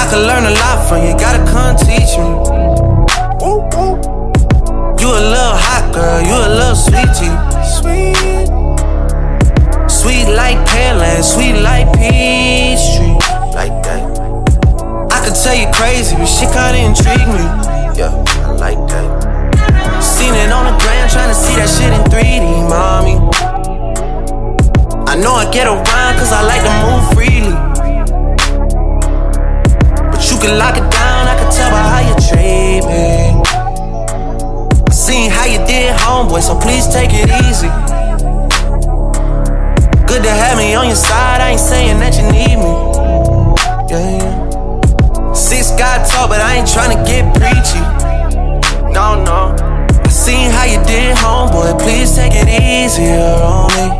I 0.00 0.02
could 0.08 0.24
learn 0.30 0.44
a 0.46 0.54
lot 0.62 0.78
from 0.88 1.00
you. 1.06 1.12
Gotta 1.18 1.44
come 1.52 1.76
teach 1.76 2.16
me. 2.16 2.28
You 5.00 5.08
a 5.08 5.22
little 5.34 5.56
hot 5.66 5.84
girl. 5.94 6.20
You 6.22 6.34
a 6.34 6.50
little 6.58 6.76
sweetie. 6.76 7.49
Sweet. 7.80 8.48
Sweet 9.88 10.28
like 10.34 10.58
Pearland. 10.68 11.24
Sweet 11.24 11.56
like 11.62 11.86
peach 11.96 12.82
tree. 12.96 13.16
Like 13.56 13.72
that. 13.84 14.04
I 15.10 15.18
could 15.24 15.34
tell 15.34 15.54
you 15.56 15.66
crazy, 15.72 16.14
but 16.16 16.26
shit 16.26 16.52
kinda 16.52 16.76
intrigue 16.76 17.28
me. 17.28 17.44
Yeah, 17.96 18.12
I 18.44 18.52
like 18.52 18.80
that. 18.92 19.08
Seen 20.02 20.34
it 20.34 20.52
on 20.52 20.64
the 20.66 20.76
gram, 20.82 21.08
tryna 21.08 21.34
see 21.34 21.56
that 21.56 21.68
shit 21.68 21.92
in 21.92 22.02
3D, 22.12 22.68
mommy. 22.68 23.16
I 25.06 25.16
know 25.16 25.34
I 25.34 25.50
get 25.50 25.66
around 25.66 26.14
cause 26.18 26.32
I 26.32 26.42
like 26.42 26.62
to 26.62 26.72
move 26.84 27.04
freely. 27.14 27.56
But 30.12 30.22
you 30.30 30.36
can 30.38 30.58
lock 30.58 30.76
it 30.76 30.88
down, 30.90 31.28
I 31.28 31.34
can 31.38 31.50
tell 31.50 31.70
by 31.70 31.82
how 31.92 32.00
you 32.08 32.14
treat 32.28 32.84
me. 32.86 33.59
Seen 35.10 35.28
how 35.28 35.44
you 35.44 35.58
did, 35.66 35.92
homeboy, 35.96 36.40
so 36.40 36.56
please 36.56 36.86
take 36.86 37.10
it 37.12 37.26
easy. 37.42 37.66
Good 40.06 40.22
to 40.22 40.30
have 40.30 40.56
me 40.56 40.72
on 40.76 40.86
your 40.86 40.94
side, 40.94 41.40
I 41.40 41.50
ain't 41.50 41.58
saying 41.58 41.98
that 41.98 42.14
you 42.14 42.22
need 42.30 42.54
me. 42.62 42.70
Yeah, 43.90 44.06
yeah. 44.22 45.32
Six 45.34 45.72
God 45.72 46.06
talk, 46.06 46.28
but 46.30 46.40
I 46.40 46.58
ain't 46.58 46.68
tryna 46.68 47.04
get 47.04 47.26
preachy. 47.34 47.82
No, 48.94 49.18
no. 49.24 49.56
I 49.58 50.08
seen 50.10 50.48
how 50.48 50.62
you 50.62 50.78
did, 50.86 51.16
homeboy. 51.16 51.80
Please 51.82 52.14
take 52.14 52.34
it 52.36 52.46
easier 52.46 53.34
on 53.42 53.66
me. 53.74 53.90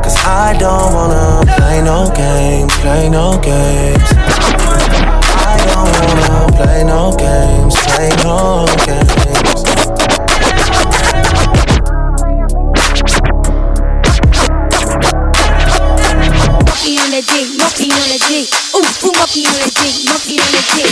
Cause 0.00 0.16
I 0.24 0.56
don't 0.58 0.94
wanna 0.94 1.44
play 1.58 1.82
no 1.84 2.10
games, 2.16 2.72
play 2.78 3.10
no 3.10 3.38
games. 3.42 4.08
I 5.44 5.60
don't 5.68 5.92
wanna 5.92 6.56
play 6.56 6.84
no 6.84 7.14
games, 7.14 7.83
play 7.94 8.08
no 8.24 8.66
games. 8.86 9.64
Monkey 16.64 16.98
on 16.98 17.10
the 17.10 17.22
G, 17.22 17.56
on 17.92 18.08
the 18.08 18.18
G. 18.26 18.63
Ooh, 18.74 18.82
ooh, 18.82 19.14
monkey 19.14 19.46
on 19.46 19.54
the 19.62 19.70
G, 19.70 20.02
monkey 20.10 20.34
on 20.42 20.50
the 20.50 20.62
G. 20.74 20.82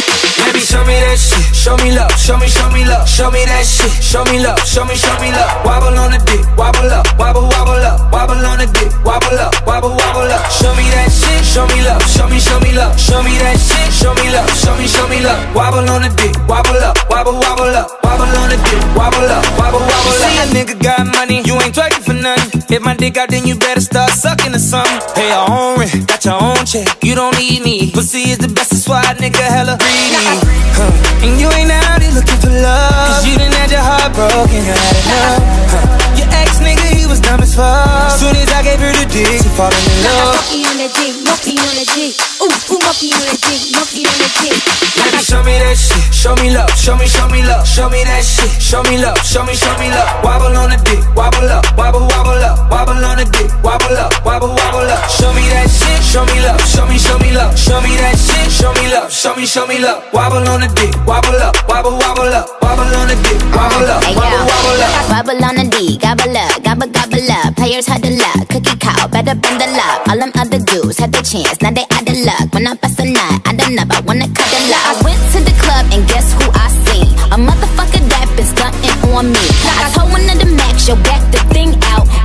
Baby, 0.46 0.62
show 0.62 0.86
me 0.86 0.94
that 1.02 1.18
shit. 1.18 1.42
Show 1.50 1.74
me 1.82 1.90
love. 1.90 2.14
Show 2.14 2.38
me, 2.38 2.46
show 2.46 2.70
me 2.70 2.86
love. 2.86 3.08
Show 3.10 3.30
me 3.34 3.42
that 3.42 3.66
shit. 3.66 3.90
Show 3.98 4.22
me 4.30 4.38
love. 4.38 4.58
Show 4.62 4.86
me, 4.86 4.94
show 4.94 5.10
me 5.18 5.34
love. 5.34 5.50
Wobble 5.66 5.98
on 5.98 6.14
the 6.14 6.22
dick. 6.22 6.46
Wobble 6.54 6.86
up. 6.94 7.10
Wobble, 7.18 7.42
wobble 7.50 7.82
up. 7.82 7.98
Wobble 8.14 8.38
on 8.38 8.62
the 8.62 8.70
dick. 8.70 8.94
Wobble 9.02 9.34
up. 9.34 9.50
Wobble, 9.66 9.98
wobble 9.98 10.30
up. 10.30 10.46
Show 10.54 10.70
me 10.78 10.86
that 10.94 11.10
shit. 11.10 11.42
Show 11.42 11.66
me 11.66 11.82
love. 11.82 12.02
Show 12.06 12.30
me, 12.30 12.38
show 12.38 12.60
me 12.62 12.70
love. 12.70 12.94
Show 12.94 13.18
me 13.22 13.34
that 13.42 13.58
shit. 13.58 13.90
Show 13.90 14.14
me 14.14 14.30
love. 14.30 14.46
Show 14.54 14.78
me, 14.78 14.86
show 14.86 15.06
me 15.10 15.18
love. 15.18 15.42
Wobble 15.50 15.82
on 15.90 16.06
the 16.06 16.10
dick. 16.14 16.38
Wobble 16.46 16.78
up. 16.86 16.94
Wobble, 17.10 17.34
wobble 17.34 17.74
up. 17.74 18.01
Wobble 18.12 18.28
on 18.44 18.52
the 18.52 18.60
dick. 18.68 18.84
Wobble 18.92 19.24
up. 19.24 19.40
Wobble, 19.56 19.80
wobble 19.80 20.20
up. 20.20 20.20
See 20.20 20.36
a 20.36 20.44
nigga 20.52 20.76
got 20.76 21.08
money. 21.08 21.40
You 21.48 21.56
ain't 21.64 21.72
twerking 21.72 22.04
for 22.04 22.12
nothing. 22.12 22.60
If 22.68 22.82
my 22.82 22.92
dick 22.92 23.16
out, 23.16 23.30
then 23.30 23.46
you 23.46 23.56
better 23.56 23.80
start 23.80 24.12
sucking 24.12 24.52
or 24.52 24.60
something. 24.60 25.00
Pay 25.16 25.32
your 25.32 25.48
own 25.48 25.80
rent. 25.80 26.06
Got 26.06 26.24
your 26.24 26.36
own 26.36 26.60
check. 26.68 26.92
You 27.02 27.14
don't 27.14 27.32
need 27.40 27.64
me. 27.64 27.90
Pussy 27.90 28.28
is 28.28 28.38
the 28.38 28.48
best. 28.48 28.68
That's 28.68 28.88
why 28.88 29.00
a 29.08 29.16
nigga 29.16 29.40
hella 29.40 29.80
greedy. 29.80 30.52
Huh. 30.76 31.24
And 31.24 31.40
you 31.40 31.48
ain't 31.56 31.72
out 31.72 32.04
here 32.04 32.12
looking 32.12 32.36
for 32.36 32.52
love. 32.52 33.16
Cause 33.16 33.24
you 33.24 33.40
done 33.40 33.52
had 33.52 33.70
your 33.72 33.80
heart 33.80 34.12
broken, 34.12 34.60
you 34.60 34.76
had 34.76 34.96
enough. 35.00 35.40
Huh. 35.72 36.20
Your 36.20 36.28
ex 36.36 36.60
nigga, 36.60 36.92
he 36.92 37.08
was 37.08 37.20
dumb 37.20 37.40
as 37.40 37.56
fuck. 37.56 38.12
Soon 38.20 38.36
as 38.36 38.52
I 38.52 38.60
gave 38.60 38.80
her 38.80 38.92
the 38.92 39.08
dick, 39.08 39.40
she 39.40 39.48
falling 39.56 39.72
in 39.72 39.96
love. 40.04 40.36
Monkey 40.36 40.68
on 40.68 40.76
the 40.76 40.88
G, 40.92 41.21
monkey 41.32 41.56
on 41.56 41.72
the 41.80 41.84
G. 41.96 42.12
Ooh, 42.44 42.52
ooh, 42.52 42.80
monkey 42.84 43.08
on 43.16 43.24
the 43.24 43.36
G, 43.40 43.72
monkey 43.72 44.04
on 44.04 44.16
the 44.20 44.28
G. 44.36 44.52
Baby, 45.00 45.20
show 45.24 45.40
me 45.40 45.56
that 45.56 45.80
shit. 45.80 46.04
Show 46.12 46.36
me 46.36 46.52
love. 46.52 46.68
Show 46.76 46.92
me, 47.00 47.08
show 47.08 47.26
me 47.32 47.40
love. 47.40 47.64
Show 47.64 47.88
me 47.88 48.04
that 48.04 48.20
shit. 48.20 48.52
Show 48.60 48.84
me 48.84 49.00
love. 49.00 49.16
Show 49.24 49.40
me, 49.48 49.56
show 49.56 49.72
me 49.80 49.88
love. 49.88 50.08
Wobble 50.20 50.52
on 50.52 50.68
the 50.68 50.78
dick. 50.84 51.00
Wobble 51.16 51.48
up. 51.48 51.64
Wobble, 51.72 52.04
wobble 52.12 52.44
up. 52.44 52.68
Wobble 52.68 53.00
on 53.00 53.16
the 53.16 53.24
dick. 53.32 53.48
Wobble 53.64 53.96
up. 53.96 54.12
Wobble, 54.28 54.52
wobble 54.52 54.92
up. 54.92 55.08
Show 55.08 55.32
me 55.32 55.48
that 55.56 55.72
shit. 55.72 55.98
Show 56.04 56.24
me 56.28 56.36
love. 56.44 56.60
Show 56.68 56.84
me, 56.84 57.00
show 57.00 57.16
me 57.16 57.32
love. 57.32 57.56
Show 57.56 57.80
me 57.80 57.96
that 57.96 58.16
shit. 58.20 58.52
Show 58.52 58.72
me 58.76 58.92
love. 58.92 59.08
Show 59.08 59.32
me, 59.32 59.46
show 59.48 59.64
me 59.64 59.80
love. 59.80 60.04
Wobble 60.12 60.44
on 60.52 60.60
the 60.60 60.68
dick. 60.76 60.92
Wobble 61.08 61.40
up. 61.40 61.56
Wobble, 61.64 61.96
wobble 61.96 62.28
up. 62.28 62.44
Wobble 62.60 62.92
on 62.92 63.08
the 63.08 63.16
dick. 63.24 63.40
Wobble 63.56 63.88
up. 63.88 64.04
Wobble, 64.04 64.44
wobble 64.44 64.84
up. 64.84 64.92
Wobble 65.08 65.44
on 65.44 65.54
the 65.56 65.64
D, 65.70 65.98
gobble 65.98 66.36
up, 66.36 66.62
gobble 66.64 66.88
gobble 66.88 67.30
up. 67.30 67.54
Players 67.54 67.86
had 67.86 68.02
the 68.02 68.10
luck, 68.16 68.48
cookie 68.48 68.76
cow, 68.80 69.06
better 69.06 69.34
bundle 69.38 69.76
up. 69.76 70.08
All 70.08 70.18
them 70.18 70.32
other 70.34 70.58
dudes 70.58 70.98
had 70.98 71.12
the 71.12 71.21
chance, 71.22 71.60
now 71.62 71.70
they 71.70 71.86
out 71.90 72.08
of 72.08 72.18
luck. 72.26 72.52
When 72.52 72.66
I 72.66 72.74
bust 72.74 72.98
a 72.98 73.04
nut, 73.04 73.40
I 73.46 73.54
don't 73.54 73.74
know, 73.74 73.86
I 73.90 74.00
wanna 74.02 74.26
cuddle 74.26 74.74
up. 74.74 74.82
I 74.90 74.92
went 75.04 75.22
to 75.32 75.38
the 75.40 75.54
club 75.62 75.86
and 75.94 76.06
guess 76.08 76.32
who 76.34 76.50
I 76.50 76.68
seen? 76.86 77.08
A 77.30 77.38
motherfucker 77.38 78.02
that 78.10 78.26
been 78.36 78.46
stunting 78.46 79.14
on 79.14 79.30
me. 79.30 79.44
I 79.82 79.90
told 79.94 80.10
one 80.10 80.26
of 80.28 80.38
the 80.38 80.46
max, 80.46 80.88
yo, 80.88 80.96
back 80.96 81.22
the 81.30 81.38
thing. 81.54 81.81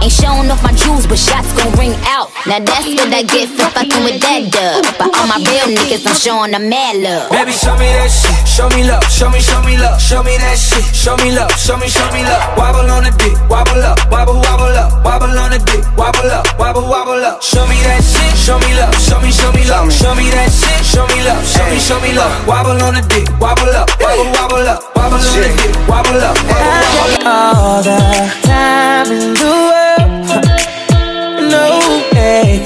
Ain't 0.07 0.23
showing 0.23 0.47
off 0.47 0.63
my 0.63 0.71
jewels, 0.71 1.03
but 1.03 1.19
shots 1.19 1.51
gon' 1.51 1.67
ring 1.75 1.91
out. 2.07 2.31
Now 2.47 2.63
that's 2.63 2.87
what 2.95 3.11
I 3.11 3.27
get 3.27 3.51
for 3.51 3.67
fucking 3.75 4.07
with 4.07 4.23
that 4.23 4.47
dub. 4.55 4.87
But 4.95 5.11
all 5.11 5.27
my 5.27 5.35
real 5.35 5.67
niggas, 5.67 6.07
I'm 6.07 6.15
showing 6.15 6.55
them 6.55 6.71
mad 6.71 7.03
love. 7.03 7.27
Baby, 7.27 7.51
show 7.51 7.75
me 7.75 7.91
that 7.91 8.07
shit. 8.07 8.31
Show 8.47 8.71
me 8.71 8.87
love. 8.87 9.03
Show 9.11 9.27
me, 9.27 9.43
show 9.43 9.59
me 9.67 9.75
love. 9.75 9.99
Show 9.99 10.23
me 10.23 10.39
that 10.39 10.55
shit. 10.55 10.87
Show 10.95 11.19
me 11.19 11.35
love. 11.35 11.51
Show 11.59 11.75
me, 11.75 11.91
show 11.91 12.07
me 12.15 12.23
love. 12.23 12.39
Wobble 12.55 12.87
on 12.87 13.03
the 13.03 13.11
dick. 13.19 13.35
Wobble 13.51 13.83
up. 13.83 13.99
Wobble, 14.07 14.39
wobble 14.47 14.79
up. 14.79 14.95
Wobble 15.03 15.35
on 15.35 15.51
the 15.51 15.59
dick. 15.67 15.83
Wobble 15.99 16.31
up. 16.31 16.47
Wobble, 16.55 16.87
wobble 16.87 17.19
up. 17.27 17.43
Show 17.43 17.67
me 17.67 17.75
that 17.83 17.99
shit. 17.99 18.31
Show 18.39 18.55
me 18.63 18.79
love. 18.79 18.95
Show 19.03 19.19
me, 19.19 19.27
show 19.27 19.51
me 19.51 19.67
love. 19.67 19.91
Show 19.91 20.15
me 20.15 20.31
that 20.31 20.47
shit. 20.47 20.87
Show 20.87 21.03
me 21.11 21.19
love. 21.27 21.43
Show 21.43 21.67
me, 21.67 21.83
show 21.83 21.99
me 21.99 22.15
love. 22.15 22.31
Wobble 22.47 22.79
on 22.79 22.95
the 22.95 23.03
dick. 23.11 23.27
Wobble 23.43 23.75
up. 23.75 23.91
Wobble, 23.99 24.31
wobble 24.39 24.71
up. 24.71 24.79
Wobble 24.95 25.19
on 25.19 25.35
the 25.35 25.51
dick. 25.51 25.75
Wobble 25.91 26.15
up. 26.23 26.39
Wobble, 26.47 26.95
wobble 26.95 27.19
up. 27.19 27.27
all 27.27 27.83
the 27.83 27.99
time 28.47 29.11
in 29.11 29.35
the 29.35 29.51
world. 29.51 30.06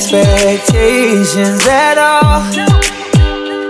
Expectations 0.04 1.62
at 1.68 1.99
all. 1.99 2.41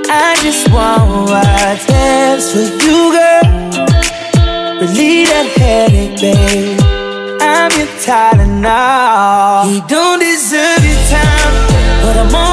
I 0.07 0.33
just 0.41 0.71
want 0.71 1.27
what's 1.29 1.85
best 1.85 2.53
for 2.53 2.63
you, 2.87 3.11
girl. 3.11 3.43
Relieve 4.79 5.27
that 5.27 5.47
headache, 5.59 6.15
babe. 6.21 6.79
I'm 7.41 7.69
your 7.75 7.91
Tylenol. 7.99 9.75
He 9.75 9.81
don't 9.91 10.19
deserve 10.23 10.79
your 10.87 11.03
time, 11.11 11.53
but 11.99 12.15
I'm 12.15 12.33
on 12.33 12.50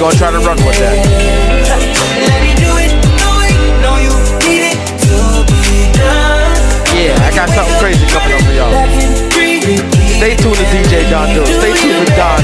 gonna 0.00 0.16
try 0.16 0.30
to 0.32 0.40
run 0.40 0.56
with 0.64 0.80
that. 0.80 0.96
Let 0.96 2.40
me 2.40 2.56
do 2.56 2.72
it 2.80 2.88
the 3.20 3.28
way 3.36 3.52
you 3.52 3.68
know 3.84 4.00
you 4.00 4.14
need 4.48 4.72
it 4.72 4.80
to 5.04 5.44
be 5.44 5.92
done. 5.92 6.56
Yeah, 6.96 7.20
I 7.20 7.28
got 7.36 7.52
something 7.52 7.76
crazy 7.76 8.00
coming 8.08 8.32
up 8.32 8.40
for 8.40 8.54
y'all. 8.56 8.72
Stay 10.16 10.40
tuned 10.40 10.56
to 10.56 10.64
DJ 10.72 11.04
Don 11.12 11.28
Doru. 11.36 11.44
Stay 11.52 11.76
tuned 11.76 12.00
to 12.00 12.16
Don. 12.16 12.40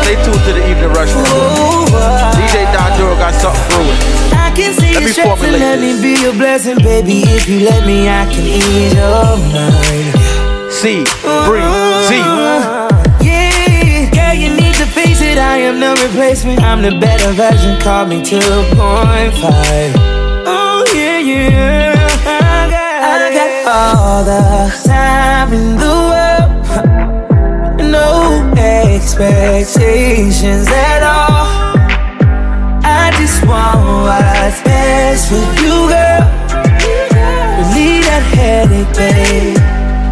Stay 0.00 0.16
tuned 0.24 0.40
to 0.48 0.52
the 0.56 0.64
Evening 0.64 0.96
Rush. 0.96 1.12
DJ 2.40 2.64
uh, 2.64 2.72
Don 2.72 2.90
Doru 2.96 3.20
got 3.20 3.36
something 3.36 3.60
brewing. 3.68 4.00
I 4.32 4.48
can 4.56 4.72
see 4.72 4.96
Let 4.96 5.04
me 5.04 5.12
formulate 5.12 5.60
let 5.60 5.80
this. 5.84 6.00
me 6.00 6.16
be 6.16 6.22
your 6.24 6.32
blessing, 6.32 6.78
baby. 6.80 7.20
If 7.28 7.44
you 7.48 7.68
let 7.68 7.84
me, 7.84 8.08
I 8.08 8.24
can 8.32 8.48
ease 8.48 8.96
your 8.96 9.36
mind. 9.52 10.72
See, 10.72 11.04
breathe, 11.44 11.68
see. 12.08 12.83
It. 15.34 15.40
I 15.40 15.58
am 15.58 15.78
no 15.80 15.94
replacement. 15.94 16.60
I'm 16.60 16.82
the 16.82 16.98
better 16.98 17.32
version. 17.32 17.78
Call 17.80 18.06
me 18.06 18.22
2.5. 18.22 19.94
Oh, 20.46 20.84
yeah, 20.94 21.18
yeah. 21.18 21.94
I 22.26 22.68
got, 22.70 23.02
I 23.02 23.30
got 23.34 23.66
all 23.76 24.24
the 24.24 24.72
time 24.86 25.52
in 25.52 25.76
the 25.76 25.94
world. 26.10 26.50
No 27.84 28.40
expectations 28.56 30.66
at 30.68 31.02
all. 31.02 31.74
I 32.82 33.10
just 33.18 33.44
want 33.46 33.84
what's 34.06 34.60
best 34.62 35.28
for 35.28 35.44
you, 35.60 35.88
girl. 35.92 36.24
Relieve 37.58 38.04
that 38.08 38.24
headache, 38.34 38.92
babe. 38.96 39.58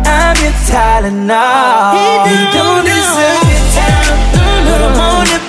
I'm 0.07 0.37
your 0.43 0.53
Tylenol. 0.69 1.97
You 2.29 2.41
don't 2.55 2.85
deserve 2.85 3.49
your 3.51 3.65
but 4.65 4.81
I'm 4.83 5.01
on 5.01 5.25
the 5.27 5.42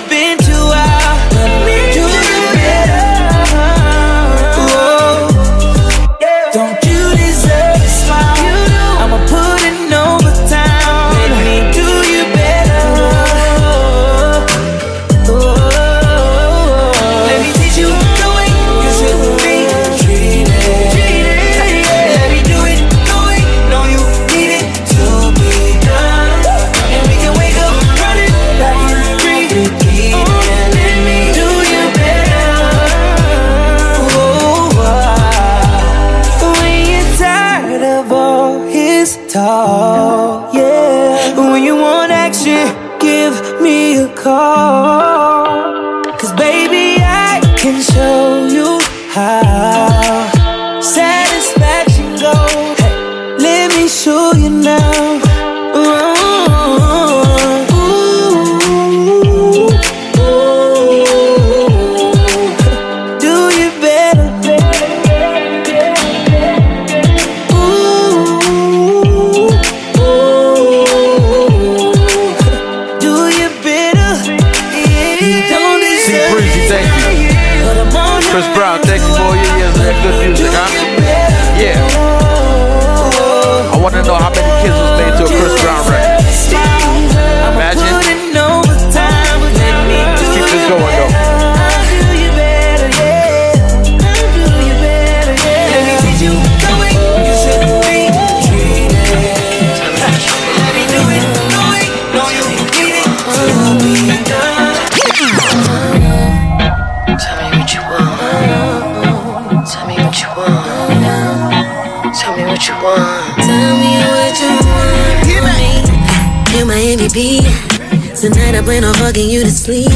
Tonight 118.64 118.78
I 118.78 118.80
plan 118.80 118.84
on 118.84 118.94
fucking 118.94 119.28
you 119.28 119.42
to 119.44 119.50
sleep. 119.50 119.90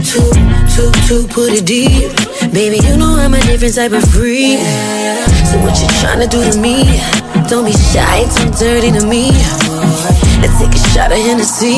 Too, 0.00 0.32
too, 0.72 0.90
too, 1.06 1.26
put 1.28 1.52
it 1.52 1.66
deep. 1.66 2.10
Baby, 2.50 2.78
you 2.86 2.96
know 2.96 3.16
I'm 3.16 3.34
a 3.34 3.40
different 3.40 3.74
type 3.74 3.92
of 3.92 4.02
freak. 4.08 4.58
So 5.44 5.60
what 5.60 5.76
you 5.76 5.86
tryna 6.00 6.28
do 6.30 6.40
to 6.50 6.58
me? 6.58 6.84
Don't 7.48 7.66
be 7.66 7.72
shy, 7.72 8.24
too 8.32 8.48
dirty 8.56 8.90
to 8.92 9.04
me. 9.06 9.32
Let's 10.40 10.56
take 10.58 10.72
a 10.72 10.78
shot 10.96 11.12
of 11.12 11.18
Hennessy. 11.18 11.76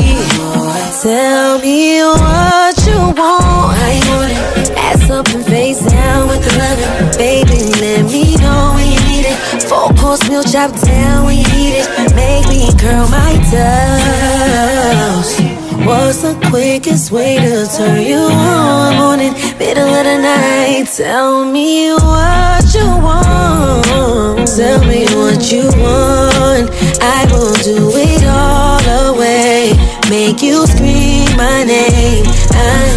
Tell 1.03 1.59
me 1.59 2.03
what 2.07 2.86
you 2.86 2.99
want. 3.18 3.74
You 3.99 4.07
want 4.14 4.30
it? 4.30 4.70
Ass 4.78 5.11
up 5.11 5.26
and 5.34 5.45
face 5.45 5.80
down 5.91 6.28
with 6.28 6.43
the 6.45 6.55
loving. 6.55 7.18
Baby, 7.18 7.66
let 7.82 8.05
me 8.07 8.36
know 8.36 8.74
when 8.74 8.86
you 8.86 9.01
need 9.11 9.26
it. 9.26 9.39
Four 9.66 9.91
course 9.99 10.22
meal 10.28 10.45
chop 10.45 10.70
down 10.86 11.24
when 11.26 11.39
you 11.39 11.49
need 11.51 11.82
it. 11.82 12.14
Make 12.14 12.47
me 12.47 12.70
curl 12.78 13.09
my 13.09 13.34
toes. 13.51 15.47
What's 15.89 16.20
the 16.20 16.34
quickest 16.51 17.11
way 17.11 17.36
to 17.39 17.66
turn 17.74 18.03
you 18.03 18.18
on? 18.18 18.97
Morning, 18.97 19.32
middle 19.59 19.89
of 19.89 20.05
the 20.05 20.18
night. 20.20 20.86
Tell 20.95 21.47
me 21.47 21.95
what 21.95 22.74
you 22.74 22.84
want. 22.84 24.49
Tell 24.49 24.80
me 24.84 25.07
what 25.16 25.51
you 25.51 25.64
want. 25.80 26.68
I 27.01 27.26
will 27.32 27.55
do 27.64 27.91
it 27.95 28.22
all 28.26 28.78
the 28.80 29.18
way 29.18 29.72
Make 30.11 30.43
you 30.43 30.66
scream 30.66 31.28
my 31.36 31.64
name. 31.64 32.24
I, 32.53 32.89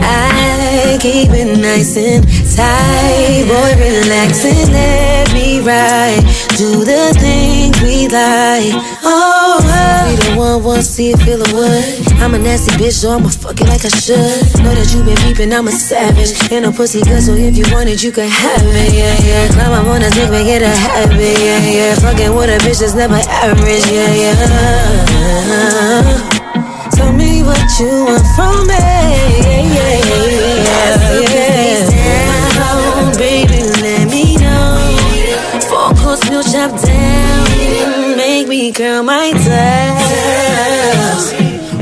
I 0.00 0.98
keep 0.98 1.28
it 1.30 1.58
nice 1.58 1.94
and 1.96 2.24
tight. 2.56 3.44
Boy, 3.44 3.72
relax 3.76 4.44
and 4.46 4.72
let 4.72 5.32
me 5.34 5.60
ride. 5.60 6.24
Do 6.56 6.84
the 6.84 7.12
things 7.20 7.80
we 7.82 8.08
like. 8.08 8.83
Oh, 10.44 10.58
we 10.58 10.60
the 10.60 10.68
one, 10.68 10.76
one, 10.76 10.82
see 10.84 11.08
it, 11.08 11.16
feel 11.24 11.38
the 11.40 11.48
wood. 11.56 11.80
I'm 12.20 12.34
a 12.34 12.38
nasty 12.38 12.76
bitch, 12.76 13.00
so 13.00 13.16
I'ma 13.16 13.32
fuck 13.32 13.56
it 13.56 13.64
like 13.64 13.80
I 13.80 13.88
should. 13.88 14.44
Know 14.60 14.76
that 14.76 14.92
you 14.92 15.00
been 15.00 15.16
peeping, 15.24 15.48
I'm 15.56 15.68
a 15.68 15.72
savage. 15.72 16.36
Ain't 16.52 16.68
no 16.68 16.72
pussy 16.72 17.00
good, 17.00 17.22
so 17.24 17.32
if 17.32 17.56
you 17.56 17.64
want 17.72 17.88
it, 17.88 18.04
you 18.04 18.12
can 18.12 18.28
have 18.28 18.60
it. 18.60 18.92
Yeah, 18.92 19.16
yeah. 19.24 19.48
Climb 19.56 19.72
up 19.72 19.88
on 19.88 20.04
a 20.04 20.10
dick, 20.12 20.28
make 20.28 20.44
it 20.44 20.60
a 20.60 20.68
habit. 20.68 21.16
Yeah, 21.40 21.64
yeah. 21.64 21.96
Fucking 21.96 22.36
with 22.36 22.52
a 22.52 22.60
bitch 22.60 22.84
that's 22.84 22.92
never 22.92 23.24
average. 23.24 23.88
Yeah, 23.88 24.12
yeah. 24.20 24.36
Tell 26.92 27.08
me 27.16 27.40
what 27.40 27.64
you 27.80 28.04
want 28.04 28.28
from 28.36 28.68
me. 28.68 28.76
Yeah, 28.76 29.64
yeah, 29.64 30.28
yeah, 31.24 31.88
yeah. 31.88 33.16
Baby, 33.16 33.64
let 33.80 34.12
me 34.12 34.36
know. 34.36 34.76
Four 35.72 35.96
course 35.96 36.20
meal 36.28 36.44
chop 36.44 36.76
down. 36.84 36.93
Me 38.54 38.70
curl 38.70 39.02
my 39.02 39.32
toes. 39.32 41.24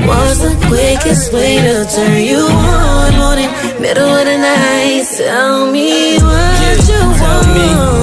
What's 0.07 0.39
the 0.39 0.55
quickest 0.67 1.31
way 1.31 1.57
to 1.61 1.85
turn 1.85 2.23
you 2.23 2.47
on? 2.49 3.15
Morning, 3.15 3.51
middle 3.79 4.09
of 4.09 4.25
the 4.25 4.37
night. 4.39 5.05
Tell 5.15 5.71
me 5.71 6.17
what 6.17 6.87
you 6.89 7.01
want. 7.21 8.02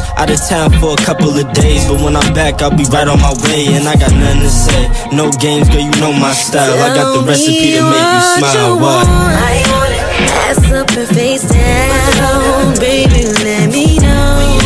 Out 0.17 0.29
of 0.29 0.39
town 0.47 0.71
for 0.79 0.93
a 0.93 1.01
couple 1.05 1.29
of 1.29 1.53
days, 1.53 1.87
but 1.87 2.01
when 2.01 2.15
I'm 2.15 2.33
back, 2.33 2.61
I'll 2.61 2.75
be 2.75 2.85
right 2.91 3.07
on 3.07 3.19
my 3.19 3.33
way. 3.43 3.73
And 3.73 3.87
I 3.87 3.95
got 3.95 4.11
nothing 4.13 4.41
to 4.41 4.49
say. 4.49 4.89
No 5.15 5.31
games, 5.39 5.69
girl, 5.69 5.81
you 5.81 5.91
know 6.01 6.13
my 6.13 6.33
style. 6.33 6.77
I 6.79 6.95
got 6.95 7.13
the 7.15 7.21
recipe 7.27 7.77
to 7.77 7.83
make 7.83 8.09
you 8.15 8.21
smile. 8.37 8.79
What? 8.79 9.07
I 9.07 9.63
want 9.71 9.93
it. 9.93 10.01
Ass 10.47 10.71
up 10.71 10.89
and 10.97 11.07
face 11.15 11.43
down. 11.47 12.75
Baby, 12.79 13.25
let 13.43 13.71
me 13.71 13.97
know. 13.99 14.59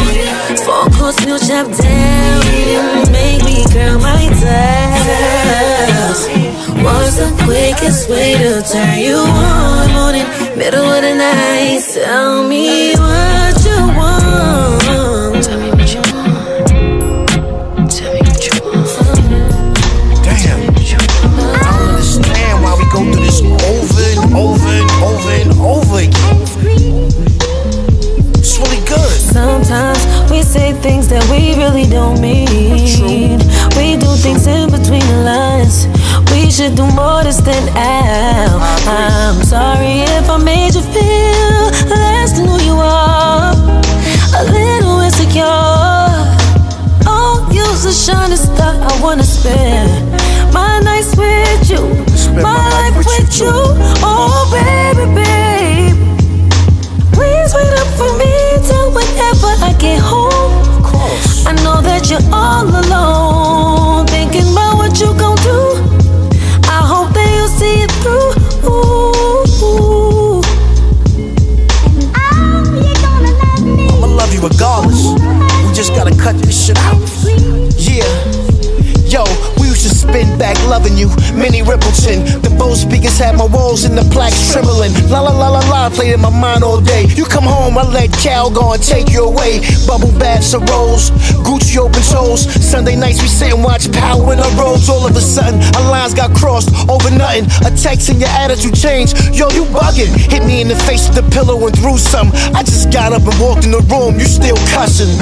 Four 0.65 0.89
course 0.97 1.19
meal 1.25 1.39
chop 1.39 1.67
down. 1.71 3.11
Make 3.11 3.43
me 3.43 3.65
curl 3.71 3.99
my 3.99 4.25
toes. 4.41 6.21
What's 6.83 7.15
the 7.17 7.29
quickest 7.45 8.09
way 8.09 8.33
to 8.37 8.61
turn 8.61 8.99
you 8.99 9.17
on? 9.17 9.91
Morning, 9.93 10.27
middle 10.57 10.85
of 10.85 11.01
the 11.01 11.15
night. 11.15 11.81
Tell 11.93 12.47
me 12.47 12.93
what 12.95 13.65
you 13.65 13.87
want. 13.97 15.14
That 31.15 31.31
we 31.31 31.55
really 31.55 31.87
don't 31.87 32.19
mean. 32.19 33.39
We 33.79 33.95
do 33.95 34.11
things 34.19 34.47
in 34.47 34.67
between 34.69 35.05
the 35.07 35.19
lines. 35.23 35.87
We 36.31 36.51
should 36.51 36.75
do 36.75 36.85
more 36.91 37.23
to 37.23 37.31
stand 37.31 37.69
out. 37.71 38.59
I'm 38.83 39.39
sorry 39.43 40.03
if 40.17 40.29
I 40.29 40.37
made 40.37 40.75
you 40.75 40.83
feel 40.83 41.61
less 41.87 42.35
than 42.35 42.47
who 42.51 42.59
you 42.69 42.75
are. 42.75 43.55
A 44.35 44.43
little 44.51 44.99
insecure. 45.07 45.47
Oh, 47.07 47.47
you's 47.49 47.85
a 47.85 47.93
shining 47.93 48.35
star. 48.35 48.75
I 48.75 48.91
wanna 49.01 49.23
spend 49.23 49.87
my 50.51 50.79
nights 50.83 51.15
with 51.15 51.63
you, 51.71 51.83
my 52.43 52.59
life 52.75 52.97
with 53.07 53.31
you. 53.39 53.55
Oh, 54.03 54.34
back 80.37 80.54
loving 80.67 80.97
you. 80.97 81.07
Minnie 81.33 81.61
Riperton. 81.61 82.41
The 82.41 82.49
Bose 82.57 82.81
speakers 82.81 83.17
had 83.17 83.37
my 83.37 83.45
walls 83.45 83.85
and 83.85 83.97
the 83.97 84.05
plaques 84.11 84.51
trembling. 84.51 84.93
La 85.09 85.21
la 85.21 85.31
la 85.31 85.49
la 85.49 85.63
la 85.69 85.89
played 85.89 86.13
in 86.13 86.21
my 86.21 86.29
mind 86.29 86.63
all 86.63 86.81
day. 86.81 87.05
You 87.15 87.25
come 87.25 87.43
home, 87.43 87.77
I 87.77 87.83
let 87.83 88.11
Cal 88.13 88.49
go 88.49 88.73
and 88.73 88.81
take 88.81 89.09
you 89.09 89.25
away. 89.25 89.61
Bubble 89.87 90.11
baths 90.17 90.53
and 90.53 90.67
rolls, 90.69 91.11
Gucci 91.45 91.77
open 91.77 92.01
toes. 92.01 92.49
Sunday 92.63 92.95
nights 92.95 93.21
we 93.21 93.27
sit 93.27 93.53
and 93.53 93.63
watch 93.63 93.91
Power 93.91 94.33
in 94.33 94.39
our 94.39 94.53
roads. 94.57 94.89
All 94.89 95.05
of 95.05 95.15
a 95.15 95.21
sudden, 95.21 95.61
our 95.75 95.89
lines 95.91 96.13
got 96.13 96.35
crossed 96.35 96.73
over 96.89 97.09
nothing. 97.11 97.45
A 97.65 97.71
text 97.75 98.09
and 98.09 98.19
your 98.19 98.29
attitude 98.29 98.75
changed. 98.75 99.17
Yo, 99.33 99.49
you 99.51 99.65
bugging. 99.69 100.11
Hit 100.31 100.43
me 100.45 100.61
in 100.61 100.67
the 100.67 100.79
face 100.87 101.07
with 101.07 101.17
the 101.21 101.27
pillow 101.31 101.57
and 101.67 101.75
threw 101.77 101.97
some. 101.97 102.31
I 102.53 102.63
just 102.63 102.91
got 102.91 103.13
up 103.13 103.23
and 103.23 103.37
walked 103.39 103.65
in 103.65 103.71
the 103.71 103.83
room. 103.91 104.19
You 104.19 104.25
still 104.25 104.57
cussing. 104.73 105.13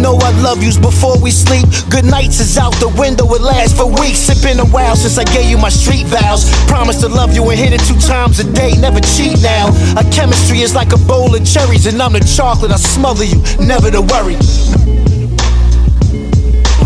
Know 0.00 0.16
I 0.20 0.30
love 0.42 0.62
yous 0.62 0.76
before 0.76 1.18
we 1.18 1.30
sleep. 1.30 1.66
Good 1.88 2.04
nights 2.04 2.40
is 2.40 2.58
out 2.58 2.74
the 2.80 2.88
window. 3.00 3.26
It 3.34 3.42
lasts 3.42 3.76
for 3.76 3.86
weeks. 3.86 4.28
It's 4.28 4.44
a 4.44 4.66
while 4.66 4.89
since 4.94 5.18
I 5.18 5.24
gave 5.24 5.50
you 5.50 5.58
my 5.58 5.68
street 5.68 6.06
vows. 6.06 6.50
Promise 6.66 7.00
to 7.02 7.08
love 7.08 7.34
you 7.34 7.48
and 7.50 7.58
hit 7.58 7.72
it 7.72 7.80
two 7.86 7.98
times 7.98 8.38
a 8.40 8.44
day. 8.52 8.72
Never 8.78 9.00
cheat 9.00 9.40
now. 9.42 9.68
Our 9.96 10.04
chemistry 10.10 10.60
is 10.60 10.74
like 10.74 10.92
a 10.92 10.98
bowl 10.98 11.34
of 11.34 11.44
cherries, 11.44 11.86
and 11.86 12.00
I'm 12.00 12.12
the 12.12 12.20
chocolate. 12.20 12.72
I 12.72 12.76
smother 12.76 13.24
you. 13.24 13.42
Never 13.60 13.90
to 13.90 14.02
worry. 14.02 14.36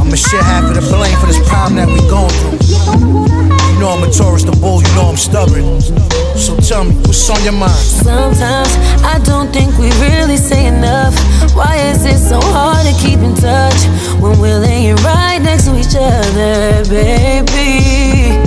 I'ma 0.01 0.17
share 0.17 0.43
half 0.43 0.65
of 0.65 0.75
the 0.75 0.85
blame 0.91 1.17
for 1.19 1.27
this 1.27 1.41
problem 1.49 1.77
that 1.77 1.89
we 1.89 2.01
going 2.09 2.31
through. 2.31 3.34
Tourist, 4.17 4.47
the 4.47 4.57
bull. 4.61 4.81
You 4.81 4.95
know 4.95 5.11
I'm 5.11 5.17
stubborn. 5.17 5.81
So 6.39 6.55
tell 6.57 6.85
me, 6.85 6.95
what's 7.03 7.29
on 7.31 7.43
your 7.43 7.53
mind? 7.53 7.75
Sometimes 7.75 8.71
I 9.03 9.19
don't 9.25 9.53
think 9.53 9.77
we 9.77 9.91
really 9.99 10.37
say 10.37 10.67
enough. 10.67 11.15
Why 11.55 11.75
is 11.91 12.07
it 12.07 12.19
so 12.19 12.39
hard 12.41 12.87
to 12.87 12.95
keep 13.03 13.19
in 13.19 13.35
touch 13.35 13.75
when 14.23 14.39
we're 14.39 14.61
laying 14.61 14.95
right 15.03 15.41
next 15.43 15.65
to 15.67 15.75
each 15.75 15.97
other, 15.99 16.85
baby? 16.87 18.39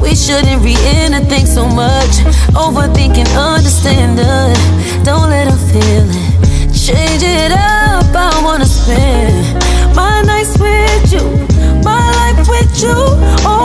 We 0.00 0.14
shouldn't 0.14 0.62
read 0.62 0.78
anything 1.02 1.46
so 1.46 1.66
much. 1.66 2.22
Overthinking, 2.54 3.26
understanding. 3.34 4.54
Don't 5.02 5.30
let 5.30 5.48
a 5.48 5.58
feeling 5.66 6.30
change 6.70 7.22
it 7.26 7.50
up. 7.50 8.06
I 8.14 8.40
wanna 8.44 8.66
spend 8.66 9.64
my 9.96 10.22
nights 10.22 10.56
with 10.58 11.12
you, 11.12 11.26
my 11.82 12.06
life 12.20 12.48
with 12.48 12.82
you. 12.82 13.55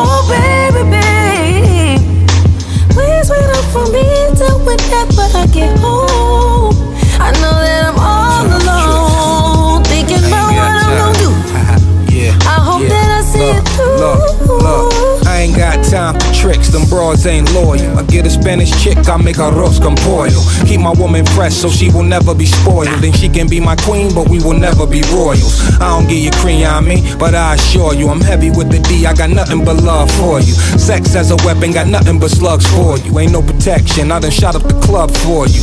Tricks, 16.42 16.70
them 16.70 16.90
broads 16.90 17.26
ain't 17.28 17.54
loyal. 17.54 17.98
I 17.98 18.04
get 18.04 18.26
a 18.26 18.30
Spanish 18.30 18.72
chick, 18.84 18.98
I 19.08 19.18
make 19.18 19.38
her 19.38 19.52
arroz 19.54 19.80
con 19.80 19.96
pollo. 19.96 20.42
Keep 20.66 20.82
my 20.82 20.92
woman 20.92 21.24
fresh 21.38 21.54
so 21.54 21.70
she 21.70 21.90
will 21.94 22.04
never 22.04 22.34
be 22.34 22.48
spoiled. 22.48 23.04
And 23.06 23.16
she 23.16 23.30
can 23.30 23.48
be 23.48 23.60
my 23.60 23.76
queen, 23.76 24.14
but 24.14 24.28
we 24.28 24.40
will 24.40 24.58
never 24.58 24.88
be 24.88 25.02
royals. 25.14 25.62
I 25.80 25.94
don't 25.94 26.10
get 26.10 26.18
you 26.18 26.32
cream 26.42 26.66
on 26.66 26.86
me, 26.86 26.98
but 27.20 27.36
I 27.36 27.56
assure 27.56 27.94
you, 27.94 28.10
I'm 28.10 28.22
heavy 28.22 28.50
with 28.50 28.72
the 28.72 28.80
D, 28.80 29.06
I 29.06 29.14
got 29.14 29.30
nothing 29.30 29.64
but 29.64 29.78
love 29.84 30.10
for 30.18 30.40
you. 30.40 30.54
Sex 30.82 31.16
as 31.16 31.30
a 31.30 31.38
weapon, 31.46 31.72
got 31.72 31.88
nothing 31.88 32.20
but 32.20 32.32
slugs 32.32 32.66
for 32.74 32.98
you. 32.98 33.20
Ain't 33.20 33.32
no 33.32 33.42
protection, 33.42 34.12
I 34.12 34.20
done 34.20 34.32
shot 34.32 34.56
up 34.56 34.64
the 34.64 34.80
club 34.82 35.12
for 35.22 35.46
you. 35.46 35.62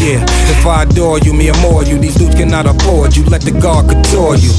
Yeah, 0.00 0.24
if 0.48 0.64
I 0.66 0.84
adore 0.84 1.18
you, 1.18 1.34
me 1.34 1.50
or 1.50 1.60
more 1.60 1.84
you. 1.84 1.98
These 1.98 2.16
dudes 2.16 2.34
cannot 2.34 2.66
afford 2.66 3.14
you, 3.14 3.24
let 3.24 3.42
the 3.42 3.52
guard 3.52 3.90
couture 3.90 4.36
you. 4.36 4.52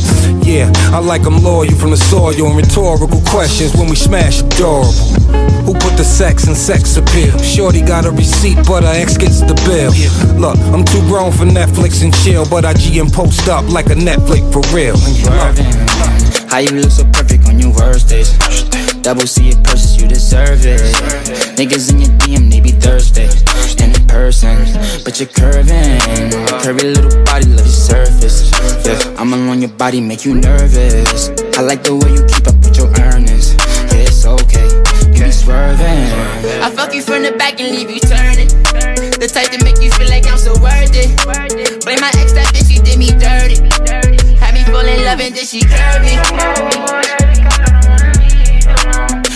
Yeah, 0.45 0.71
I 0.93 0.99
like 0.99 1.23
them 1.23 1.41
loyal 1.41 1.73
from 1.73 1.89
the 1.89 1.97
soil 1.97 2.33
and 2.45 2.55
rhetorical 2.55 3.21
questions 3.25 3.73
when 3.73 3.89
we 3.89 3.95
smash 3.95 4.41
adorable. 4.41 5.55
Who 5.64 5.73
put 5.73 5.95
the 5.95 6.03
sex 6.03 6.48
in 6.48 6.56
sex 6.56 6.98
appeal? 6.98 7.38
Shorty 7.40 7.82
got 7.82 8.06
a 8.06 8.11
receipt, 8.11 8.57
but 8.68 8.84
her 8.84 8.94
ex 8.94 9.18
gets 9.18 9.40
the 9.41 9.56
bill. 9.64 9.91
Look, 10.40 10.57
I'm 10.73 10.84
too 10.84 11.02
grown 11.07 11.32
for 11.32 11.45
Netflix 11.45 12.03
and 12.03 12.14
chill, 12.23 12.45
but 12.49 12.65
I 12.65 12.73
G 12.73 12.99
and 12.99 13.11
post 13.11 13.48
up 13.48 13.69
like 13.69 13.88
a 13.88 13.95
Netflix 13.95 14.52
for 14.52 14.61
real. 14.76 14.98
Swerving. 14.98 15.76
How 16.49 16.60
you 16.60 16.72
look 16.72 16.91
so 16.91 17.03
perfect 17.11 17.48
on 17.48 17.60
your 17.60 17.73
worst 17.73 18.10
days? 18.10 18.32
Double 19.02 19.27
C 19.27 19.49
it 19.49 19.64
purchase, 19.64 20.02
you 20.02 20.07
deserve 20.07 20.65
it. 20.65 20.82
Niggas 21.57 21.91
in 21.91 21.99
your 21.99 22.10
DM, 22.19 22.49
they 22.49 22.60
be 22.60 22.72
thirsty. 22.72 23.27
And 23.84 23.95
in 23.95 24.07
person, 24.07 24.57
but 25.03 25.19
you're 25.19 25.30
curving. 25.30 26.32
Curvy 26.64 26.95
little 26.95 27.23
body, 27.23 27.45
love 27.45 27.65
your 27.65 27.68
surface. 27.68 28.52
Yeah, 28.86 29.19
I'm 29.19 29.34
alone, 29.34 29.61
your 29.61 29.69
body 29.72 30.02
make 30.02 30.26
you 30.26 30.34
nervous. 30.36 31.30
I 31.57 31.61
like 31.61 31.84
the 31.84 31.95
way 31.95 32.14
you 32.14 32.26
keep 32.26 32.48
up 32.48 32.55
swerving. 35.45 36.09
I 36.65 36.73
fuck 36.73 36.93
you 36.93 37.03
from 37.05 37.22
the 37.22 37.31
back 37.38 37.61
and 37.61 37.69
leave 37.69 37.93
you 37.93 38.01
turning. 38.01 38.49
The 39.22 39.30
type 39.30 39.53
to 39.53 39.61
make 39.61 39.77
you 39.77 39.93
feel 39.93 40.09
like 40.09 40.26
I'm 40.26 40.41
so 40.41 40.57
worth 40.57 40.97
it. 40.97 41.13
Blame 41.85 42.01
my 42.01 42.09
ex, 42.17 42.34
that 42.34 42.49
bitch, 42.49 42.65
she 42.65 42.81
did 42.81 42.97
me 42.97 43.13
dirty. 43.13 43.61
Had 44.41 44.57
me 44.57 44.65
fall 44.65 44.81
in 44.81 45.05
love 45.05 45.22
and 45.22 45.38
then 45.38 45.45
she 45.45 45.61
curvy. 45.61 46.17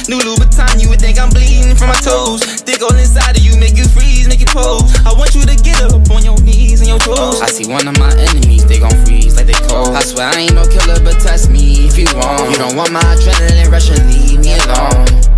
New 0.10 0.18
Louboutin, 0.26 0.82
you 0.82 0.90
would 0.90 0.98
think 0.98 1.22
I'm 1.22 1.30
bleeding 1.30 1.78
from 1.78 1.94
my 1.94 2.00
toes. 2.02 2.42
Dick 2.66 2.82
all 2.82 2.98
inside 2.98 3.38
of 3.38 3.46
you, 3.46 3.54
make 3.62 3.78
you 3.78 3.86
freeze, 3.86 4.26
make 4.28 4.42
you 4.42 4.50
pose. 4.50 4.90
I 5.06 5.14
want 5.14 5.38
you 5.38 5.46
to 5.46 5.56
get 5.62 5.78
up 5.86 6.10
on 6.10 6.26
your 6.26 6.42
knees 6.42 6.82
and 6.82 6.90
your 6.90 6.98
toes. 6.98 7.38
I 7.40 7.54
see 7.54 7.70
one 7.70 7.86
of 7.86 7.94
my 8.02 8.10
enemies, 8.18 8.66
they 8.66 8.82
gon' 8.82 8.98
freeze 9.06 9.38
like 9.38 9.46
they 9.46 9.60
cold. 9.70 9.94
I 9.94 10.02
swear 10.02 10.34
I 10.34 10.50
ain't 10.50 10.58
no 10.58 10.66
killer, 10.66 10.98
but 11.06 11.22
test 11.22 11.54
me 11.54 11.86
if 11.86 12.02
you 12.02 12.10
want. 12.18 12.50
You 12.50 12.58
don't 12.58 12.74
want 12.74 12.90
my 12.90 13.06
adrenaline 13.14 13.70
rush 13.70 13.94
and 13.94 14.02
leave 14.10 14.42
me 14.42 14.58
alone. 14.66 15.30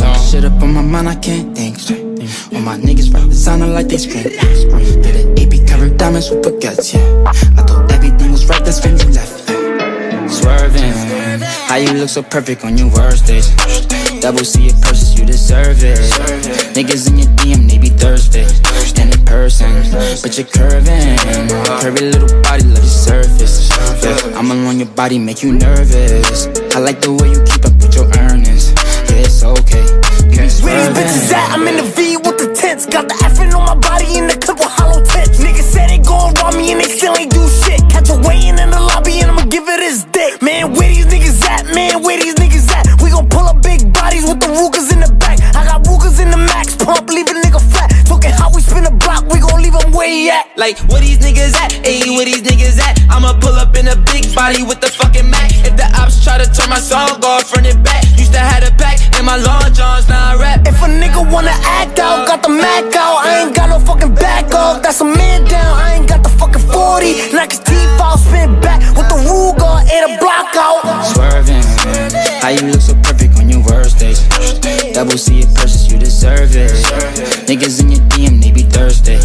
Alone. 0.00 0.18
Shit 0.30 0.44
up 0.44 0.62
on 0.62 0.72
my 0.72 0.82
mind, 0.82 1.08
I 1.08 1.14
can't 1.16 1.56
think 1.56 1.78
straight. 1.78 2.04
All 2.52 2.60
my 2.60 2.76
niggas 2.78 3.12
rap 3.12 3.28
designer 3.28 3.66
like 3.66 3.88
they 3.88 3.98
scream. 3.98 4.24
Did 5.02 5.16
an 5.16 5.38
AP 5.38 5.68
covered 5.68 5.96
diamonds 5.98 6.30
with 6.30 6.42
baguettes, 6.44 6.94
yeah. 6.94 7.30
I 7.58 7.62
thought 7.62 7.90
everything 7.92 8.32
was 8.32 8.46
right, 8.48 8.64
that's 8.64 8.84
when 8.84 8.98
you 8.98 9.08
left. 9.12 9.48
yeah. 9.50 10.26
Swerving, 10.28 11.40
how 11.68 11.76
you 11.76 11.92
look 11.92 12.08
so 12.08 12.22
perfect 12.22 12.64
on 12.64 12.78
your 12.78 12.88
worst 12.92 13.26
days. 13.26 13.50
Double 14.20 14.44
C 14.44 14.66
it 14.66 14.80
purchase, 14.82 15.18
you 15.18 15.24
deserve 15.24 15.82
it. 15.82 15.98
Niggas 16.76 17.08
in 17.08 17.18
your 17.18 17.28
DM, 17.36 17.68
they 17.68 17.78
be 17.78 17.88
thirsty. 17.88 18.44
And 19.00 19.14
in 19.14 19.24
person, 19.24 19.72
but 20.22 20.36
you're 20.36 20.46
curving. 20.46 21.16
Curvy 21.80 22.12
little 22.12 22.42
body, 22.42 22.64
love 22.64 22.84
your 22.84 22.84
surface. 22.84 23.70
Yeah, 24.02 24.38
I'm 24.38 24.50
alone, 24.50 24.78
your 24.78 24.88
body 24.88 25.18
make 25.18 25.42
you 25.42 25.52
nervous. 25.52 26.46
I 26.76 26.80
like 26.80 27.00
the 27.00 27.12
way 27.12 27.30
you 27.32 27.42
keep 27.44 27.64
Where 30.62 30.76
these 30.76 30.92
bitches 30.96 31.32
at? 31.32 31.52
I'm 31.52 31.66
in 31.68 31.76
the 31.76 31.88
V 31.96 32.16
with 32.18 32.38
the 32.38 32.52
tents. 32.54 32.86
Got 32.86 33.08
the 33.08 33.14
effing 33.26 33.54
on 33.54 33.64
my 33.64 33.74
body 33.74 34.18
in 34.18 34.26
the 34.26 34.36
clip 34.36 34.58
with 34.58 34.68
hollow 34.68 35.02
tips. 35.02 35.38
Niggas 35.38 35.70
said 35.72 35.90
they 35.90 35.98
gon' 35.98 36.34
rob 36.34 36.54
me 36.54 36.72
and 36.72 36.80
they 36.80 36.90
still 36.90 37.16
ain't 37.16 37.32
do 37.32 37.46
shit. 37.48 37.80
Catch 37.88 38.10
a 38.10 38.16
waiting 38.26 38.58
in 38.58 38.70
the 38.70 38.80
lobby 38.80 39.20
and 39.20 39.30
I'ma 39.30 39.44
give 39.46 39.68
it 39.68 39.80
his 39.80 40.04
dick. 40.04 40.42
Man, 40.42 40.72
where 40.74 40.88
these 40.88 41.06
niggas 41.06 41.42
at? 41.44 41.66
Man, 41.74 42.02
where 42.02 42.18
these 42.18 42.34
niggas 42.34 42.49
where 50.00 50.08
he 50.08 50.30
at. 50.30 50.48
Like, 50.56 50.80
where 50.88 51.04
these 51.04 51.20
niggas 51.20 51.52
at? 51.60 51.76
Ayy, 51.84 52.16
where 52.16 52.24
these 52.24 52.40
niggas 52.40 52.80
at? 52.80 52.96
I'ma 53.12 53.36
pull 53.36 53.52
up 53.60 53.76
in 53.76 53.86
a 53.86 53.96
big 54.08 54.34
body 54.34 54.64
with 54.64 54.80
the 54.80 54.88
fucking 54.88 55.28
Mac. 55.28 55.52
If 55.68 55.76
the 55.76 55.84
ops 56.00 56.24
try 56.24 56.40
to 56.40 56.48
turn 56.48 56.70
my 56.72 56.80
song 56.80 57.20
off, 57.20 57.52
front 57.52 57.66
and 57.68 57.84
back. 57.84 58.08
Used 58.16 58.32
to 58.32 58.40
have 58.40 58.64
a 58.64 58.72
pack 58.80 58.96
in 59.20 59.24
my 59.26 59.36
long 59.36 59.68
johns, 59.76 60.08
now 60.08 60.32
I 60.32 60.40
rap. 60.40 60.66
If 60.66 60.80
a 60.80 60.88
nigga 60.88 61.20
wanna 61.30 61.52
act 61.76 61.98
out, 62.00 62.26
got 62.26 62.42
the 62.42 62.48
Mac 62.48 62.96
out. 62.96 63.28
I 63.28 63.44
ain't 63.44 63.54
got 63.54 63.68
no 63.68 63.78
fucking 63.78 64.14
back 64.14 64.48
off. 64.54 64.82
That's 64.82 65.02
a 65.02 65.04
man 65.04 65.44
down. 65.44 65.76
I 65.76 65.96
ain't 65.96 66.08
got 66.08 66.22
the 66.24 66.32
fucking 66.40 66.64
40. 66.72 67.36
Knock 67.36 67.50
his 67.52 67.60
teeth 67.60 68.00
out, 68.00 68.18
spin 68.24 68.58
back 68.64 68.80
with 68.96 69.08
the 69.12 69.20
Ruger 69.28 69.76
and 69.84 70.02
a 70.08 70.10
block 70.16 70.56
out. 70.56 70.80
Swerving, 71.12 71.64
how 72.40 72.48
you 72.48 72.72
look 72.72 72.80
so 72.80 72.94
Double 74.00 75.18
C 75.18 75.40
it 75.40 75.54
purchase, 75.54 75.92
you 75.92 75.98
deserve 75.98 76.56
it. 76.56 76.70
Niggas 77.46 77.82
in 77.82 77.90
your 77.90 78.00
DM, 78.08 78.42
they 78.42 78.50
be 78.50 78.62
thirsty. 78.62 79.16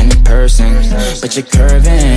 And 0.00 0.12
in 0.12 0.24
person, 0.24 0.72
but 1.20 1.36
you're 1.36 1.46
curving. 1.46 2.16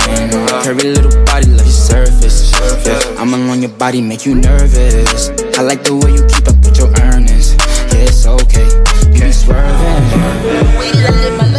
Curvy 0.64 0.92
little 0.96 1.24
body, 1.24 1.46
love 1.46 1.64
your 1.64 1.68
surface. 1.68 2.50
Yeah, 2.84 2.98
I'm 3.16 3.32
alone, 3.32 3.62
your 3.62 3.70
body 3.70 4.00
make 4.00 4.26
you 4.26 4.34
nervous. 4.34 5.28
I 5.56 5.62
like 5.62 5.84
the 5.84 5.94
way 5.94 6.10
you 6.10 6.26
keep 6.26 6.48
up 6.48 6.56
with 6.64 6.78
your 6.78 6.90
earnings. 6.98 7.54
Yeah, 7.94 8.10
it's 8.10 8.26
okay, 8.26 8.66
you 9.14 9.20
be 9.20 9.30
swerving. 9.30 11.49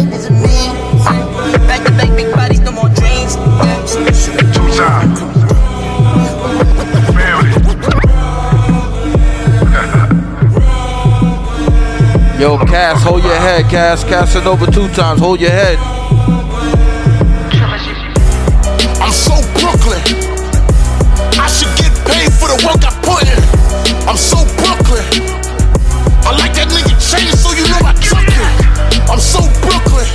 Cass, 12.67 13.03
hold 13.03 13.23
your 13.23 13.35
head, 13.35 13.65
Cass. 13.69 14.03
over 14.45 14.65
two 14.65 14.87
times, 14.89 15.19
hold 15.19 15.39
your 15.39 15.51
head. 15.51 15.77
I'm 19.01 19.11
so 19.11 19.35
Brooklyn. 19.59 20.01
I 21.39 21.47
should 21.47 21.73
get 21.79 21.91
paid 22.05 22.31
for 22.31 22.47
the 22.47 22.59
work 22.65 22.83
I 22.83 22.91
put 23.01 23.23
in. 23.25 23.41
I'm 24.07 24.17
so 24.17 24.43
Brooklyn. 24.61 25.05
I 26.27 26.37
like 26.37 26.53
that 26.59 26.69
nigga 26.69 26.93
chain, 26.99 27.31
so 27.33 27.51
you 27.51 27.65
know 27.65 27.81
I 27.81 27.93
took 27.97 28.29
it. 28.29 29.09
I'm 29.09 29.19
so 29.19 29.41
Brooklyn. 29.65 30.07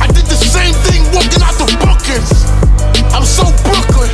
I 0.00 0.06
did 0.08 0.26
the 0.26 0.38
same 0.38 0.74
thing 0.86 1.02
walking 1.12 1.42
out 1.42 1.58
the 1.58 1.66
bookings. 1.82 2.48
I'm 3.12 3.24
so 3.24 3.44
Brooklyn. 3.66 4.12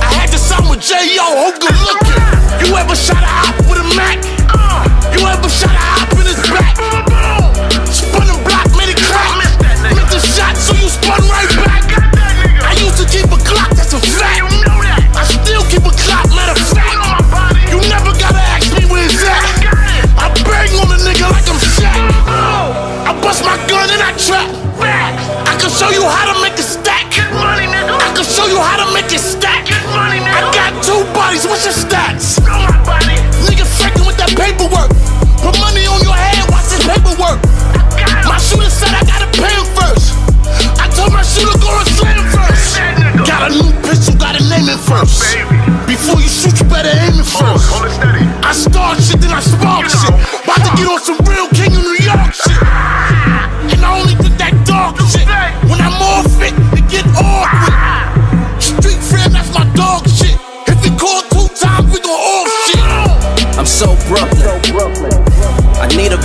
I 0.00 0.12
had 0.12 0.30
to 0.30 0.38
sign 0.38 0.68
with 0.68 0.80
J.O. 0.80 1.26
Who 1.40 1.58
good 1.58 1.78
looking? 1.82 2.22
You 2.68 2.76
ever 2.76 2.94
shot 2.94 3.22
a 3.22 3.32
op 3.48 3.56
with 3.68 3.80
a 3.80 3.96
Mac? 3.96 4.41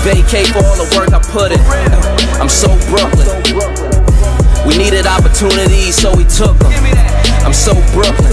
I 0.07 0.13
need 0.13 0.23
a 0.23 0.27
vacay 0.27 0.45
for 0.47 0.63
all 0.63 0.75
the 0.77 0.95
work 0.95 1.11
I 1.11 1.19
put 1.19 1.51
in. 1.51 1.59
I'm 2.39 2.47
so 2.49 2.67
Brooklyn. 2.88 3.27
We 4.65 4.77
needed 4.77 5.05
opportunities, 5.05 5.95
so 5.95 6.15
we 6.15 6.23
took 6.23 6.57
them. 6.59 6.71
I'm 7.43 7.53
so 7.53 7.73
Brooklyn. 7.91 8.31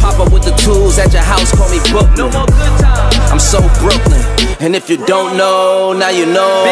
Pop 0.00 0.18
up 0.20 0.32
with 0.32 0.44
the 0.44 0.54
tools 0.56 0.98
at 0.98 1.12
your 1.12 1.22
house, 1.22 1.52
call 1.54 1.68
me 1.70 1.80
Book. 1.92 2.08
No 2.16 2.30
more 2.30 2.46
good 2.46 2.80
times. 2.80 3.16
I'm 3.30 3.38
so 3.38 3.60
Brooklyn. 3.80 4.20
And 4.60 4.74
if 4.74 4.88
you 4.88 4.96
don't 5.04 5.36
know, 5.36 5.92
now 5.92 6.08
you 6.08 6.26
know. 6.26 6.64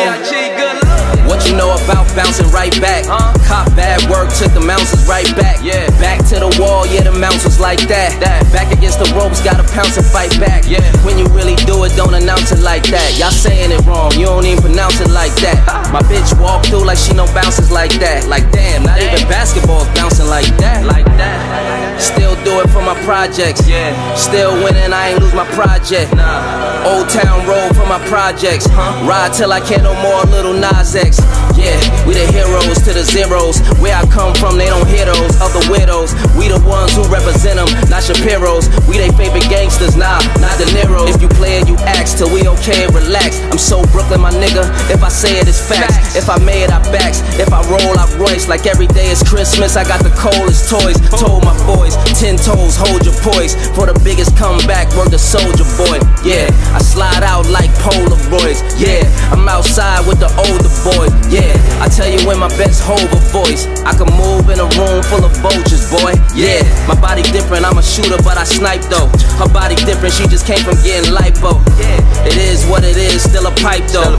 You 1.47 1.55
know 1.55 1.70
about 1.78 2.10
bouncing 2.18 2.51
right 2.51 2.74
back? 2.82 3.06
Huh? 3.06 3.31
Cop 3.47 3.70
bad 3.78 4.02
work, 4.10 4.35
took 4.35 4.51
the 4.51 4.60
mounces 4.60 5.06
right 5.06 5.31
back. 5.39 5.62
Yeah. 5.62 5.86
Back 6.02 6.27
to 6.35 6.43
the 6.43 6.51
wall, 6.59 6.82
yeah, 6.90 7.06
the 7.06 7.14
mounces 7.14 7.60
like 7.62 7.86
that. 7.86 8.18
that. 8.18 8.43
Back 8.51 8.74
against 8.74 8.98
the 8.98 9.06
ropes, 9.14 9.39
gotta 9.47 9.62
pounce 9.70 9.97
and 9.97 10.05
fight 10.05 10.35
back. 10.43 10.66
Yeah. 10.66 10.82
When 11.06 11.14
you 11.14 11.27
really 11.31 11.55
do 11.62 11.86
it, 11.86 11.94
don't 11.94 12.14
announce 12.18 12.51
it 12.51 12.59
like 12.66 12.82
that. 12.90 13.14
Y'all 13.14 13.31
saying 13.31 13.70
it 13.70 13.78
wrong, 13.86 14.10
you 14.18 14.27
don't 14.27 14.44
even 14.44 14.59
pronounce 14.59 14.98
it 14.98 15.10
like 15.14 15.31
that. 15.47 15.62
My 15.94 16.02
bitch 16.10 16.35
walk 16.43 16.66
through 16.66 16.82
like 16.82 16.98
she 16.98 17.14
no 17.14 17.31
bounces 17.31 17.70
like 17.70 17.94
that. 18.02 18.27
Like 18.27 18.51
damn, 18.51 18.82
not 18.82 18.98
even 18.98 19.23
basketball's 19.31 19.86
bouncing 19.94 20.27
like 20.27 20.51
that. 20.59 20.82
Like 20.82 21.06
that. 21.14 22.02
Still 22.02 22.35
do 22.43 22.59
it 22.59 22.68
for 22.74 22.82
my 22.82 22.98
projects. 23.06 23.62
Yeah. 23.70 23.94
Still 24.18 24.52
winning, 24.66 24.93
I 24.93 25.14
ain't 25.14 25.23
lose 25.23 25.32
my 25.32 25.47
project. 25.55 26.10
Nah. 26.10 26.90
Old 26.90 27.09
Town 27.09 27.47
Road 27.47 27.70
for 27.78 27.86
my 27.86 28.02
projects. 28.10 28.66
Huh? 28.66 29.06
Ride 29.06 29.32
till 29.32 29.52
I 29.52 29.60
can't 29.60 29.82
no 29.82 29.94
more, 30.02 30.27
Lil 30.27 30.52
Nas 30.52 30.94
X. 30.94 31.18
Yeah, 31.56 31.76
we 32.04 32.12
the 32.12 32.26
heroes 32.30 32.78
to 32.84 32.92
the 32.92 33.02
zeros. 33.02 33.60
Where 33.80 33.96
I 33.96 34.04
come 34.12 34.34
from, 34.36 34.58
they 34.58 34.68
don't 34.68 34.86
hear 34.86 35.06
those 35.08 35.34
other 35.40 35.62
widows. 35.72 36.12
We 36.36 36.52
the 36.52 36.60
ones 36.68 36.92
who 36.94 37.02
represent 37.08 37.56
them, 37.56 37.68
not 37.88 38.04
Shapiro's. 38.04 38.68
We 38.84 39.00
they 39.00 39.10
favorite 39.16 39.48
gangsters, 39.48 39.96
nah, 39.96 40.20
not 40.38 40.56
De 40.60 40.68
Niro. 40.76 41.08
If 41.08 41.20
you 41.22 41.28
play 41.32 41.58
it, 41.58 41.68
you 41.68 41.76
ask 41.88 42.18
till 42.18 42.28
we 42.28 42.46
okay, 42.60 42.86
relax. 42.92 43.40
I'm 43.48 43.58
so 43.58 43.82
Brooklyn, 43.90 44.20
my 44.20 44.30
nigga. 44.30 44.68
If 44.92 45.02
I 45.02 45.08
say 45.08 45.38
it, 45.40 45.48
it's 45.48 45.60
facts. 45.60 46.16
If 46.16 46.28
I 46.28 46.38
made, 46.44 46.68
I 46.70 46.80
backs. 46.92 47.20
If 47.40 47.52
I 47.52 47.60
roll, 47.68 47.96
I 47.96 48.06
Royce. 48.16 48.48
Like 48.48 48.66
every 48.66 48.86
day 48.86 49.10
is 49.10 49.22
Christmas, 49.22 49.76
I 49.76 49.84
got 49.84 50.04
the 50.04 50.12
coldest 50.16 50.68
toys. 50.68 50.96
Told 51.16 51.44
my 51.44 51.56
boys, 51.66 51.96
ten 52.16 52.36
toes, 52.36 52.76
hold 52.76 53.04
your 53.04 53.16
poise. 53.20 53.56
For 53.76 53.86
the 53.86 53.96
biggest 54.04 54.36
comeback, 54.36 54.92
work 54.96 55.10
the 55.10 55.18
soldier 55.18 55.66
boy. 55.76 56.00
Yeah, 56.24 56.48
I 56.72 56.80
slide 56.80 57.22
out 57.22 57.48
like 57.48 57.70
Polaroids. 57.80 58.60
Yeah, 58.76 59.04
I'm 59.32 59.48
outside 59.48 60.06
with 60.06 60.20
the 60.20 60.30
older 60.36 60.72
boys. 60.84 61.12
Yeah, 61.28 61.51
I 61.82 61.89
tell 61.90 62.07
you 62.07 62.23
when 62.27 62.39
my 62.39 62.48
best 62.55 62.82
hover 62.86 63.20
voice. 63.35 63.66
I 63.82 63.93
can 63.93 64.07
move 64.15 64.47
in 64.48 64.62
a 64.62 64.69
room 64.78 65.03
full 65.11 65.24
of 65.27 65.35
vultures, 65.43 65.90
boy. 65.90 66.15
Yeah, 66.35 66.62
my 66.86 66.94
body 67.01 67.23
different, 67.35 67.66
I'm 67.66 67.78
a 67.78 67.82
shooter, 67.82 68.16
but 68.23 68.39
I 68.39 68.44
snipe 68.44 68.82
though. 68.86 69.11
Her 69.43 69.51
body 69.51 69.74
different, 69.82 70.15
she 70.15 70.27
just 70.28 70.47
came 70.47 70.62
from 70.62 70.78
getting 70.86 71.11
lipo. 71.11 71.59
Yeah, 71.82 72.27
it 72.27 72.36
is 72.39 72.65
what 72.66 72.85
it 72.85 72.97
is, 72.97 73.23
still 73.23 73.47
a 73.47 73.55
pipe 73.59 73.85
though. 73.90 74.16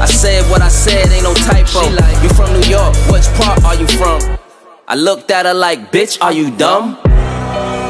I 0.00 0.06
said 0.06 0.44
what 0.50 0.60
I 0.60 0.68
said, 0.68 1.08
ain't 1.08 1.24
no 1.24 1.34
typo. 1.34 1.82
She 1.82 1.90
like 1.96 2.22
You 2.22 2.28
from 2.36 2.52
New 2.52 2.66
York, 2.68 2.94
which 3.08 3.26
part 3.40 3.64
are 3.64 3.74
you 3.74 3.86
from? 3.98 4.20
I 4.86 4.94
looked 4.94 5.30
at 5.30 5.46
her 5.46 5.54
like, 5.54 5.90
bitch, 5.90 6.20
are 6.20 6.32
you 6.32 6.50
dumb? 6.56 6.98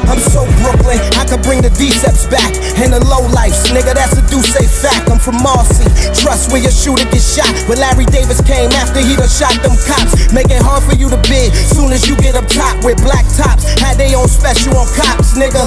I'm 0.09 0.19
so 0.19 0.43
Brooklyn, 0.61 0.99
I 1.19 1.25
could 1.25 1.41
bring 1.43 1.61
the 1.61 1.71
D-Steps 1.73 2.27
back. 2.27 2.51
And 2.79 2.93
the 2.93 3.01
low 3.05 3.23
life, 3.31 3.55
nigga, 3.71 3.93
that's 3.95 4.15
a 4.17 4.23
do 4.27 4.41
say 4.41 4.65
fact. 4.67 5.09
I'm 5.09 5.19
from 5.19 5.39
Marcy, 5.43 5.87
trust 6.17 6.51
where 6.51 6.61
your 6.61 6.73
shooter 6.73 7.05
gets 7.11 7.35
shot. 7.35 7.51
But 7.67 7.79
Larry 7.79 8.05
Davis 8.09 8.41
came 8.41 8.71
after 8.77 8.99
he 8.99 9.15
done 9.15 9.31
shot 9.31 9.55
them 9.63 9.75
cops. 9.87 10.33
Make 10.33 10.49
it 10.51 10.61
hard 10.61 10.83
for 10.83 10.95
you 10.95 11.09
to 11.09 11.19
bid, 11.29 11.53
soon 11.53 11.91
as 11.91 12.07
you 12.07 12.15
get 12.17 12.35
up 12.35 12.47
top 12.47 12.79
with 12.83 12.99
black 13.03 13.25
tops. 13.35 13.67
Had 13.79 13.97
they 13.97 14.13
on 14.13 14.27
special 14.27 14.75
on 14.77 14.87
cops, 14.95 15.35
nigga. 15.37 15.65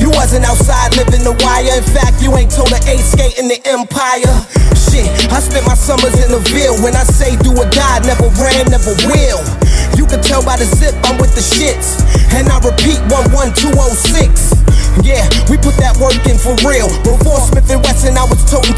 You 0.00 0.10
wasn't 0.12 0.44
outside 0.44 0.96
living 0.96 1.24
the 1.24 1.34
wire. 1.44 1.72
In 1.76 1.84
fact, 1.84 2.22
you 2.22 2.34
ain't 2.36 2.52
told 2.52 2.72
an 2.72 2.82
eight 2.88 3.04
skate 3.04 3.38
in 3.38 3.48
the 3.48 3.60
empire. 3.64 4.34
Shit, 4.90 5.08
I 5.32 5.40
spent 5.40 5.66
my 5.66 5.74
summers 5.74 6.14
in 6.22 6.30
the 6.30 6.40
Ville. 6.52 6.78
When 6.82 6.94
I 6.94 7.04
say 7.04 7.36
do 7.42 7.50
or 7.50 7.68
die, 7.70 8.00
never 8.06 8.28
ran, 8.38 8.70
never 8.70 8.94
will. 9.08 9.42
You 9.98 10.06
can 10.06 10.22
tell 10.22 10.44
by 10.44 10.56
the 10.56 10.66
zip, 10.66 10.94
I'm 11.02 11.18
with 11.18 11.34
the 11.34 11.42
shits. 11.42 12.02
And 12.34 12.48
I 12.48 12.58
repeat, 12.62 13.00
11206. 13.08 14.56
Yeah, 15.04 15.28
we 15.52 15.60
put 15.60 15.76
that 15.76 15.96
work 16.00 16.16
in 16.24 16.40
for 16.40 16.56
real. 16.64 16.88
Before 17.04 17.40
Smith 17.44 17.68
and 17.68 17.84
Wesson, 17.84 18.16
I 18.16 18.24
was 18.24 18.40
toting 18.48 18.76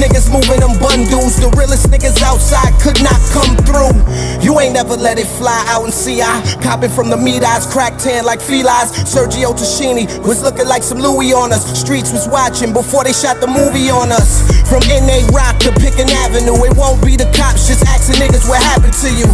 niggas 0.00 0.32
moving 0.32 0.60
them 0.60 0.78
bundles. 0.80 1.36
The 1.36 1.52
realest 1.56 1.88
niggas 1.92 2.22
outside 2.22 2.72
could 2.80 3.00
not 3.02 3.20
come 3.32 3.56
through. 3.68 3.92
You 4.40 4.58
ain't 4.60 4.74
never 4.74 4.96
let 4.96 5.18
it 5.18 5.26
fly 5.26 5.62
out 5.68 5.84
And 5.84 5.92
in 5.92 5.92
CI. 5.92 6.62
Copping 6.62 6.90
from 6.90 7.10
the 7.10 7.16
meat 7.16 7.42
eyes, 7.42 7.66
cracked 7.66 8.00
tan 8.00 8.24
like 8.24 8.40
felines. 8.40 8.92
Sergio 9.04 9.52
Tacchini 9.52 10.06
was 10.26 10.42
looking 10.42 10.66
like 10.66 10.82
some 10.82 10.98
Louis 10.98 11.32
on 11.32 11.52
us. 11.52 11.66
Streets 11.78 12.12
was 12.12 12.28
watching 12.28 12.72
before 12.72 13.04
they 13.04 13.12
shot 13.12 13.40
the 13.40 13.46
movie 13.46 13.90
on 13.90 14.12
us. 14.12 14.46
From 14.72 14.80
NA 14.88 15.20
Rock 15.36 15.60
to 15.68 15.70
Pitkin 15.76 16.08
Avenue, 16.24 16.56
it 16.64 16.72
won't 16.80 17.04
be 17.04 17.12
the 17.12 17.28
cops 17.36 17.68
just 17.68 17.84
asking 17.84 18.16
niggas 18.16 18.48
what 18.48 18.62
happened 18.62 18.96
to 19.04 19.10
you. 19.12 19.28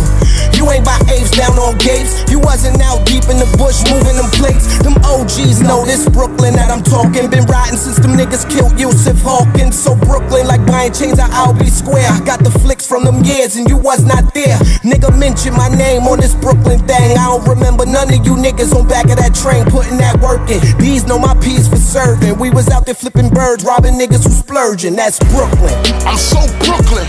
You 0.58 0.66
ain't 0.74 0.82
by 0.82 0.98
apes 1.14 1.30
down 1.30 1.54
on 1.54 1.78
gates. 1.78 2.26
You 2.26 2.42
wasn't 2.42 2.82
out 2.82 3.06
deep 3.06 3.22
in 3.30 3.38
the 3.38 3.46
bush 3.54 3.78
moving 3.86 4.18
them 4.18 4.26
plates. 4.34 4.66
Them 4.82 4.98
OGs 5.06 5.62
know 5.62 5.86
this 5.86 6.08
Brooklyn 6.10 6.58
that 6.58 6.74
I'm 6.74 6.82
talking. 6.82 7.30
Been 7.30 7.46
riding 7.46 7.78
since 7.78 8.02
them 8.02 8.18
niggas 8.18 8.50
killed 8.50 8.74
Yusuf 8.74 9.22
Hawkins. 9.22 9.78
So 9.78 9.94
Brooklyn, 9.94 10.47
like 10.48 10.64
buying 10.66 10.92
chains 10.92 11.18
at 11.20 11.30
Albee 11.30 11.68
Square. 11.68 12.08
I 12.08 12.24
got 12.24 12.40
the 12.42 12.50
flicks 12.50 12.86
from 12.88 13.04
them 13.04 13.22
years 13.22 13.56
and 13.56 13.68
you 13.68 13.76
was 13.76 14.02
not 14.04 14.32
there. 14.32 14.56
Nigga 14.80 15.12
mention 15.16 15.52
my 15.52 15.68
name 15.68 16.08
on 16.08 16.18
this 16.18 16.34
Brooklyn 16.34 16.80
thing. 16.88 17.16
I 17.16 17.28
don't 17.28 17.46
remember 17.46 17.84
none 17.84 18.08
of 18.08 18.24
you 18.24 18.34
niggas 18.34 18.74
on 18.74 18.88
back 18.88 19.12
of 19.12 19.20
that 19.20 19.36
train 19.36 19.68
putting 19.68 19.98
that 19.98 20.18
work 20.24 20.48
in. 20.48 20.64
These 20.80 21.06
know 21.06 21.18
my 21.18 21.36
P's 21.44 21.68
for 21.68 21.76
serving. 21.76 22.38
We 22.38 22.48
was 22.50 22.68
out 22.70 22.86
there 22.86 22.96
flipping 22.96 23.28
birds, 23.28 23.62
robbing 23.62 23.94
niggas 23.94 24.24
who 24.24 24.32
splurging. 24.32 24.96
That's 24.96 25.18
Brooklyn. 25.30 25.76
I'm 26.08 26.16
so 26.16 26.40
Brooklyn. 26.64 27.06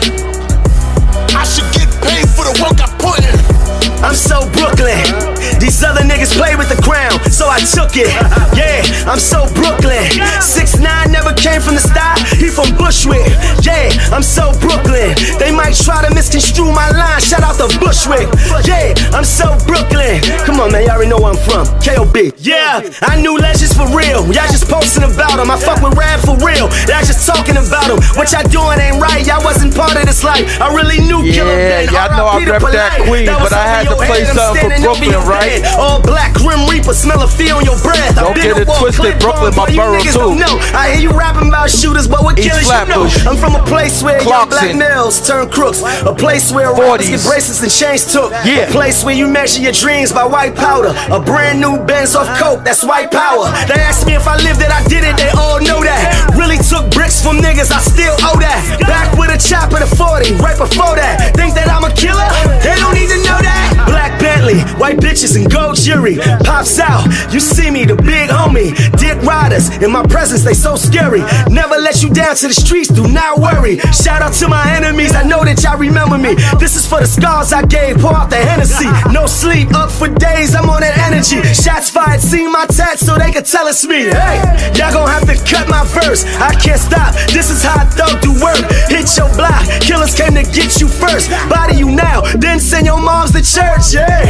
I 1.32 1.48
should 1.48 1.72
get 1.72 1.88
paid 2.04 2.28
for 2.36 2.44
the 2.44 2.54
work 2.60 2.76
I 2.84 2.92
put 3.00 3.24
in. 3.24 4.04
I'm 4.04 4.14
so 4.14 4.44
Brooklyn. 4.52 5.39
These 5.60 5.84
other 5.84 6.02
niggas 6.02 6.36
play 6.36 6.56
with 6.56 6.70
the 6.70 6.80
crown, 6.82 7.20
so 7.32 7.48
I 7.50 7.60
took 7.60 7.96
it. 7.96 8.10
Yeah, 8.60 8.84
I'm 9.08 9.20
so 9.20 9.48
Brooklyn. 9.56 10.04
Six 10.42 10.80
nine 10.80 11.12
never 11.16 11.32
came 11.32 11.62
from 11.62 11.80
the 11.80 11.84
sty. 11.84 12.20
He 12.36 12.52
from 12.52 12.76
Bushwick. 12.76 13.24
Yeah, 13.64 13.88
I'm 14.12 14.24
so 14.24 14.52
Brooklyn. 14.60 15.16
They 15.40 15.48
might 15.48 15.80
try 15.80 16.04
to 16.04 16.12
misconstrue 16.14 16.68
my 16.76 16.92
line. 16.92 17.22
Shout 17.24 17.40
out 17.40 17.56
to 17.64 17.72
Bushwick. 17.80 18.28
Yeah, 18.68 18.92
I'm 19.16 19.24
so 19.24 19.56
Brooklyn. 19.64 20.20
Come 20.44 20.60
on, 20.60 20.74
man, 20.76 20.84
y'all 20.84 21.00
already 21.00 21.08
know 21.08 21.24
where 21.24 21.32
I'm 21.32 21.40
from. 21.48 21.72
KOB. 21.80 22.36
Yeah, 22.44 22.84
I 23.00 23.16
knew 23.22 23.38
legends 23.40 23.72
for 23.72 23.88
real. 23.96 24.28
Y'all 24.28 24.52
just 24.52 24.68
posting 24.68 25.08
about 25.08 25.40
them. 25.40 25.48
I 25.48 25.56
fuck 25.56 25.80
with 25.80 25.96
rap 25.96 26.20
for 26.20 26.36
real. 26.44 26.68
Y'all 26.92 27.06
just 27.08 27.24
talking 27.24 27.56
about 27.56 27.88
them. 27.88 28.04
What 28.20 28.36
y'all 28.36 28.44
doing 28.52 28.76
ain't 28.84 29.00
right. 29.00 29.24
Y'all 29.24 29.44
wasn't 29.46 29.72
part 29.72 29.96
of 29.96 30.04
this 30.04 30.24
life. 30.24 30.44
I 30.60 30.68
really 30.76 31.00
knew 31.00 31.24
Killer 31.24 31.56
Yeah, 31.56 31.88
y'all 31.88 32.12
know 32.18 32.28
I 32.28 32.44
rep 32.44 32.60
that 32.76 33.08
queen, 33.08 33.32
but 33.32 33.56
I 33.56 33.64
had 33.64 33.88
to 33.88 33.96
play 33.96 34.28
something 34.28 34.68
for 34.84 35.00
Brooklyn, 35.00 35.24
right? 35.24 35.49
Bed. 35.50 35.66
All 35.80 36.02
black 36.02 36.34
Grim 36.38 36.70
Reaper, 36.70 36.94
smell 36.94 37.22
a 37.22 37.28
feel 37.28 37.58
on 37.58 37.66
your 37.66 37.78
breath. 37.82 38.16
Don't 38.16 38.36
get 38.36 38.54
a 38.56 38.62
it 38.62 38.70
twisted, 38.78 39.02
clip 39.02 39.20
Brooklyn, 39.20 39.54
my 39.56 39.68
you 39.68 39.82
borough, 39.82 39.98
niggas 39.98 40.14
too. 40.14 40.38
know. 40.38 40.56
I 40.78 40.94
hear 40.94 41.10
you 41.10 41.12
rapping 41.18 41.50
about 41.50 41.70
shooters, 41.70 42.08
but 42.08 42.22
what 42.22 42.38
killers 42.38 42.70
you 42.70 42.86
know? 42.88 43.10
I'm 43.26 43.38
from 43.38 43.56
a 43.56 43.64
place 43.66 44.04
where 44.04 44.22
young 44.22 44.50
black 44.50 44.76
males 44.76 45.18
turn 45.26 45.50
crooks. 45.50 45.82
A 46.06 46.14
place 46.14 46.52
where 46.52 46.72
rappers 46.74 47.10
get 47.10 47.24
bracelets 47.26 47.62
and 47.64 47.72
chains 47.72 48.06
took. 48.12 48.32
Yeah. 48.46 48.70
A 48.70 48.72
place 48.72 49.04
where 49.04 49.16
you 49.16 49.28
measure 49.28 49.62
your 49.62 49.74
dreams 49.74 50.12
by 50.12 50.26
white 50.26 50.56
powder. 50.56 50.94
A 51.10 51.20
brand 51.20 51.60
new 51.60 51.82
Benz 51.86 52.16
off 52.16 52.30
coke, 52.38 52.64
that's 52.64 52.84
white 52.84 53.12
power. 53.12 53.50
They 53.66 53.80
asked 53.82 54.06
me 54.06 54.14
if 54.16 54.28
I 54.28 54.38
lived 54.38 54.62
it, 54.62 54.70
I 54.70 54.84
did 54.88 55.04
it, 55.04 55.18
they 55.18 55.30
all 55.34 55.60
know 55.60 55.82
that. 55.82 56.36
Really 56.38 56.58
took 56.58 56.92
bricks 56.92 57.22
from 57.22 57.38
niggas, 57.38 57.72
I 57.72 57.82
still 57.82 58.14
owe 58.22 58.40
that. 58.40 58.60
Back 58.82 59.18
with 59.18 59.32
a 59.34 59.40
chopper 59.40 59.78
at 59.78 59.84
a 59.84 59.90
40, 59.90 60.38
right 60.44 60.58
before 60.58 60.96
that. 60.96 61.36
Think 61.36 61.56
that 61.56 61.68
I'm 61.70 61.84
a 61.84 61.94
killer? 61.94 62.28
They 62.62 62.76
don't 62.78 62.94
need 62.94 63.10
to 63.10 63.20
know 63.24 63.40
that. 63.40 63.88
Black 63.88 64.20
Bentley, 64.20 64.60
white 64.80 65.00
bitches 65.00 65.39
and 65.40 65.52
gold 65.52 65.76
jewelry. 65.76 66.18
Pops 66.44 66.80
out, 66.80 67.08
you 67.34 67.40
see 67.40 67.72
me, 67.72 67.86
the 67.86 67.96
big 67.96 68.30
homie. 68.30 68.76
Dick 69.00 69.22
riders, 69.24 69.70
in 69.82 69.92
my 69.92 70.06
presence, 70.06 70.44
they 70.44 70.54
so 70.54 70.76
scary. 70.76 71.22
Never 71.50 71.76
let 71.76 72.04
you 72.04 72.10
down 72.10 72.36
to 72.36 72.48
the 72.48 72.54
streets, 72.54 72.90
do 72.90 73.08
not 73.08 73.40
worry. 73.40 73.80
Shout 73.96 74.22
out 74.22 74.34
to 74.34 74.48
my 74.48 74.64
enemies, 74.76 75.16
I 75.16 75.24
know 75.24 75.44
that 75.44 75.64
y'all 75.64 75.78
remember 75.78 76.18
me. 76.18 76.36
This 76.60 76.76
is 76.76 76.86
for 76.86 77.00
the 77.00 77.08
scars 77.08 77.54
I 77.54 77.66
gave, 77.66 77.98
pour 78.00 78.14
out 78.14 78.30
the 78.30 78.38
Hennessy. 78.38 78.90
No 79.12 79.26
sleep, 79.26 79.74
up 79.74 79.92
for 79.92 80.10
days, 80.10 80.56
I'm 80.56 80.70
on 80.70 80.82
that 80.82 80.98
energy. 81.08 81.42
Shots 81.54 81.90
fired, 81.90 82.22
see 82.22 82.48
my 82.48 82.66
tats 82.68 83.06
so 83.06 83.18
they 83.18 83.32
can 83.32 83.44
tell 83.44 83.68
it's 83.68 83.86
me. 83.86 84.12
Hey, 84.12 84.38
y'all 84.76 84.92
gon' 84.92 85.08
have 85.08 85.26
to 85.28 85.36
cut 85.48 85.70
my 85.70 85.86
verse. 85.86 86.26
I 86.40 86.54
can't 86.56 86.80
stop, 86.80 87.16
this 87.32 87.50
is 87.50 87.64
how 87.64 87.80
I 87.80 87.86
thug 87.86 88.22
do 88.22 88.34
work. 88.42 88.60
Hit 88.90 89.08
your 89.16 89.30
block, 89.36 89.64
killers 89.80 90.14
came 90.16 90.36
to 90.36 90.44
get 90.44 90.80
you 90.82 90.88
first. 90.88 91.30
Body 91.50 91.78
you 91.78 91.90
now, 91.90 92.22
then 92.36 92.60
send 92.60 92.86
your 92.86 93.00
moms 93.00 93.32
to 93.32 93.42
church. 93.42 93.94
Yeah, 93.94 94.26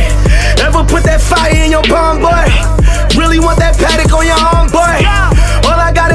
ever 0.61 0.83
put 0.83 0.98
that 1.03 1.21
fire 1.21 1.53
in 1.53 1.71
your 1.71 1.83
palm, 1.83 2.19
boy? 2.19 2.47
Really 3.19 3.39
want 3.39 3.59
that 3.59 3.77
paddock 3.77 4.11
on 4.13 4.25
your 4.25 4.35
arm, 4.35 4.67
boy? 4.71 5.28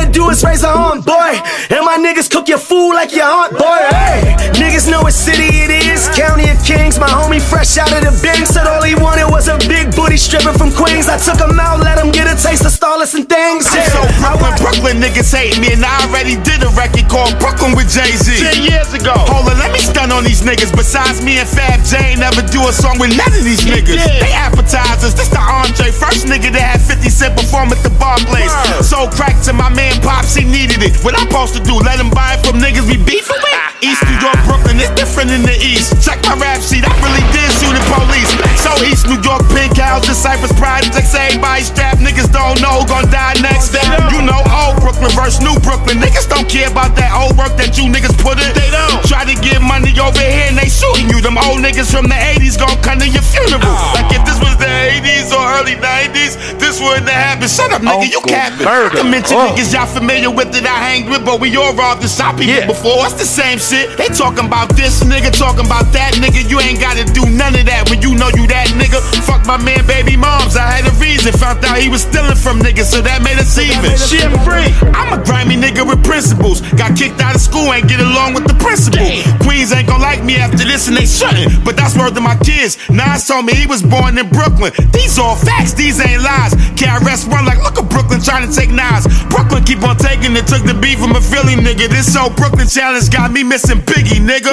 All 0.04 0.10
I 0.10 0.12
gotta 0.12 0.20
do 0.20 0.28
is 0.28 0.44
raise 0.44 0.62
a 0.62 0.68
arm, 0.68 1.00
boy. 1.00 1.32
And 1.72 1.80
my 1.80 1.96
niggas 1.96 2.28
cook 2.28 2.48
your 2.48 2.60
food 2.60 2.92
like 2.92 3.16
your 3.16 3.24
aunt, 3.24 3.56
boy. 3.56 3.80
Hey, 3.88 4.36
niggas 4.60 4.84
know 4.90 5.00
what 5.00 5.14
city 5.16 5.48
it 5.48 5.72
is. 5.72 6.12
County 6.12 6.44
of 6.52 6.60
Kings, 6.60 7.00
my 7.00 7.08
homie 7.08 7.40
fresh 7.40 7.78
out 7.80 7.88
of 7.88 8.04
the 8.04 8.12
bin. 8.20 8.44
Said 8.44 8.68
all 8.68 8.84
he 8.84 8.92
wanted 8.94 9.32
was 9.32 9.48
a 9.48 9.56
big 9.64 9.96
booty 9.96 10.20
stripper 10.20 10.52
from 10.52 10.76
Queens. 10.76 11.08
I 11.08 11.16
took 11.16 11.40
him 11.40 11.56
out, 11.56 11.80
let 11.80 11.96
him 11.96 12.12
get 12.12 12.28
a 12.28 12.36
taste 12.36 12.68
of 12.68 12.72
starless 12.76 13.14
and 13.16 13.24
things. 13.24 13.64
I'm 13.72 13.80
so 13.88 14.04
Brooklyn, 14.20 14.52
Brooklyn 14.60 14.96
niggas 15.00 15.32
hate 15.32 15.56
me, 15.56 15.72
and 15.72 15.80
I 15.80 16.04
already 16.04 16.36
did 16.44 16.60
a 16.60 16.68
record 16.76 17.08
called 17.08 17.32
Brooklyn 17.40 17.72
with 17.72 17.88
Jay 17.88 18.12
Z. 18.20 18.44
Ten 18.44 18.60
years 18.60 18.92
ago. 18.92 19.16
Hold 19.32 19.48
on, 19.48 19.56
let 19.56 19.72
me 19.72 19.80
stun 19.80 20.12
on 20.12 20.20
these 20.20 20.44
niggas. 20.44 20.68
Besides 20.76 21.24
me 21.24 21.40
and 21.40 21.48
Fab 21.48 21.80
J, 21.80 22.20
never 22.20 22.44
do 22.52 22.60
a 22.68 22.72
song 22.76 23.00
with 23.00 23.16
none 23.16 23.32
of 23.32 23.40
these 23.40 23.64
niggas. 23.64 24.04
did. 24.04 24.20
They 24.20 24.36
appetizers. 24.36 25.16
This 25.16 25.32
the 25.32 25.40
entree. 25.40 25.96
First 25.96 26.28
nigga 26.28 26.52
that 26.52 26.76
had 26.76 26.82
50 26.84 27.08
Cent 27.08 27.32
perform 27.40 27.72
at 27.72 27.80
the 27.80 27.94
Barclays. 27.96 28.52
Word. 28.68 28.84
So 28.84 29.08
crack 29.08 29.40
to 29.48 29.56
my 29.56 29.72
man 29.72 29.93
Pops, 30.02 30.34
he 30.34 30.44
needed 30.44 30.82
it. 30.82 30.96
What 31.04 31.14
I'm 31.18 31.28
supposed 31.28 31.54
to 31.54 31.62
do? 31.62 31.74
Let 31.74 32.00
him 32.00 32.10
buy 32.10 32.34
it 32.34 32.46
from 32.46 32.60
niggas 32.60 32.88
we 32.88 32.96
beefing 32.96 33.36
with? 33.42 33.73
East 33.82 34.02
New 34.06 34.18
York, 34.22 34.38
Brooklyn, 34.46 34.78
it's 34.78 34.92
different 34.94 35.30
in 35.34 35.42
the 35.42 35.56
East. 35.58 35.98
Check 36.04 36.22
my 36.28 36.38
rap 36.38 36.62
sheet, 36.62 36.86
I 36.86 36.92
really 37.02 37.24
did 37.34 37.48
shoot 37.58 37.74
the 37.74 37.82
police. 37.90 38.30
So 38.60 38.70
East 38.86 39.06
New 39.10 39.18
York, 39.18 39.42
Pink 39.50 39.76
House, 39.76 40.06
the 40.06 40.14
Cypress 40.14 40.52
Projects, 40.54 41.14
everybody 41.14 41.62
strapped. 41.66 41.98
Niggas 41.98 42.30
don't 42.30 42.60
know 42.62 42.82
who 42.82 42.86
gon' 42.86 43.10
die 43.10 43.34
next. 43.42 43.74
Day. 43.74 43.82
You 44.12 44.22
know, 44.22 44.38
old 44.52 44.78
Brooklyn 44.80 45.10
versus 45.16 45.40
New 45.42 45.56
Brooklyn. 45.64 45.98
Niggas 45.98 46.28
don't 46.28 46.46
care 46.46 46.70
about 46.70 46.94
that 46.94 47.10
old 47.16 47.34
work 47.34 47.56
that 47.58 47.74
you 47.74 47.90
niggas 47.90 48.14
put 48.22 48.38
in. 48.38 48.52
They 48.54 48.70
don't. 48.70 49.02
Try 49.08 49.24
to 49.26 49.36
get 49.40 49.58
money 49.64 49.90
over 49.98 50.20
here 50.20 50.52
and 50.52 50.56
they 50.56 50.68
shooting 50.68 51.10
you. 51.10 51.18
Them 51.24 51.40
old 51.40 51.64
niggas 51.64 51.90
from 51.90 52.06
the 52.06 52.16
80s 52.16 52.60
gon' 52.60 52.76
come 52.84 53.00
to 53.00 53.08
your 53.08 53.24
funeral. 53.24 53.64
Oh. 53.64 53.96
Like 53.96 54.12
if 54.12 54.22
this 54.28 54.38
was 54.38 54.54
the 54.60 54.68
80s 54.68 55.32
or 55.32 55.42
early 55.58 55.74
90s, 55.80 56.38
this 56.60 56.78
wouldn't 56.80 57.08
have 57.08 57.40
happened. 57.40 57.50
Shut 57.50 57.72
up, 57.72 57.82
nigga, 57.82 58.06
you 58.06 58.20
capping. 58.22 58.66
I 58.66 58.88
can 58.92 59.10
mention 59.10 59.36
niggas 59.36 59.72
y'all 59.72 59.88
familiar 59.88 60.30
with 60.30 60.52
that 60.52 60.64
I 60.64 60.78
hanged 60.78 61.10
with, 61.10 61.24
but 61.24 61.40
we 61.40 61.52
all 61.56 61.74
robbed 61.74 62.02
the 62.02 62.08
shop 62.08 62.36
people 62.38 62.68
before. 62.68 63.04
It's 63.08 63.18
the 63.18 63.28
same 63.28 63.58
shit. 63.64 63.96
They 63.96 64.12
talking 64.12 64.44
about 64.44 64.68
this 64.76 65.00
nigga, 65.00 65.32
talking 65.32 65.64
about 65.64 65.88
that 65.96 66.20
nigga. 66.20 66.44
You 66.44 66.60
ain't 66.60 66.80
gotta 66.80 67.08
do 67.16 67.24
none 67.24 67.56
of 67.56 67.64
that 67.64 67.88
when 67.88 68.04
you 68.04 68.12
know 68.12 68.28
you 68.36 68.44
that 68.52 68.68
nigga. 68.76 69.00
Fuck 69.24 69.48
my 69.48 69.56
man, 69.56 69.80
baby 69.88 70.16
moms. 70.16 70.56
I 70.56 70.68
had 70.68 70.84
a 70.84 70.94
reason. 71.00 71.32
Found 71.40 71.64
out 71.64 71.80
he 71.80 71.88
was 71.88 72.04
stealing 72.04 72.36
from 72.36 72.60
niggas, 72.60 72.92
so 72.92 73.00
that 73.00 73.24
made 73.24 73.40
us 73.40 73.56
even. 73.56 73.96
Shit 73.96 74.28
free. 74.44 74.68
I'm 74.92 75.16
a 75.16 75.20
grimy 75.24 75.56
nigga 75.56 75.80
with 75.88 76.04
principles. 76.04 76.60
Got 76.76 76.92
kicked 76.96 77.20
out 77.24 77.34
of 77.34 77.40
school, 77.40 77.72
ain't 77.72 77.88
get 77.88 78.00
along 78.00 78.36
with 78.36 78.44
the 78.44 78.56
principal. 78.60 79.08
Queens 79.40 79.72
ain't 79.72 79.88
gonna 79.88 80.04
like 80.04 80.20
me 80.22 80.36
after 80.36 80.64
this, 80.64 80.88
and 80.88 80.96
they 80.96 81.08
shouldn't. 81.08 81.64
But 81.64 81.76
that's 81.80 81.96
word 81.96 82.14
to 82.14 82.20
my 82.20 82.36
kids. 82.44 82.76
Nas 82.92 83.24
told 83.24 83.48
me 83.48 83.56
he 83.56 83.66
was 83.66 83.80
born 83.80 84.20
in 84.20 84.28
Brooklyn. 84.28 84.76
These 84.92 85.16
all 85.18 85.36
facts, 85.36 85.72
these 85.72 85.96
ain't 86.04 86.20
lies. 86.20 86.52
KRS 86.76 87.24
One 87.30 87.48
like, 87.48 87.62
look 87.64 87.80
at 87.80 87.88
Brooklyn 87.88 88.20
trying 88.20 88.44
to 88.44 88.52
take 88.52 88.70
Nas. 88.70 89.08
Brooklyn 89.32 89.64
keep 89.64 89.80
on 89.82 89.96
taking 89.96 90.36
it. 90.36 90.44
Took 90.46 90.68
the 90.68 90.76
beat 90.76 90.98
from 90.98 91.16
a 91.16 91.22
Philly 91.22 91.56
nigga. 91.56 91.88
This 91.88 92.12
old 92.16 92.36
Brooklyn 92.36 92.68
challenge 92.68 93.08
got 93.08 93.32
me 93.32 93.42
missing 93.54 93.78
Biggie, 93.86 94.18
nigga. 94.18 94.50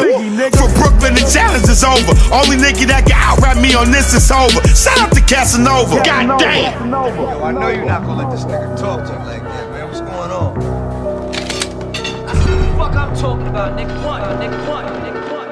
For 0.53 0.69
Brooklyn, 0.77 1.17
the 1.17 1.25
challenge 1.25 1.65
is 1.65 1.81
over. 1.83 2.13
Only 2.29 2.53
nigga 2.61 2.85
that 2.93 3.09
can 3.09 3.17
out 3.17 3.41
rap 3.41 3.57
me 3.57 3.73
on 3.73 3.89
this 3.89 4.13
is 4.13 4.29
over. 4.29 4.61
Shout 4.77 5.01
out 5.01 5.09
to 5.17 5.21
Casanova. 5.25 6.05
God 6.05 6.37
damn. 6.37 6.85
Yo, 6.85 7.41
I 7.41 7.51
know 7.51 7.69
you're 7.73 7.89
not 7.89 8.05
gonna 8.05 8.21
let 8.21 8.29
this 8.29 8.45
nigga 8.45 8.77
talk 8.77 9.01
to 9.09 9.13
you 9.13 9.19
like 9.25 9.41
that, 9.41 9.65
man. 9.73 9.89
What's 9.89 10.05
going 10.05 10.29
on? 10.29 10.53
What 10.53 11.33
the 12.45 12.61
Fuck 12.77 12.93
I'm 12.93 13.09
talking 13.17 13.49
about, 13.49 13.73
nigga. 13.73 13.89
What? 14.05 14.21
Nigga, 14.37 14.69
what? 14.69 14.85
Nigga, 14.85 15.17
what? 15.33 15.49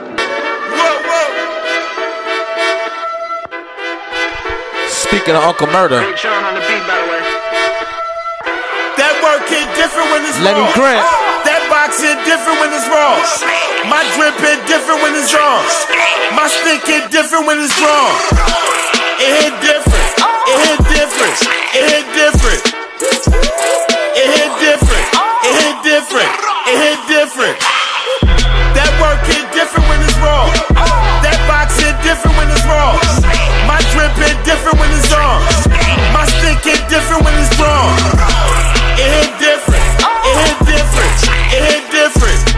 Whoa, 0.78 1.10
whoa. 1.10 1.34
Speaking 4.94 5.34
of 5.34 5.42
Uncle 5.42 5.74
Murder, 5.74 6.06
That 8.94 9.14
work 9.26 9.42
hit 9.50 9.66
different 9.74 10.06
when 10.14 10.22
it's 10.22 10.38
Lenny 10.46 10.62
raw. 10.62 10.78
Grant. 10.78 11.02
That 11.50 11.59
box 11.70 12.02
hit 12.02 12.18
different 12.26 12.58
when 12.60 12.74
it's 12.74 12.90
raw. 12.90 13.14
My 13.86 14.02
drip 14.18 14.34
hit 14.42 14.58
different 14.66 15.06
when 15.06 15.14
it's 15.14 15.30
raw. 15.34 15.62
My 16.34 16.50
stick 16.50 16.82
hit 16.82 17.14
different 17.14 17.46
when 17.46 17.62
it's 17.62 17.74
drawn. 17.78 18.10
It 19.22 19.32
hit 19.38 19.56
different. 19.62 20.10
It 20.50 20.58
hit 20.66 20.82
different. 20.90 21.38
It 21.78 21.86
hit 21.94 22.06
different. 22.18 22.62
It 24.18 24.30
hit 24.34 24.52
different. 24.58 25.06
It 25.46 25.54
hit 25.62 25.78
different. 25.86 26.32
It 26.66 26.78
hit 26.82 27.00
different. 27.06 27.58
That 28.74 28.90
work 28.98 29.22
hit 29.30 29.46
different 29.54 29.86
when 29.86 30.02
it's 30.02 30.18
raw. 30.18 30.50
That 31.22 31.38
box 31.46 31.78
hit 31.78 31.94
different 32.02 32.34
when 32.34 32.50
it's 32.50 32.66
raw. 32.66 32.98
My 33.70 33.78
drip 33.94 34.18
hit 34.18 34.38
different 34.42 34.82
when 34.82 34.90
it's 34.90 35.14
on. 35.14 35.38
My 36.18 36.26
stick 36.26 36.66
hit 36.66 36.82
different 36.90 37.22
when 37.22 37.38
it's 37.38 37.54
drawn. 37.54 37.94
It 38.98 39.10
hit 39.22 39.32
different. 39.38 39.86
It 40.26 40.36
hit 40.42 40.58
different. 40.66 41.39
It 41.52 41.64
hit 41.64 41.90
different. 41.90 42.49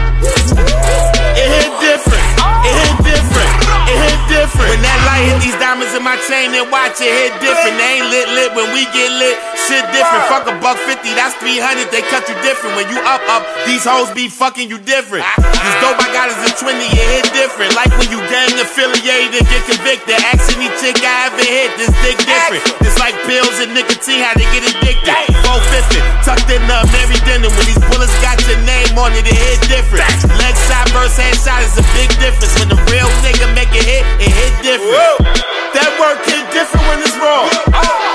Different. 4.52 4.70
When 4.76 4.82
that 4.84 5.00
light 5.08 5.24
hit 5.28 5.38
these 5.40 5.58
diamonds 5.58 5.92
in 5.96 6.02
my 6.04 6.16
chain 6.28 6.52
and 6.52 6.68
watch 6.68 7.00
it 7.00 7.08
hit 7.08 7.32
different. 7.40 7.76
They 7.80 8.00
ain't 8.00 8.08
lit 8.12 8.28
lit 8.36 8.50
when 8.52 8.68
we 8.76 8.84
get 8.92 9.08
lit. 9.16 9.36
Shit 9.68 9.84
different. 9.92 10.24
Fuck 10.28 10.44
a 10.48 10.54
buck 10.60 10.76
fifty, 10.84 11.12
that's 11.16 11.34
three 11.40 11.58
hundred. 11.58 11.88
They 11.88 12.04
cut 12.12 12.28
you 12.28 12.36
different. 12.44 12.76
When 12.76 12.88
you 12.92 12.98
up 13.02 13.22
up, 13.32 13.44
these 13.64 13.84
hoes 13.84 14.10
be 14.12 14.28
fucking 14.28 14.68
you 14.68 14.78
different. 14.78 15.24
This 15.40 15.74
dope 15.80 16.00
I 16.00 16.08
got 16.12 16.28
is 16.28 16.38
a 16.44 16.52
twenty, 16.60 16.84
it 16.84 17.08
hit 17.20 17.26
different. 17.32 17.72
Like 17.74 17.92
when 17.96 18.08
you 18.12 18.20
gang 18.28 18.52
affiliated 18.60 19.40
and 19.40 19.46
get 19.48 19.62
convicted. 19.64 20.16
Ask 20.32 20.52
any 20.56 20.68
chick 20.80 21.00
I 21.00 21.32
ever 21.32 21.44
hit, 21.44 21.70
this 21.80 21.92
dick 22.04 22.18
different. 22.24 22.62
It's 22.84 22.98
like 23.00 23.16
pills 23.24 23.56
and 23.62 23.72
nicotine, 23.72 24.20
how 24.20 24.36
they 24.36 24.46
get 24.52 24.64
addicted. 24.68 25.32
450, 25.48 26.00
tucked 26.26 26.48
in 26.52 26.62
the 26.68 26.78
Mary 26.92 27.18
Dinner. 27.24 27.50
When 27.52 27.66
these 27.66 27.80
bullets 27.88 28.14
got 28.20 28.38
your 28.46 28.60
name 28.68 28.92
on 28.98 29.12
it, 29.16 29.24
it 29.24 29.36
hit 29.36 29.60
different. 29.68 30.04
Leg 30.38 30.54
shot 30.68 30.86
versus 30.92 31.16
hand 31.16 31.38
shot 31.40 31.60
is 31.64 31.76
a 31.78 31.84
big 31.96 32.10
difference. 32.20 32.52
When 32.58 32.68
the 32.68 32.78
real 32.90 33.08
nigga 33.24 33.48
make 33.54 33.72
it 33.72 33.84
hit, 33.84 34.04
it 34.20 34.32
hit 34.42 34.54
different. 34.62 35.38
That 35.70 35.90
work 36.02 36.18
hit 36.26 36.42
different 36.50 36.82
when 36.90 36.98
it's 36.98 37.14
raw. 37.22 37.46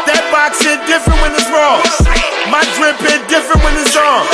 That 0.07 0.23
box 0.31 0.59
hit 0.59 0.79
different 0.83 1.19
when 1.23 1.31
it's 1.31 1.47
raw. 1.47 1.79
My 2.51 2.63
drip 2.75 2.99
hit 2.99 3.23
different 3.31 3.63
when 3.63 3.75
it's 3.79 3.95
on. 3.95 4.27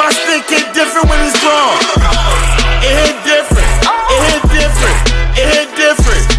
My 0.00 0.08
stick 0.10 0.48
hit 0.48 0.72
different 0.72 1.08
when 1.08 1.20
it's 1.26 1.36
drawn. 1.40 1.76
It 2.80 2.94
hit 2.96 3.16
different. 3.24 3.72
It 4.08 4.20
hit 4.32 4.42
different. 4.56 4.98
It 5.36 5.46
hit 5.52 5.68
different. 5.76 6.37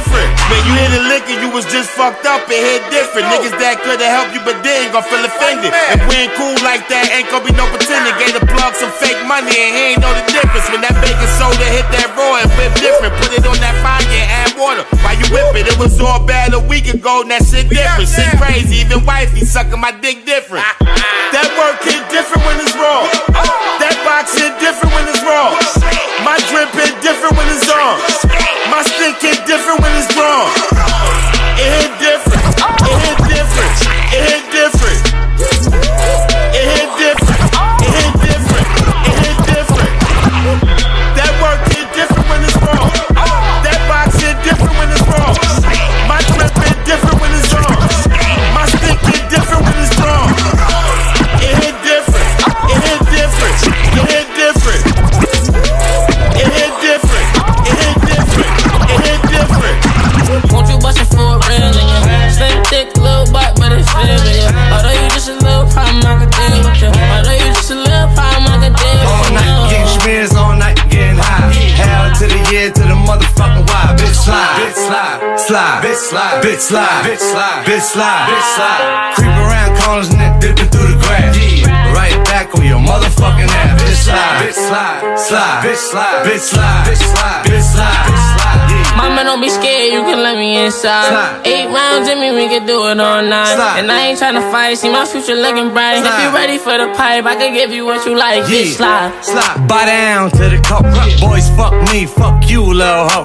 Different. 0.00 0.32
When 0.48 0.60
you 0.64 0.74
hit 0.80 0.92
a 0.96 1.02
liquor, 1.12 1.36
you 1.36 1.48
was 1.52 1.68
just 1.68 1.92
fucked 1.92 2.24
up. 2.24 2.48
It 2.48 2.56
hit 2.56 2.82
different. 2.88 3.28
Niggas 3.28 3.52
that 3.60 3.84
coulda 3.84 4.08
helped 4.08 4.32
you, 4.32 4.40
but 4.42 4.56
they 4.64 4.88
ain't 4.88 4.92
gon' 4.96 5.04
feel 5.04 5.20
offended. 5.20 5.70
If 5.92 6.00
we 6.08 6.24
ain't 6.24 6.34
cool 6.40 6.56
like 6.64 6.88
that, 6.88 7.12
ain't 7.12 7.28
gon' 7.28 7.44
be 7.44 7.52
no 7.52 7.68
pretending. 7.68 8.16
Gave 8.16 8.32
the 8.32 8.44
plug 8.48 8.72
some 8.80 8.90
fake 8.96 9.20
money 9.28 9.52
and 9.52 9.70
he 9.76 9.82
ain't 9.94 10.00
know 10.00 10.10
the 10.16 10.24
difference. 10.32 10.66
When 10.72 10.80
that 10.80 10.96
baking 11.04 11.32
soda 11.36 11.66
hit 11.68 11.84
that 11.92 12.08
raw 12.16 12.40
and 12.40 12.48
whip 12.56 12.72
different, 12.80 13.12
put 13.20 13.30
it 13.36 13.44
on 13.44 13.60
that 13.60 13.76
fire 13.84 14.00
and 14.00 14.26
add 14.40 14.52
water. 14.56 14.84
While 15.04 15.16
you 15.20 15.26
whip 15.28 15.52
it, 15.60 15.68
it 15.68 15.76
was 15.76 16.00
all 16.00 16.24
bad 16.24 16.56
a 16.56 16.62
week 16.64 16.88
ago. 16.88 17.20
And 17.22 17.30
that 17.30 17.44
shit 17.44 17.68
different. 17.68 18.08
Shit 18.08 18.32
crazy. 18.40 18.80
Even 18.80 19.04
wifey 19.04 19.44
sucking 19.44 19.80
my 19.80 19.92
dick 20.00 20.24
different. 20.24 20.64
That 21.30 21.46
work 21.54 21.78
hit 21.86 22.02
different 22.10 22.42
when 22.42 22.58
it's 22.58 22.74
raw. 22.74 23.06
That 23.78 23.94
box 24.02 24.34
hit 24.34 24.50
different 24.58 24.90
when 24.90 25.06
it's 25.06 25.22
raw. 25.22 25.54
My 26.26 26.42
drip 26.50 26.74
hit 26.74 26.90
different 27.06 27.38
when 27.38 27.46
it's 27.54 27.70
on. 27.70 28.39
My 28.70 28.82
stick 28.82 29.20
hit 29.20 29.46
different 29.46 29.80
when 29.80 29.92
it's 29.96 30.16
wrong. 30.16 30.46
It 31.58 31.70
hit 31.74 31.98
different. 31.98 32.39
Slide, 74.90 75.38
slide, 75.38 75.84
bitch 75.84 75.94
slide, 75.94 76.42
bitch 76.42 76.58
slide, 76.58 77.04
bitch 77.04 77.18
slide, 77.18 77.64
bitch 77.64 77.80
slide, 77.80 78.26
bitch 78.26 78.48
slide. 78.56 79.14
Creep 79.14 79.36
around 79.38 79.70
corners 79.78 80.10
and 80.10 80.20
then 80.20 80.40
dipping 80.40 80.70
through 80.70 80.88
the 80.88 80.98
grass. 80.98 81.36
Right 81.94 82.18
back 82.26 82.54
on 82.56 82.64
your 82.64 82.80
motherfucking 82.80 83.46
ass. 83.46 83.82
Bitch 83.82 84.02
slide, 84.04 84.42
bitch 84.42 84.58
slide, 84.58 85.18
slide, 85.18 85.64
bitch 85.64 85.76
slide, 85.76 86.26
bitch 86.26 86.40
slide, 86.40 86.86
bitch 86.86 87.02
slide, 87.02 87.44
bitch 87.46 87.62
slide. 87.72 88.29
Mama, 89.00 89.24
don't 89.24 89.40
be 89.40 89.48
scared, 89.48 89.92
you 89.92 90.02
can 90.04 90.20
let 90.22 90.36
me 90.36 90.62
inside. 90.64 91.40
Eight 91.46 91.66
rounds 91.72 92.06
in 92.08 92.20
me, 92.20 92.32
we 92.36 92.48
can 92.52 92.66
do 92.66 92.84
it 92.88 93.00
all 93.00 93.22
night. 93.22 93.54
Slide. 93.56 93.80
And 93.80 93.90
I 93.90 94.12
ain't 94.12 94.18
tryna 94.20 94.44
fight, 94.52 94.76
see 94.76 94.90
my 94.92 95.06
future 95.06 95.34
looking 95.34 95.70
bright. 95.72 95.98
If 95.98 96.04
you 96.04 96.28
Slide. 96.28 96.34
ready 96.34 96.58
for 96.58 96.76
the 96.76 96.92
pipe, 96.92 97.24
I 97.24 97.34
can 97.36 97.54
give 97.54 97.70
you 97.70 97.86
what 97.86 98.04
you 98.04 98.14
like. 98.14 98.44
Bitch, 98.44 98.76
slide. 98.76 99.10
slide. 99.24 99.66
Buy 99.66 99.86
down 99.86 100.30
to 100.32 100.44
the 100.52 100.60
cup. 100.60 100.84
Boys, 101.18 101.48
fuck 101.56 101.72
me, 101.90 102.04
fuck 102.04 102.48
you, 102.50 102.62
little 102.62 103.08
hoe. 103.08 103.24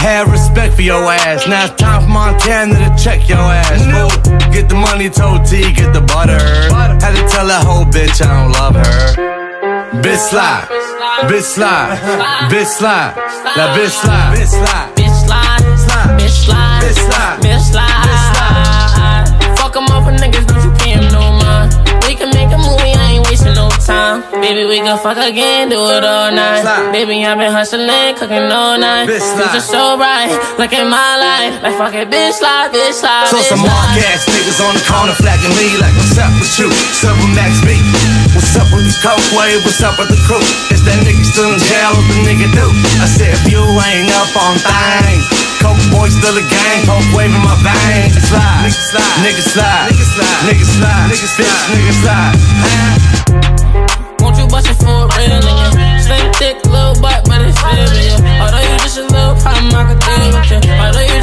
Have 0.00 0.32
respect 0.32 0.74
for 0.76 0.82
your 0.82 1.04
ass. 1.12 1.46
Now 1.46 1.66
it's 1.66 1.74
time 1.80 2.02
for 2.04 2.08
Montana 2.08 2.74
to 2.74 2.90
check 3.02 3.28
your 3.28 3.38
ass. 3.38 3.84
Fool. 3.84 4.12
Get 4.52 4.68
the 4.68 4.76
money, 4.76 5.10
told 5.10 5.44
T, 5.44 5.72
get 5.72 5.92
the 5.92 6.00
butter. 6.00 6.40
Had 6.72 7.12
to 7.16 7.24
tell 7.28 7.46
that 7.48 7.64
whole 7.64 7.84
bitch 7.84 8.24
I 8.24 8.28
don't 8.32 8.52
love 8.52 8.74
her. 8.76 10.00
Bitch 10.02 10.18
slide, 10.30 10.66
bitch 11.28 11.42
slide, 11.42 11.98
bitch 12.50 12.66
slide, 12.66 13.12
that 13.56 13.76
bitch 13.76 13.92
slide, 13.92 14.36
bitch 14.36 14.48
slide. 14.48 14.88
Bitch 14.96 15.12
slide, 15.24 15.60
bitch 16.18 16.32
slide, 16.44 16.80
Bitch 16.80 17.60
slide. 17.72 18.04
bitch 18.08 18.24
slide. 18.32 19.56
Fuck 19.58 19.76
'em 19.76 19.84
up 19.92 20.04
for 20.04 20.12
niggas, 20.12 20.46
don't 20.46 20.62
you 20.64 20.72
pay 20.80 20.92
'em 20.96 21.08
no 21.12 21.32
mind. 21.42 21.74
We 22.06 22.14
can 22.14 22.30
make 22.32 22.50
a 22.52 22.58
move 22.58 22.80
ain't 22.80 23.26
wasting 23.28 23.54
no 23.54 23.68
time. 23.86 24.22
Baby, 24.40 24.64
we 24.64 24.78
can 24.80 24.98
fuck 24.98 25.16
again, 25.18 25.68
do 25.68 25.80
it 25.90 26.04
all 26.04 26.30
night. 26.32 26.64
Baby, 26.92 27.24
I've 27.24 27.38
been 27.38 27.52
hustling, 27.52 28.14
cooking 28.16 28.50
all 28.52 28.78
night. 28.78 29.08
Bitch, 29.08 29.20
slide. 29.20 29.50
Future 29.50 29.66
so 29.74 29.96
bright, 29.96 30.30
look 30.58 30.72
at 30.72 30.86
my 30.86 31.10
life. 31.16 31.54
Like 31.62 31.76
fuck 31.76 31.94
it, 31.94 32.08
bitch, 32.10 32.34
slide, 32.40 32.72
bitch, 32.72 32.94
slide. 32.94 33.28
So 33.28 33.36
bitch, 33.38 33.48
some 33.48 33.60
slide. 33.60 34.04
ass 34.12 34.24
niggas 34.32 34.60
on 34.66 34.74
the 34.74 34.84
corner 34.90 35.14
flagging 35.14 35.54
me 35.56 35.76
like, 35.82 35.94
what's 35.96 36.18
up 36.18 36.32
with 36.40 36.58
you? 36.58 36.68
What's 36.68 37.04
Max 37.36 37.52
B? 37.66 37.93
What's 38.64 38.72
up 38.72 38.80
with 38.80 38.88
the 38.88 38.96
coke 39.04 39.28
wave? 39.36 39.60
What's 39.60 39.82
up 39.84 39.98
with 40.00 40.08
the 40.08 40.16
crew? 40.24 40.40
Is 40.72 40.80
that 40.88 40.96
nigga 41.04 41.20
still 41.20 41.52
in 41.52 41.60
jail? 41.60 41.92
What 41.92 42.08
the 42.08 42.16
nigga 42.24 42.48
do? 42.56 42.64
I 42.96 43.04
said, 43.04 43.36
if 43.36 43.44
you 43.44 43.60
ain't 43.60 44.08
up 44.16 44.32
on 44.40 44.56
things, 44.56 45.28
coke 45.60 45.76
boy 45.92 46.08
still 46.08 46.32
a 46.32 46.40
gang, 46.40 46.80
coke 46.88 47.04
wave 47.12 47.28
in 47.28 47.42
my 47.44 47.52
veins. 47.60 48.16
Slide, 48.24 48.64
nigga 48.64 48.80
slide, 48.80 49.20
nigga 49.20 49.44
slide, 49.44 49.92
nigga 49.92 50.00
slide, 50.00 50.48
nigga 50.48 50.64
slide, 50.64 51.12
nigga 51.12 51.28
slide, 51.28 51.76
nigga 51.76 51.92
slide. 52.00 52.32
Won't 54.24 54.40
you 54.40 54.48
bust 54.48 54.72
it 54.72 54.80
for 54.80 55.12
a 55.12 55.12
real 55.12 55.44
nigga? 55.44 56.00
Slim 56.00 56.32
thick, 56.40 56.56
little 56.64 56.96
butt, 57.04 57.28
but 57.28 57.44
it's 57.44 57.60
real 57.60 57.84
nigga. 57.84 58.48
Although 58.48 58.64
you 58.64 58.80
just 58.80 58.96
a 58.96 59.04
little 59.12 59.36
problem, 59.44 59.76
I 59.76 59.92
could 59.92 60.00
deal 60.00 60.24
with 60.32 60.48
you. 60.48 60.72
Although 60.80 61.04
you 61.04 61.13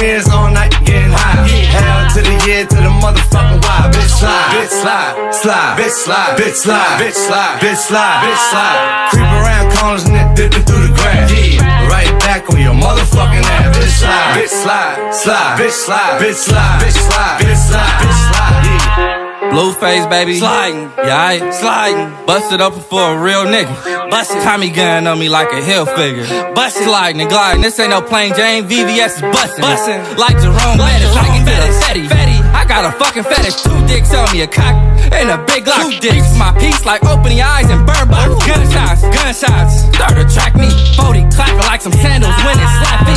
night 0.00 0.16
you. 0.16 0.20
getting 0.20 0.22
spears, 0.22 0.28
all 0.32 0.50
night 0.50 0.74
getting 0.84 1.12
high. 1.12 1.46
Hell 1.48 2.10
to 2.14 2.20
the 2.22 2.36
year, 2.46 2.66
to 2.66 2.76
the 2.76 2.92
motherfucking 3.00 3.60
why. 3.62 3.90
Bitch 3.92 4.08
slide, 4.08 4.48
bitch 4.54 4.68
slide, 4.68 5.34
slide, 5.34 5.78
bitch 5.78 5.90
slide, 5.90 6.38
bitch 6.38 6.54
slide, 6.54 7.00
bitch 7.00 7.14
slide, 7.14 7.60
bitch 7.60 7.76
slide, 7.76 8.24
bitch 8.24 8.42
slide. 8.50 9.08
Creep 9.10 9.30
around 9.30 9.66
corners 9.76 10.04
and 10.08 10.36
dipping 10.36 10.62
through 10.62 10.88
the 10.88 10.94
grass. 10.94 11.30
Right 11.90 12.12
back 12.20 12.48
on 12.50 12.60
your 12.60 12.74
motherfucking 12.74 13.44
ass. 13.44 13.76
Bitch 13.76 14.00
slide, 14.00 14.36
bitch 14.36 14.48
slide, 14.48 15.14
slide, 15.14 15.58
bitch 15.58 15.70
slide, 15.70 16.20
bitch 16.20 16.34
slide, 16.34 16.80
bitch 16.80 16.96
slide, 16.96 17.40
bitch 17.40 17.56
slide, 17.56 18.00
bitch 18.00 18.32
slide. 18.32 18.59
Yeah. 19.50 19.56
Blueface, 19.56 20.08
baby. 20.08 20.38
Sliding. 20.38 20.90
Yeah, 20.98 21.18
I 21.18 21.50
sliding. 21.50 22.26
Busted 22.26 22.60
up 22.60 22.74
for 22.74 23.02
a 23.02 23.18
real 23.20 23.44
nigga. 23.44 24.10
Busted. 24.10 24.42
Tommy 24.42 24.70
gun 24.70 25.06
on 25.06 25.18
me 25.18 25.28
like 25.28 25.52
a 25.52 25.62
hill 25.62 25.86
figure. 25.86 26.24
Busted. 26.54 26.84
Sliding 26.84 27.20
and 27.20 27.30
gliding. 27.30 27.62
This 27.62 27.78
ain't 27.78 27.90
no 27.90 28.00
plain 28.00 28.34
Jane. 28.34 28.64
VVS 28.64 29.16
is 29.16 29.22
busting. 29.22 29.62
Busting. 29.62 30.16
Like 30.16 30.38
Jerome 30.38 30.78
Bettis. 30.78 31.16
I 31.16 31.26
can 31.26 31.44
get 31.44 31.58
a 31.58 31.72
fetty. 31.82 32.06
Fetty. 32.06 32.38
I 32.54 32.64
got 32.66 32.84
a 32.84 32.92
fucking 32.96 33.24
fetish. 33.24 33.62
Two 33.62 33.86
dicks 33.86 34.14
on 34.14 34.30
me, 34.32 34.42
a 34.42 34.46
cock 34.46 34.74
and 35.12 35.30
a 35.30 35.38
big 35.44 35.66
lock. 35.66 35.82
Two 35.82 35.98
dicks. 35.98 36.36
My 36.38 36.52
piece 36.58 36.84
like 36.84 37.04
opening 37.04 37.38
your 37.38 37.46
eyes 37.46 37.68
and 37.70 37.86
burn 37.86 38.08
box. 38.08 38.30
Gunshots. 38.46 39.02
Gunshots. 39.02 39.74
Start 39.94 40.14
to 40.14 40.24
track 40.30 40.54
me. 40.54 40.70
40 40.96 41.26
clapping 41.34 41.66
like 41.66 41.82
some 41.82 41.92
sandals 41.92 42.34
when 42.44 42.54
it 42.54 42.70
slap 42.78 43.00
me. 43.06 43.16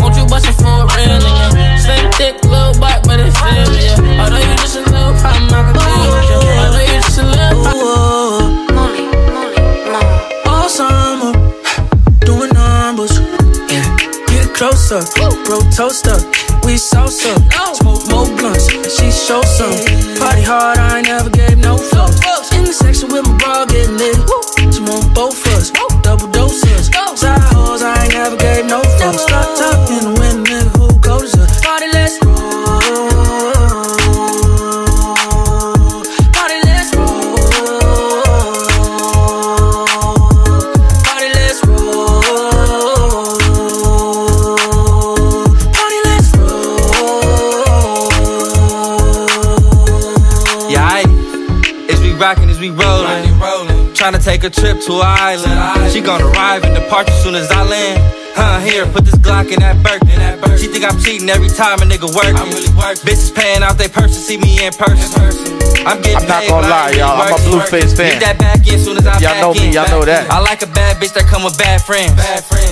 Won't 0.00 0.16
you 0.16 0.26
bust 0.26 0.46
it 0.48 0.54
for 0.54 0.70
a 0.70 0.86
real 0.96 1.18
nigga? 1.20 1.78
Slim 1.78 2.12
thick, 2.12 2.44
little 2.44 2.72
butt, 2.80 3.04
but 3.04 3.20
it's 3.20 3.36
real 3.42 3.68
nigga. 3.68 4.20
Although 4.20 4.38
you 4.38 4.56
just 4.56 4.89
a 5.00 5.06
little 5.06 5.20
problem, 5.20 5.48
I 5.52 5.60
could 5.66 5.80
deal 5.80 6.10
with 6.12 6.28
you. 6.30 6.40
Although 6.60 6.84
you 6.84 7.00
just 7.00 7.18
a 7.18 7.24
little 7.24 7.62
problem. 7.64 8.68
All 10.46 10.68
summer, 10.68 11.32
doing 12.20 12.52
numbers. 12.52 13.18
Yeah. 13.70 13.86
Get 14.28 14.54
closer, 14.54 15.00
bro, 15.16 15.60
toaster. 15.76 16.18
We 16.64 16.74
salsa, 16.76 17.34
smoke 17.76 18.04
more 18.10 18.26
blunts. 18.36 18.68
She 18.96 19.10
show 19.10 19.42
some. 19.42 19.72
Party 20.18 20.42
hard, 20.42 20.78
I 20.78 20.98
ain't 20.98 21.08
never 21.08 21.30
gave 21.30 21.58
no 21.58 21.76
fuck. 21.76 22.10
In 22.52 22.64
the 22.64 22.72
section 22.72 23.08
with 23.10 23.26
my 23.26 23.36
bra 23.38 23.64
get 23.66 23.90
lit. 23.90 24.16
She 24.74 24.80
want 24.82 25.14
both 25.14 25.46
us, 25.56 25.70
double 26.02 26.28
doses. 26.28 26.90
Side 27.16 27.49
we 52.60 52.70
rockin', 52.70 53.08
as 53.08 53.26
we 53.26 53.32
rollin'. 53.40 53.94
Tryna 53.96 54.22
take 54.22 54.44
a 54.44 54.50
trip 54.50 54.80
to 54.84 55.00
an 55.00 55.08
island. 55.08 55.92
She 55.92 56.00
gon' 56.00 56.20
arrive 56.20 56.64
and 56.64 56.74
depart 56.76 57.08
as 57.08 57.22
soon 57.22 57.34
as 57.34 57.50
I 57.50 57.64
land. 57.64 57.98
Huh, 58.36 58.60
here, 58.60 58.86
put 58.86 59.04
this 59.04 59.16
Glock 59.16 59.50
in 59.50 59.58
that 59.60 59.82
Birkin. 59.82 60.14
She 60.56 60.68
think 60.68 60.84
I'm 60.84 60.96
cheating 61.00 61.28
every 61.28 61.48
time 61.48 61.80
a 61.80 61.86
nigga 61.88 62.06
work. 62.14 62.30
I'm 62.36 62.46
really 62.52 62.70
working. 62.78 63.02
Bitches 63.02 63.34
paying 63.34 63.62
out 63.62 63.76
they 63.76 63.88
purse 63.88 64.14
to 64.14 64.20
see 64.20 64.36
me 64.36 64.62
in 64.62 64.72
person. 64.72 65.10
I'm 65.82 66.00
getting 66.04 66.22
I'm 66.22 66.28
not 66.28 66.46
gonna 66.46 66.68
lie, 66.68 66.90
y'all. 66.94 67.20
I'm 67.20 67.32
a 67.32 67.40
Blueface 67.42 67.96
fan. 67.96 68.20
Get 68.20 68.20
that 68.20 68.38
back 68.38 68.62
in 68.68 68.78
soon 68.78 68.98
as 68.98 69.06
I 69.06 69.18
Y'all 69.18 69.40
know 69.40 69.54
me, 69.54 69.72
y'all 69.72 69.88
know 69.88 70.04
that. 70.04 70.30
I 70.30 70.38
like 70.40 70.62
a 70.62 70.68
bad 70.68 71.02
bitch 71.02 71.14
that 71.14 71.26
come 71.26 71.42
with 71.42 71.58
bad 71.58 71.82
friends. 71.82 72.14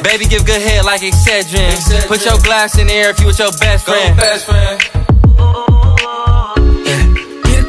Baby, 0.03 0.27
give 0.27 0.47
good 0.47 0.63
head 0.63 0.85
like 0.85 1.01
Excedrin. 1.01 1.75
Put 2.07 2.25
your 2.25 2.39
glass 2.45 2.79
in 2.79 2.87
the 2.87 2.93
air 2.93 3.11
if 3.11 3.19
you 3.21 3.27
with 3.27 3.39
your 3.39 3.53
best 3.59 3.87
friend. 3.87 4.17
Best 4.17 4.47
friend. 4.47 5.78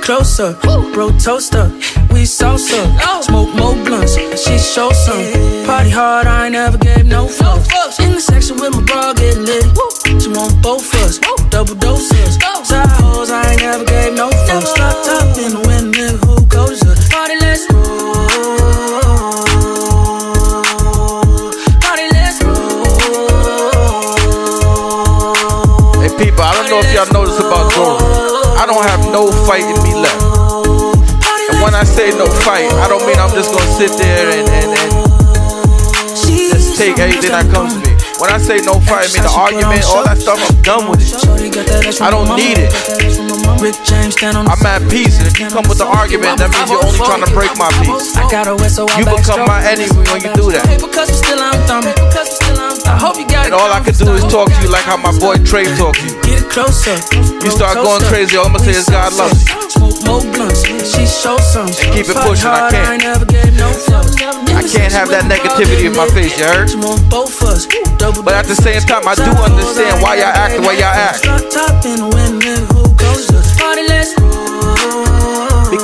Get 0.09 0.15
closer, 0.15 0.57
bro, 0.93 1.11
toaster. 1.19 1.69
We 2.09 2.25
salsa, 2.25 2.81
oh. 2.99 3.21
smoke 3.21 3.53
more 3.53 3.75
blunts. 3.85 4.15
She 4.15 4.57
show 4.57 4.89
some. 4.91 5.21
Party 5.67 5.91
hard, 5.91 6.25
I 6.25 6.45
ain't 6.45 6.53
never 6.53 6.79
gave 6.79 7.05
no 7.05 7.27
fuck. 7.27 7.59
In 7.99 8.13
the 8.13 8.19
section 8.19 8.57
with 8.57 8.73
my 8.73 8.81
bra 8.85 9.13
get 9.13 9.37
lit. 9.37 9.65
She 10.19 10.29
want 10.29 10.59
both 10.63 10.95
us, 11.05 11.19
double 11.49 11.75
doses. 11.75 12.39
Oh. 12.43 12.63
Side 12.63 12.89
hoes, 12.89 13.29
I 13.29 13.51
ain't 13.51 13.61
never 13.61 13.85
gave 13.85 14.15
no 14.15 14.31
fuck. 14.31 14.63
Stop 14.63 15.05
talking 15.05 15.61
when 15.67 15.93
nigga 15.93 16.17
who 16.25 16.41
goes 16.47 16.81
as 16.81 16.97
us. 16.97 17.07
Party, 17.09 17.35
let's 17.41 17.71
roll. 17.71 18.25
Party, 21.85 22.09
let's 22.17 22.41
roll. 22.41 22.81
Hey, 26.01 26.09
people, 26.17 26.41
I 26.41 26.53
don't 26.57 26.69
know 26.71 26.79
if 26.79 26.93
y'all 26.95 27.13
noticed 27.13 27.39
about 27.39 27.71
Zoro. 27.73 28.18
I 28.59 28.65
don't 28.65 28.83
have 28.83 28.99
no 29.11 29.31
fight 29.47 29.63
in 29.63 29.79
me 29.87 29.95
left. 29.95 30.19
And 31.47 31.63
when 31.63 31.73
I 31.73 31.85
say 31.85 32.11
no 32.11 32.27
fight, 32.27 32.67
I 32.83 32.89
don't 32.89 33.07
mean 33.07 33.15
I'm 33.15 33.31
just 33.31 33.55
gonna 33.55 33.71
sit 33.79 33.97
there 33.97 34.27
and, 34.35 34.49
and, 34.49 34.77
and 34.77 34.91
just 36.51 36.77
take 36.77 36.99
everything 36.99 37.31
that 37.31 37.49
comes 37.53 37.73
to 37.73 37.79
me. 37.79 37.95
When 38.19 38.29
I 38.29 38.37
say 38.37 38.57
no 38.59 38.81
fight, 38.81 39.07
I 39.07 39.13
mean 39.15 39.23
the 39.23 39.31
argument, 39.31 39.85
all 39.85 40.03
that 40.03 40.17
stuff, 40.17 40.43
I'm 40.43 40.61
done 40.61 40.91
with 40.91 40.99
it. 40.99 42.01
I 42.01 42.11
don't 42.11 42.35
need 42.35 42.57
it. 42.59 43.28
I'm 43.45 44.65
at 44.65 44.81
peace, 44.89 45.19
and 45.19 45.27
if 45.27 45.39
you 45.39 45.47
come 45.47 45.63
with 45.69 45.79
the 45.79 45.87
argument, 45.87 46.39
that 46.39 46.51
means 46.51 46.69
you're 46.71 46.83
only 46.83 46.99
trying 46.99 47.23
to 47.23 47.31
break 47.31 47.53
my 47.55 47.69
peace. 47.79 48.15
You 48.17 49.05
become 49.05 49.47
my 49.47 49.63
enemy 49.63 49.93
when 50.11 50.19
you 50.25 50.31
do 50.35 50.51
that. 50.51 50.65
Because 50.79 51.07
we 51.11 51.17
still 51.19 51.39
on 51.39 51.55
thumbing. 51.69 51.95
I 52.89 52.97
hope 52.97 53.15
you 53.21 53.27
got 53.29 53.45
And 53.45 53.53
all 53.53 53.71
I 53.71 53.79
can 53.79 53.93
do 53.93 54.11
is 54.17 54.25
talk 54.27 54.49
to 54.49 54.59
you 54.61 54.69
like 54.69 54.83
how 54.83 54.97
my 54.97 55.13
boy 55.19 55.37
Trey 55.45 55.69
talk 55.77 55.95
to 55.95 56.03
you. 56.03 56.17
Get 56.25 56.49
closer. 56.49 56.97
You 57.15 57.51
start 57.53 57.79
going 57.79 58.01
crazy, 58.09 58.35
all 58.35 58.49
I'm 58.49 58.57
gonna 58.57 58.65
say 58.65 58.75
is 58.75 58.89
God 58.89 59.13
loves 59.13 59.45
you. 59.45 59.59
Smoke 59.69 60.01
more 60.03 60.23
blunts. 60.33 60.65
She 60.65 61.05
show 61.05 61.37
some. 61.37 61.69
And 61.69 61.89
keep 61.93 62.09
it 62.09 62.17
pushing, 62.25 62.49
I 62.49 62.73
can't. 62.73 62.89
I 62.89 62.97
never 62.97 63.25
gave 63.25 63.53
no 63.55 63.69
fuck. 63.71 64.09
I 64.51 64.65
can't 64.65 64.91
have 64.91 65.09
that 65.13 65.29
negativity 65.29 65.87
in 65.87 65.95
my 65.95 66.09
face, 66.09 66.35
you 66.37 66.45
heard? 66.45 66.69
She 66.69 66.77
want 66.77 67.05
both 67.09 67.41
us. 67.43 67.67
Double 68.01 68.23
But 68.23 68.33
at 68.33 68.45
the 68.45 68.55
same 68.55 68.81
time, 68.81 69.07
I 69.07 69.15
do 69.15 69.29
understand 69.29 70.01
why 70.01 70.17
y'all 70.17 70.33
act 70.33 70.57
the 70.57 70.65
way 70.67 70.79
y'all 70.81 70.91
act. 70.91 71.23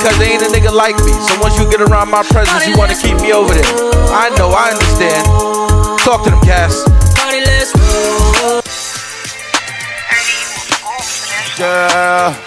Because 0.05 0.19
they 0.19 0.33
ain't 0.33 0.43
a 0.43 0.45
nigga 0.45 0.71
like 0.71 0.95
me. 0.97 1.13
So 1.25 1.33
once 1.41 1.57
you 1.57 1.65
get 1.65 1.81
around 1.81 2.11
my 2.11 2.21
presence, 2.21 2.67
you 2.67 2.77
wanna 2.77 2.93
keep 2.93 3.19
me 3.21 3.33
over 3.33 3.51
there. 3.55 3.65
I 4.13 4.29
know, 4.37 4.53
I 4.53 4.69
understand. 4.69 5.25
Talk 6.05 6.23
to 6.25 6.29
them, 6.29 6.39
Cass. 6.41 6.85
Party. 7.17 7.41
Girl. 11.57 12.37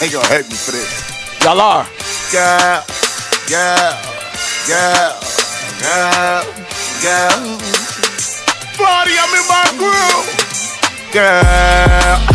Ain't 0.00 0.12
gonna 0.12 0.28
hate 0.28 0.46
me 0.46 0.54
for 0.54 0.70
this. 0.70 1.42
Y'all 1.42 1.60
are. 1.60 1.82
Girl, 2.30 2.84
girl, 3.50 3.90
girl, 4.70 5.18
girl, 5.82 6.44
girl. 7.02 7.58
Party, 8.78 9.18
I'm 9.18 9.34
in 9.34 9.46
my 9.50 9.66
groove. 9.82 10.30
Girl, 11.10 11.42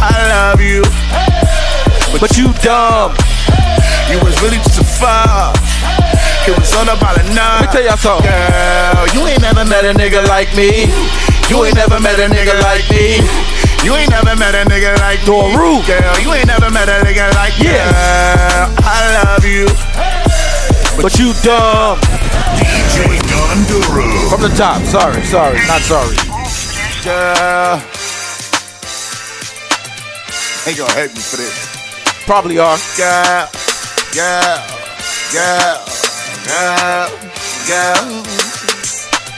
I 0.03 0.27
love 0.27 0.59
you. 0.59 1.60
But 2.19 2.37
you 2.37 2.51
dumb. 2.59 3.15
You 4.11 4.19
was 4.19 4.35
really 4.43 4.57
just 4.65 4.81
a 4.81 4.83
fuck. 4.83 5.55
It 6.43 6.57
was 6.57 6.73
all 6.75 6.89
about 6.89 7.15
a 7.21 7.23
night. 7.31 7.61
Let 7.61 7.61
me 7.61 7.67
tell 7.71 7.85
y'all 7.85 7.97
something. 7.97 8.27
Girl, 8.27 9.07
you 9.13 9.21
ain't 9.29 9.41
never 9.41 9.63
met 9.63 9.85
a 9.85 9.93
nigga 9.93 10.27
like 10.27 10.49
me. 10.57 10.89
You 11.47 11.63
ain't 11.63 11.75
never 11.75 11.99
met 11.99 12.19
a 12.19 12.27
nigga 12.27 12.59
like 12.61 12.83
me. 12.89 13.21
You 13.85 13.95
ain't 13.95 14.09
never 14.09 14.35
met 14.35 14.53
a 14.53 14.67
nigga 14.67 14.97
like 14.99 15.19
Doru. 15.19 15.85
Girl, 15.85 16.19
you 16.19 16.33
ain't 16.33 16.47
never 16.47 16.69
met 16.69 16.89
a 16.89 16.99
nigga 17.05 17.33
like 17.35 17.57
me. 17.59 17.71
Yeah. 17.71 17.87
Girl, 17.87 18.73
I 18.83 18.97
love 19.23 19.45
you. 19.45 19.65
But 21.01 21.17
you 21.17 21.33
dumb. 21.41 21.97
DJ 22.59 23.21
Don 23.31 23.57
Doru. 23.69 24.29
From 24.29 24.41
the 24.41 24.53
top. 24.57 24.81
Sorry, 24.83 25.21
sorry, 25.23 25.57
not 25.65 25.81
sorry. 25.81 26.15
Girl. 27.05 27.81
They 30.65 30.75
gonna 30.75 30.93
hate 30.93 31.13
me 31.15 31.21
for 31.21 31.37
this. 31.37 31.70
Probably 32.31 32.59
are. 32.59 32.77
Yeah, 32.97 33.49
yeah, 34.15 34.63
yeah, 35.35 35.75
yeah, 36.47 37.09
yeah. 37.67 38.23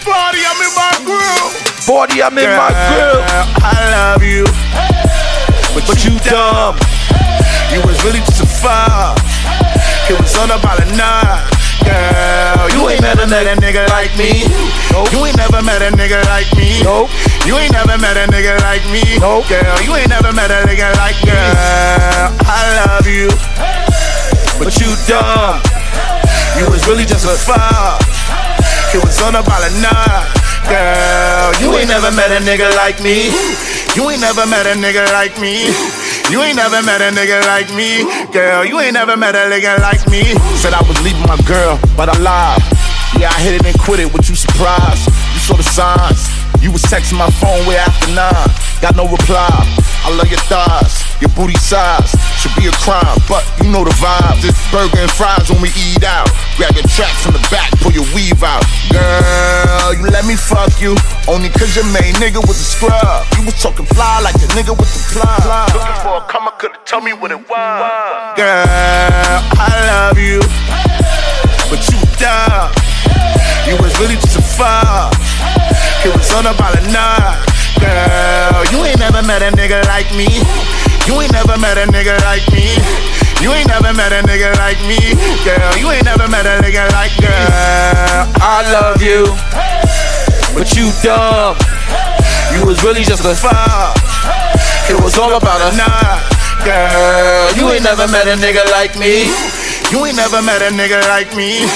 Party, 0.06 0.46
I'm 0.46 0.62
in 0.62 0.70
my 0.78 0.94
grill. 1.02 1.50
Forty, 1.90 2.22
I'm 2.22 2.38
in 2.38 2.46
my 2.54 2.70
Girl, 2.70 3.18
grill. 3.18 3.26
I 3.66 3.74
love 3.98 4.22
you, 4.22 4.46
but, 5.74 5.90
But 5.90 6.06
you 6.06 6.20
dumb. 6.22 6.78
You 7.74 7.82
was 7.82 7.98
really 8.06 8.22
just 8.30 8.44
a 8.44 8.46
fuck. 8.46 9.18
It 10.06 10.14
was 10.14 10.38
all 10.38 10.54
about 10.54 10.78
a 10.78 10.86
nut. 10.94 11.50
Girl, 11.82 12.70
you 12.78 12.90
ain't 12.94 13.02
never 13.02 13.26
met 13.26 13.50
a 13.50 13.60
nigga 13.60 13.90
like 13.90 14.16
me. 14.22 14.46
You 15.10 15.26
ain't 15.26 15.38
never 15.38 15.64
met 15.64 15.82
a 15.82 15.90
nigga 15.98 16.24
like 16.30 16.46
me. 16.56 16.84
Nope. 16.84 17.10
You 17.44 17.60
ain't 17.60 17.74
never 17.76 18.00
met 18.00 18.16
a 18.16 18.24
nigga 18.32 18.56
like 18.64 18.84
me. 18.88 19.04
Nope. 19.20 19.52
Girl, 19.52 19.76
you 19.84 19.92
ain't 19.96 20.08
never 20.08 20.32
met 20.32 20.50
a 20.50 20.64
nigga 20.64 20.96
like 20.96 21.20
girl. 21.28 22.32
I 22.48 22.60
love 22.88 23.04
you, 23.04 23.28
but 24.56 24.72
you 24.80 24.96
dumb. 25.04 25.60
You 26.56 26.72
was 26.72 26.88
really 26.88 27.04
just 27.04 27.28
a 27.28 27.36
fuck. 27.36 28.00
It 28.96 29.04
was 29.04 29.20
about 29.20 29.44
a 29.44 29.72
nut. 29.84 30.24
Girl, 30.72 31.52
you 31.60 31.76
ain't 31.76 31.90
never 31.90 32.16
met 32.16 32.32
a 32.32 32.40
nigga 32.40 32.72
like 32.80 33.04
me. 33.04 33.36
You 33.96 34.10
ain't 34.10 34.22
never 34.22 34.48
met 34.48 34.66
a 34.66 34.80
nigga 34.80 35.12
like 35.12 35.36
me. 35.38 35.68
You 36.32 36.42
ain't 36.42 36.56
never 36.56 36.82
met 36.82 37.02
a 37.02 37.12
nigga 37.12 37.44
like 37.44 37.68
me. 37.76 38.08
Girl, 38.32 38.64
you 38.64 38.80
ain't 38.80 38.94
never 38.94 39.18
met 39.18 39.36
a 39.36 39.52
nigga 39.52 39.80
like 39.82 40.08
me. 40.08 40.24
Said 40.64 40.74
I 40.74 40.82
was 40.88 40.96
leaving 41.04 41.28
my 41.28 41.38
girl, 41.44 41.78
but 41.98 42.08
I 42.08 42.18
lied. 42.20 42.64
Yeah, 43.20 43.30
I 43.30 43.42
hit 43.42 43.60
it 43.60 43.66
and 43.66 43.78
quit 43.78 44.00
it, 44.00 44.12
but 44.12 44.30
you 44.30 44.36
surprised. 44.36 45.08
You 45.34 45.40
saw 45.40 45.56
the 45.58 45.64
signs. 45.64 46.33
You 46.64 46.72
was 46.72 46.80
texting 46.88 47.20
my 47.20 47.28
phone 47.44 47.68
way 47.68 47.76
after 47.76 48.08
nine. 48.16 48.48
Got 48.80 48.96
no 48.96 49.04
reply. 49.04 49.52
I 50.08 50.16
love 50.16 50.32
your 50.32 50.40
thighs, 50.48 51.04
your 51.20 51.28
booty 51.36 51.60
size. 51.60 52.16
Should 52.40 52.56
be 52.56 52.72
a 52.72 52.76
crime, 52.80 53.20
but 53.28 53.44
you 53.60 53.68
know 53.68 53.84
the 53.84 53.92
vibe. 54.00 54.40
It's 54.48 54.56
burger 54.72 55.04
and 55.04 55.12
fries 55.12 55.52
when 55.52 55.60
we 55.60 55.76
eat 55.76 56.08
out. 56.08 56.32
Grab 56.56 56.72
your 56.72 56.88
track 56.88 57.12
from 57.20 57.36
the 57.36 57.44
back, 57.52 57.68
pull 57.84 57.92
your 57.92 58.08
weave 58.16 58.40
out. 58.48 58.64
Girl, 58.96 59.92
you 59.92 60.08
let 60.08 60.24
me 60.24 60.40
fuck 60.40 60.72
you. 60.80 60.96
Only 61.28 61.52
cause 61.52 61.76
your 61.76 61.84
main 61.92 62.16
nigga 62.16 62.40
was 62.40 62.56
a 62.56 62.68
scrub. 62.80 63.28
You 63.36 63.44
was 63.44 63.60
talking 63.60 63.84
fly 63.92 64.24
like 64.24 64.40
a 64.40 64.48
nigga 64.56 64.72
with 64.72 64.88
the 64.88 65.20
plug. 65.20 65.44
Looking 65.76 66.00
for 66.00 66.24
a 66.24 66.26
comer, 66.32 66.56
could've 66.64 66.80
told 66.88 67.04
me 67.04 67.12
what 67.12 67.36
it 67.36 67.44
was. 67.44 68.40
Girl, 68.40 68.64
I 69.60 69.68
love 69.92 70.16
you, 70.16 70.40
but 71.68 71.84
you 71.92 72.00
dumb. 72.16 72.72
You 73.68 73.76
was 73.84 73.92
really 74.00 74.16
just 74.16 74.40
a 74.40 74.42
fuck. 74.42 75.12
It 76.04 76.12
was 76.12 76.30
about 76.32 76.76
a. 76.76 76.84
Girl, 77.80 78.64
you 78.72 78.84
ain't 78.84 79.00
never 79.00 79.24
met 79.24 79.42
a 79.42 79.52
nigga 79.56 79.84
like 79.88 80.12
me. 80.12 80.28
You 81.08 81.20
ain't 81.20 81.32
never 81.32 81.58
met 81.58 81.78
a 81.78 81.88
nigga 81.88 82.20
like 82.28 82.44
me. 82.52 82.76
You 83.40 83.52
ain't 83.52 83.68
never 83.68 83.94
met 83.94 84.12
a 84.12 84.20
nigga 84.24 84.52
like 84.60 84.80
me. 84.84 85.00
Girl, 85.44 85.72
you 85.80 85.92
ain't 85.92 86.04
never 86.04 86.28
met 86.28 86.46
a 86.46 86.60
nigga 86.64 86.92
like 86.92 87.16
girl. 87.20 88.28
I 88.40 88.68
love 88.72 89.02
you, 89.02 89.32
but 90.52 90.76
you 90.76 90.92
dumb. 91.04 91.56
You 92.52 92.66
was 92.68 92.84
really 92.84 93.04
just 93.04 93.24
a 93.24 93.36
fuck. 93.36 93.96
It 94.92 95.00
was 95.00 95.18
all 95.18 95.36
about 95.36 95.60
a 95.60 95.76
nut. 95.76 96.20
Girl, 96.64 97.52
you 97.56 97.72
ain't 97.72 97.84
never 97.84 98.08
met 98.08 98.28
a 98.28 98.36
nigga 98.36 98.64
like 98.72 99.00
me. 99.00 99.32
You 99.92 100.06
ain't 100.06 100.18
never 100.18 100.42
met 100.42 100.62
a 100.62 100.72
nigga 100.72 101.00
like 101.08 101.36
me. 101.36 101.68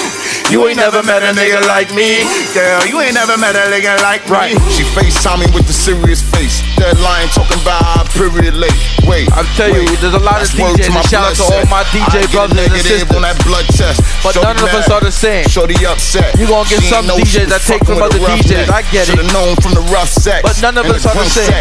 You 0.48 0.64
ain't 0.64 0.80
never 0.80 1.02
met 1.04 1.20
a 1.20 1.36
nigga 1.36 1.60
like 1.68 1.92
me. 1.92 2.24
Girl, 2.56 2.80
you 2.88 2.96
ain't 3.04 3.12
never 3.12 3.36
met 3.36 3.52
a 3.52 3.68
nigga 3.68 4.00
like 4.00 4.24
me. 4.24 4.32
Right. 4.32 4.56
She 4.72 4.80
FaceTime 4.96 5.44
me 5.44 5.46
with 5.52 5.68
the 5.68 5.76
serious 5.76 6.24
face. 6.24 6.64
That 6.80 6.96
line 7.04 7.28
talking 7.36 7.60
about 7.60 7.84
our 7.84 8.04
period 8.16 8.56
late. 8.56 8.72
Wait. 9.04 9.28
I'm 9.36 9.44
telling 9.60 9.84
you, 9.84 9.92
there's 10.00 10.16
a 10.16 10.24
lot 10.24 10.40
of 10.40 10.48
DJs, 10.48 10.88
to 10.88 10.92
my 10.96 11.04
and 11.04 11.08
shout 11.12 11.28
out 11.28 11.36
to 11.36 11.44
all 11.52 11.66
my 11.68 11.84
DJ 11.92 12.24
I 12.24 12.32
brothers 12.32 12.64
and 12.64 12.80
sisters. 12.80 13.12
on 13.12 13.28
that 13.28 13.36
blood 13.44 13.68
test. 13.76 14.00
But 14.24 14.40
Shorty 14.40 14.48
none 14.48 14.56
of 14.64 14.72
us 14.72 14.88
are 14.88 15.04
the 15.04 15.12
same. 15.12 15.44
Shorty 15.52 15.76
upset. 15.84 16.32
You 16.40 16.48
gonna 16.48 16.64
get 16.64 16.80
She 16.80 16.88
some 16.88 17.04
DJs 17.04 17.52
that 17.52 17.60
take 17.68 17.84
from 17.84 18.00
other 18.00 18.16
DJs. 18.16 18.72
neck. 18.72 18.72
I 18.72 18.80
get 18.88 19.12
it. 19.12 19.20
Known 19.36 19.52
from 19.60 19.76
the 19.76 19.84
rough 19.92 20.08
sex. 20.08 20.40
But 20.40 20.56
none 20.64 20.80
of 20.80 20.88
us 20.88 21.04
are 21.04 21.12
the 21.12 21.28
same. 21.28 21.52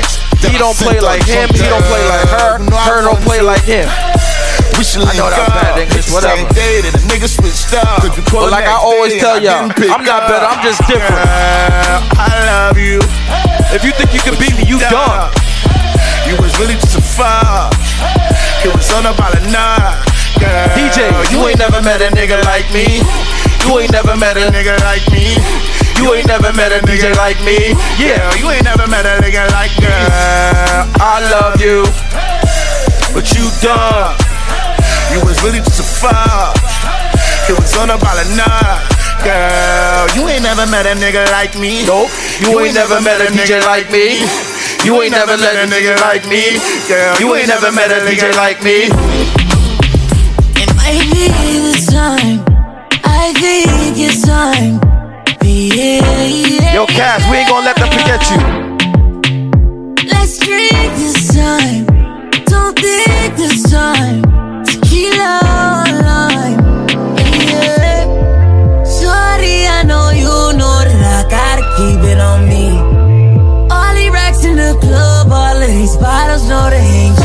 He 0.48 0.56
don't 0.56 0.78
play 0.80 1.04
like 1.04 1.28
him. 1.28 1.52
He 1.52 1.68
don't 1.68 1.84
play 1.92 2.04
like 2.08 2.24
her. 2.40 2.56
I 2.64 2.88
Her 2.88 3.02
don't 3.04 3.20
play 3.28 3.44
like 3.44 3.68
him. 3.68 3.92
We 4.78 4.86
should 4.86 5.02
I 5.02 5.18
know 5.18 5.26
link 5.26 5.42
that 5.42 5.50
bad. 5.58 5.82
English, 5.82 6.06
Same 6.06 6.14
whatever. 6.14 6.54
day 6.54 6.86
that 6.86 6.94
a 6.94 7.02
nigga 7.10 7.26
switched 7.26 7.74
up. 7.74 7.98
Could 8.06 8.14
you 8.14 8.22
call 8.30 8.46
But 8.46 8.54
like 8.54 8.70
I 8.70 8.78
always 8.78 9.18
tell 9.18 9.42
y'all, 9.42 9.74
I'm 9.74 10.06
not 10.06 10.30
better. 10.30 10.46
I'm 10.46 10.62
just 10.62 10.86
different. 10.86 11.18
Girl, 11.18 11.98
I 12.14 12.30
love 12.46 12.78
you. 12.78 13.02
If 13.74 13.82
you 13.82 13.90
think 13.98 14.14
you 14.14 14.22
can 14.22 14.38
beat 14.38 14.54
me, 14.54 14.70
you 14.70 14.78
dumb. 14.78 15.34
You 16.30 16.38
was 16.38 16.54
really 16.62 16.78
just 16.78 16.94
a 16.94 17.02
fuck. 17.02 17.74
It 18.62 18.70
was 18.70 18.86
all 18.94 19.02
about 19.02 19.34
a. 19.34 19.42
Girl, 20.38 20.70
DJ, 20.78 21.10
you 21.34 21.42
ain't 21.50 21.58
never 21.58 21.82
met 21.82 21.98
a 22.06 22.14
nigga 22.14 22.38
like 22.46 22.70
me. 22.70 23.02
You 23.66 23.82
ain't 23.82 23.92
never 23.92 24.14
met 24.14 24.38
a 24.38 24.46
nigga 24.54 24.78
like 24.86 25.02
me. 25.10 25.34
You 25.98 26.14
ain't 26.14 26.28
never 26.28 26.54
met 26.54 26.70
a 26.70 26.86
nigga 26.86 27.18
like 27.18 27.42
me. 27.42 27.74
Yeah, 27.98 28.30
you 28.38 28.46
ain't 28.52 28.64
never 28.64 28.86
met 28.86 29.10
a 29.10 29.18
nigga 29.26 29.50
like 29.58 29.74
girl. 29.82 30.06
I 31.02 31.26
love 31.34 31.58
you, 31.60 31.82
but 33.18 33.34
you 33.34 33.50
dumb. 33.66 34.27
You 35.14 35.24
was 35.24 35.42
really 35.44 35.60
just 35.60 35.80
a 35.80 35.88
fuck. 35.88 36.58
It 37.50 37.56
was 37.56 37.76
all 37.78 37.90
about 37.90 38.20
a 38.20 38.28
nut. 38.36 38.98
Girl, 39.24 40.08
you 40.16 40.28
ain't 40.28 40.44
never 40.44 40.68
met 40.68 40.86
a 40.86 40.94
nigga 41.00 41.26
like 41.32 41.58
me. 41.58 41.86
Nope. 41.86 42.12
You, 42.42 42.60
ain't 42.60 42.76
never 42.76 43.02
met 43.02 43.22
a 43.22 43.32
DJ 43.32 43.64
like 43.66 43.90
me. 43.92 44.20
You 44.84 45.02
ain't 45.02 45.12
never 45.12 45.38
met 45.38 45.56
a 45.56 45.66
nigga 45.68 46.00
like 46.02 46.28
me. 46.28 46.60
Girl, 46.88 47.16
you 47.20 47.36
ain't 47.36 47.48
never 47.48 47.72
met 47.72 47.92
a 47.92 48.04
nigga 48.06 48.36
like 48.36 48.62
me. 48.64 48.88
It 50.60 50.70
might 50.76 51.04
be 51.12 51.28
the 51.28 51.76
time. 51.92 52.44
I 53.04 53.34
think 53.34 53.98
it's 53.98 54.22
time. 54.26 54.80
Yeah, 55.42 56.26
yeah. 56.26 56.74
Yo, 56.74 56.86
Cass, 56.86 57.24
we 57.32 57.38
ain't 57.38 57.50
gonna 57.50 57.66
let 57.66 57.76
them 57.76 57.90
forget 57.90 58.22
you. 58.30 58.38
Let's 60.10 60.38
drink 60.38 60.94
this 60.96 61.36
time. 61.36 61.86
Don't 62.46 62.78
think 62.78 63.36
this 63.36 63.72
time. 63.72 64.47
Tequila 64.98 65.34
or 65.46 65.90
lime. 66.10 66.88
Yeah. 67.54 68.02
Shorty, 68.98 69.68
I 69.68 69.84
know 69.86 70.10
you 70.10 70.58
know 70.58 70.78
that 70.90 71.02
I 71.18 71.30
gotta 71.30 71.66
keep 71.78 72.02
it 72.12 72.20
on 72.20 72.50
me. 72.50 72.66
All 73.70 73.94
the 73.94 74.10
racks 74.10 74.44
in 74.44 74.56
the 74.56 74.76
club, 74.82 75.32
all 75.32 75.62
of 75.62 75.68
these 75.68 75.96
bottles 75.98 76.50
know 76.50 76.72
they 76.72 76.78
ain't 76.78 77.17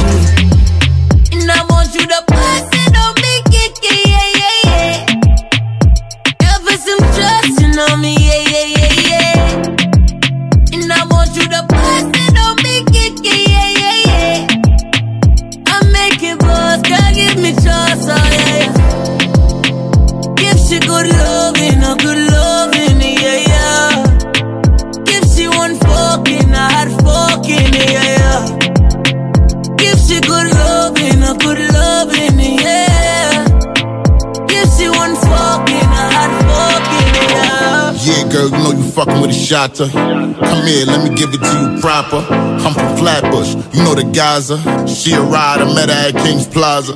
fucking 39.05 39.21
with 39.21 39.31
a 39.31 39.35
shotter. 39.35 39.89
Come 39.89 40.67
here, 40.67 40.87
let 40.87 41.03
me 41.03 41.15
give 41.15 41.31
it 41.33 41.41
to 41.41 41.55
you 41.61 41.81
proper. 41.81 42.19
I'm 42.19 42.75
from 42.75 42.97
Flatbush, 42.97 43.55
you 43.75 43.83
know 43.83 43.95
the 43.95 44.05
Gaza. 44.15 44.59
She 44.87 45.13
a 45.13 45.21
ride, 45.21 45.61
I 45.61 45.67
met 45.75 45.89
her 45.89 46.09
at 46.09 46.15
King's 46.25 46.47
Plaza. 46.47 46.95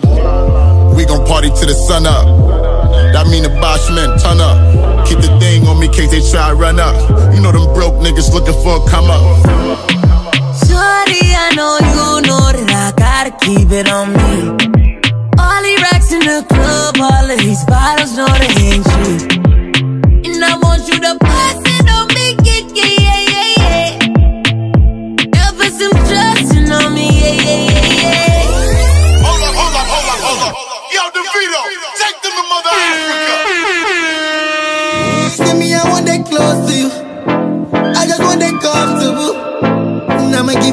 We 0.96 1.04
gon' 1.04 1.26
party 1.26 1.48
till 1.48 1.66
the 1.66 1.74
sun 1.74 2.06
up. 2.06 2.26
That 3.12 3.26
mean 3.26 3.42
the 3.42 3.50
Bosch 3.60 3.90
men 3.90 4.18
turn 4.18 4.40
up. 4.40 5.06
Keep 5.06 5.18
the 5.18 5.32
thing 5.40 5.66
on 5.66 5.80
me 5.80 5.88
case 5.88 6.10
they 6.10 6.22
try 6.30 6.50
to 6.50 6.54
run 6.54 6.78
up. 6.78 6.94
You 7.34 7.40
know 7.40 7.52
them 7.52 7.72
broke 7.74 7.94
niggas 7.94 8.32
looking 8.32 8.56
for 8.62 8.78
a 8.78 8.90
come 8.90 9.10
up. 9.10 9.22
Shorty, 10.62 11.22
I 11.34 11.52
know 11.58 11.74
you 11.90 12.28
know 12.28 12.46
that 12.54 12.70
I 12.70 12.92
gotta 12.96 13.32
keep 13.44 13.70
it 13.70 13.88
on 13.88 14.12
me. 14.14 14.32
All 15.38 15.60
the 15.62 15.74
racks 15.82 16.12
in 16.12 16.20
the 16.20 16.44
club, 16.48 16.96
all 17.00 17.30
of 17.30 17.38
these 17.38 17.64
bottles 17.66 18.16
know 18.16 18.30
they 18.38 18.52
ain't 18.70 18.86
cheap. 18.94 19.42
And 20.26 20.44
I 20.44 20.56
want 20.62 20.86
you 20.88 20.98
to 21.00 21.18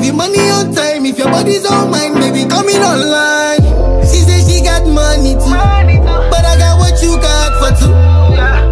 Give 0.04 0.12
you 0.12 0.18
money 0.20 0.50
on 0.52 0.76
time 0.76 1.06
if 1.06 1.18
your 1.18 1.32
body's 1.32 1.64
on 1.64 1.90
mine, 1.90 2.14
baby, 2.16 2.44
coming 2.44 2.84
online. 2.84 3.64
She 4.04 4.20
say 4.28 4.44
she 4.44 4.60
got 4.60 4.84
money 4.84 5.32
too, 5.40 5.48
money 5.48 5.96
too. 5.96 6.28
but 6.28 6.44
I 6.44 6.60
got 6.60 6.76
what 6.76 7.00
you 7.00 7.16
got 7.24 7.56
for 7.56 7.72
two. 7.80 7.88
Yeah. 8.36 8.68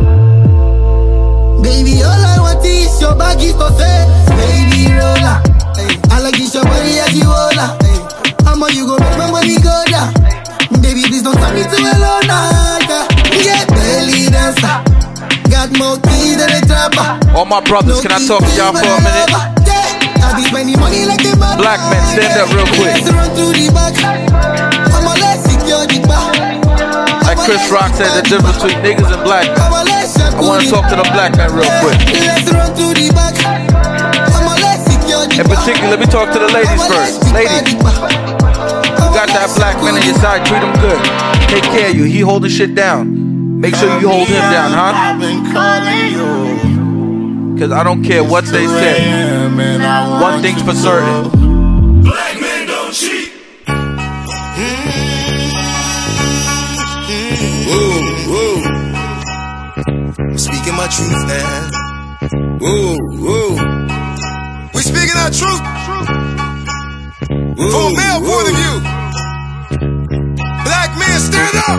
Baby, 1.64 2.04
all 2.04 2.20
I 2.20 2.36
want 2.36 2.66
is 2.68 3.00
your 3.00 3.16
baggy 3.16 3.56
buffet, 3.56 4.12
baby 4.36 4.92
roller. 4.92 5.40
I 6.12 6.20
like 6.20 6.36
this 6.36 6.52
your 6.52 6.68
body 6.68 7.00
as 7.00 7.16
you 7.16 7.24
roller. 7.24 7.80
Hey. 7.80 7.96
How 8.44 8.60
much 8.60 8.76
you 8.76 8.84
go 8.84 9.00
make 9.00 9.16
my 9.16 9.32
money 9.32 9.56
go 9.64 9.72
down? 9.88 10.12
Baby, 10.84 11.08
please 11.08 11.24
don't 11.24 11.40
stop 11.40 11.56
me 11.56 11.64
to 11.64 11.78
a 11.80 11.96
loner. 11.96 13.08
Yeah, 13.40 13.64
belly 13.72 14.28
dancer. 14.28 14.84
Got 15.48 15.72
more 15.80 15.96
than 15.96 16.52
a 16.52 16.62
trapper. 16.68 17.08
All 17.32 17.48
my 17.48 17.64
brothers, 17.64 18.04
no 18.04 18.10
can 18.10 18.20
I 18.20 18.20
talk 18.20 18.44
to 18.44 18.52
y'all 18.52 18.76
for 18.76 18.84
a 18.84 19.00
minute? 19.00 19.32
Yeah 19.64 19.91
back. 23.76 23.92
I'ma 24.96 25.12
let's 25.20 25.44
secure 25.44 25.84
the 25.88 26.00
back. 26.08 26.32
Like 27.28 27.38
Chris 27.44 27.68
Rock 27.72 27.94
said, 27.96 28.12
the 28.16 28.22
difference 28.24 28.56
between 28.64 28.80
niggas 28.80 29.12
and 29.12 29.24
black 29.24 29.48
men. 29.52 29.60
I 29.60 30.40
want 30.40 30.64
to 30.64 30.70
talk 30.70 30.88
to 30.90 30.96
the 30.96 31.04
black 31.12 31.36
man 31.36 31.52
real 31.52 31.68
quick. 31.84 32.00
Let's 32.16 32.48
run 32.48 32.72
through 32.76 32.96
the. 32.96 33.12
I'ma 33.12 34.56
let's 34.64 34.88
secure 34.88 35.28
the 35.28 35.44
In 35.44 35.48
particular, 35.52 35.92
let 35.92 36.00
me 36.00 36.08
talk 36.08 36.32
to 36.32 36.40
the 36.40 36.48
ladies 36.48 36.80
first. 36.88 37.28
Ladies, 37.36 37.76
you 37.76 37.84
got 39.12 39.28
that 39.36 39.52
black 39.60 39.76
man 39.84 40.00
on 40.00 40.04
your 40.08 40.16
side, 40.16 40.48
treat 40.48 40.64
him 40.64 40.72
good. 40.80 41.04
Take 41.52 41.68
care 41.76 41.90
of 41.92 41.96
you. 41.96 42.06
He 42.06 42.20
holding 42.20 42.50
shit 42.50 42.74
down. 42.76 43.60
Make 43.60 43.76
sure 43.76 44.00
you 44.00 44.08
hold 44.08 44.28
him 44.28 44.42
down, 44.50 44.72
huh? 44.72 46.71
Cause 47.62 47.72
I 47.72 47.84
don't 47.84 48.02
care 48.02 48.24
what 48.24 48.44
they 48.46 48.66
say. 48.66 49.46
One 50.20 50.42
thing's 50.42 50.64
for 50.64 50.74
certain. 50.74 51.30
Black 52.02 52.42
men 52.42 52.66
don't 52.66 52.92
cheat. 52.92 53.34
Whoa, 57.70 58.02
whoa. 58.32 58.66
Speaking 60.38 60.74
my 60.74 60.88
truth 60.90 61.14
now. 61.30 61.70
Whoa, 62.58 62.98
whoa. 63.22 63.54
We 64.74 64.82
speaking 64.82 65.18
our 65.22 65.30
truth. 65.30 65.62
From 67.62 67.78
a 67.78 67.94
male 67.94 68.22
point 68.26 68.50
of 68.50 68.56
view. 68.58 68.82
Black 70.66 70.98
men, 70.98 71.20
stand 71.22 71.58
up. 71.70 71.78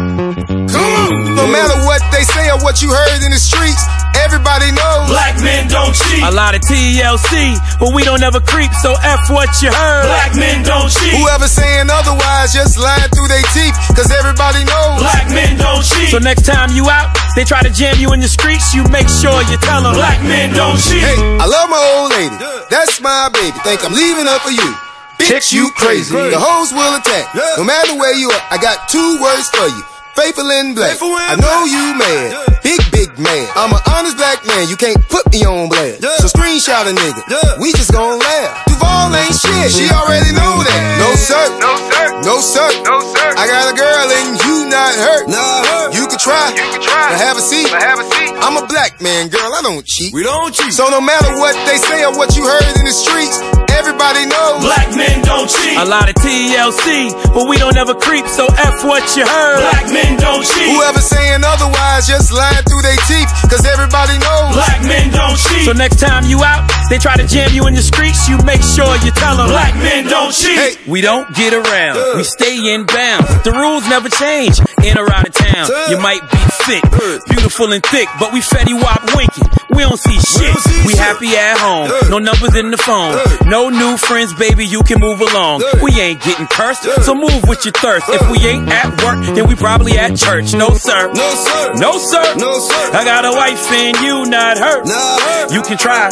Come 0.70 0.94
on. 0.94 1.34
No 1.34 1.50
matter 1.50 1.74
what 1.84 2.02
they 2.12 2.22
say 2.22 2.50
or 2.50 2.58
what 2.62 2.80
you 2.80 2.90
heard 2.90 3.24
in 3.24 3.32
the 3.32 3.38
streets, 3.38 3.82
everybody 4.20 4.72
knows. 4.72 5.08
Black 5.08 5.36
men 5.40 5.68
don't 5.68 5.94
cheat. 5.94 6.22
A 6.24 6.30
lot 6.30 6.54
of 6.54 6.60
TLC, 6.64 7.56
but 7.80 7.94
we 7.94 8.04
don't 8.04 8.22
ever 8.22 8.40
creep, 8.40 8.72
so 8.82 8.94
F 9.00 9.30
what 9.30 9.50
you 9.60 9.70
heard. 9.72 10.06
Black 10.06 10.34
men 10.36 10.62
don't 10.64 10.90
cheat. 10.90 11.14
Whoever 11.16 11.48
saying 11.48 11.88
otherwise 11.90 12.52
just 12.52 12.78
lying 12.78 13.08
through 13.12 13.28
their 13.28 13.44
teeth, 13.56 13.74
cause 13.96 14.10
everybody 14.12 14.64
knows. 14.64 15.00
Black 15.00 15.28
men 15.30 15.58
don't 15.58 15.84
cheat. 15.84 16.10
So 16.10 16.18
next 16.18 16.44
time 16.44 16.70
you 16.72 16.88
out, 16.90 17.12
they 17.36 17.44
try 17.44 17.62
to 17.62 17.70
jam 17.70 17.96
you 17.98 18.12
in 18.12 18.20
the 18.20 18.28
streets, 18.28 18.74
you 18.74 18.84
make 18.88 19.08
sure 19.08 19.36
you 19.48 19.56
tell 19.64 19.82
them. 19.82 19.94
Black 19.94 20.20
men 20.22 20.52
don't 20.54 20.78
cheat. 20.78 21.02
Hey, 21.02 21.18
I 21.40 21.46
love 21.46 21.68
my 21.70 21.82
old 21.96 22.10
lady. 22.12 22.36
That's 22.70 23.00
my 23.00 23.28
baby. 23.32 23.56
Think 23.64 23.84
I'm 23.84 23.92
leaving 23.92 24.26
her 24.26 24.38
for 24.40 24.50
you. 24.50 24.70
Bitch, 25.18 25.52
you 25.52 25.70
crazy. 25.76 26.10
The 26.12 26.38
hoes 26.38 26.72
will 26.72 26.98
attack. 26.98 27.30
No 27.56 27.64
matter 27.64 27.94
where 27.94 28.14
you 28.14 28.30
are, 28.30 28.42
I 28.50 28.58
got 28.58 28.88
two 28.88 29.20
words 29.22 29.48
for 29.50 29.68
you. 29.68 29.82
Faithful 30.14 30.44
and 30.52 30.76
black. 30.76 30.96
I 31.00 31.40
know 31.40 31.64
you 31.64 31.96
mad. 31.96 32.60
Big, 32.62 32.80
big 32.92 33.10
man. 33.18 33.48
I'm 33.56 33.72
an 33.72 33.80
honest 33.88 34.16
black 34.20 34.44
man. 34.44 34.68
You 34.68 34.76
can't 34.76 35.00
put 35.08 35.24
me 35.32 35.40
on 35.48 35.68
blast. 35.72 36.04
So 36.20 36.28
screenshot 36.28 36.84
a 36.84 36.92
nigga. 36.92 37.58
We 37.58 37.72
just 37.72 37.92
gon' 37.92 38.20
laugh. 38.20 38.64
Duval 38.68 39.16
ain't 39.16 39.32
shit. 39.32 39.72
She 39.72 39.88
already 39.88 40.30
know 40.36 40.60
that. 40.60 40.80
No 41.00 41.10
sir. 41.16 41.44
No 41.58 41.72
sir. 41.88 42.06
No 42.28 42.34
sir. 42.44 42.68
No 42.84 42.96
sir. 43.00 43.28
I 43.40 43.44
got 43.48 43.72
a 43.72 43.74
girl 43.74 44.06
and 44.12 44.28
you 44.44 44.54
not 44.68 44.92
hurt. 45.00 45.24
Nah, 45.32 45.96
You 45.96 46.04
can 46.06 46.20
try. 46.20 46.52
You 46.52 46.60
can 46.60 46.82
try. 46.84 47.16
have 47.16 47.40
a 47.40 47.42
seat. 47.42 47.72
have 47.72 47.98
a 47.98 48.04
seat. 48.04 48.30
I'm 48.44 48.60
a 48.60 48.66
black 48.68 49.00
man, 49.00 49.28
girl. 49.32 49.48
I 49.48 49.62
don't 49.64 49.84
cheat. 49.86 50.12
We 50.12 50.22
don't 50.22 50.52
cheat. 50.52 50.72
So 50.76 50.88
no 50.92 51.00
matter 51.00 51.32
what 51.40 51.56
they 51.64 51.78
say 51.80 52.04
or 52.04 52.12
what 52.12 52.36
you 52.36 52.44
heard 52.44 52.68
in 52.76 52.84
the 52.84 52.92
streets, 52.92 53.40
everybody 53.78 54.26
knows. 54.26 54.62
Black 54.64 54.88
men 54.96 55.22
don't 55.24 55.48
cheat. 55.48 55.78
A 55.78 55.84
lot 55.84 56.08
of 56.08 56.14
TLC, 56.20 57.10
but 57.34 57.48
we 57.48 57.56
don't 57.56 57.76
ever 57.76 57.94
creep, 57.94 58.26
so 58.28 58.46
F 58.46 58.84
what 58.84 59.02
you 59.16 59.24
heard. 59.26 59.60
Black 59.64 59.86
men 59.92 60.18
don't 60.20 60.44
cheat. 60.44 60.68
Whoever 60.72 61.00
saying 61.00 61.42
otherwise 61.44 62.06
just 62.06 62.32
lying 62.32 62.62
through 62.68 62.82
their 62.82 62.98
teeth, 63.08 63.30
cause 63.48 63.64
everybody 63.66 64.18
knows. 64.20 64.52
Black 64.54 64.80
men 64.84 65.10
don't 65.10 65.36
cheat. 65.38 65.64
So 65.64 65.72
next 65.72 65.98
time 66.00 66.24
you 66.26 66.42
out, 66.44 66.68
they 66.90 66.98
try 66.98 67.16
to 67.16 67.26
jam 67.26 67.50
you 67.52 67.66
in 67.66 67.74
the 67.74 67.82
streets, 67.82 68.28
you 68.28 68.36
make 68.44 68.62
sure 68.62 68.90
you 69.04 69.10
tell 69.16 69.36
them. 69.36 69.48
Black 69.48 69.74
men 69.76 70.04
don't 70.06 70.32
cheat. 70.32 70.58
Hey, 70.58 70.72
We 70.86 71.00
don't 71.00 71.26
get 71.34 71.54
around, 71.54 71.96
we 72.16 72.24
stay 72.24 72.56
in 72.74 72.84
bounds. 72.86 73.28
The 73.44 73.52
rules 73.52 73.88
never 73.88 74.08
change 74.08 74.60
in 74.84 74.98
or 74.98 75.10
out 75.10 75.26
of 75.26 75.34
town. 75.34 75.66
You 75.90 75.98
might 75.98 76.22
be 76.30 76.38
fit, 76.68 76.82
beautiful 77.28 77.72
and 77.72 77.82
thick, 77.84 78.08
but 78.20 78.32
we 78.32 78.40
Fetty 78.40 78.74
Wap 78.74 79.02
winking. 79.16 79.48
We 79.72 79.82
don't 79.82 79.98
see 79.98 80.18
shit. 80.20 80.52
We 80.86 80.92
happy 80.96 81.32
at 81.36 81.56
home, 81.58 81.88
no 82.10 82.18
numbers 82.18 82.54
in 82.56 82.70
the 82.70 82.76
phone, 82.76 83.16
no 83.48 83.70
new 83.72 83.96
friends, 83.96 84.32
baby. 84.34 84.64
You 84.66 84.82
can 84.82 85.00
move 85.00 85.20
along. 85.20 85.62
We 85.82 85.92
ain't 86.00 86.20
getting 86.22 86.46
cursed, 86.46 86.84
so 87.04 87.14
move 87.14 87.42
with 87.48 87.64
your 87.64 87.72
thirst. 87.72 88.06
If 88.08 88.22
we 88.30 88.38
ain't 88.46 88.68
at 88.68 88.90
work, 89.02 89.24
then 89.34 89.46
we 89.48 89.54
probably 89.54 89.98
at 89.98 90.16
church. 90.16 90.54
No 90.54 90.70
sir, 90.74 91.12
no 91.12 91.28
sir. 91.34 91.72
no 91.76 91.98
sir, 91.98 92.34
No 92.36 92.58
sir. 92.60 92.90
I 92.92 93.04
got 93.04 93.24
a 93.24 93.32
wife 93.32 93.60
and 93.72 93.96
you 94.04 94.26
not 94.26 94.58
hurt. 94.58 94.86
Nah, 94.86 95.52
You 95.54 95.62
can 95.62 95.78
try, 95.78 96.10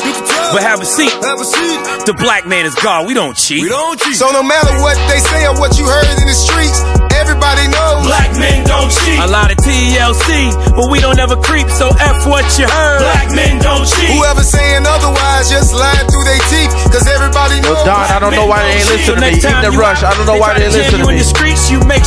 but 0.52 0.62
have 0.62 0.80
a 0.80 0.86
seat. 0.86 1.12
have 1.22 1.40
a 1.40 1.44
seat. 1.44 1.78
The 2.06 2.14
black 2.18 2.46
man 2.46 2.66
is 2.66 2.74
God. 2.76 3.06
We 3.06 3.14
don't 3.14 3.36
cheat. 3.36 3.62
We 3.62 3.68
don't 3.68 3.98
cheat. 4.00 4.16
So 4.16 4.30
no 4.30 4.42
matter 4.42 4.72
what 4.80 4.96
they 5.08 5.18
say 5.20 5.46
or 5.46 5.54
what 5.60 5.78
you 5.78 5.84
heard 5.86 6.08
in 6.20 6.26
the 6.26 6.34
streets, 6.36 6.80
everybody 7.16 7.68
knows. 7.68 8.06
Black 8.06 8.32
men 8.38 8.64
don't 8.66 8.90
cheat. 8.90 9.20
A 9.20 9.26
lot 9.28 9.50
of 9.52 9.58
TLC, 9.58 10.50
but 10.74 10.90
we 10.90 10.98
don't 11.00 11.18
ever 11.18 11.36
creep, 11.36 11.68
so 11.68 11.88
F 12.00 12.26
what 12.26 12.44
you 12.58 12.66
heard. 12.66 13.00
Black 13.04 13.28
men 13.36 13.60
don't 13.60 13.84
cheat. 13.86 14.10
Whoever 14.16 14.42
saying 14.42 14.84
otherwise 14.86 15.50
just 15.50 15.74
lying 15.74 16.06
through 16.08 16.24
their 16.24 16.42
teeth, 16.48 16.72
cause 16.92 17.06
everybody 17.06 17.28
knows. 17.30 17.39
Yo, 17.48 17.72
Don, 17.84 18.04
I 18.10 18.18
don't 18.20 18.34
know 18.34 18.46
why 18.46 18.62
they 18.62 18.72
ain't 18.76 18.84
So 18.84 18.92
listening 19.14 19.16
to 19.16 19.36
me. 19.36 19.40
time 19.40 19.62
the 19.64 19.70
rush, 19.78 20.02
I 20.02 20.12
don't 20.14 20.26
know 20.26 20.36
why 20.36 20.54
they 20.54 20.68
jam 20.68 20.72
listen 20.72 21.00
to 21.00 21.06
me. 21.08 21.18
the 21.18 21.24
streets, 21.24 21.70
you 21.70 21.78
Man, 21.80 22.00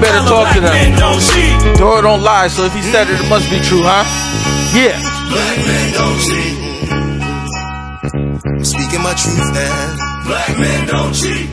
better 0.00 0.22
talk 0.28 0.52
to 0.54 0.60
them. 0.60 0.70
them. 0.70 0.98
Don't 0.98 1.20
cheat. 1.20 1.78
Dora 1.78 2.02
don't 2.02 2.22
lie, 2.22 2.48
so 2.48 2.64
if 2.64 2.72
he 2.74 2.82
said 2.82 3.08
it, 3.10 3.18
it 3.20 3.28
must 3.28 3.50
be 3.50 3.58
true, 3.60 3.82
huh? 3.82 4.04
Yeah. 4.74 4.94
Black 5.32 5.58
men 5.66 5.92
don't 5.98 6.18
cheat. 6.22 6.54
Speaking 8.64 9.02
my 9.02 9.14
truth 9.14 9.50
now. 9.54 9.96
Black 10.26 10.58
men 10.58 10.86
don't 10.86 11.12
cheat. 11.14 11.46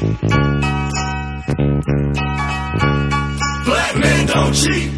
Black 3.65 3.95
men 3.97 4.27
don't 4.27 4.53
cheat. 4.53 4.91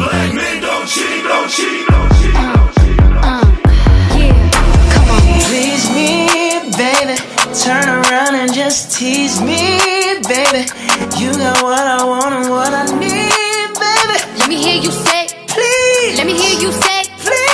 Black 0.00 0.30
men 0.34 0.60
don't 0.62 0.86
cheat, 0.88 1.22
don't 1.24 1.48
cheat, 1.50 1.86
don't 1.88 2.10
cheat. 2.18 2.23
Turn 7.64 7.88
around 7.88 8.34
and 8.34 8.52
just 8.52 8.92
tease 8.98 9.40
me, 9.40 9.56
baby. 10.28 10.68
You 11.16 11.32
got 11.32 11.62
what 11.62 11.80
I 11.80 12.04
want 12.04 12.34
and 12.34 12.50
what 12.50 12.72
I 12.74 12.84
need, 13.00 13.72
baby. 13.80 14.18
Let 14.38 14.48
me 14.50 14.56
hear 14.56 14.76
you 14.82 14.90
say, 14.90 15.28
Please, 15.48 16.18
let 16.18 16.26
me 16.26 16.34
hear 16.34 16.60
you 16.60 16.70
say, 16.72 17.04
please. 17.24 17.53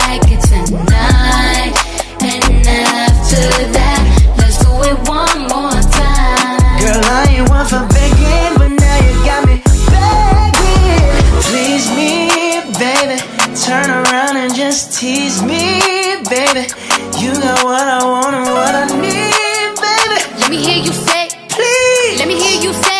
tease 15.01 15.41
me, 15.41 15.81
baby. 16.29 16.69
You 17.17 17.33
got 17.41 17.63
what 17.65 17.81
I 17.81 18.05
want 18.05 18.35
and 18.35 18.45
what 18.53 18.73
I 18.81 18.85
need, 19.01 19.73
baby. 19.81 20.17
Let 20.39 20.49
me 20.51 20.57
hear 20.57 20.77
you 20.77 20.93
say, 20.93 21.27
Please, 21.49 22.19
let 22.19 22.27
me 22.27 22.35
hear 22.37 22.61
you 22.61 22.71
say, 22.71 22.90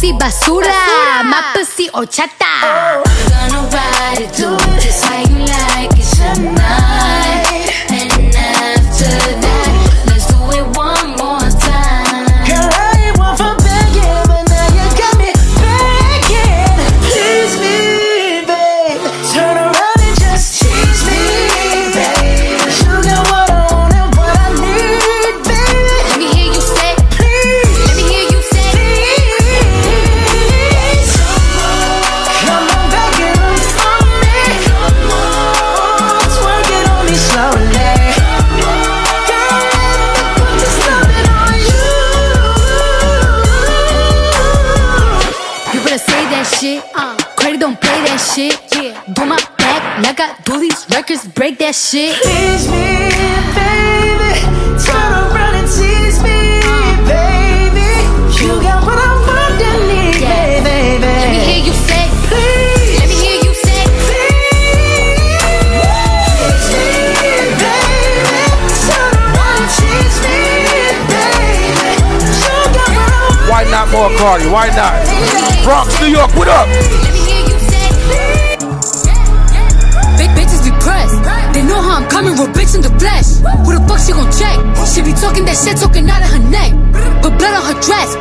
pussy 0.00 0.12
basura, 0.14 1.22
my 1.24 1.42
pussy 1.54 1.88
horchata. 1.88 3.02
We're 3.04 3.28
gonna 3.28 3.68
ride 3.68 4.20
it, 4.20 4.34
do 4.34 4.69
that 51.70 51.76
shit. 51.76 52.18
Tease 52.26 52.66
me, 52.66 53.14
baby. 53.54 54.42
Turn 54.82 55.12
around 55.30 55.54
and 55.54 55.70
tease 55.70 56.18
me, 56.18 56.58
baby. 57.06 57.94
You 58.42 58.58
got 58.58 58.82
what 58.82 58.98
I 58.98 59.14
want 59.22 59.62
and 59.62 59.86
need, 59.86 60.18
baby. 60.18 60.98
Let 60.98 61.30
me 61.30 61.38
hear 61.46 61.62
you 61.62 61.74
say, 61.86 62.10
please. 62.26 62.98
Let 62.98 63.06
me 63.06 63.14
hear 63.22 63.38
you 63.46 63.54
say, 63.54 63.86
please. 64.02 64.50
Why 73.46 73.62
not 73.70 73.86
more 73.94 74.10
Cardi? 74.18 74.50
Why 74.50 74.74
not? 74.74 74.98
Bronx, 75.62 75.94
New 76.00 76.08
York, 76.08 76.34
what 76.34 76.48
up? 76.48 77.09
I'm 82.20 82.36
coming, 82.36 82.36
real 82.36 82.52
bitch 82.52 82.76
in 82.76 82.84
the 82.84 82.92
flesh. 83.00 83.40
Who 83.64 83.72
the 83.72 83.80
fuck 83.88 83.96
she 83.96 84.12
gon' 84.12 84.28
check? 84.28 84.52
She 84.92 85.00
be 85.00 85.16
talking 85.16 85.48
that 85.48 85.56
shit, 85.56 85.80
talking 85.80 86.04
out 86.04 86.20
of 86.20 86.28
her 86.36 86.44
neck. 86.52 86.68
Put 87.24 87.32
blood 87.40 87.56
on 87.56 87.64
her 87.64 87.78
dress. 87.80 88.12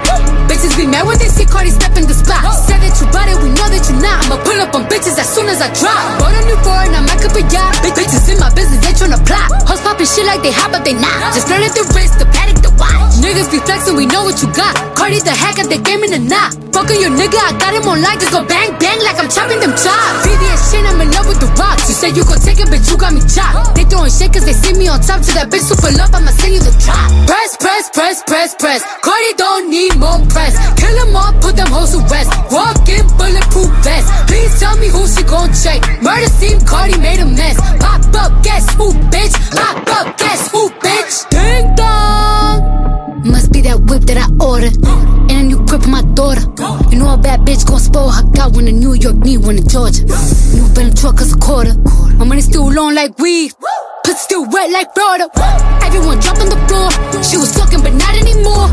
Bitches 0.47 0.71
be 0.79 0.87
mad 0.87 1.03
when 1.03 1.19
they 1.19 1.27
see 1.27 1.43
Cardi 1.43 1.67
step 1.67 1.91
in 1.99 2.07
the 2.07 2.15
spot. 2.15 2.47
Said 2.63 2.79
that 2.79 2.95
you 2.95 3.11
bought 3.11 3.27
it, 3.27 3.35
we 3.43 3.51
know 3.51 3.67
that 3.67 3.83
you're 3.91 3.99
not. 3.99 4.23
I'ma 4.23 4.39
pull 4.47 4.55
up 4.55 4.71
on 4.71 4.87
bitches 4.87 5.19
as 5.19 5.27
soon 5.27 5.51
as 5.51 5.59
I 5.59 5.67
drop. 5.75 5.99
Bought 6.15 6.31
a 6.31 6.47
new 6.47 6.55
foreign, 6.63 6.95
I 6.95 7.03
might 7.03 7.19
up 7.27 7.35
a 7.35 7.43
yacht. 7.51 7.75
Bitches 7.83 8.31
in 8.31 8.39
my 8.39 8.47
business, 8.55 8.79
they 8.79 8.95
tryna 8.95 9.19
plot. 9.27 9.51
Hoes 9.67 9.83
popping 9.83 10.07
shit 10.07 10.23
like 10.23 10.47
they 10.47 10.55
hot, 10.55 10.71
but 10.71 10.87
they 10.87 10.95
not. 10.95 11.35
Just 11.35 11.51
learn 11.51 11.59
at 11.59 11.75
the 11.75 11.83
wrist, 11.91 12.23
the 12.23 12.27
paddock, 12.31 12.63
the 12.63 12.71
watch. 12.79 12.98
Niggas 13.19 13.51
be 13.51 13.59
flexing, 13.59 13.95
we 13.95 14.05
know 14.05 14.23
what 14.23 14.41
you 14.41 14.47
got. 14.55 14.73
Cardi 14.95 15.19
the 15.19 15.31
hack 15.35 15.59
at 15.59 15.67
the 15.67 15.79
game 15.79 16.03
in 16.03 16.11
the 16.11 16.19
knot. 16.19 16.55
Fucking 16.71 16.99
your 17.03 17.11
nigga, 17.11 17.35
I 17.35 17.51
got 17.59 17.75
him 17.75 17.83
on 17.91 17.99
lock. 17.99 18.15
Just 18.19 18.31
go 18.31 18.39
bang, 18.47 18.71
bang 18.79 18.99
like 19.03 19.19
I'm 19.19 19.27
chopping 19.27 19.59
them 19.59 19.75
chops. 19.75 20.23
VVS 20.23 20.61
shit, 20.71 20.83
I'm 20.87 21.01
in 21.03 21.11
love 21.11 21.27
with 21.27 21.43
the 21.43 21.51
rocks. 21.59 21.91
You 21.91 21.95
say 21.95 22.09
you 22.15 22.23
gon' 22.23 22.39
take 22.39 22.63
it, 22.63 22.71
bitch, 22.71 22.87
you 22.87 22.95
got 22.95 23.11
me 23.11 23.19
chopped. 23.27 23.75
They 23.75 23.83
throwing 23.83 24.11
shit 24.11 24.31
cause 24.31 24.47
they 24.47 24.55
see 24.55 24.71
me 24.79 24.87
on 24.87 25.03
top. 25.03 25.19
To 25.19 25.31
that 25.35 25.51
bitch 25.51 25.67
super 25.67 25.91
love, 25.99 26.15
I'ma 26.15 26.31
send 26.39 26.55
you 26.55 26.63
the 26.63 26.71
drop. 26.79 27.11
Press, 27.27 27.59
press, 27.59 27.91
press, 27.91 28.23
press, 28.23 28.55
press. 28.55 28.81
Cardi 29.03 29.31
don't 29.35 29.67
need 29.67 29.99
more 29.99 30.23
press. 30.31 30.55
Kill 30.79 30.95
them 30.95 31.11
all, 31.11 31.35
put 31.43 31.59
them 31.59 31.67
hoes 31.67 31.91
to 31.91 31.99
rest. 32.07 32.31
Walk 32.47 32.79
in 32.87 33.03
bulletproof 33.19 33.71
vest. 33.83 34.07
Please 34.31 34.55
tell 34.59 34.79
me 34.79 34.87
who 34.87 35.03
she 35.03 35.27
gon' 35.27 35.51
check. 35.51 35.83
Murder 35.99 36.31
scene, 36.31 36.63
Cardi 36.63 36.95
made 37.03 37.19
a 37.19 37.27
mess. 37.27 37.59
Pop 37.83 37.99
up, 38.15 38.31
guess 38.47 38.63
who, 38.79 38.95
bitch? 39.11 39.35
Pop 39.51 39.83
up, 39.99 40.15
guess 40.15 40.47
who, 40.51 40.71
bitch? 40.79 41.27
Ding 41.27 41.75
dong. 41.75 42.68
That 43.59 43.91
whip 43.91 44.07
that 44.07 44.15
I 44.15 44.25
ordered. 44.39 44.71
And 45.27 45.35
a 45.35 45.43
new 45.43 45.59
grip 45.67 45.83
for 45.83 45.91
my 45.91 46.01
daughter. 46.15 46.41
You 46.89 46.97
know 46.97 47.11
a 47.13 47.17
bad 47.19 47.43
bitch 47.43 47.67
gon' 47.67 47.77
spoil 47.77 48.09
her. 48.09 48.23
Got 48.31 48.55
one 48.55 48.71
in 48.71 48.79
New 48.79 48.95
York, 48.95 49.19
need 49.19 49.43
one 49.43 49.59
in 49.59 49.67
Georgia. 49.67 50.07
New 50.55 50.65
Venom 50.71 50.95
truck 50.95 51.19
cause 51.19 51.35
a 51.35 51.37
quarter. 51.37 51.75
My 52.15 52.23
money 52.23 52.39
still 52.39 52.71
long 52.71 52.95
like 52.95 53.19
weed. 53.19 53.51
Pussy 54.07 54.17
still 54.17 54.47
wet 54.49 54.71
like 54.71 54.87
Florida. 54.95 55.27
Everyone 55.83 56.17
on 56.23 56.47
the 56.47 56.59
floor. 56.71 56.87
She 57.19 57.35
was 57.35 57.51
talking, 57.51 57.83
but 57.83 57.93
not 57.99 58.15
anymore. 58.15 58.71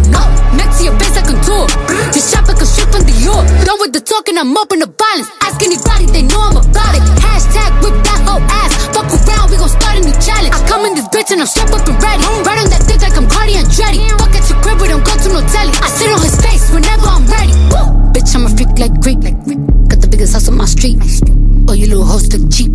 Next 0.55 0.79
to 0.79 0.89
your 0.89 0.97
base, 1.03 1.19
I 1.19 1.23
can 1.27 1.37
tour. 1.43 1.67
Just 2.15 2.31
shop 2.31 2.47
like 2.47 2.63
a 2.63 2.67
from 2.89 3.03
the 3.05 3.17
York. 3.21 3.43
Done 3.67 3.83
with 3.83 3.93
the 3.93 4.01
talking, 4.01 4.39
I'm 4.39 4.55
up 4.55 4.71
in 4.71 4.81
the 4.81 4.89
violence. 4.89 5.29
Ask 5.43 5.61
anybody, 5.67 6.07
they 6.15 6.23
know 6.23 6.41
I'm 6.41 6.57
about 6.63 6.95
it. 6.95 7.03
Hashtag 7.21 7.75
whip 7.83 7.99
that 8.07 8.23
whole 8.23 8.41
ass. 8.63 8.71
Fuck 8.95 9.11
around, 9.11 9.51
we 9.51 9.59
gon' 9.59 9.69
start 9.69 9.99
a 9.99 10.01
new 10.07 10.15
challenge. 10.23 10.55
I 10.55 10.63
come 10.71 10.87
in 10.87 10.95
this 10.95 11.11
bitch 11.11 11.35
and 11.35 11.43
I'm 11.43 11.51
strapped 11.51 11.75
up 11.75 11.85
and 11.85 11.99
ready. 11.99 12.23
Right 12.47 12.61
on 12.63 12.71
that 12.71 12.87
dick 12.87 13.03
like 13.03 13.19
I'm 13.19 13.27
Cardi 13.27 13.59
Andretti. 13.59 14.07
Fuck 14.23 14.36
no 15.37 15.47
telly. 15.49 15.73
I 15.85 15.89
sit 15.89 16.11
on 16.11 16.21
his 16.23 16.37
face 16.41 16.65
whenever 16.73 17.07
I'm 17.07 17.27
ready. 17.27 17.53
Woo! 17.73 17.85
Bitch, 18.13 18.35
I'm 18.35 18.47
a 18.47 18.51
freak 18.57 18.73
like 18.79 18.95
Greek. 19.01 19.21
Got 19.21 20.01
the 20.01 20.09
biggest 20.11 20.33
house 20.33 20.49
on 20.49 20.57
my 20.57 20.65
street. 20.65 20.99
Oh, 21.69 21.75
you 21.75 21.87
little 21.87 22.05
hoes 22.05 22.33
look 22.33 22.51
cheap. 22.51 22.73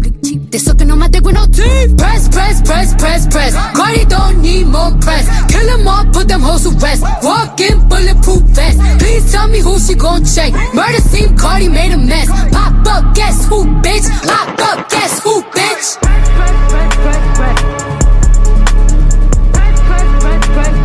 They 0.51 0.57
sucking 0.57 0.91
on 0.91 0.99
my 0.99 1.07
dick 1.07 1.23
with 1.23 1.35
no 1.35 1.45
teeth. 1.47 1.97
Press, 1.97 2.27
press, 2.29 2.61
press, 2.61 2.93
press, 2.95 3.25
press. 3.27 3.53
Cardi 3.75 4.05
don't 4.05 4.41
need 4.41 4.67
more 4.67 4.91
press. 4.99 5.25
Kill 5.51 5.65
them 5.65 5.87
all, 5.87 6.05
put 6.11 6.27
them 6.27 6.41
hoes 6.41 6.63
to 6.63 6.71
rest. 6.77 7.03
Walk 7.23 7.59
in 7.59 7.87
bulletproof 7.89 8.43
vest. 8.53 8.77
Please 8.99 9.31
tell 9.31 9.47
me 9.47 9.59
who 9.59 9.79
she 9.79 9.95
gon' 9.95 10.23
check. 10.25 10.53
Murder 10.73 11.01
scene, 11.01 11.37
Cardi 11.37 11.69
made 11.69 11.91
a 11.91 11.97
mess. 11.97 12.27
Pop 12.51 12.85
up, 12.87 13.15
guess 13.15 13.47
who, 13.47 13.65
bitch? 13.81 14.07
Pop 14.27 14.59
up, 14.59 14.89
guess 14.89 15.19
who, 15.23 15.41
bitch? 15.55 15.97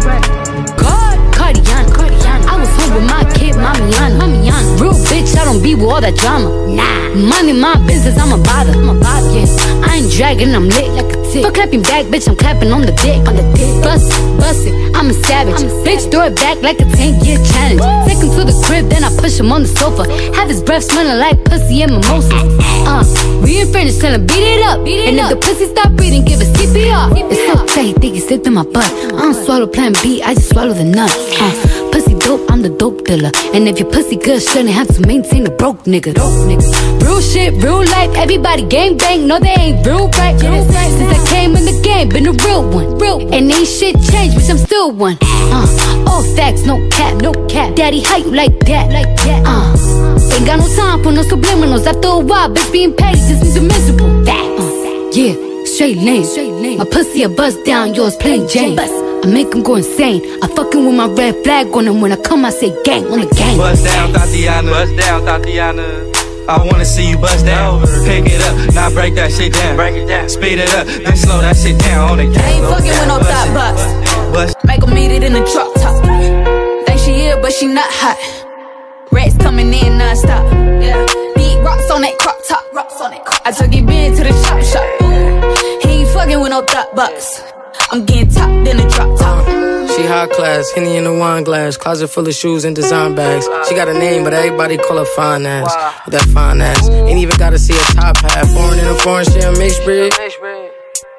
God, 0.07 0.26
with 3.57 3.65
my 3.65 3.73
kid, 3.73 3.81
Mamiana, 3.81 4.21
Mamiana. 4.21 4.81
Real 4.81 4.93
bitch, 4.93 5.37
I 5.37 5.45
don't 5.45 5.63
be 5.63 5.75
with 5.75 5.85
all 5.89 6.01
that 6.01 6.17
drama. 6.17 6.49
Nah, 6.69 7.15
money, 7.15 7.53
my 7.53 7.75
business, 7.87 8.19
I'm 8.19 8.33
a 8.33 8.43
bother, 8.43 8.73
I'm 8.73 8.89
a 8.89 8.95
bother. 9.01 9.31
Yeah, 9.33 9.49
I 9.85 9.97
ain't 9.97 10.13
dragging, 10.13 10.55
I'm 10.55 10.69
lit 10.69 10.93
like 10.93 11.13
a 11.13 11.19
tick. 11.33 11.45
For 11.45 11.53
clapping 11.53 11.83
back, 11.83 12.07
bitch, 12.07 12.29
I'm 12.29 12.37
clapping 12.37 12.73
on 12.73 12.83
the 12.83 12.93
dick, 13.01 13.21
on 13.27 13.37
the 13.37 13.47
dick. 13.57 13.83
Bust, 13.83 14.13
it, 14.13 14.39
bust 14.39 14.67
it, 14.67 14.75
I'm 14.95 15.11
a 15.11 15.15
savage. 15.25 15.57
bitch, 15.85 16.11
throw 16.11 16.27
it 16.27 16.37
back 16.37 16.61
like 16.63 16.79
a 16.81 16.85
10 16.85 17.25
year 17.25 17.39
challenge. 17.53 17.81
Take 18.07 18.21
him 18.21 18.31
to 18.37 18.45
the 18.45 18.57
crib, 18.67 18.89
then 18.89 19.05
I 19.05 19.11
push 19.17 19.39
him 19.39 19.53
on 19.53 19.63
the 19.63 19.69
sofa. 19.69 20.05
Have 20.37 20.49
his 20.49 20.63
breath 20.63 20.85
smelling 20.85 21.19
like 21.19 21.45
pussy 21.45 21.83
and 21.83 21.93
mimosas. 21.93 22.33
Uh, 22.87 23.05
we 23.43 23.61
in 23.61 23.73
French, 23.73 23.97
tell 23.99 24.13
him 24.13 24.27
beat 24.27 24.45
it 24.45 24.63
up. 24.67 24.79
and 24.81 25.17
if 25.17 25.29
the 25.31 25.37
pussy 25.37 25.67
stop 25.67 25.93
breathing, 25.93 26.25
give 26.25 26.41
it 26.41 26.49
CPR. 26.57 27.13
It's 27.17 27.41
so 27.47 27.67
tight, 27.67 27.97
think 28.01 28.15
he 28.15 28.21
slipped 28.21 28.47
in 28.47 28.55
my 28.55 28.65
butt. 28.65 28.91
I 29.17 29.33
don't 29.33 29.35
swallow 29.35 29.67
plan 29.67 29.95
B, 30.03 30.23
I 30.23 30.35
just 30.35 30.51
swallow 30.51 30.73
the 30.73 30.85
nut. 30.85 31.11
Uh, 31.41 31.86
dope, 32.27 32.51
I'm 32.51 32.61
the 32.61 32.69
dope 32.69 33.05
dealer. 33.05 33.31
And 33.55 33.69
if 33.69 33.79
your 33.79 33.89
pussy 33.91 34.17
good, 34.17 34.43
shouldn't 34.43 34.75
have 34.75 34.89
to 34.89 35.01
maintain 35.07 35.47
a 35.47 35.51
broke 35.51 35.85
nigga. 35.85 36.13
Broke 36.15 36.43
nigga. 36.51 36.67
Real 37.03 37.21
shit, 37.21 37.55
real 37.63 37.85
life, 37.97 38.13
everybody 38.17 38.65
gang 38.67 38.99
bang. 38.99 39.27
No, 39.29 39.39
they 39.39 39.55
ain't 39.55 39.87
real 39.87 40.09
right. 40.19 40.37
Since 40.39 41.13
I 41.17 41.21
came 41.31 41.55
in 41.55 41.65
the 41.65 41.81
game, 41.83 42.09
been 42.09 42.27
a 42.27 42.33
real 42.33 42.69
one. 42.69 42.99
Real 42.99 43.21
And 43.33 43.51
ain't 43.51 43.69
shit 43.69 43.95
changed, 44.11 44.37
bitch, 44.37 44.51
I'm 44.51 44.59
still 44.59 44.91
one. 44.91 45.17
Uh, 45.23 46.05
all 46.09 46.25
facts, 46.35 46.67
no 46.67 46.77
cap, 46.91 47.23
no 47.23 47.33
cap. 47.47 47.77
Daddy, 47.77 48.01
how 48.01 48.17
you 48.17 48.33
like 48.35 48.59
that? 48.67 48.91
Like 48.91 49.15
that. 49.25 49.43
Uh, 49.47 50.35
ain't 50.35 50.47
got 50.47 50.59
no 50.59 50.69
time 50.75 51.03
for 51.05 51.13
no 51.13 51.23
subliminals. 51.23 51.87
After 51.87 52.09
a 52.09 52.19
while, 52.19 52.51
bitch, 52.51 52.73
being 52.73 52.95
petty 52.95 53.21
just 53.21 53.43
means 53.43 53.55
you're 53.55 53.65
miserable. 53.65 54.11
Facts. 54.25 54.61
Uh, 54.61 55.11
yeah, 55.15 55.65
straight 55.65 55.99
lane. 55.99 56.79
My 56.79 56.85
pussy 56.85 57.23
a 57.23 57.29
bust 57.29 57.65
down, 57.65 57.95
yours 57.95 58.17
plain 58.17 58.49
Jane. 58.49 58.77
I 59.27 59.29
make 59.29 59.53
him 59.53 59.65
go 59.65 59.75
insane. 59.75 60.23
I 60.41 60.47
fucking 60.47 60.87
with 60.87 60.95
my 60.95 61.09
red 61.09 61.43
flag 61.43 61.67
on 61.75 61.89
him. 61.89 62.01
When 62.01 62.13
I 62.13 62.17
come, 62.17 62.45
I 62.45 62.51
say 62.51 62.71
gang 62.85 63.07
on 63.11 63.19
the 63.19 63.27
gang. 63.35 63.59
Bust 63.59 63.85
down, 63.85 64.13
Tatiana. 64.13 64.71
Bust 64.71 64.97
down, 64.97 65.25
Tatiana. 65.27 65.83
I 66.49 66.63
wanna 66.63 66.85
see 66.85 67.11
you 67.11 67.19
bust 67.19 67.45
down. 67.45 67.81
Pick 68.07 68.23
it 68.31 68.41
up, 68.47 68.73
now 68.73 68.89
break 68.91 69.17
that 69.17 69.33
shit 69.33 69.53
down. 69.53 69.75
Break 69.75 69.97
it 69.97 70.07
down. 70.07 70.29
Speed 70.29 70.61
it 70.61 70.73
up, 70.77 70.87
then 70.87 71.17
slow 71.17 71.41
that 71.41 71.57
shit 71.57 71.77
down 71.81 72.11
on 72.11 72.19
the 72.19 72.27
gang. 72.31 72.55
ain't 72.55 72.67
fucking 72.71 72.87
with 72.87 73.09
no 73.09 73.19
thought 73.19 73.51
box. 73.51 73.83
Bust. 74.33 74.57
Make 74.65 74.85
'em 74.85 74.95
meet 74.95 75.11
it 75.11 75.25
in 75.25 75.33
the 75.33 75.43
truck 75.51 75.75
top. 75.75 76.05
Think 76.87 77.01
she 77.01 77.15
here, 77.15 77.37
but 77.43 77.53
she 77.53 77.67
not 77.67 77.91
hot. 77.91 78.19
Rats 79.11 79.35
coming 79.39 79.75
in 79.75 79.99
non-stop. 79.99 80.47
Yeah. 80.81 81.05
Beat 81.35 81.59
rocks 81.67 81.91
on 81.91 82.03
that 82.03 82.17
crop 82.21 82.39
top. 82.47 82.63
Rocks 82.73 83.01
on 83.01 83.11
that 83.11 83.25
crop 83.25 83.43
I 83.45 83.51
took 83.51 83.75
it 83.75 83.85
big 83.87 84.15
to 84.19 84.23
the 84.23 84.35
shop 84.47 84.63
shop. 84.63 84.87
He 85.83 86.03
ain't 86.03 86.11
fucking 86.11 86.39
with 86.39 86.51
no 86.51 86.63
thought 86.63 86.95
box. 86.95 87.43
I'm 87.91 88.05
getting 88.05 88.29
top, 88.29 88.49
then 88.65 88.77
drop 88.89 89.19
top. 89.19 89.47
She 89.91 90.03
high 90.03 90.27
class, 90.27 90.71
Henny 90.73 90.97
in 90.97 91.07
a 91.07 91.15
wine 91.17 91.45
glass, 91.45 91.77
closet 91.77 92.09
full 92.09 92.27
of 92.27 92.35
shoes 92.35 92.65
and 92.65 92.75
design 92.75 93.15
bags. 93.15 93.49
She 93.69 93.75
got 93.75 93.89
a 93.89 93.95
name, 93.95 94.25
but 94.25 94.35
everybody 94.35 94.77
call 94.77 94.99
her 94.99 95.05
fine 95.05 95.47
ass. 95.47 95.73
With 96.05 96.15
that 96.15 96.29
fine 96.35 96.61
ass, 96.61 96.89
ain't 96.89 97.19
even 97.19 97.39
gotta 97.39 97.59
see 97.59 97.75
a 97.75 97.85
top 97.95 98.17
hat. 98.19 98.47
Foreign 98.47 98.79
in 98.79 98.87
a 98.87 98.95
foreign, 98.99 99.25
she 99.25 99.39
a 99.41 99.53
mixed 99.53 99.85
breed. 99.85 100.13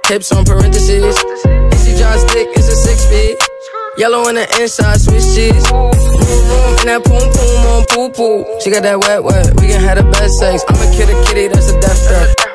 Hips 0.06 0.31
on 0.31 0.45
parentheses. 0.45 1.18
And 1.45 1.80
she 1.80 1.95
drives 1.98 2.22
stick, 2.22 2.48
it's 2.52 2.68
a 2.68 2.76
six 2.76 3.02
speed. 3.02 3.38
Yellow 3.98 4.27
on 4.27 4.35
the 4.35 4.45
inside, 4.61 4.99
Swiss 4.99 5.34
cheese. 5.34 5.65
And 5.72 6.88
that 6.89 7.02
poom 7.03 7.23
poom 7.34 7.65
on 7.65 7.85
poo 7.89 8.10
poo. 8.11 8.60
She 8.61 8.69
got 8.69 8.84
that 8.84 8.99
wet 8.99 9.23
wet. 9.23 9.60
We 9.60 9.68
can 9.68 9.81
have 9.81 9.98
the 9.98 10.03
best 10.11 10.38
sex. 10.38 10.64
I'm 10.68 10.76
a 10.76 10.91
kid, 10.95 11.10
a 11.10 11.26
kitty, 11.26 11.48
that's 11.48 11.72
a 11.72 11.80
death 11.80 12.07
threat. 12.07 12.47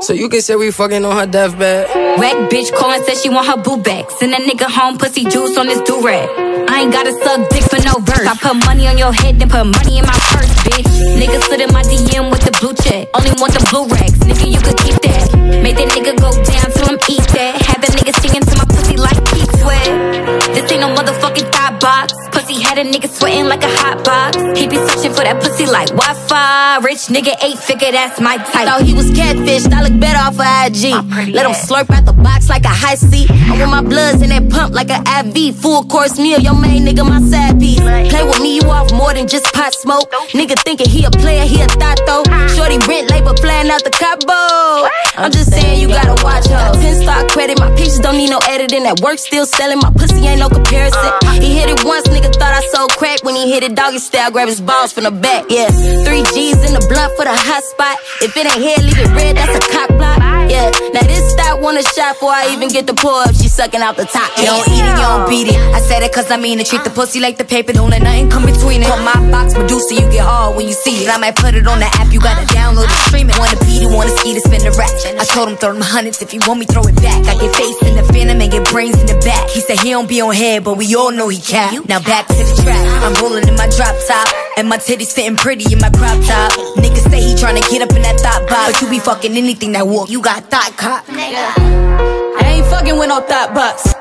So 0.00 0.14
you 0.14 0.28
can 0.30 0.40
say 0.40 0.56
we 0.56 0.70
fucking 0.70 1.04
on 1.04 1.14
her 1.14 1.26
deathbed. 1.26 1.86
Whack 2.18 2.50
bitch 2.50 2.72
calling 2.72 3.02
said 3.04 3.16
she 3.18 3.28
want 3.28 3.46
her 3.46 3.56
boo 3.56 3.76
back. 3.82 4.10
Send 4.10 4.32
a 4.32 4.38
nigga 4.38 4.64
home, 4.64 4.96
pussy 4.96 5.24
juice 5.24 5.56
on 5.58 5.66
this 5.66 5.80
do 5.82 6.00
rag. 6.00 6.26
I 6.70 6.80
ain't 6.80 6.92
gotta 6.92 7.12
suck 7.12 7.48
dick 7.50 7.64
for 7.64 7.76
no 7.84 8.00
verse. 8.00 8.26
I 8.26 8.34
put 8.40 8.56
money 8.64 8.88
on 8.88 8.96
your 8.96 9.12
head, 9.12 9.38
then 9.38 9.50
put 9.50 9.64
money 9.64 9.98
in 9.98 10.06
my 10.06 10.18
purse, 10.32 10.48
bitch. 10.64 10.88
Nigga 11.20 11.42
slid 11.44 11.60
in 11.60 11.72
my 11.72 11.82
DM 11.82 12.30
with 12.30 12.40
the 12.40 12.52
blue 12.60 12.72
check. 12.80 13.08
Only 13.12 13.32
want 13.36 13.52
the 13.52 13.60
blue 13.68 13.86
racks, 13.92 14.18
nigga, 14.24 14.48
you 14.48 14.60
could 14.60 14.78
keep 14.78 14.96
that. 15.04 15.36
Make 15.62 15.76
that 15.76 15.88
nigga 15.92 16.16
go 16.16 16.32
down 16.32 16.66
till 16.72 16.88
I'm 16.88 16.98
eat 17.08 17.26
that. 17.36 17.60
Have 17.68 17.80
that 17.84 17.92
nigga 17.92 18.16
singing 18.24 18.40
to 18.40 18.56
my 18.56 18.64
pussy 18.64 18.96
like 18.96 19.20
Keith 19.28 19.52
Sweat. 19.60 20.39
This 20.60 20.72
ain't 20.72 20.82
no 20.82 20.94
motherfucking 20.94 21.50
thought 21.52 21.80
box. 21.80 22.12
Pussy 22.32 22.60
had 22.60 22.76
a 22.76 22.84
nigga 22.84 23.08
sweating 23.08 23.46
like 23.46 23.62
a 23.62 23.72
hot 23.80 24.04
box. 24.04 24.36
He 24.58 24.68
be 24.68 24.76
searching 24.76 25.12
for 25.16 25.24
that 25.24 25.40
pussy 25.40 25.64
like 25.64 25.88
Wi-Fi. 25.88 26.84
Rich 26.84 27.08
nigga, 27.08 27.32
eight 27.42 27.56
figure, 27.56 27.90
that's 27.92 28.20
my 28.20 28.36
type. 28.36 28.68
Thought 28.68 28.82
he 28.82 28.92
was 28.92 29.08
catfish, 29.16 29.64
I 29.72 29.80
look 29.88 29.96
better 29.98 30.20
off 30.20 30.36
of 30.36 30.44
IG. 30.44 30.92
Let 31.32 31.48
him 31.48 31.56
slurp 31.56 31.88
out 31.88 32.04
the 32.04 32.12
box 32.12 32.50
like 32.50 32.64
a 32.64 32.76
high 32.76 32.94
C. 32.94 33.24
I 33.30 33.56
want 33.56 33.70
my 33.70 33.80
bloods 33.80 34.20
in 34.20 34.28
that 34.28 34.50
pump 34.50 34.74
like 34.74 34.90
a 34.92 35.00
IV. 35.00 35.56
Full 35.56 35.84
course 35.84 36.18
meal, 36.18 36.38
your 36.38 36.54
main 36.54 36.84
nigga, 36.84 37.08
my 37.08 37.24
side 37.24 37.58
piece. 37.58 37.80
Play 37.80 38.22
with 38.22 38.40
me, 38.40 38.60
you 38.60 38.68
off 38.68 38.92
more 38.92 39.14
than 39.14 39.28
just 39.28 39.48
pot 39.54 39.72
smoke. 39.72 40.12
Nigga 40.36 40.60
thinking 40.60 40.90
he 40.90 41.06
a 41.06 41.10
player, 41.10 41.46
he 41.48 41.62
a 41.62 41.68
thought 41.80 41.96
though. 42.04 42.22
Ah. 42.28 42.52
Shorty 42.52 42.76
rent 42.84 43.08
labor 43.08 43.32
flying 43.40 43.72
out 43.72 43.82
the 43.82 43.90
Cabo. 43.90 44.84
I'm 45.16 45.32
just 45.32 45.50
saying 45.56 45.80
you 45.80 45.88
gotta 45.88 46.20
watch 46.22 46.46
her. 46.52 46.72
10 46.76 47.02
star 47.02 47.24
credit, 47.28 47.58
my 47.58 47.72
pictures 47.76 47.98
don't 47.98 48.18
need 48.18 48.28
no 48.28 48.38
editing. 48.44 48.84
That 48.84 49.00
work 49.00 49.18
still 49.18 49.46
selling, 49.46 49.78
my 49.80 49.90
pussy 49.96 50.28
ain't 50.28 50.40
no 50.40 50.49
comparison. 50.50 51.10
He 51.40 51.56
hit 51.56 51.70
it 51.70 51.84
once, 51.84 52.06
nigga 52.08 52.32
thought 52.34 52.52
I 52.52 52.60
sold 52.74 52.90
crack. 52.98 53.22
When 53.24 53.34
he 53.34 53.50
hit 53.50 53.62
it 53.62 53.74
doggy 53.74 53.98
style, 53.98 54.30
grab 54.30 54.48
his 54.48 54.60
balls 54.60 54.92
from 54.92 55.04
the 55.04 55.10
back. 55.10 55.46
Yeah, 55.48 55.70
three 56.04 56.22
G's 56.34 56.60
in 56.66 56.74
the 56.74 56.84
blunt 56.90 57.16
for 57.16 57.24
the 57.24 57.34
hot 57.34 57.62
spot. 57.64 57.96
If 58.20 58.36
it 58.36 58.44
ain't 58.46 58.60
here, 58.60 58.78
leave 58.82 58.98
it 58.98 59.10
red, 59.16 59.36
that's 59.36 59.54
a 59.56 59.62
cock 59.72 59.88
block. 59.96 60.18
Yeah, 60.50 60.66
now 60.92 61.06
this 61.06 61.22
stop 61.32 61.60
want 61.62 61.78
a 61.78 61.82
shot 61.94 62.18
before 62.18 62.34
I 62.34 62.50
even 62.52 62.68
get 62.68 62.86
the 62.86 62.94
pour 62.94 63.22
up. 63.22 63.34
She 63.34 63.46
sucking 63.46 63.80
out 63.80 63.96
the 63.96 64.04
top. 64.04 64.28
You 64.36 64.50
don't 64.50 64.66
eat 64.66 64.82
it, 64.82 64.98
you 64.98 65.06
don't 65.06 65.24
beat 65.30 65.48
it. 65.48 65.58
I 65.72 65.80
said 65.80 66.02
it 66.02 66.12
cause 66.12 66.30
I 66.30 66.36
mean 66.36 66.58
it. 66.58 66.66
Treat 66.66 66.82
the 66.82 66.90
pussy 66.90 67.20
like 67.20 67.38
the 67.38 67.44
paper, 67.44 67.72
don't 67.72 67.90
let 67.90 68.02
nothing 68.02 68.28
come 68.28 68.44
between 68.44 68.82
it. 68.82 68.90
Put 68.90 69.00
my 69.06 69.14
box, 69.30 69.54
Medusa, 69.54 69.94
you 69.94 70.06
get 70.10 70.26
hard 70.26 70.56
when 70.56 70.66
you 70.66 70.74
see 70.74 71.04
it. 71.04 71.08
I 71.08 71.18
might 71.18 71.36
put 71.36 71.54
it 71.54 71.66
on 71.66 71.78
the 71.78 71.86
app, 71.86 72.12
you 72.12 72.20
gotta 72.20 72.44
download 72.52 72.90
it, 72.90 73.00
stream 73.06 73.30
it. 73.30 73.38
Wanna 73.38 73.56
beat 73.62 73.82
it, 73.82 73.90
wanna 73.94 74.10
ski 74.18 74.34
to 74.34 74.40
spin 74.40 74.60
the 74.66 74.74
rack. 74.74 74.90
I 75.16 75.24
told 75.24 75.48
him 75.48 75.56
throw 75.56 75.72
them 75.72 75.82
hundreds 75.82 76.20
if 76.20 76.34
you 76.34 76.40
want 76.46 76.58
me, 76.58 76.66
throw 76.66 76.82
it 76.82 76.96
back. 76.98 77.22
I 77.30 77.38
get 77.38 77.54
face 77.54 77.78
in 77.86 77.94
the 77.96 78.04
phantom 78.12 78.40
and 78.40 78.50
get 78.50 78.66
brains 78.68 78.98
in 78.98 79.06
the 79.06 79.18
back. 79.22 79.48
He 79.50 79.60
said 79.60 79.78
he 79.78 79.90
don't 79.90 80.08
be 80.08 80.20
on 80.20 80.34
head, 80.40 80.64
but 80.64 80.78
we 80.78 80.94
all 80.96 81.12
know 81.12 81.28
he 81.28 81.38
cap. 81.38 81.84
Now 81.86 82.00
back 82.00 82.26
to 82.26 82.32
the 82.32 82.62
track. 82.64 82.80
I'm 83.04 83.12
rolling 83.20 83.46
in 83.46 83.56
my 83.56 83.68
drop 83.76 83.94
top, 84.08 84.26
and 84.56 84.68
my 84.68 84.78
titties 84.78 85.12
fitting 85.12 85.36
pretty 85.36 85.70
in 85.72 85.78
my 85.78 85.90
crop 85.90 86.16
top. 86.24 86.52
Niggas 86.80 87.10
say 87.12 87.20
he 87.20 87.34
tryna 87.34 87.60
get 87.70 87.82
up 87.82 87.92
in 87.92 88.02
that 88.02 88.16
thought 88.24 88.48
box, 88.48 88.72
but 88.72 88.80
you 88.80 88.88
be 88.88 88.98
fucking 88.98 89.36
anything 89.36 89.72
that 89.72 89.86
walk. 89.86 90.08
You 90.08 90.22
got 90.22 90.50
thought 90.50 90.72
cop. 90.78 91.04
I 91.10 92.42
ain't 92.56 92.66
fucking 92.72 92.96
with 92.96 93.08
no 93.08 93.20
thought 93.20 93.52
box. 93.54 93.92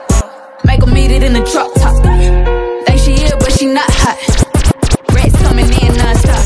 Make 0.63 0.81
'em 0.81 0.97
eat 0.97 1.11
it 1.11 1.23
in 1.23 1.33
the 1.33 1.43
truck 1.43 1.73
top. 1.75 1.95
Think 2.85 2.99
she 3.03 3.11
ill, 3.25 3.37
but 3.39 3.51
she 3.51 3.65
not 3.65 3.89
hot. 4.01 4.17
Rats 5.13 5.35
coming 5.43 5.67
in 5.83 5.91
non-stop. 5.97 6.45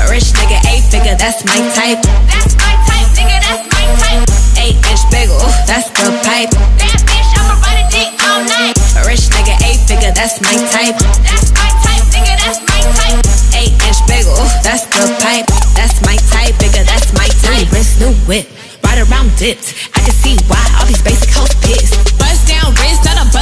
A 0.00 0.04
rich 0.08 0.28
nigga, 0.38 0.58
eight 0.72 0.84
figure, 0.92 1.16
that's 1.20 1.44
my 1.44 1.58
type. 1.76 2.00
That's 2.32 2.54
my 2.62 2.74
type, 2.88 3.08
nigga, 3.18 3.36
that's 3.44 3.64
my 3.74 3.84
type. 4.00 4.35
Eight 4.66 4.82
inch 4.90 5.06
bagel, 5.14 5.38
that's 5.62 5.86
the 5.94 6.10
pipe. 6.26 6.50
That 6.50 6.98
bitch, 7.06 7.30
I'ma 7.38 7.54
ride 7.62 7.78
a 7.78 7.86
dick 7.86 8.10
all 8.26 8.42
night. 8.42 8.74
A 8.98 9.06
rich 9.06 9.30
nigga, 9.30 9.54
eight 9.62 9.78
figure, 9.86 10.10
that's 10.10 10.42
my 10.42 10.58
type. 10.74 10.98
That's 11.22 11.54
my 11.54 11.70
type, 11.86 12.02
nigga, 12.10 12.34
that's 12.34 12.58
my 12.66 12.82
type. 12.98 13.22
Eight 13.54 13.78
inch 13.86 14.02
bagel, 14.10 14.34
that's 14.66 14.90
the 14.90 15.06
pipe. 15.22 15.46
That's 15.78 16.02
my 16.02 16.18
type, 16.34 16.58
bigger, 16.58 16.82
that's 16.82 17.14
my 17.14 17.30
type. 17.46 17.70
Wrist, 17.70 18.02
new 18.02 18.10
whip, 18.26 18.50
right 18.82 18.98
around 19.06 19.30
dipped. 19.38 19.70
I 19.94 20.02
can 20.02 20.10
see 20.18 20.34
why 20.50 20.58
all 20.82 20.86
these 20.90 21.02
basic 21.06 21.30
hoes 21.30 21.54
pissed. 21.62 22.18
Bust 22.18 22.50
down 22.50 22.74
wrist, 22.82 22.95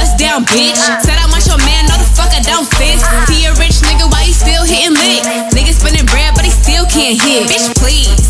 bust 0.05 0.21
down 0.21 0.45
bitch. 0.45 0.77
Said 1.01 1.17
I 1.17 1.25
want 1.33 1.41
your 1.49 1.57
man, 1.65 1.89
no 1.89 1.97
the 1.97 2.05
fuck 2.13 2.29
I 2.29 2.41
don't 2.45 2.69
fit. 2.77 3.01
See 3.25 3.49
uh-huh. 3.49 3.57
a 3.57 3.61
rich 3.61 3.81
nigga, 3.81 4.05
why 4.05 4.29
you 4.29 4.35
still 4.37 4.61
hitting 4.61 4.93
lick? 4.93 5.25
Nigga 5.57 5.73
spinning 5.73 6.05
bread, 6.05 6.37
but 6.37 6.45
he 6.45 6.53
still 6.53 6.85
can't 6.85 7.17
hit. 7.17 7.49
Bitch, 7.49 7.73
please. 7.81 8.29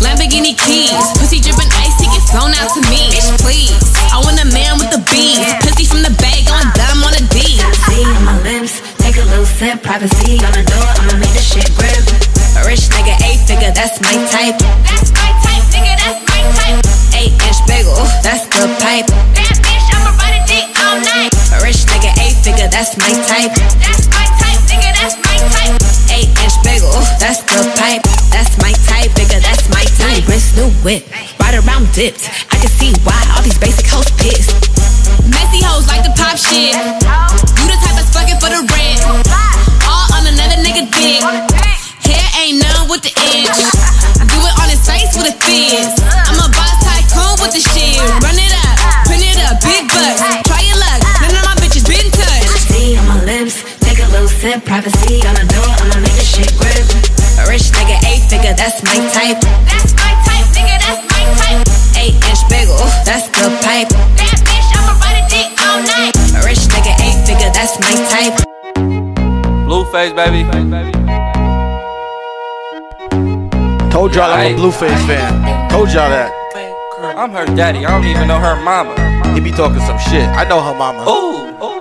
Lamborghini 0.00 0.56
keys, 0.56 0.96
pussy 1.20 1.44
dripping 1.44 1.68
ice, 1.76 1.92
he 2.00 2.08
get 2.08 2.24
flown 2.32 2.56
out 2.56 2.72
to 2.72 2.80
me. 2.88 3.12
Bitch, 3.12 3.28
please. 3.44 3.76
I 4.08 4.16
want 4.24 4.40
a 4.40 4.48
man 4.48 4.80
with 4.80 4.88
the 4.88 5.02
beans, 5.12 5.44
pussy 5.60 5.84
from 5.84 6.00
the 6.00 6.14
bag, 6.16 6.48
going 6.48 6.70
dumb 6.72 7.04
on 7.04 7.12
a 7.12 7.22
D. 7.28 7.60
See 7.84 8.00
on 8.00 8.24
my 8.24 8.36
lips, 8.40 8.80
take 8.96 9.20
a 9.20 9.24
little 9.28 9.44
sip, 9.44 9.84
privacy 9.84 10.40
on 10.40 10.56
the 10.56 10.64
door, 10.64 10.88
I'ma 11.04 11.20
make 11.20 11.36
this 11.36 11.44
shit 11.52 11.68
grip. 11.76 12.00
A 12.56 12.64
rich 12.64 12.88
nigga, 12.96 13.12
eight 13.28 13.44
figure, 13.44 13.70
that's 13.76 14.00
my 14.00 14.16
type. 14.32 14.56
That's 14.88 15.12
my 15.12 15.30
type, 15.44 15.68
nigga, 15.68 15.94
that's 16.00 16.20
my 16.32 16.40
type. 16.56 16.80
Eight 17.12 17.36
inch 17.36 17.60
bagel, 17.68 18.00
that's 18.24 18.48
the 18.48 18.72
pipe. 18.80 19.06
That 19.36 19.60
bitch, 19.60 19.86
I'ma 19.92 20.16
a 20.16 20.29
all 20.90 21.62
rich 21.62 21.86
nigga, 21.86 22.10
eight 22.18 22.34
figure, 22.42 22.66
that's 22.66 22.98
my 22.98 23.10
type. 23.30 23.54
That's 23.78 24.10
my 24.10 24.26
type, 24.42 24.58
nigga, 24.66 24.90
that's 24.98 25.14
my 25.22 25.38
type. 25.54 25.78
Eight 26.10 26.30
inch 26.42 26.56
bagel, 26.66 26.90
that's 27.22 27.46
the 27.46 27.62
pipe. 27.78 28.02
That's 28.34 28.58
my 28.58 28.74
type, 28.90 29.14
bigger, 29.14 29.38
that's 29.38 29.70
my 29.70 29.86
type. 30.02 30.26
Wrist, 30.26 30.56
new 30.58 30.70
whip, 30.82 31.06
right 31.38 31.54
around 31.54 31.94
dipped. 31.94 32.26
I 32.50 32.58
can 32.58 32.70
see 32.74 32.90
why 33.06 33.18
all 33.34 33.42
these 33.42 33.58
basic 33.58 33.86
hoes 33.86 34.10
pissed. 34.18 34.50
Messy 35.30 35.62
hoes 35.62 35.86
like 35.86 36.02
to 36.02 36.12
pop 36.18 36.34
shit. 36.34 36.74
You 36.74 37.64
the 37.70 37.78
type 37.78 37.94
that's 37.94 38.10
fucking 38.10 38.42
for 38.42 38.50
the 38.50 38.66
rent. 38.66 39.00
All 39.86 40.10
on 40.18 40.26
another 40.26 40.58
nigga 40.58 40.90
dick. 40.90 41.22
Hair 42.02 42.26
ain't 42.42 42.66
none 42.66 42.90
with 42.90 43.06
the 43.06 43.14
inch. 43.30 43.58
Do 44.26 44.38
it 44.42 44.54
on 44.58 44.66
his 44.66 44.82
face 44.82 45.14
with 45.14 45.30
a 45.30 45.36
fizz. 45.38 46.02
I'm 46.02 46.42
a 46.42 46.50
boss 46.50 46.82
tycoon 47.10 47.34
with 47.42 47.52
the 47.52 47.62
shit. 47.62 47.98
Run 48.22 48.38
it 48.38 48.54
up, 48.62 48.78
print 49.06 49.26
it 49.26 49.38
up, 49.42 49.58
big 49.62 49.90
bucks. 49.90 50.22
Try 50.46 50.62
your 50.62 50.78
luck, 50.78 51.02
none 51.18 51.34
of 51.34 51.42
my 51.44 51.54
bitches 51.58 51.86
been 51.86 52.06
touched. 52.14 52.70
See 52.70 52.96
on 52.96 53.06
my 53.08 53.18
lips, 53.26 53.62
take 53.82 53.98
a 53.98 54.06
little 54.14 54.30
sip, 54.30 54.64
privacy 54.64 55.26
on 55.26 55.34
the 55.34 55.46
door, 55.50 55.70
I'ma 55.82 55.98
make 55.98 56.14
this 56.14 56.30
shit 56.30 56.54
grip. 56.54 56.86
A 57.42 57.50
rich 57.50 57.74
nigga, 57.74 57.98
eight 58.06 58.30
figure, 58.30 58.54
that's 58.54 58.82
my 58.86 58.94
type. 59.10 59.42
That's 59.66 59.92
my 59.98 60.14
type, 60.22 60.46
nigga, 60.54 60.76
that's 60.78 61.02
my 61.10 61.22
type. 61.42 61.66
Eight 61.98 62.14
inch 62.14 62.42
bagel, 62.48 62.78
that's 63.02 63.26
the 63.34 63.50
pipe. 63.66 63.90
That 64.16 64.38
bitch, 64.46 64.70
I'ma 64.78 64.94
ride 65.02 65.18
a 65.18 65.24
dick 65.26 65.50
all 65.58 65.82
night. 65.82 66.14
A 66.38 66.40
rich 66.46 66.62
nigga, 66.70 66.94
eight 67.02 67.18
figure, 67.26 67.50
that's 67.50 67.74
my 67.82 67.94
type. 68.08 68.36
Blueface, 69.66 70.14
baby. 70.14 70.42
Told 73.90 74.14
y'all 74.14 74.32
I'm 74.32 74.54
a 74.54 74.58
Blueface 74.58 75.06
fan. 75.06 75.70
Told 75.70 75.88
y'all 75.92 76.08
that. 76.10 76.39
I'm 77.20 77.32
her 77.32 77.44
daddy. 77.44 77.84
I 77.84 77.90
don't 77.90 78.08
even 78.08 78.28
know 78.28 78.38
her 78.38 78.56
mama. 78.64 78.96
He 79.34 79.40
be 79.40 79.50
talking 79.50 79.80
some 79.80 79.98
shit. 79.98 80.24
I 80.24 80.48
know 80.48 80.62
her 80.62 80.72
mama. 80.72 81.04
Ooh, 81.04 81.52
ooh. 81.60 81.76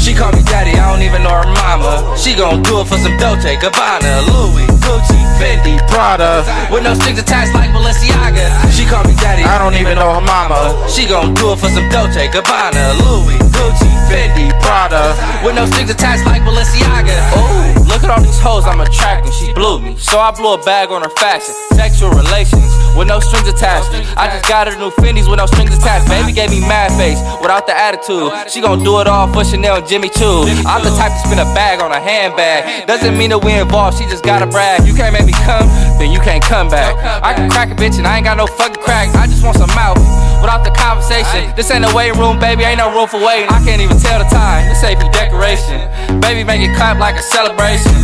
She 0.00 0.14
call 0.14 0.32
me 0.32 0.42
daddy, 0.44 0.70
I 0.70 0.90
don't 0.90 1.02
even 1.02 1.22
know 1.22 1.36
her 1.36 1.44
mama. 1.44 1.61
She 1.72 2.36
gon' 2.36 2.62
do 2.62 2.80
it 2.80 2.86
for 2.86 2.98
some 2.98 3.16
Dolce, 3.16 3.56
Gabbana, 3.56 4.28
Louis, 4.28 4.68
Gucci, 4.84 5.16
Fendi, 5.40 5.80
Prada. 5.88 6.44
With 6.70 6.84
no 6.84 6.92
strings 6.92 7.18
attached 7.18 7.54
like 7.54 7.70
Balenciaga. 7.70 8.44
She 8.70 8.84
call 8.84 9.02
me 9.04 9.16
daddy, 9.16 9.42
I 9.42 9.56
don't 9.56 9.72
even 9.80 9.96
know 9.96 10.12
her 10.12 10.20
mama. 10.20 10.76
She 10.86 11.08
gon' 11.08 11.32
do 11.32 11.52
it 11.52 11.58
for 11.58 11.70
some 11.72 11.88
Dolce, 11.88 12.28
Gabbana, 12.28 12.92
Louis, 13.00 13.40
Gucci, 13.56 13.88
Fendi, 14.12 14.52
Prada. 14.60 15.16
With 15.44 15.56
no 15.56 15.64
strings 15.64 15.88
attached 15.88 16.26
like 16.26 16.42
Balenciaga. 16.42 17.16
Ooh, 17.40 17.88
look 17.88 18.04
at 18.04 18.10
all 18.10 18.20
these 18.20 18.38
hoes 18.38 18.66
I'm 18.66 18.82
attracting. 18.82 19.32
She 19.32 19.54
blew 19.54 19.80
me, 19.80 19.96
so 19.96 20.20
I 20.20 20.30
blew 20.30 20.52
a 20.52 20.62
bag 20.62 20.90
on 20.90 21.00
her 21.00 21.14
fashion. 21.16 21.54
Sexual 21.72 22.10
relations 22.10 22.68
with 22.96 23.08
no 23.08 23.18
strings 23.18 23.48
attached. 23.48 23.88
I 24.20 24.28
just 24.28 24.44
got 24.46 24.68
her 24.68 24.76
new 24.76 24.92
Fendi's 25.00 25.26
with 25.26 25.38
no 25.40 25.46
strings 25.46 25.72
attached. 25.72 26.06
Baby 26.08 26.32
gave 26.32 26.50
me 26.50 26.60
mad 26.60 26.92
face 27.00 27.18
without 27.40 27.66
the 27.66 27.72
attitude. 27.72 28.28
She 28.52 28.60
gon' 28.60 28.84
do 28.84 29.00
it 29.00 29.08
all 29.08 29.32
for 29.32 29.42
Chanel 29.42 29.80
and 29.80 29.88
Jimmy 29.88 30.10
Choo. 30.10 30.44
I'm 30.68 30.84
the 30.84 30.92
type 31.00 31.16
to 31.16 31.20
spin 31.24 31.40
a 31.40 31.48
bag 31.56 31.61
on 31.62 31.92
a 31.92 32.00
handbag. 32.00 32.86
Doesn't 32.86 33.16
mean 33.16 33.30
that 33.30 33.38
we 33.38 33.54
involved, 33.54 33.98
she 33.98 34.04
just 34.10 34.24
gotta 34.24 34.46
brag. 34.46 34.82
You 34.82 34.94
can't 34.94 35.14
make 35.14 35.26
me 35.26 35.32
come, 35.46 35.70
then 36.02 36.10
you 36.10 36.18
can't 36.18 36.42
come 36.42 36.68
back. 36.68 36.98
I 37.22 37.34
can 37.34 37.48
crack 37.48 37.70
a 37.70 37.76
bitch 37.78 37.98
and 37.98 38.06
I 38.06 38.18
ain't 38.18 38.26
got 38.26 38.36
no 38.36 38.46
fucking 38.46 38.82
crack. 38.82 39.14
I 39.14 39.26
just 39.30 39.44
want 39.44 39.56
some 39.56 39.70
mouth 39.78 39.98
without 40.42 40.66
the 40.66 40.74
conversation. 40.74 41.54
This 41.54 41.70
ain't 41.70 41.86
a 41.86 41.92
waiting 41.94 42.18
room, 42.18 42.38
baby, 42.42 42.64
ain't 42.64 42.78
no 42.78 42.90
room 42.90 43.06
for 43.06 43.22
waiting. 43.22 43.48
I 43.48 43.62
can't 43.62 43.80
even 43.80 43.98
tell 43.98 44.18
the 44.18 44.26
time, 44.26 44.66
this 44.66 44.82
AP 44.82 45.06
decoration. 45.14 45.86
Baby, 46.18 46.42
make 46.42 46.60
it 46.60 46.74
clap 46.74 46.98
like 46.98 47.14
a 47.14 47.22
celebration. 47.22 47.94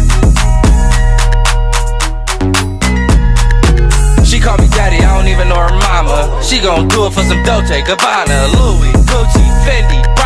She 4.23 4.39
call 4.39 4.59
me 4.59 4.71
daddy, 4.71 5.03
I 5.03 5.19
don't 5.19 5.27
even 5.27 5.49
know 5.49 5.59
her 5.59 5.75
mama. 5.75 6.31
She 6.47 6.61
gon' 6.63 6.87
do 6.87 7.07
it 7.07 7.13
for 7.13 7.27
some 7.27 7.43
Dolce, 7.43 7.83
Gabbana, 7.83 8.55
Louis, 8.55 8.95
Gucci, 9.11 9.45
Fendi. 9.67 10.18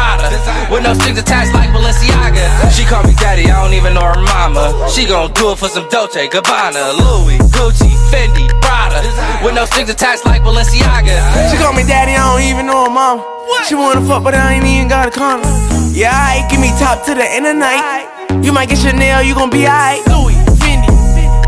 With 0.70 0.82
no 0.82 0.94
strings 0.94 1.18
attached 1.18 1.52
like 1.54 1.70
Balenciaga. 1.70 2.70
She 2.72 2.84
call 2.84 3.04
me 3.04 3.14
daddy, 3.14 3.50
I 3.50 3.62
don't 3.62 3.74
even 3.74 3.94
know 3.94 4.04
her 4.04 4.20
mama. 4.20 4.88
She 4.88 5.06
gon' 5.06 5.32
do 5.32 5.52
it 5.52 5.58
for 5.58 5.68
some 5.68 5.88
Dolce, 5.88 6.28
Gabbana, 6.28 6.96
Louis, 6.96 7.38
Gucci, 7.52 7.92
Fendi, 8.10 8.48
Prada. 8.60 9.00
With 9.44 9.54
no 9.54 9.64
strings 9.66 9.90
attached 9.90 10.24
like 10.24 10.42
Balenciaga. 10.42 11.50
She 11.50 11.56
call 11.58 11.72
me 11.72 11.84
daddy, 11.84 12.12
I 12.12 12.24
don't 12.32 12.42
even 12.42 12.66
know 12.66 12.84
her 12.84 12.90
mama. 12.90 13.22
She 13.68 13.74
wanna 13.74 14.00
fuck, 14.06 14.24
but 14.24 14.34
I 14.34 14.54
ain't 14.54 14.64
even 14.64 14.88
got 14.88 15.08
a 15.08 15.10
condom. 15.10 15.50
Yeah, 15.92 16.10
I 16.12 16.46
give 16.50 16.60
me 16.60 16.70
top 16.78 17.04
to 17.06 17.14
the 17.14 17.24
end 17.24 17.46
of 17.46 17.54
the 17.54 17.60
night. 17.60 18.08
You 18.42 18.52
might 18.52 18.68
get 18.68 18.78
Chanel, 18.78 19.22
you 19.22 19.34
gon' 19.34 19.50
be 19.50 19.66
alright. 19.66 20.00
Louis, 20.08 20.34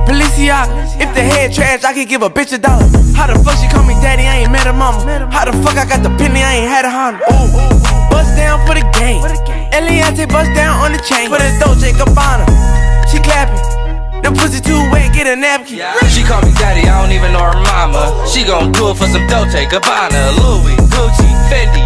Balenciaga. 0.06 1.00
If 1.00 1.14
the 1.14 1.22
head 1.22 1.52
trash, 1.52 1.84
I 1.84 1.92
could 1.92 2.08
give 2.08 2.22
a 2.22 2.30
bitch 2.30 2.52
a 2.52 2.58
dollar. 2.58 2.86
How 3.14 3.26
the 3.26 3.36
fuck 3.42 3.56
she 3.58 3.68
call 3.68 3.84
me 3.84 3.94
daddy? 4.00 4.24
I 4.24 4.44
ain't 4.44 4.52
met 4.52 4.66
her 4.66 4.72
mama. 4.72 5.00
How 5.30 5.44
the 5.44 5.52
fuck 5.64 5.76
I 5.76 5.84
got 5.84 6.02
the 6.02 6.10
penny? 6.16 6.42
I 6.42 6.64
ain't 6.64 6.70
had 6.70 6.84
a 6.84 6.90
Honda. 6.90 7.24
Ooh, 7.32 7.50
bust 8.10 8.36
down 8.36 8.60
for 8.66 8.74
the 8.74 8.84
game. 8.98 9.22
Eliante 9.72 10.28
bust 10.28 10.52
down 10.54 10.78
on 10.84 10.92
the 10.92 11.00
chain. 11.02 11.28
For 11.28 11.38
the 11.38 11.50
Dolce 11.58 11.92
Gabbana. 11.92 12.46
She 13.10 13.18
clapping. 13.18 13.60
The 14.24 14.32
pussy 14.32 14.60
too 14.60 14.80
wet, 14.88 15.12
get 15.12 15.26
a 15.28 15.36
napkin. 15.36 15.84
She 16.08 16.24
call 16.24 16.40
me 16.40 16.52
daddy, 16.56 16.88
I 16.88 16.96
don't 17.04 17.12
even 17.12 17.36
know 17.36 17.44
her 17.44 17.60
mama. 17.60 18.24
She 18.24 18.40
gon' 18.42 18.72
do 18.72 18.88
it 18.88 18.96
for 18.96 19.04
some 19.04 19.26
Dolce, 19.28 19.68
Gabbana, 19.68 20.32
Louis, 20.40 20.80
Gucci, 20.88 21.28
Fendi, 21.52 21.84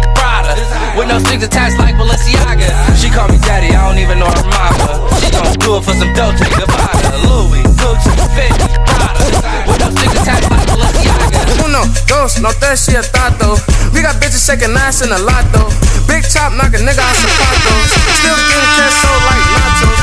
Prada. 0.55 0.97
With 0.97 1.07
no 1.07 1.19
strings 1.19 1.43
attached 1.43 1.77
like 1.77 1.95
Balenciaga. 1.95 2.69
She 2.97 3.09
call 3.09 3.29
me 3.29 3.37
daddy, 3.45 3.75
I 3.75 3.87
don't 3.87 3.99
even 3.99 4.19
know 4.19 4.29
her 4.29 4.45
mama. 4.49 5.09
She 5.21 5.29
gon' 5.29 5.53
do 5.61 5.77
it 5.77 5.83
for 5.85 5.93
some 5.93 6.13
Dolce, 6.13 6.45
Gabbana, 6.45 7.09
Louis, 7.25 7.63
Gucci, 7.77 8.11
Fendi, 8.33 8.69
Prada. 8.89 9.25
With 9.69 9.79
no 9.79 9.87
strings 9.93 10.15
attached 10.17 10.49
like 10.49 10.65
Balenciaga. 10.65 11.41
Uno, 11.65 11.85
dos, 12.07 12.41
no 12.41 12.49
tres, 12.57 12.85
she 12.85 12.95
a 12.97 13.03
tato. 13.03 13.57
We 13.93 14.01
got 14.01 14.15
bitches 14.17 14.45
shaking 14.45 14.73
ass 14.73 15.01
in 15.01 15.11
a 15.11 15.19
lotto. 15.19 15.69
Big 16.07 16.25
chop, 16.25 16.53
knock 16.57 16.73
a 16.73 16.81
nigga 16.81 16.97
out 16.97 17.15
zapatos. 17.21 17.87
Still 18.17 18.39
getting 18.49 18.71
queso 18.73 19.11
like 19.29 19.45
nachos. 19.53 19.99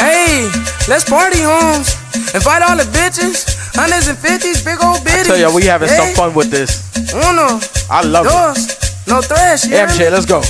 Hey, 0.00 0.48
let's 0.88 1.04
party, 1.04 1.40
homes. 1.44 1.92
Invite 2.32 2.62
all 2.62 2.76
the 2.76 2.88
bitches. 2.88 3.52
Hundreds 3.74 4.06
and 4.06 4.16
fifties, 4.16 4.62
big 4.64 4.78
old 4.82 4.98
bitches. 4.98 5.26
Tell 5.26 5.36
ya, 5.36 5.50
we 5.52 5.64
having 5.64 5.88
some 5.88 6.14
fun 6.14 6.32
with 6.32 6.50
this. 6.50 6.82
Uno, 7.12 7.60
I 7.90 8.02
love 8.02 8.26
it. 8.26 8.83
No 9.06 9.20
tres, 9.20 9.66
yeah. 9.68 9.86
MJ, 9.86 10.10
let's 10.10 10.26
go. 10.26 10.40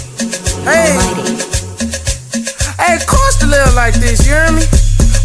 Hey, 0.64 0.94
hey, 2.78 2.98
cost 3.06 3.40
to 3.40 3.46
live 3.46 3.74
like 3.74 3.94
this, 3.94 4.26
you 4.26 4.34
hear 4.34 4.52
me? 4.52 4.62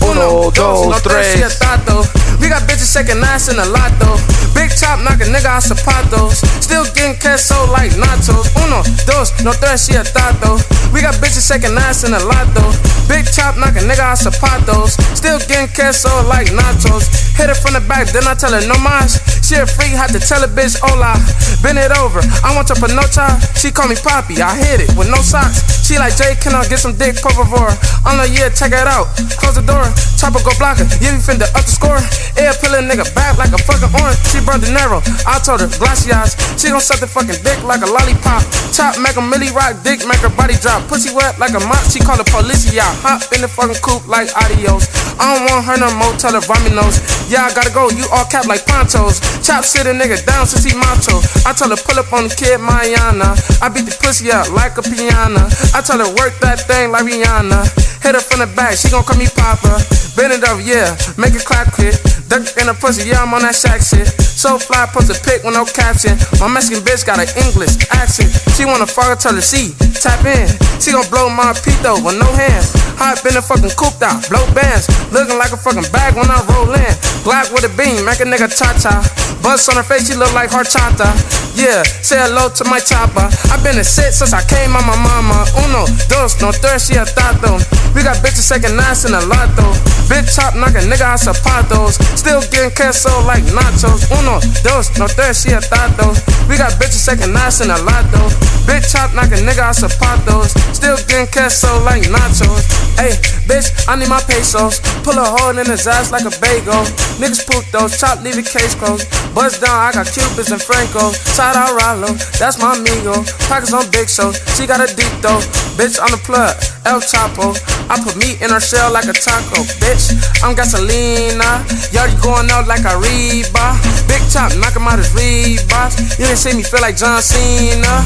Uno, 0.02 0.52
dos, 0.52 0.88
no 0.88 1.00
tres, 1.00 1.34
she 1.34 1.40
a 1.40 1.48
tres. 1.48 1.60
tato. 1.60 2.04
We 2.40 2.50
got 2.50 2.64
bitches 2.64 2.92
shaking 2.94 3.22
ass 3.24 3.50
in 3.50 3.60
a 3.60 3.66
lotto. 3.66 4.18
Big 4.60 4.76
chop, 4.76 5.00
knock 5.08 5.24
a 5.24 5.26
nigga 5.32 5.48
out 5.48 5.64
zapatos. 5.64 6.44
Still 6.60 6.84
getting 6.92 7.16
queso 7.16 7.72
like 7.72 7.96
nachos. 7.96 8.52
Uno, 8.60 8.84
dos, 9.08 9.32
no 9.40 9.54
tres, 9.56 9.88
she 9.88 9.96
a 9.96 10.04
tato. 10.04 10.60
We 10.92 11.00
got 11.00 11.16
bitches 11.24 11.48
shaking 11.48 11.80
ass 11.80 12.04
in 12.04 12.12
a 12.12 12.20
lotto. 12.20 12.68
Big 13.08 13.24
chop, 13.32 13.56
knock 13.56 13.80
a 13.80 13.82
nigga 13.88 14.04
out 14.04 14.20
zapatos. 14.20 15.00
Still 15.16 15.40
getting 15.48 15.72
queso 15.72 16.12
like 16.28 16.52
nachos. 16.52 17.08
Hit 17.40 17.50
it 17.50 17.56
from 17.56 17.72
the 17.72 17.80
back, 17.88 18.12
then 18.12 18.28
I 18.28 18.36
tell 18.36 18.52
her 18.52 18.60
no 18.68 18.76
mas. 18.84 19.24
She 19.48 19.56
a 19.56 19.64
freak, 19.64 19.96
had 19.96 20.12
to 20.12 20.20
tell 20.20 20.44
a 20.44 20.50
bitch 20.52 20.76
hola. 20.84 21.16
Bend 21.64 21.80
it 21.80 21.96
over, 21.96 22.20
I 22.44 22.52
want 22.52 22.68
your 22.68 22.76
panocha. 22.84 23.40
She 23.56 23.72
call 23.72 23.88
me 23.88 23.96
Poppy, 23.96 24.44
I 24.44 24.60
hit 24.60 24.84
it 24.84 24.92
with 25.00 25.08
no 25.08 25.24
socks. 25.24 25.64
She 25.88 25.96
like 25.96 26.20
Jay, 26.20 26.36
can 26.36 26.52
I 26.52 26.68
get 26.68 26.84
some 26.84 27.00
dick, 27.00 27.16
por 27.24 27.32
favor? 27.32 27.72
I'm 28.04 28.20
like, 28.20 28.36
yeah, 28.36 28.52
check 28.52 28.76
it 28.76 28.86
out. 28.86 29.08
Close 29.40 29.56
the 29.56 29.64
door, 29.64 29.88
chopper 30.20 30.44
go 30.44 30.52
block 30.60 30.84
her. 30.84 30.88
Yeah, 31.00 31.16
we 31.16 31.24
finna 31.24 31.48
up 31.56 31.64
the 31.64 31.72
score. 31.72 31.98
Air 32.36 32.52
pill 32.60 32.76
nigga 32.78 33.08
back 33.16 33.40
like 33.40 33.56
a 33.56 33.60
fucking 33.64 33.90
orange. 33.96 34.20
She 34.30 34.44
burned 34.50 34.66
De 34.66 34.74
I 34.74 35.38
told 35.46 35.62
her, 35.62 35.70
glaciers. 35.78 36.34
She 36.58 36.74
gon' 36.74 36.82
suck 36.82 36.98
the 36.98 37.06
fucking 37.06 37.38
dick 37.46 37.62
like 37.62 37.86
a 37.86 37.90
lollipop. 37.90 38.42
Chop, 38.74 38.98
make 38.98 39.14
a 39.14 39.22
milli 39.22 39.54
rock, 39.54 39.78
dick, 39.86 40.02
make 40.10 40.26
her 40.26 40.34
body 40.34 40.58
drop. 40.58 40.90
Pussy 40.90 41.14
wet 41.14 41.38
like 41.38 41.54
a 41.54 41.62
mop, 41.70 41.86
she 41.86 42.02
call 42.02 42.18
the 42.18 42.26
police, 42.26 42.74
yeah. 42.74 42.90
Hop 43.06 43.22
in 43.30 43.46
the 43.46 43.48
fucking 43.48 43.78
coop 43.86 44.10
like 44.10 44.34
adios. 44.34 44.90
I 45.22 45.38
don't 45.38 45.46
want 45.46 45.66
her 45.70 45.78
no 45.78 45.90
more, 45.94 46.14
tell 46.18 46.34
her 46.34 46.42
Rominos. 46.42 46.98
Yeah, 47.30 47.46
I 47.46 47.54
gotta 47.54 47.70
go, 47.70 47.94
you 47.94 48.10
all 48.10 48.26
cap 48.26 48.50
like 48.50 48.66
ponchos. 48.66 49.22
Chop 49.46 49.62
sit 49.64 49.86
a 49.86 49.94
nigga 49.94 50.18
down 50.26 50.50
since 50.50 50.66
he 50.66 50.74
macho. 50.74 51.22
I 51.46 51.54
tell 51.54 51.70
her 51.70 51.78
pull 51.78 52.00
up 52.02 52.10
on 52.10 52.26
the 52.26 52.34
kid, 52.34 52.58
Mariana. 52.58 53.38
I 53.62 53.70
beat 53.70 53.86
the 53.86 53.94
pussy 54.02 54.34
up 54.34 54.50
like 54.50 54.82
a 54.82 54.84
piano. 54.84 55.46
I 55.78 55.86
tell 55.86 56.02
her 56.02 56.10
work 56.18 56.34
that 56.42 56.66
thing 56.66 56.90
like 56.90 57.06
Rihanna. 57.06 57.70
Hit 58.02 58.16
her 58.16 58.24
from 58.24 58.40
the 58.42 58.50
back, 58.56 58.80
she 58.80 58.90
gon' 58.90 59.04
call 59.06 59.20
me 59.20 59.30
Papa. 59.30 59.78
Bend 60.18 60.34
it 60.34 60.44
up, 60.48 60.58
yeah, 60.64 60.98
make 61.22 61.36
it 61.38 61.46
clap 61.46 61.70
quick. 61.72 61.94
Duck 62.32 62.46
in 62.58 62.66
the 62.68 62.76
pussy, 62.80 63.10
yeah, 63.10 63.22
I'm 63.22 63.34
on 63.34 63.42
that 63.44 63.56
shack 63.56 63.82
shit. 63.82 64.08
So 64.40 64.58
fly, 64.58 64.88
post 64.88 65.12
a 65.12 65.20
pic 65.20 65.44
with 65.44 65.52
no 65.52 65.66
caption. 65.66 66.16
My 66.40 66.48
Mexican 66.48 66.80
bitch 66.80 67.04
got 67.06 67.20
an 67.20 67.28
English 67.44 67.76
accent. 67.92 68.32
She 68.56 68.64
wanna 68.64 68.88
fuck, 68.88 69.20
tell 69.20 69.36
her 69.36 69.42
she 69.44 69.76
tap 70.00 70.24
in. 70.24 70.48
She 70.80 70.96
gon' 70.96 71.04
blow 71.12 71.28
my 71.28 71.52
pito 71.60 72.00
with 72.00 72.16
no 72.16 72.30
hands. 72.40 72.72
Hop 72.96 73.20
in 73.28 73.36
the 73.36 73.44
fucking 73.44 73.76
cooped 73.76 74.00
out, 74.00 74.24
blow 74.32 74.48
bands. 74.56 74.88
Looking 75.12 75.36
like 75.36 75.52
a 75.52 75.60
fucking 75.60 75.92
bag 75.92 76.16
when 76.16 76.32
I 76.32 76.40
roll 76.56 76.72
in. 76.72 76.94
Black 77.28 77.52
with 77.52 77.68
a 77.68 77.72
beam, 77.76 78.08
make 78.08 78.24
a 78.24 78.28
nigga 78.28 78.48
cha 78.48 78.72
cha. 78.80 79.04
Bust 79.44 79.68
on 79.72 79.76
her 79.76 79.84
face, 79.84 80.08
she 80.08 80.16
look 80.16 80.32
like 80.32 80.52
horchata. 80.52 81.12
Yeah, 81.56 81.84
say 82.04 82.20
hello 82.20 82.48
to 82.48 82.64
my 82.72 82.80
chopper. 82.80 83.28
i 83.52 83.56
been 83.64 83.80
a 83.80 83.84
sit 83.84 84.14
since 84.14 84.32
I 84.32 84.44
came 84.48 84.76
on 84.76 84.86
my 84.88 84.96
mama. 85.00 85.48
Uno, 85.68 85.88
dos, 86.08 86.40
no 86.40 86.52
she 86.80 86.96
a 86.96 87.04
tato. 87.04 87.60
We 87.96 88.04
got 88.04 88.20
bitches 88.24 88.48
shaking 88.48 88.78
ass 88.80 89.04
in 89.04 89.16
a 89.16 89.24
lotto. 89.26 89.68
Bitch 90.12 90.36
chop, 90.36 90.56
knock 90.56 90.76
a 90.76 90.84
nigga 90.86 91.08
out 91.08 91.20
zapatos. 91.20 91.98
Still 92.16 92.42
getting 92.52 92.76
queso 92.76 93.12
like 93.26 93.44
nachos. 93.56 94.06
Uno, 94.12 94.29
dos, 94.64 94.92
no 94.98 95.08
tres, 95.08 95.42
she 95.42 95.52
a 95.54 95.60
tato. 95.60 96.14
We 96.48 96.58
got 96.58 96.74
bitches 96.74 97.06
shaking 97.06 97.36
ass 97.36 97.62
in 97.62 97.72
a 97.72 97.78
lotto. 97.78 98.59
Big 98.70 98.86
chop, 98.86 99.10
knock 99.18 99.34
a 99.34 99.42
nigga 99.42 99.66
out 99.66 99.74
zapatos. 99.74 100.54
Still 100.78 100.96
getting 101.10 101.26
queso 101.34 101.82
like 101.82 102.06
nachos. 102.06 102.70
Hey, 103.02 103.18
bitch, 103.50 103.74
I 103.90 103.98
need 103.98 104.10
my 104.10 104.22
pesos. 104.30 104.78
Pull 105.02 105.18
a 105.18 105.26
hole 105.26 105.58
in 105.58 105.66
his 105.66 105.88
ass 105.88 106.12
like 106.14 106.30
a 106.30 106.34
bagel. 106.38 106.86
Niggas 107.18 107.50
poop 107.50 107.66
those, 107.74 107.98
chop, 107.98 108.22
leave 108.22 108.38
it 108.38 108.46
case 108.46 108.76
closed. 108.76 109.10
Buzz 109.34 109.58
down, 109.58 109.74
I 109.74 109.90
got 109.92 110.06
Cubans 110.06 110.54
and 110.54 110.62
Franco. 110.62 111.10
Shout 111.34 111.58
out 111.58 111.74
Rollo, 111.82 112.14
that's 112.38 112.62
my 112.62 112.78
amigo. 112.78 113.26
Pockets 113.50 113.74
on 113.74 113.90
big 113.90 114.08
show, 114.08 114.32
she 114.54 114.70
got 114.70 114.78
a 114.78 114.88
deep 114.94 115.18
though. 115.26 115.42
Bitch 115.74 115.98
on 115.98 116.12
the 116.14 116.22
plug, 116.22 116.54
El 116.86 117.02
Chapo. 117.02 117.58
I 117.90 117.98
put 118.04 118.22
meat 118.22 118.38
in 118.38 118.54
her 118.54 118.62
shell 118.62 118.94
like 118.94 119.10
a 119.10 119.18
taco. 119.18 119.66
Bitch, 119.82 120.14
I'm 120.46 120.54
gasolina. 120.54 121.66
Y'all 121.90 122.12
going 122.22 122.52
out 122.54 122.68
like 122.68 122.86
a 122.86 122.94
Reba. 123.02 123.74
Big 124.06 124.22
chop, 124.30 124.54
knock 124.62 124.78
him 124.78 124.86
out 124.86 125.02
his 125.02 125.10
Reeboks. 125.10 126.20
You 126.22 126.30
didn't 126.30 126.38
see 126.38 126.54
me 126.54 126.62
feel 126.62 126.82
like 126.82 126.98
John 126.98 127.22
Cena. 127.24 128.06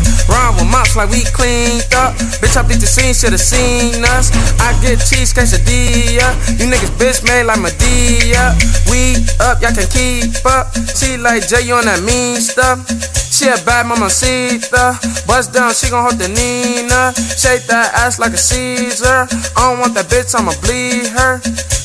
Rhyme 0.54 0.66
with 0.66 0.72
mops 0.72 0.96
like 0.96 1.10
we 1.10 1.24
cleaned 1.34 1.94
up. 1.94 2.16
Bitch, 2.42 2.58
I 2.58 2.62
beat 2.68 2.80
the 2.80 2.88
scene, 2.88 3.14
should've 3.14 3.40
seen 3.40 4.04
us. 4.06 4.32
I 4.60 4.74
get 4.82 5.00
cheese 5.00 5.34
quesadilla. 5.34 6.34
You 6.60 6.70
niggas 6.70 6.94
bitch 6.98 7.26
made 7.26 7.44
like 7.44 7.60
Madea. 7.60 8.54
We 8.90 9.18
up, 9.40 9.62
y'all 9.62 9.74
can 9.74 9.88
keep 9.90 10.46
up. 10.46 10.74
She 10.96 11.18
like 11.18 11.48
Jay, 11.48 11.70
on 11.72 11.86
that 11.86 12.04
mean 12.04 12.38
stuff. 12.38 12.86
She 13.34 13.48
a 13.48 13.58
bad 13.66 13.88
mamacita. 13.88 15.00
Bust 15.26 15.54
down, 15.54 15.74
she 15.74 15.90
gon' 15.90 16.04
hold 16.04 16.20
the 16.20 16.28
Nina. 16.30 17.14
Shake 17.14 17.66
that 17.68 17.94
ass 17.96 18.20
like 18.20 18.34
a 18.34 18.38
Caesar. 18.38 19.28
I 19.58 19.70
don't 19.70 19.80
want 19.80 19.94
that 19.96 20.06
bitch, 20.06 20.36
I'ma 20.36 20.54
bleed 20.62 21.08
her. 21.18 21.40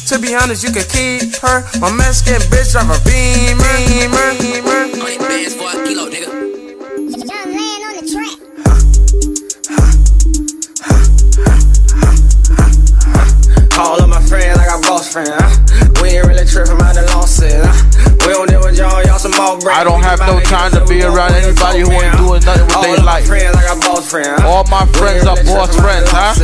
To 0.08 0.18
be 0.18 0.34
honest, 0.34 0.64
you 0.64 0.72
can 0.72 0.84
keep 0.88 1.36
her. 1.40 1.64
My 1.80 1.90
Mexican 1.92 2.40
bitch 2.52 2.72
drive 2.72 2.88
a 2.88 2.98
beamer. 3.04 3.68
nigga. 6.08 6.47
All 13.78 13.98
of 14.00 14.08
my 14.08 14.20
friends, 14.26 14.58
I 14.58 14.66
got 14.66 14.82
boss 14.82 15.12
friends. 15.12 15.30
Huh? 15.32 15.50
We 16.02 16.18
ain't 16.18 16.26
really 16.26 16.44
tripping 16.44 16.78
the 16.78 17.04
losses. 17.14 17.54
Huh? 17.54 17.74
We 18.26 18.34
don't 18.34 18.48
deal 18.48 18.60
with 18.60 18.78
y'all, 18.78 19.02
y'all 19.06 19.18
some 19.18 19.34
more 19.38 19.58
I 19.70 19.84
don't 19.84 20.02
have 20.02 20.18
no 20.20 20.40
time 20.44 20.72
to 20.72 20.82
be 20.86 21.02
around 21.02 21.34
anybody 21.34 21.86
who 21.86 21.92
ain't 21.92 22.16
doing 22.18 22.42
nothing 22.44 22.66
with 22.66 22.82
their 22.82 23.04
life. 23.04 23.26
friends, 23.26 23.54
I 23.56 23.62
got 23.62 23.80
boss 23.80 24.10
friends. 24.10 24.40
Huh? 24.42 24.48
All 24.48 24.64
my 24.70 24.84
friends 24.98 25.26
are 25.26 25.38
boss 25.46 25.74
friends, 25.74 26.10
huh? 26.10 26.34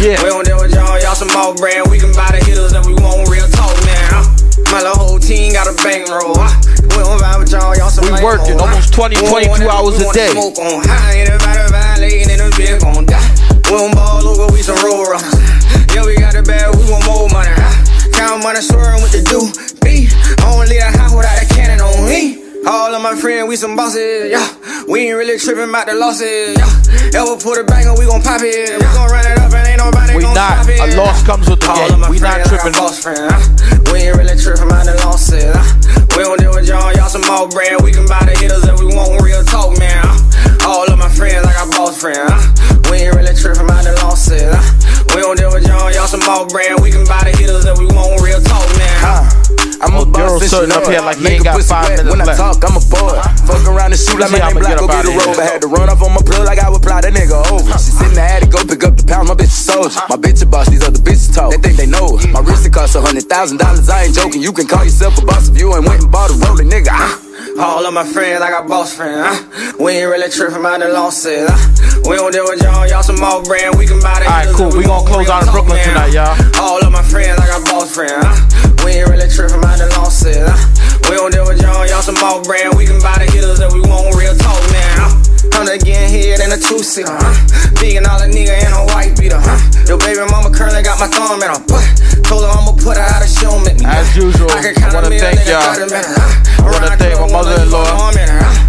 Yeah. 0.00 0.20
We 0.22 0.28
don't 0.28 0.44
deal 0.44 0.60
with 0.60 0.74
y'all, 0.74 1.00
y'all 1.00 1.16
some 1.16 1.32
more 1.32 1.54
brand. 1.54 1.90
We 1.90 1.98
can 1.98 2.12
buy 2.12 2.32
the 2.32 2.44
hitters 2.44 2.72
if 2.72 2.84
we 2.84 2.94
want 2.94 3.28
real 3.28 3.48
talk? 3.54 3.76
My 4.76 4.82
little 4.82 4.98
whole 4.98 5.18
team 5.18 5.52
got 5.52 5.66
a 5.68 5.74
bankroll. 5.82 6.36
We 6.36 7.00
don't 7.00 7.16
vibe 7.16 7.38
with 7.38 7.52
y'all, 7.52 7.76
y'all 7.76 7.88
some 7.88 8.04
We 8.04 8.12
working 8.22 8.60
almost 8.60 8.92
20, 8.92 9.16
We 9.16 9.22
don't 9.22 9.30
22 9.30 9.48
want 9.48 9.62
hours 9.62 9.96
a 10.02 10.12
day. 10.12 10.32
Smoke 10.32 10.58
on 10.58 10.84
high, 10.84 11.24
violating 11.72 12.28
in 12.28 12.40
a 12.40 12.50
big 12.56 12.80
gon' 12.80 13.06
die. 13.06 13.24
We 13.70 13.76
don't 13.76 13.94
ball 13.94 14.26
over, 14.26 14.52
we 14.52 14.60
some 14.60 14.76
roll 14.84 15.04
runners. 15.04 15.55
Yeah, 15.94 16.04
we 16.04 16.16
got 16.16 16.32
the 16.34 16.42
bag, 16.42 16.74
we 16.76 16.82
want 16.90 17.04
more 17.06 17.28
money. 17.30 17.52
Count 18.12 18.42
money, 18.42 18.60
swearing 18.60 19.00
what 19.02 19.12
to 19.12 19.22
do. 19.22 19.40
B, 19.84 20.08
I 20.40 20.50
don't 20.50 20.68
leave 20.68 20.80
the 20.82 20.90
house 20.96 21.12
without 21.14 21.36
a 21.42 21.46
cannon 21.54 21.80
on 21.80 22.04
me. 22.08 22.42
All 22.66 22.90
of 22.94 23.00
my 23.02 23.14
friends, 23.14 23.46
we 23.48 23.54
some 23.56 23.76
bosses, 23.76 24.30
yeah. 24.30 24.42
We 24.88 25.06
ain't 25.10 25.16
really 25.16 25.38
tripping 25.38 25.68
about 25.70 25.86
the 25.86 25.94
losses, 25.94 26.58
yeah. 26.58 27.20
Ever 27.22 27.38
put 27.38 27.58
a 27.60 27.64
bang 27.64 27.86
on, 27.86 27.94
we 27.98 28.06
gon' 28.06 28.22
pop 28.22 28.42
it. 28.42 28.74
We 28.74 28.82
gon' 28.82 29.06
run 29.10 29.22
it 29.22 29.38
up 29.38 29.52
and 29.54 29.66
ain't 29.68 29.78
nobody 29.78 30.16
We 30.16 30.22
gon' 30.26 30.34
not. 30.34 30.66
stop 30.66 30.68
it. 30.74 30.80
A 30.82 30.96
loss 30.98 31.22
comes 31.22 31.46
with 31.48 31.60
the 31.60 31.70
All 31.70 31.76
game. 31.88 32.02
We 32.10 32.18
not 32.18 32.42
tripping. 32.46 32.72
boss 32.74 32.98
friends, 32.98 33.22
huh? 33.22 33.92
We 33.92 34.10
ain't 34.10 34.16
really 34.18 34.34
tripping 34.34 34.66
about 34.66 34.86
the 34.86 34.98
losses, 35.06 35.46
huh? 35.46 35.62
We 36.18 36.24
don't 36.26 36.40
deal 36.40 36.50
with 36.54 36.66
y'all, 36.66 36.90
y'all 36.98 37.08
some 37.08 37.22
more 37.30 37.46
brand. 37.48 37.82
We 37.86 37.92
can 37.92 38.06
buy 38.10 38.24
the 38.26 38.34
hitters 38.34 38.66
if 38.66 38.80
we 38.82 38.90
want 38.90 39.22
real 39.22 39.44
talk, 39.46 39.78
man. 39.78 40.02
All 40.66 40.90
of 40.90 40.98
my 40.98 41.08
friends, 41.12 41.46
I 41.46 41.52
got 41.54 41.70
boss 41.70 42.00
friends, 42.02 42.18
huh? 42.26 42.42
We 42.90 43.06
ain't 43.06 43.14
really 43.14 43.34
tripping 43.34 43.62
about 43.62 43.84
the 43.86 43.94
losses, 44.02 44.42
huh? 44.42 44.58
More 46.26 46.46
brand. 46.50 46.82
We 46.82 46.90
can 46.90 47.06
buy 47.06 47.22
the 47.24 47.32
hitters 47.38 47.64
that 47.64 47.78
we 47.78 47.86
want 47.86 48.20
real 48.20 48.40
talk 48.42 48.66
now. 48.78 49.26
I'm 49.78 49.92
a 49.92 50.08
boss 50.08 50.40
since 50.40 50.52
you 50.52 50.66
know 50.66 50.72
sitting 50.72 50.72
up 50.72 50.88
here 50.88 51.04
like 51.04 51.20
Make 51.20 51.44
you 51.44 51.44
ain't 51.44 51.44
got 51.44 51.60
five 51.62 51.84
wet. 51.92 52.00
minutes 52.00 52.10
When 52.10 52.20
I 52.20 52.32
left. 52.32 52.40
talk, 52.40 52.58
I'm 52.64 52.76
a 52.80 52.82
boy. 52.88 53.12
Fuck 53.44 53.62
around 53.68 53.92
and 53.92 54.00
shoot 54.00 54.18
like 54.18 54.32
my 54.32 54.40
I'ma 54.40 54.56
name 54.56 54.64
black. 54.64 54.72
get 54.72 54.80
Go 54.80 54.88
up 54.88 54.90
get 54.90 55.04
a 55.04 55.12
robe. 55.12 55.36
I 55.36 55.44
had 55.46 55.60
to 55.62 55.68
run 55.68 55.86
off 55.92 56.02
on 56.02 56.12
my 56.16 56.22
plug 56.24 56.44
like 56.48 56.58
I 56.58 56.68
would 56.72 56.82
fly 56.82 57.00
that 57.04 57.12
nigga 57.12 57.36
over. 57.52 57.70
She 57.76 57.92
sit 57.92 58.08
in 58.08 58.14
the 58.16 58.24
attic, 58.24 58.50
go 58.50 58.64
pick 58.64 58.82
up 58.82 58.96
the 58.96 59.04
pounds. 59.04 59.28
My 59.28 59.36
bitch 59.36 59.52
a 59.52 59.60
soldier. 59.68 60.00
My 60.08 60.16
bitch 60.16 60.42
a 60.42 60.46
boss. 60.48 60.66
These 60.72 60.82
other 60.82 60.98
bitches 60.98 61.28
talk. 61.30 61.52
They 61.52 61.60
think 61.60 61.76
they 61.76 61.86
know. 61.86 62.16
it. 62.18 62.32
My 62.32 62.40
wrist 62.40 62.64
it 62.66 62.72
costs 62.72 62.96
a 62.96 63.02
hundred 63.04 63.28
thousand 63.28 63.58
dollars. 63.60 63.88
I 63.88 64.08
ain't 64.08 64.16
joking. 64.16 64.40
You 64.42 64.52
can 64.52 64.66
call 64.66 64.82
yourself 64.82 65.20
a 65.20 65.24
boss 65.24 65.48
if 65.52 65.58
you 65.60 65.68
ain't 65.76 65.84
went 65.86 66.02
and 66.02 66.10
bought 66.10 66.32
a 66.32 66.34
rolling 66.48 66.72
nigga. 66.72 67.25
All 67.58 67.86
of 67.86 67.94
my 67.94 68.04
friends, 68.04 68.42
I 68.42 68.50
got 68.50 68.68
boss 68.68 68.94
friends. 68.94 69.22
Huh? 69.22 69.72
We 69.78 70.02
ain't 70.02 70.10
really 70.10 70.28
tripping 70.28 70.60
about 70.60 70.80
the 70.80 70.88
losses. 70.88 71.48
Huh? 71.48 72.02
We 72.08 72.16
don't 72.16 72.32
deal 72.32 72.44
with 72.44 72.60
y'all, 72.62 72.86
y'all 72.86 73.02
some 73.02 73.16
more 73.16 73.42
brand. 73.42 73.78
We 73.78 73.86
can 73.86 74.00
buy 74.02 74.20
the 74.20 74.26
Alright, 74.26 74.46
hitters 74.46 74.56
cool. 74.56 74.72
We 74.76 74.86
want 74.86 75.06
close 75.08 75.28
out 75.30 75.46
in 75.46 75.50
Brooklyn 75.52 75.78
tonight, 75.82 76.12
y'all. 76.12 76.36
All 76.60 76.82
of 76.84 76.92
my 76.92 77.02
friends, 77.02 77.40
I 77.40 77.46
got 77.46 77.64
boss 77.64 77.94
friends. 77.94 78.12
Huh? 78.12 78.84
We 78.84 79.00
ain't 79.00 79.08
really 79.08 79.28
tripping 79.30 79.58
about 79.58 79.78
the 79.78 79.88
losses. 79.96 80.44
We 81.08 81.16
don't 81.16 81.32
deal 81.32 81.46
with 81.46 81.62
y'all, 81.62 81.86
y'all 81.86 82.02
some 82.02 82.18
more 82.20 82.42
brand. 82.42 82.76
We 82.76 82.84
can 82.84 83.00
buy 83.00 83.18
the 83.22 83.30
hitters 83.30 83.58
that 83.58 83.72
we 83.72 83.80
want 83.80 84.14
real 84.14 84.34
talk 84.36 84.60
now. 84.74 85.25
The 85.64 85.80
getting 85.82 86.12
hit 86.12 86.38
in 86.44 86.52
a 86.52 86.60
two 86.60 86.84
seater, 86.84 87.10
huh? 87.10 87.32
Vegan 87.80 88.04
all 88.04 88.20
a 88.20 88.28
nigga 88.28 88.54
and 88.54 88.76
a 88.76 88.84
white 88.92 89.16
beater, 89.16 89.40
huh? 89.40 89.56
Your 89.88 89.96
baby 89.96 90.20
mama 90.28 90.52
currently 90.52 90.84
got 90.84 91.00
my 91.00 91.08
thumb 91.08 91.40
in 91.42 91.48
her. 91.48 91.58
Told 92.22 92.44
her 92.44 92.52
I'ma 92.52 92.76
put 92.76 92.94
her 92.94 93.02
out 93.02 93.24
of 93.24 93.26
show 93.26 93.56
me. 93.64 93.72
As 93.82 94.14
usual, 94.14 94.46
I 94.52 94.76
I 94.76 94.94
wanna 94.94 95.10
thank 95.16 95.42
y'all. 95.48 95.74
30 95.74 95.90
minutes, 95.90 96.12
huh? 96.12 96.60
I 96.60 96.70
wanna 96.70 96.94
thank 97.00 97.18
my 97.18 97.28
mother-in-law. 97.32 98.12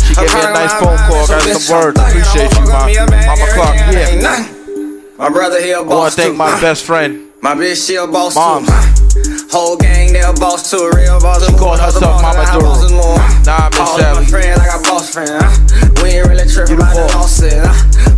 She 0.09 0.15
gave 0.15 0.31
me 0.31 0.41
a 0.41 0.49
nice 0.55 0.73
phone 0.79 0.97
call. 1.05 1.27
Got 1.27 1.43
some 1.43 1.65
words. 1.69 1.99
Appreciate 1.99 2.49
you, 2.55 2.65
mom. 2.65 2.89
Mama 2.89 3.45
Clark. 3.51 3.75
Yeah. 3.93 4.47
My 5.19 5.29
brother 5.29 5.61
here, 5.61 5.77
I 5.77 5.81
wanna 5.81 6.09
boss 6.09 6.15
thank 6.15 6.35
my 6.35 6.49
best 6.61 6.85
friend. 6.85 7.29
My 7.41 7.53
bitch, 7.53 7.85
she 7.85 7.95
a 7.95 8.07
boss 8.07 8.33
Moms. 8.33 8.69
Whole 9.49 9.77
gang, 9.77 10.11
they 10.13 10.21
a 10.21 10.33
boss 10.33 10.69
too. 10.69 10.91
Real 10.95 11.19
boss. 11.21 11.45
She 11.45 11.53
called 11.55 11.79
herself 11.79 12.21
Mama 12.21 12.43
Duro. 12.51 12.75
Nah, 13.47 13.69
Miss 13.71 13.79
All 13.79 13.95
of 13.95 14.01
my 14.03 14.03
Sally. 14.03 14.25
friends, 14.27 14.59
I 14.59 14.65
got 14.67 14.83
boss 14.83 15.09
friends. 15.13 15.31
huh? 15.31 16.03
We 16.03 16.09
ain't 16.19 16.27
really 16.27 16.47
tripping 16.51 16.75
about 16.77 16.95
the 16.95 17.07
losses. 17.15 17.53
huh? 17.55 17.71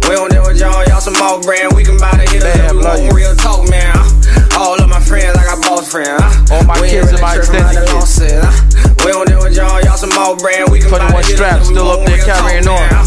We 0.09 0.15
don't 0.17 0.31
deal 0.33 0.41
with 0.41 0.57
y'all, 0.59 0.81
y'all 0.89 0.99
some 1.01 1.13
more 1.21 1.39
brand. 1.41 1.73
We 1.77 1.83
can 1.85 1.97
buy 2.01 2.11
the 2.17 2.25
hitters 2.25 2.49
that 2.57 2.73
we 2.73 2.81
want 2.81 3.13
real 3.13 3.35
talk, 3.37 3.69
man. 3.69 3.93
huh? 3.93 4.57
All 4.59 4.81
of 4.81 4.89
my 4.89 4.99
friends, 4.99 5.37
I 5.37 5.43
got 5.45 5.61
boss 5.61 5.85
friends. 5.91 6.17
huh? 6.17 6.55
All 6.57 6.63
my 6.65 6.81
We 6.81 6.89
kids 6.89 7.13
really 7.13 7.21
and 7.21 7.21
my 7.21 7.35
extended 7.37 7.77
kids. 7.77 7.93
losses, 7.93 8.33
huh? 8.41 9.05
We 9.05 9.11
don't 9.13 9.27
deal 9.29 9.41
with 9.45 9.53
y'all, 9.55 9.79
y'all 9.85 9.97
some 10.01 10.09
more 10.17 10.33
brand. 10.35 10.73
We 10.73 10.81
can 10.81 10.89
buy 10.89 10.97
the 10.97 11.13
21 11.13 11.23
hitters 11.29 11.37
straps 11.37 11.65
still 11.69 11.89
up 11.93 12.01
there 12.09 12.17
real 12.17 12.25
talk, 12.25 12.41
on. 12.41 12.65
man. 12.65 13.05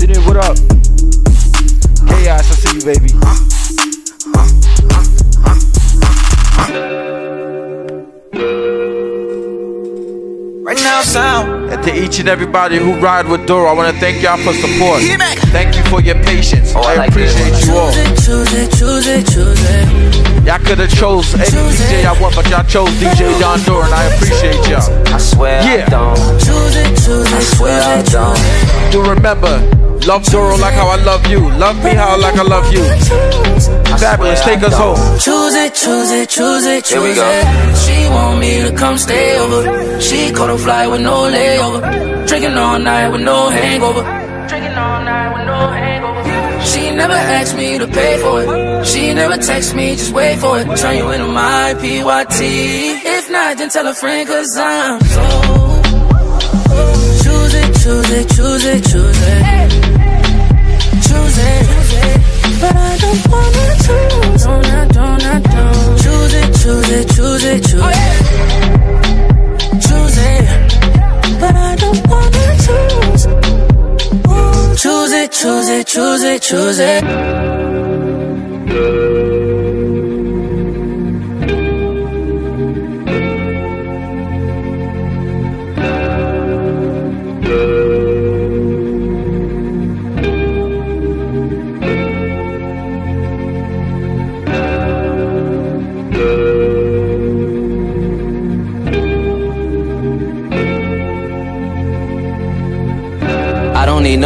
Did 0.00 0.16
it, 0.16 0.22
what 0.24 0.40
up? 0.40 0.56
Chaos, 2.08 2.40
I 2.48 2.54
see 2.56 2.72
you, 2.80 2.84
baby. 2.88 3.12
Right 10.70 10.78
now, 10.84 11.02
sound. 11.02 11.72
And 11.72 11.82
to 11.82 11.92
each 11.92 12.20
and 12.20 12.28
everybody 12.28 12.78
who 12.78 12.94
ride 13.00 13.26
with 13.26 13.40
Doru, 13.42 13.68
I 13.68 13.72
want 13.72 13.92
to 13.92 14.00
thank 14.00 14.22
y'all 14.22 14.36
for 14.36 14.52
support. 14.52 15.02
Thank 15.50 15.76
you 15.76 15.82
for 15.84 16.00
your 16.00 16.14
patience. 16.22 16.72
Oh, 16.76 16.82
I, 16.82 17.06
appreciate 17.06 17.66
you 17.66 17.72
all. 17.74 17.90
Choose 17.90 18.52
it, 18.52 18.70
choose 18.78 19.06
it, 19.06 19.26
choose 19.26 19.60
it. 19.64 20.46
Y'all 20.46 20.58
could 20.58 20.78
have 20.78 20.94
chose 20.94 21.34
any 21.34 21.50
DJ 21.50 22.04
I 22.04 22.20
want, 22.20 22.36
but 22.36 22.48
y'all 22.48 22.64
chose 22.64 22.88
DJ 23.00 23.38
Don 23.40 23.58
Doru, 23.60 23.84
and 23.84 23.94
I 23.94 24.04
appreciate 24.14 24.68
y'all. 24.68 25.14
I 25.14 25.18
swear 25.18 25.62
Yeah. 25.62 25.86
I 25.86 25.90
don't. 25.90 26.16
Choose 26.38 26.76
it, 26.76 26.88
choose 27.02 27.26
it, 27.26 27.34
I 27.34 27.40
swear 27.40 27.80
I 27.82 28.02
don't. 28.02 28.92
Do 28.92 29.02
remember, 29.02 29.58
love 30.06 30.22
Doru 30.24 30.58
like 30.60 30.74
how 30.74 30.88
I 30.88 30.96
love 31.04 31.26
you. 31.26 31.40
Love 31.58 31.76
me 31.84 31.90
how 31.94 32.18
like 32.20 32.36
I 32.36 32.42
love 32.42 32.72
you. 32.72 32.80
Fabolous, 34.00 34.42
take 34.42 34.62
us 34.62 34.74
home. 34.76 34.96
Choose 35.18 35.54
it, 35.54 35.74
choose 35.74 36.10
it, 36.10 36.28
choose 36.28 36.64
it, 36.66 36.84
choose 36.84 36.90
Here 36.90 37.02
we 37.02 37.14
go. 37.14 37.26
it. 37.28 37.76
She 37.76 38.08
want 38.08 38.40
me 38.40 38.62
to 38.62 38.72
come 38.76 38.96
stay 38.98 39.38
over. 39.38 40.00
She 40.00 40.32
caught 40.32 40.50
a 40.50 40.58
flight 40.58 40.90
with 40.90 41.02
no 41.02 41.28
layover. 41.30 42.26
Drinking 42.26 42.56
all 42.56 42.78
night 42.78 43.08
with 43.08 43.22
no 43.22 43.48
hangover. 43.50 44.02
Drinking 44.48 44.72
all 44.72 45.02
night 45.04 45.36
with 45.36 45.46
no 45.46 45.58
hangover. 45.68 46.64
She 46.64 46.90
never 46.94 47.12
asked 47.12 47.56
me 47.56 47.78
to 47.78 47.86
pay 47.86 48.18
for 48.22 48.42
it. 48.42 48.86
She 48.86 49.12
never 49.14 49.36
text 49.36 49.74
me, 49.74 49.92
just 49.96 50.12
wait 50.12 50.38
for 50.38 50.58
it. 50.58 50.66
Turn 50.78 50.96
you 50.96 51.10
into 51.10 51.26
my 51.28 51.74
PYT. 51.80 52.40
If 52.40 53.30
not, 53.30 53.58
then 53.58 53.68
tell 53.68 53.86
a 53.86 53.94
friend, 53.94 54.26
cause 54.28 54.56
I'm 54.56 55.00
so. 55.00 55.20
Oh. 55.22 55.82
Choose 57.22 57.54
it, 57.54 57.74
choose 57.82 58.10
it, 58.10 58.28
choose 58.34 58.64
it, 58.64 58.84
choose 58.84 59.22
it. 59.22 59.89
But 62.60 62.76
I 62.76 62.96
don't 63.02 63.22
wanna 63.32 63.66
choose. 63.84 64.42
Don't, 64.44 64.66
I 64.66 64.84
don't, 64.96 65.24
I 65.24 65.40
don't. 65.40 65.98
Choose 66.02 66.34
it, 66.34 66.50
choose 66.62 66.90
it, 66.98 67.06
choose 67.14 67.44
it, 67.44 67.60
choose 67.64 67.98
it. 68.06 68.14
Choose 69.86 70.16
it. 70.18 70.44
But 71.40 71.54
I 71.54 71.76
don't 71.82 72.00
wanna 72.10 72.46
choose. 72.64 73.22
Ooh, 74.28 74.76
Choose 74.76 75.12
it, 75.12 75.30
choose 75.32 75.68
it, 75.68 75.86
choose 75.86 76.22
it, 76.22 76.42
choose 76.42 76.78
it. 76.78 77.02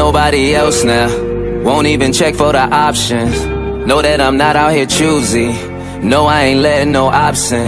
Nobody 0.04 0.54
else 0.54 0.84
now. 0.84 1.08
Won't 1.64 1.86
even 1.86 2.12
check 2.12 2.34
for 2.34 2.52
the 2.52 2.64
options. 2.88 3.34
Know 3.88 4.02
that 4.02 4.20
I'm 4.20 4.36
not 4.36 4.54
out 4.54 4.72
here 4.74 4.84
choosy. 4.84 5.50
No, 6.12 6.26
I 6.26 6.42
ain't 6.48 6.60
letting 6.60 6.92
no 6.92 7.06
option. 7.06 7.66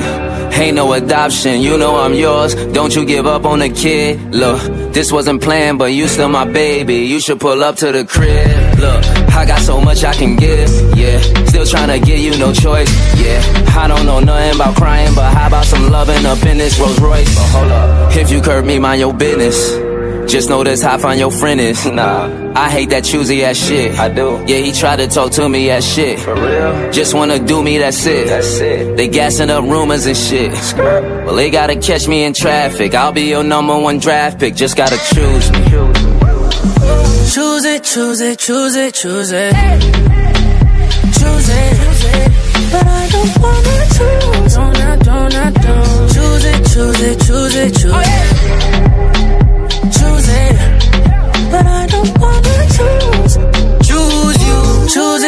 Ain't 0.53 0.77
no 0.77 0.93
adoption, 0.93 1.63
you 1.63 1.79
know 1.79 1.97
I'm 1.97 2.15
yours. 2.15 2.55
Don't 2.77 2.95
you 2.95 3.07
give 3.07 3.27
up 3.27 3.47
on 3.47 3.61
the 3.61 3.71
kid. 3.71 4.35
Look, 4.35 4.61
this 4.93 5.11
wasn't 5.11 5.43
planned, 5.43 5.79
but 5.79 5.93
you 5.99 6.09
still 6.09 6.29
my 6.29 6.45
baby. 6.45 6.99
You 7.13 7.21
should 7.21 7.41
pull 7.41 7.63
up 7.63 7.77
to 7.77 7.91
the 7.91 8.05
crib. 8.05 8.79
Look, 8.85 9.03
I 9.41 9.47
got 9.47 9.61
so 9.61 9.81
much 9.81 10.05
I 10.05 10.13
can 10.13 10.37
give. 10.37 10.69
Yeah, 10.95 11.19
still 11.47 11.65
trying 11.65 11.93
to 11.99 12.07
give 12.07 12.19
you 12.19 12.37
no 12.39 12.53
choice. 12.53 12.93
Yeah, 13.19 13.41
I 13.83 13.89
don't 13.89 14.05
know 14.05 14.21
nothing 14.21 14.57
about 14.57 14.77
crying, 14.77 15.15
but 15.15 15.33
how 15.33 15.47
about 15.49 15.65
some 15.65 15.91
loving 15.91 16.27
up 16.27 16.43
in 16.45 16.59
this 16.59 16.79
Rolls 16.79 17.01
Royce? 17.01 17.35
But 17.35 17.49
hold 17.55 17.73
up, 17.73 18.17
if 18.17 18.31
you 18.31 18.43
curb 18.43 18.67
me, 18.67 18.79
mind 18.79 19.01
your 19.01 19.15
business. 19.15 19.86
Just 20.28 20.48
know 20.51 20.65
that's 20.65 20.82
how 20.82 20.98
fine 20.98 21.19
your 21.19 21.31
friend 21.31 21.61
is. 21.61 21.85
Nah, 21.97 22.53
I 22.55 22.69
hate 22.69 22.90
that 22.90 23.05
choosy 23.05 23.43
ass 23.43 23.57
shit. 23.57 23.98
I 23.98 24.09
do. 24.11 24.44
Yeah, 24.47 24.59
he 24.59 24.73
tried 24.73 24.97
to 24.97 25.07
talk 25.07 25.31
to 25.32 25.48
me 25.48 25.70
as 25.70 25.86
shit. 25.86 26.19
For 26.19 26.35
real? 26.35 26.93
Just 26.93 27.15
wanna 27.15 27.39
do 27.39 27.62
me, 27.62 27.78
that's 27.78 28.05
it. 28.05 28.27
That's 28.27 28.59
it. 28.59 28.97
They 28.98 29.09
gassing 29.09 29.48
up 29.48 29.65
rumors 29.65 30.05
and 30.05 30.16
shit. 30.16 30.53
Well, 30.77 31.35
they 31.36 31.51
gotta 31.51 31.77
catch 31.77 32.07
me 32.07 32.24
in 32.24 32.35
traffic. 32.35 32.94
I'll 32.94 33.12
be 33.12 33.23
your 33.23 33.44
number 33.44 33.78
one 33.78 33.98
draft 33.98 34.39
pick. 34.39 34.55
Just 34.57 34.77
gotta 34.77 34.98
choose 35.15 35.51
me. 35.53 35.65
Choose 37.32 37.65
it, 37.65 37.85
choose 37.85 38.20
it, 38.20 38.39
choose 38.39 38.77
it, 38.77 38.94
choose 38.94 39.32
it. 39.32 39.53
Choose 41.19 41.48
it. 41.48 42.32
But 42.73 42.86
I 42.86 43.09
don't 43.09 43.43
wanna 43.43 43.86
choose. 43.97 44.55
Don't, 44.55 44.77
I 44.77 44.97
don't, 44.97 45.35
I 45.35 45.51
don't. 45.51 46.12
Choose 46.12 46.44
it, 46.44 46.65
choose 46.73 47.01
it, 47.01 47.20
choose 47.27 47.55
it, 47.57 47.74
choose 47.74 47.94
it. 47.94 48.36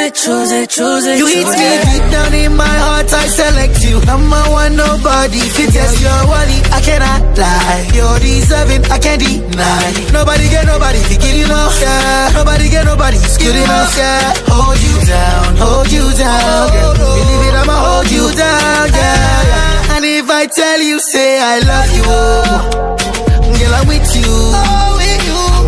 It, 0.08 0.14
choose 0.14 0.52
it, 0.52 0.68
choose 0.70 1.04
it. 1.06 1.18
You 1.18 1.26
hit 1.26 1.44
me 1.44 1.60
it. 1.60 1.80
deep 1.84 2.06
down 2.10 2.32
in 2.32 2.56
my 2.56 2.76
heart, 2.84 3.12
I 3.12 3.26
select 3.28 3.84
you. 3.84 4.00
Number 4.08 4.40
one, 4.48 4.76
nobody 4.76 5.40
fit 5.54 5.70
test 5.72 6.00
your 6.00 6.20
worthy. 6.28 6.58
I 6.72 6.80
cannot 6.80 7.20
lie. 7.36 7.84
You're 7.92 8.18
deserving, 8.20 8.84
I 8.88 8.98
can't 8.98 9.20
deny. 9.20 9.88
Nobody 10.12 10.48
get 10.48 10.64
nobody, 10.66 10.98
fi 11.08 11.16
good 11.20 11.36
enough. 11.44 11.76
Yeah. 11.80 12.32
Nobody 12.40 12.68
get 12.68 12.84
nobody, 12.84 13.18
it's 13.18 13.36
good 13.36 13.56
enough. 13.56 13.92
Yeah. 13.96 14.32
Hold 14.48 14.80
you 14.80 14.96
down, 15.04 15.56
hold 15.60 15.88
you 15.92 16.06
down. 16.16 16.64
Girl. 16.72 16.94
Believe 16.96 17.44
it, 17.48 17.54
I'ma 17.60 17.76
hold 17.76 18.08
you 18.10 18.24
down. 18.32 18.86
Yeah. 18.88 19.44
yeah. 19.52 19.94
And 19.94 20.04
if 20.04 20.30
I 20.30 20.46
tell 20.46 20.80
you, 20.80 21.00
say 21.00 21.38
I 21.40 21.58
love 21.68 21.90
you, 21.96 22.04
oh. 22.06 22.96
girl, 23.60 23.74
I'm 23.76 23.84
oh, 23.84 23.92
with 23.92 24.08
you. 24.16 24.32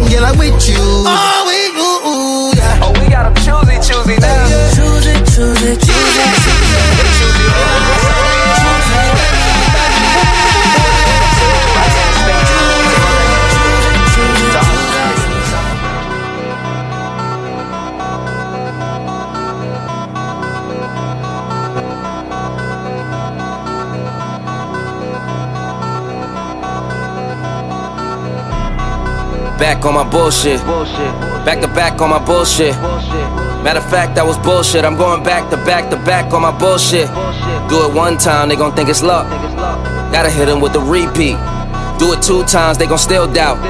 Girl, 0.09 0.25
I'm 0.25 0.39
with 0.39 0.61
you. 0.69 0.81
Oh, 0.81 1.45
with 1.47 1.75
you 1.77 1.80
got 3.11 3.25
them 3.25 3.35
choosy, 3.35 3.77
choosy 3.83 4.17
now. 4.21 4.47
Choosy, 4.75 5.15
choosy, 5.35 5.77
choosy. 5.77 7.01
Back 29.59 29.85
on 29.85 29.95
my 29.95 30.11
bullshit. 30.11 30.61
Back 31.45 31.61
to 31.61 31.69
back 31.69 32.01
on 32.01 32.11
my 32.11 32.19
bullshit. 32.19 32.75
Matter 33.63 33.81
of 33.81 33.91
fact, 33.91 34.15
that 34.17 34.25
was 34.25 34.39
bullshit. 34.39 34.85
I'm 34.85 34.97
going 34.97 35.23
back 35.23 35.51
to 35.51 35.57
back 35.59 35.91
to 35.91 35.97
back 35.97 36.33
on 36.33 36.43
my 36.43 36.51
bullshit. 36.51 37.09
Do 37.69 37.85
it 37.85 37.95
one 37.95 38.17
time, 38.17 38.49
they 38.49 38.57
gon' 38.57 38.75
think 38.75 38.89
it's 38.89 39.03
luck. 39.03 39.29
Gotta 40.13 40.31
hit 40.31 40.47
them 40.47 40.61
with 40.61 40.73
the 40.73 40.81
repeat. 40.81 41.37
Do 42.01 42.13
it 42.15 42.23
two 42.23 42.43
times, 42.45 42.79
they 42.79 42.87
gon' 42.87 42.99
still 42.99 43.31
doubt. 43.31 43.61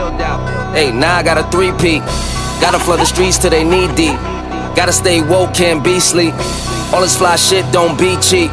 Hey, 0.75 0.93
now 0.93 1.17
I 1.17 1.23
got 1.23 1.39
a 1.39 1.45
three-peat. 1.51 2.03
Gotta 2.61 2.79
flood 2.79 3.01
the 3.01 3.05
streets 3.05 3.37
till 3.39 3.51
they 3.51 3.65
knee 3.65 3.89
deep. 3.97 4.15
Gotta 4.77 4.93
stay 4.93 5.23
woke, 5.23 5.55
can't 5.55 5.83
be 5.83 5.99
sleep. 5.99 6.35
All 6.93 7.03
this 7.03 7.17
fly 7.17 7.37
shit 7.37 7.65
don't 7.73 7.99
be 7.99 8.17
cheap. 8.23 8.53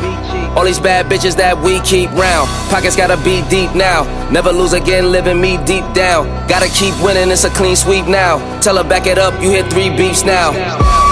All 0.58 0.66
these 0.66 0.80
bad 0.80 1.06
bitches 1.06 1.36
that 1.38 1.58
we 1.58 1.80
keep 1.82 2.10
round. 2.12 2.50
Pockets 2.70 2.96
gotta 2.96 3.18
be 3.18 3.42
deep 3.48 3.76
now. 3.76 4.06
Never 4.32 4.52
lose 4.52 4.74
again, 4.74 5.12
living 5.12 5.40
me 5.40 5.58
deep 5.66 5.86
down. 5.94 6.26
Gotta 6.48 6.70
keep 6.70 6.96
winning, 7.04 7.30
it's 7.30 7.44
a 7.44 7.50
clean 7.52 7.76
sweep 7.76 8.08
now. 8.08 8.40
Tell 8.60 8.76
her 8.78 8.84
back 8.84 9.06
it 9.06 9.20
up, 9.20 9.40
you 9.42 9.52
hit 9.52 9.70
three 9.70 9.90
beeps 9.90 10.26
now. 10.26 11.07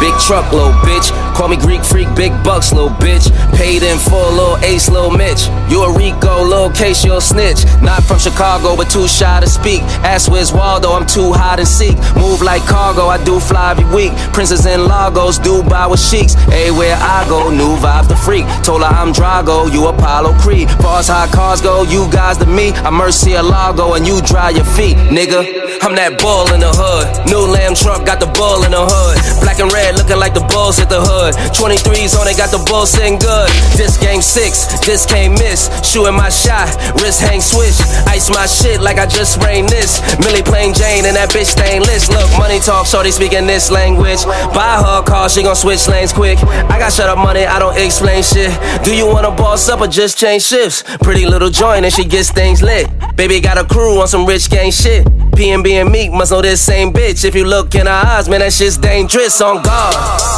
Big 0.00 0.14
truck, 0.20 0.52
little 0.52 0.70
bitch. 0.86 1.27
Call 1.38 1.46
me 1.46 1.56
Greek 1.56 1.84
freak, 1.84 2.12
big 2.16 2.32
bucks, 2.42 2.72
little 2.72 2.90
bitch. 2.90 3.30
Paid 3.54 3.84
in 3.84 3.96
full, 3.96 4.32
little 4.32 4.56
ace, 4.58 4.88
little 4.90 5.12
Mitch. 5.12 5.46
You 5.70 5.84
a 5.84 5.96
Rico, 5.96 6.42
little 6.42 6.68
case, 6.68 7.04
you 7.04 7.14
a 7.14 7.20
snitch. 7.20 7.64
Not 7.80 8.02
from 8.02 8.18
Chicago, 8.18 8.74
but 8.74 8.90
too 8.90 9.06
shy 9.06 9.38
to 9.38 9.46
speak. 9.46 9.82
Ask 10.02 10.28
where's 10.28 10.52
Waldo, 10.52 10.90
I'm 10.90 11.06
too 11.06 11.32
high 11.32 11.54
to 11.54 11.64
seek. 11.64 11.96
Move 12.16 12.42
like 12.42 12.62
cargo, 12.66 13.06
I 13.06 13.22
do 13.22 13.38
fly 13.38 13.70
every 13.70 13.84
week. 13.94 14.12
Princess 14.32 14.66
in 14.66 14.88
Lagos, 14.88 15.38
Dubai 15.38 15.88
with 15.88 16.00
sheiks. 16.00 16.34
Everywhere 16.50 16.96
I 16.98 17.24
go, 17.28 17.50
new 17.50 17.76
vibes 17.78 18.08
the 18.08 18.16
freak. 18.16 18.44
Told 18.64 18.82
her 18.82 18.88
I'm 18.88 19.12
Drago, 19.12 19.72
you 19.72 19.86
Apollo 19.86 20.34
Creed. 20.40 20.68
Far 20.82 21.04
high 21.04 21.28
cars 21.28 21.60
go, 21.60 21.84
you 21.84 22.10
guys 22.10 22.36
to 22.38 22.46
me. 22.46 22.72
I'm 22.82 22.94
Mercy 22.94 23.34
a 23.34 23.42
Lago, 23.44 23.94
and 23.94 24.04
you 24.04 24.20
dry 24.22 24.50
your 24.50 24.64
feet, 24.64 24.96
nigga. 25.14 25.46
I'm 25.82 25.94
that 25.94 26.18
bull 26.18 26.52
in 26.52 26.58
the 26.58 26.72
hood. 26.74 27.30
New 27.30 27.46
lamb 27.46 27.76
truck, 27.76 28.04
got 28.04 28.18
the 28.18 28.26
bull 28.26 28.64
in 28.64 28.72
the 28.72 28.82
hood. 28.82 29.16
Black 29.40 29.60
and 29.60 29.72
red, 29.72 29.94
looking 29.94 30.18
like 30.18 30.34
the 30.34 30.42
bulls 30.50 30.80
at 30.80 30.88
the 30.88 30.98
hood. 31.00 31.27
23s 31.52 32.18
on 32.18 32.28
it, 32.28 32.36
got 32.36 32.50
the 32.50 32.62
bull 32.68 32.86
sitting 32.86 33.18
good. 33.18 33.48
This 33.76 33.96
game 33.96 34.22
six, 34.22 34.66
this 34.86 35.04
can't 35.06 35.38
miss. 35.38 35.68
Shooting 35.82 36.14
my 36.14 36.28
shot, 36.28 36.68
wrist 37.00 37.20
hang 37.20 37.40
swish. 37.40 37.80
Ice 38.06 38.30
my 38.30 38.46
shit 38.46 38.80
like 38.80 38.98
I 38.98 39.06
just 39.06 39.34
sprained 39.34 39.68
this. 39.68 40.00
Millie 40.20 40.42
plain 40.42 40.74
Jane 40.74 41.04
and 41.04 41.16
that 41.16 41.30
bitch 41.30 41.52
stainless. 41.52 42.08
Look, 42.08 42.28
money 42.38 42.58
talk, 42.60 42.86
shorty 42.86 43.10
speaking 43.10 43.46
this 43.46 43.70
language. 43.70 44.24
Buy 44.54 44.80
her 44.82 45.02
car, 45.02 45.28
she 45.28 45.42
gon' 45.42 45.56
switch 45.56 45.86
lanes 45.88 46.12
quick. 46.12 46.38
I 46.72 46.78
got 46.78 46.92
shut 46.92 47.08
up 47.08 47.18
money, 47.18 47.44
I 47.44 47.58
don't 47.58 47.76
explain 47.76 48.22
shit. 48.22 48.52
Do 48.84 48.94
you 48.94 49.06
wanna 49.06 49.30
boss 49.30 49.68
up 49.68 49.80
or 49.80 49.88
just 49.88 50.18
change 50.18 50.42
shifts? 50.42 50.84
Pretty 51.02 51.26
little 51.26 51.50
joint 51.50 51.84
and 51.84 51.92
she 51.92 52.04
gets 52.04 52.30
things 52.30 52.62
lit. 52.62 52.88
Baby 53.16 53.40
got 53.40 53.58
a 53.58 53.64
crew 53.64 54.00
on 54.00 54.08
some 54.08 54.26
rich 54.26 54.48
gang 54.48 54.70
shit. 54.70 55.06
PNB 55.38 55.80
and 55.80 55.92
Meek 55.92 56.10
must 56.10 56.32
know 56.32 56.42
this 56.42 56.60
same 56.60 56.92
bitch. 56.92 57.24
If 57.24 57.34
you 57.34 57.44
look 57.44 57.74
in 57.76 57.86
her 57.86 57.92
eyes, 57.92 58.28
man, 58.28 58.40
that 58.40 58.52
shit's 58.52 58.76
dangerous. 58.76 59.40
On 59.40 59.62
guard, 59.62 59.94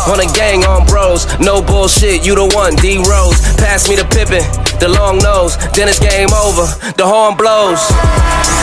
on 0.09 0.21
a 0.21 0.29
gang, 0.37 0.65
on 0.65 0.80
bros. 0.87 1.27
No 1.39 1.63
bullshit, 1.63 2.25
you 2.25 2.35
the 2.35 2.47
one. 2.55 2.77
D 2.77 2.99
Rose, 2.99 3.41
pass 3.57 3.89
me 3.89 3.97
the 3.97 4.05
Pippen, 4.05 4.43
the 4.79 4.89
long 4.89 5.19
nose. 5.19 5.57
Then 5.73 5.89
it's 5.89 5.99
game 5.99 6.33
over. 6.33 6.67
The 6.97 7.07
horn 7.07 7.37
blows. 7.37 7.81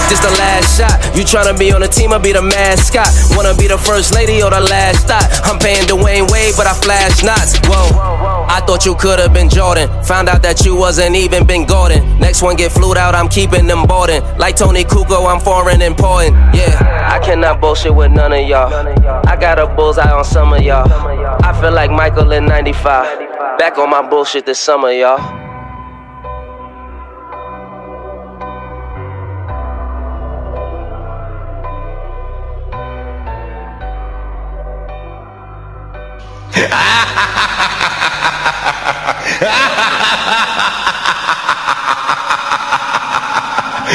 This 0.07 0.19
the 0.23 0.31
last 0.39 0.80
shot. 0.80 0.95
You 1.18 1.23
tryna 1.23 1.60
be 1.60 1.73
on 1.73 1.81
the 1.81 1.88
team 1.88 2.14
or 2.14 2.19
be 2.19 2.31
the 2.31 2.41
mascot? 2.41 3.11
Wanna 3.35 3.53
be 3.53 3.68
the 3.68 3.77
first 3.77 4.15
lady 4.15 4.41
or 4.41 4.49
the 4.49 4.61
last 4.61 5.06
thought? 5.07 5.27
I'm 5.44 5.60
paying 5.60 5.84
Dwyane 5.85 6.31
Wade, 6.31 6.56
but 6.56 6.65
I 6.65 6.73
flash 6.73 7.23
knots. 7.23 7.60
Whoa. 7.68 8.48
I 8.48 8.61
thought 8.65 8.85
you 8.85 8.95
could've 8.95 9.34
been 9.34 9.49
Jordan. 9.49 9.89
Found 10.06 10.30
out 10.30 10.41
that 10.44 10.64
you 10.65 10.76
wasn't 10.77 11.15
even 11.15 11.45
Ben 11.45 11.65
Gordon. 11.65 12.18
Next 12.19 12.41
one 12.41 12.56
get 12.56 12.72
flued 12.72 12.95
out, 12.95 13.15
I'm 13.15 13.27
keeping 13.27 13.68
them 13.68 13.85
boarding. 13.85 14.23
Like 14.38 14.56
Toni 14.56 14.85
Kukoc, 14.85 15.27
I'm 15.27 15.41
foreign 15.41 15.81
important. 15.81 16.34
Yeah, 16.56 17.11
I 17.11 17.19
cannot 17.19 17.60
bullshit 17.60 17.94
with 17.94 18.11
none 18.11 18.31
of 18.31 18.48
y'all. 18.48 18.72
I 19.27 19.35
got 19.35 19.60
a 19.60 19.68
bullseye 19.68 20.10
on 20.10 20.23
some 20.23 20.53
of 20.53 20.61
y'all. 20.64 20.88
I 21.44 21.52
feel 21.60 21.73
like 21.73 21.91
Michael 21.98 22.32
in 22.34 22.45
95. 22.45 23.57
Back 23.57 23.80
on 23.80 23.90
my 23.90 24.07
bullshit 24.07 24.45
this 24.45 24.60
summer, 24.60 24.91
y'all. 24.91 25.18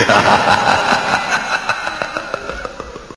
Ha 0.05 0.21
ha 0.21 0.37
ha! 0.57 0.82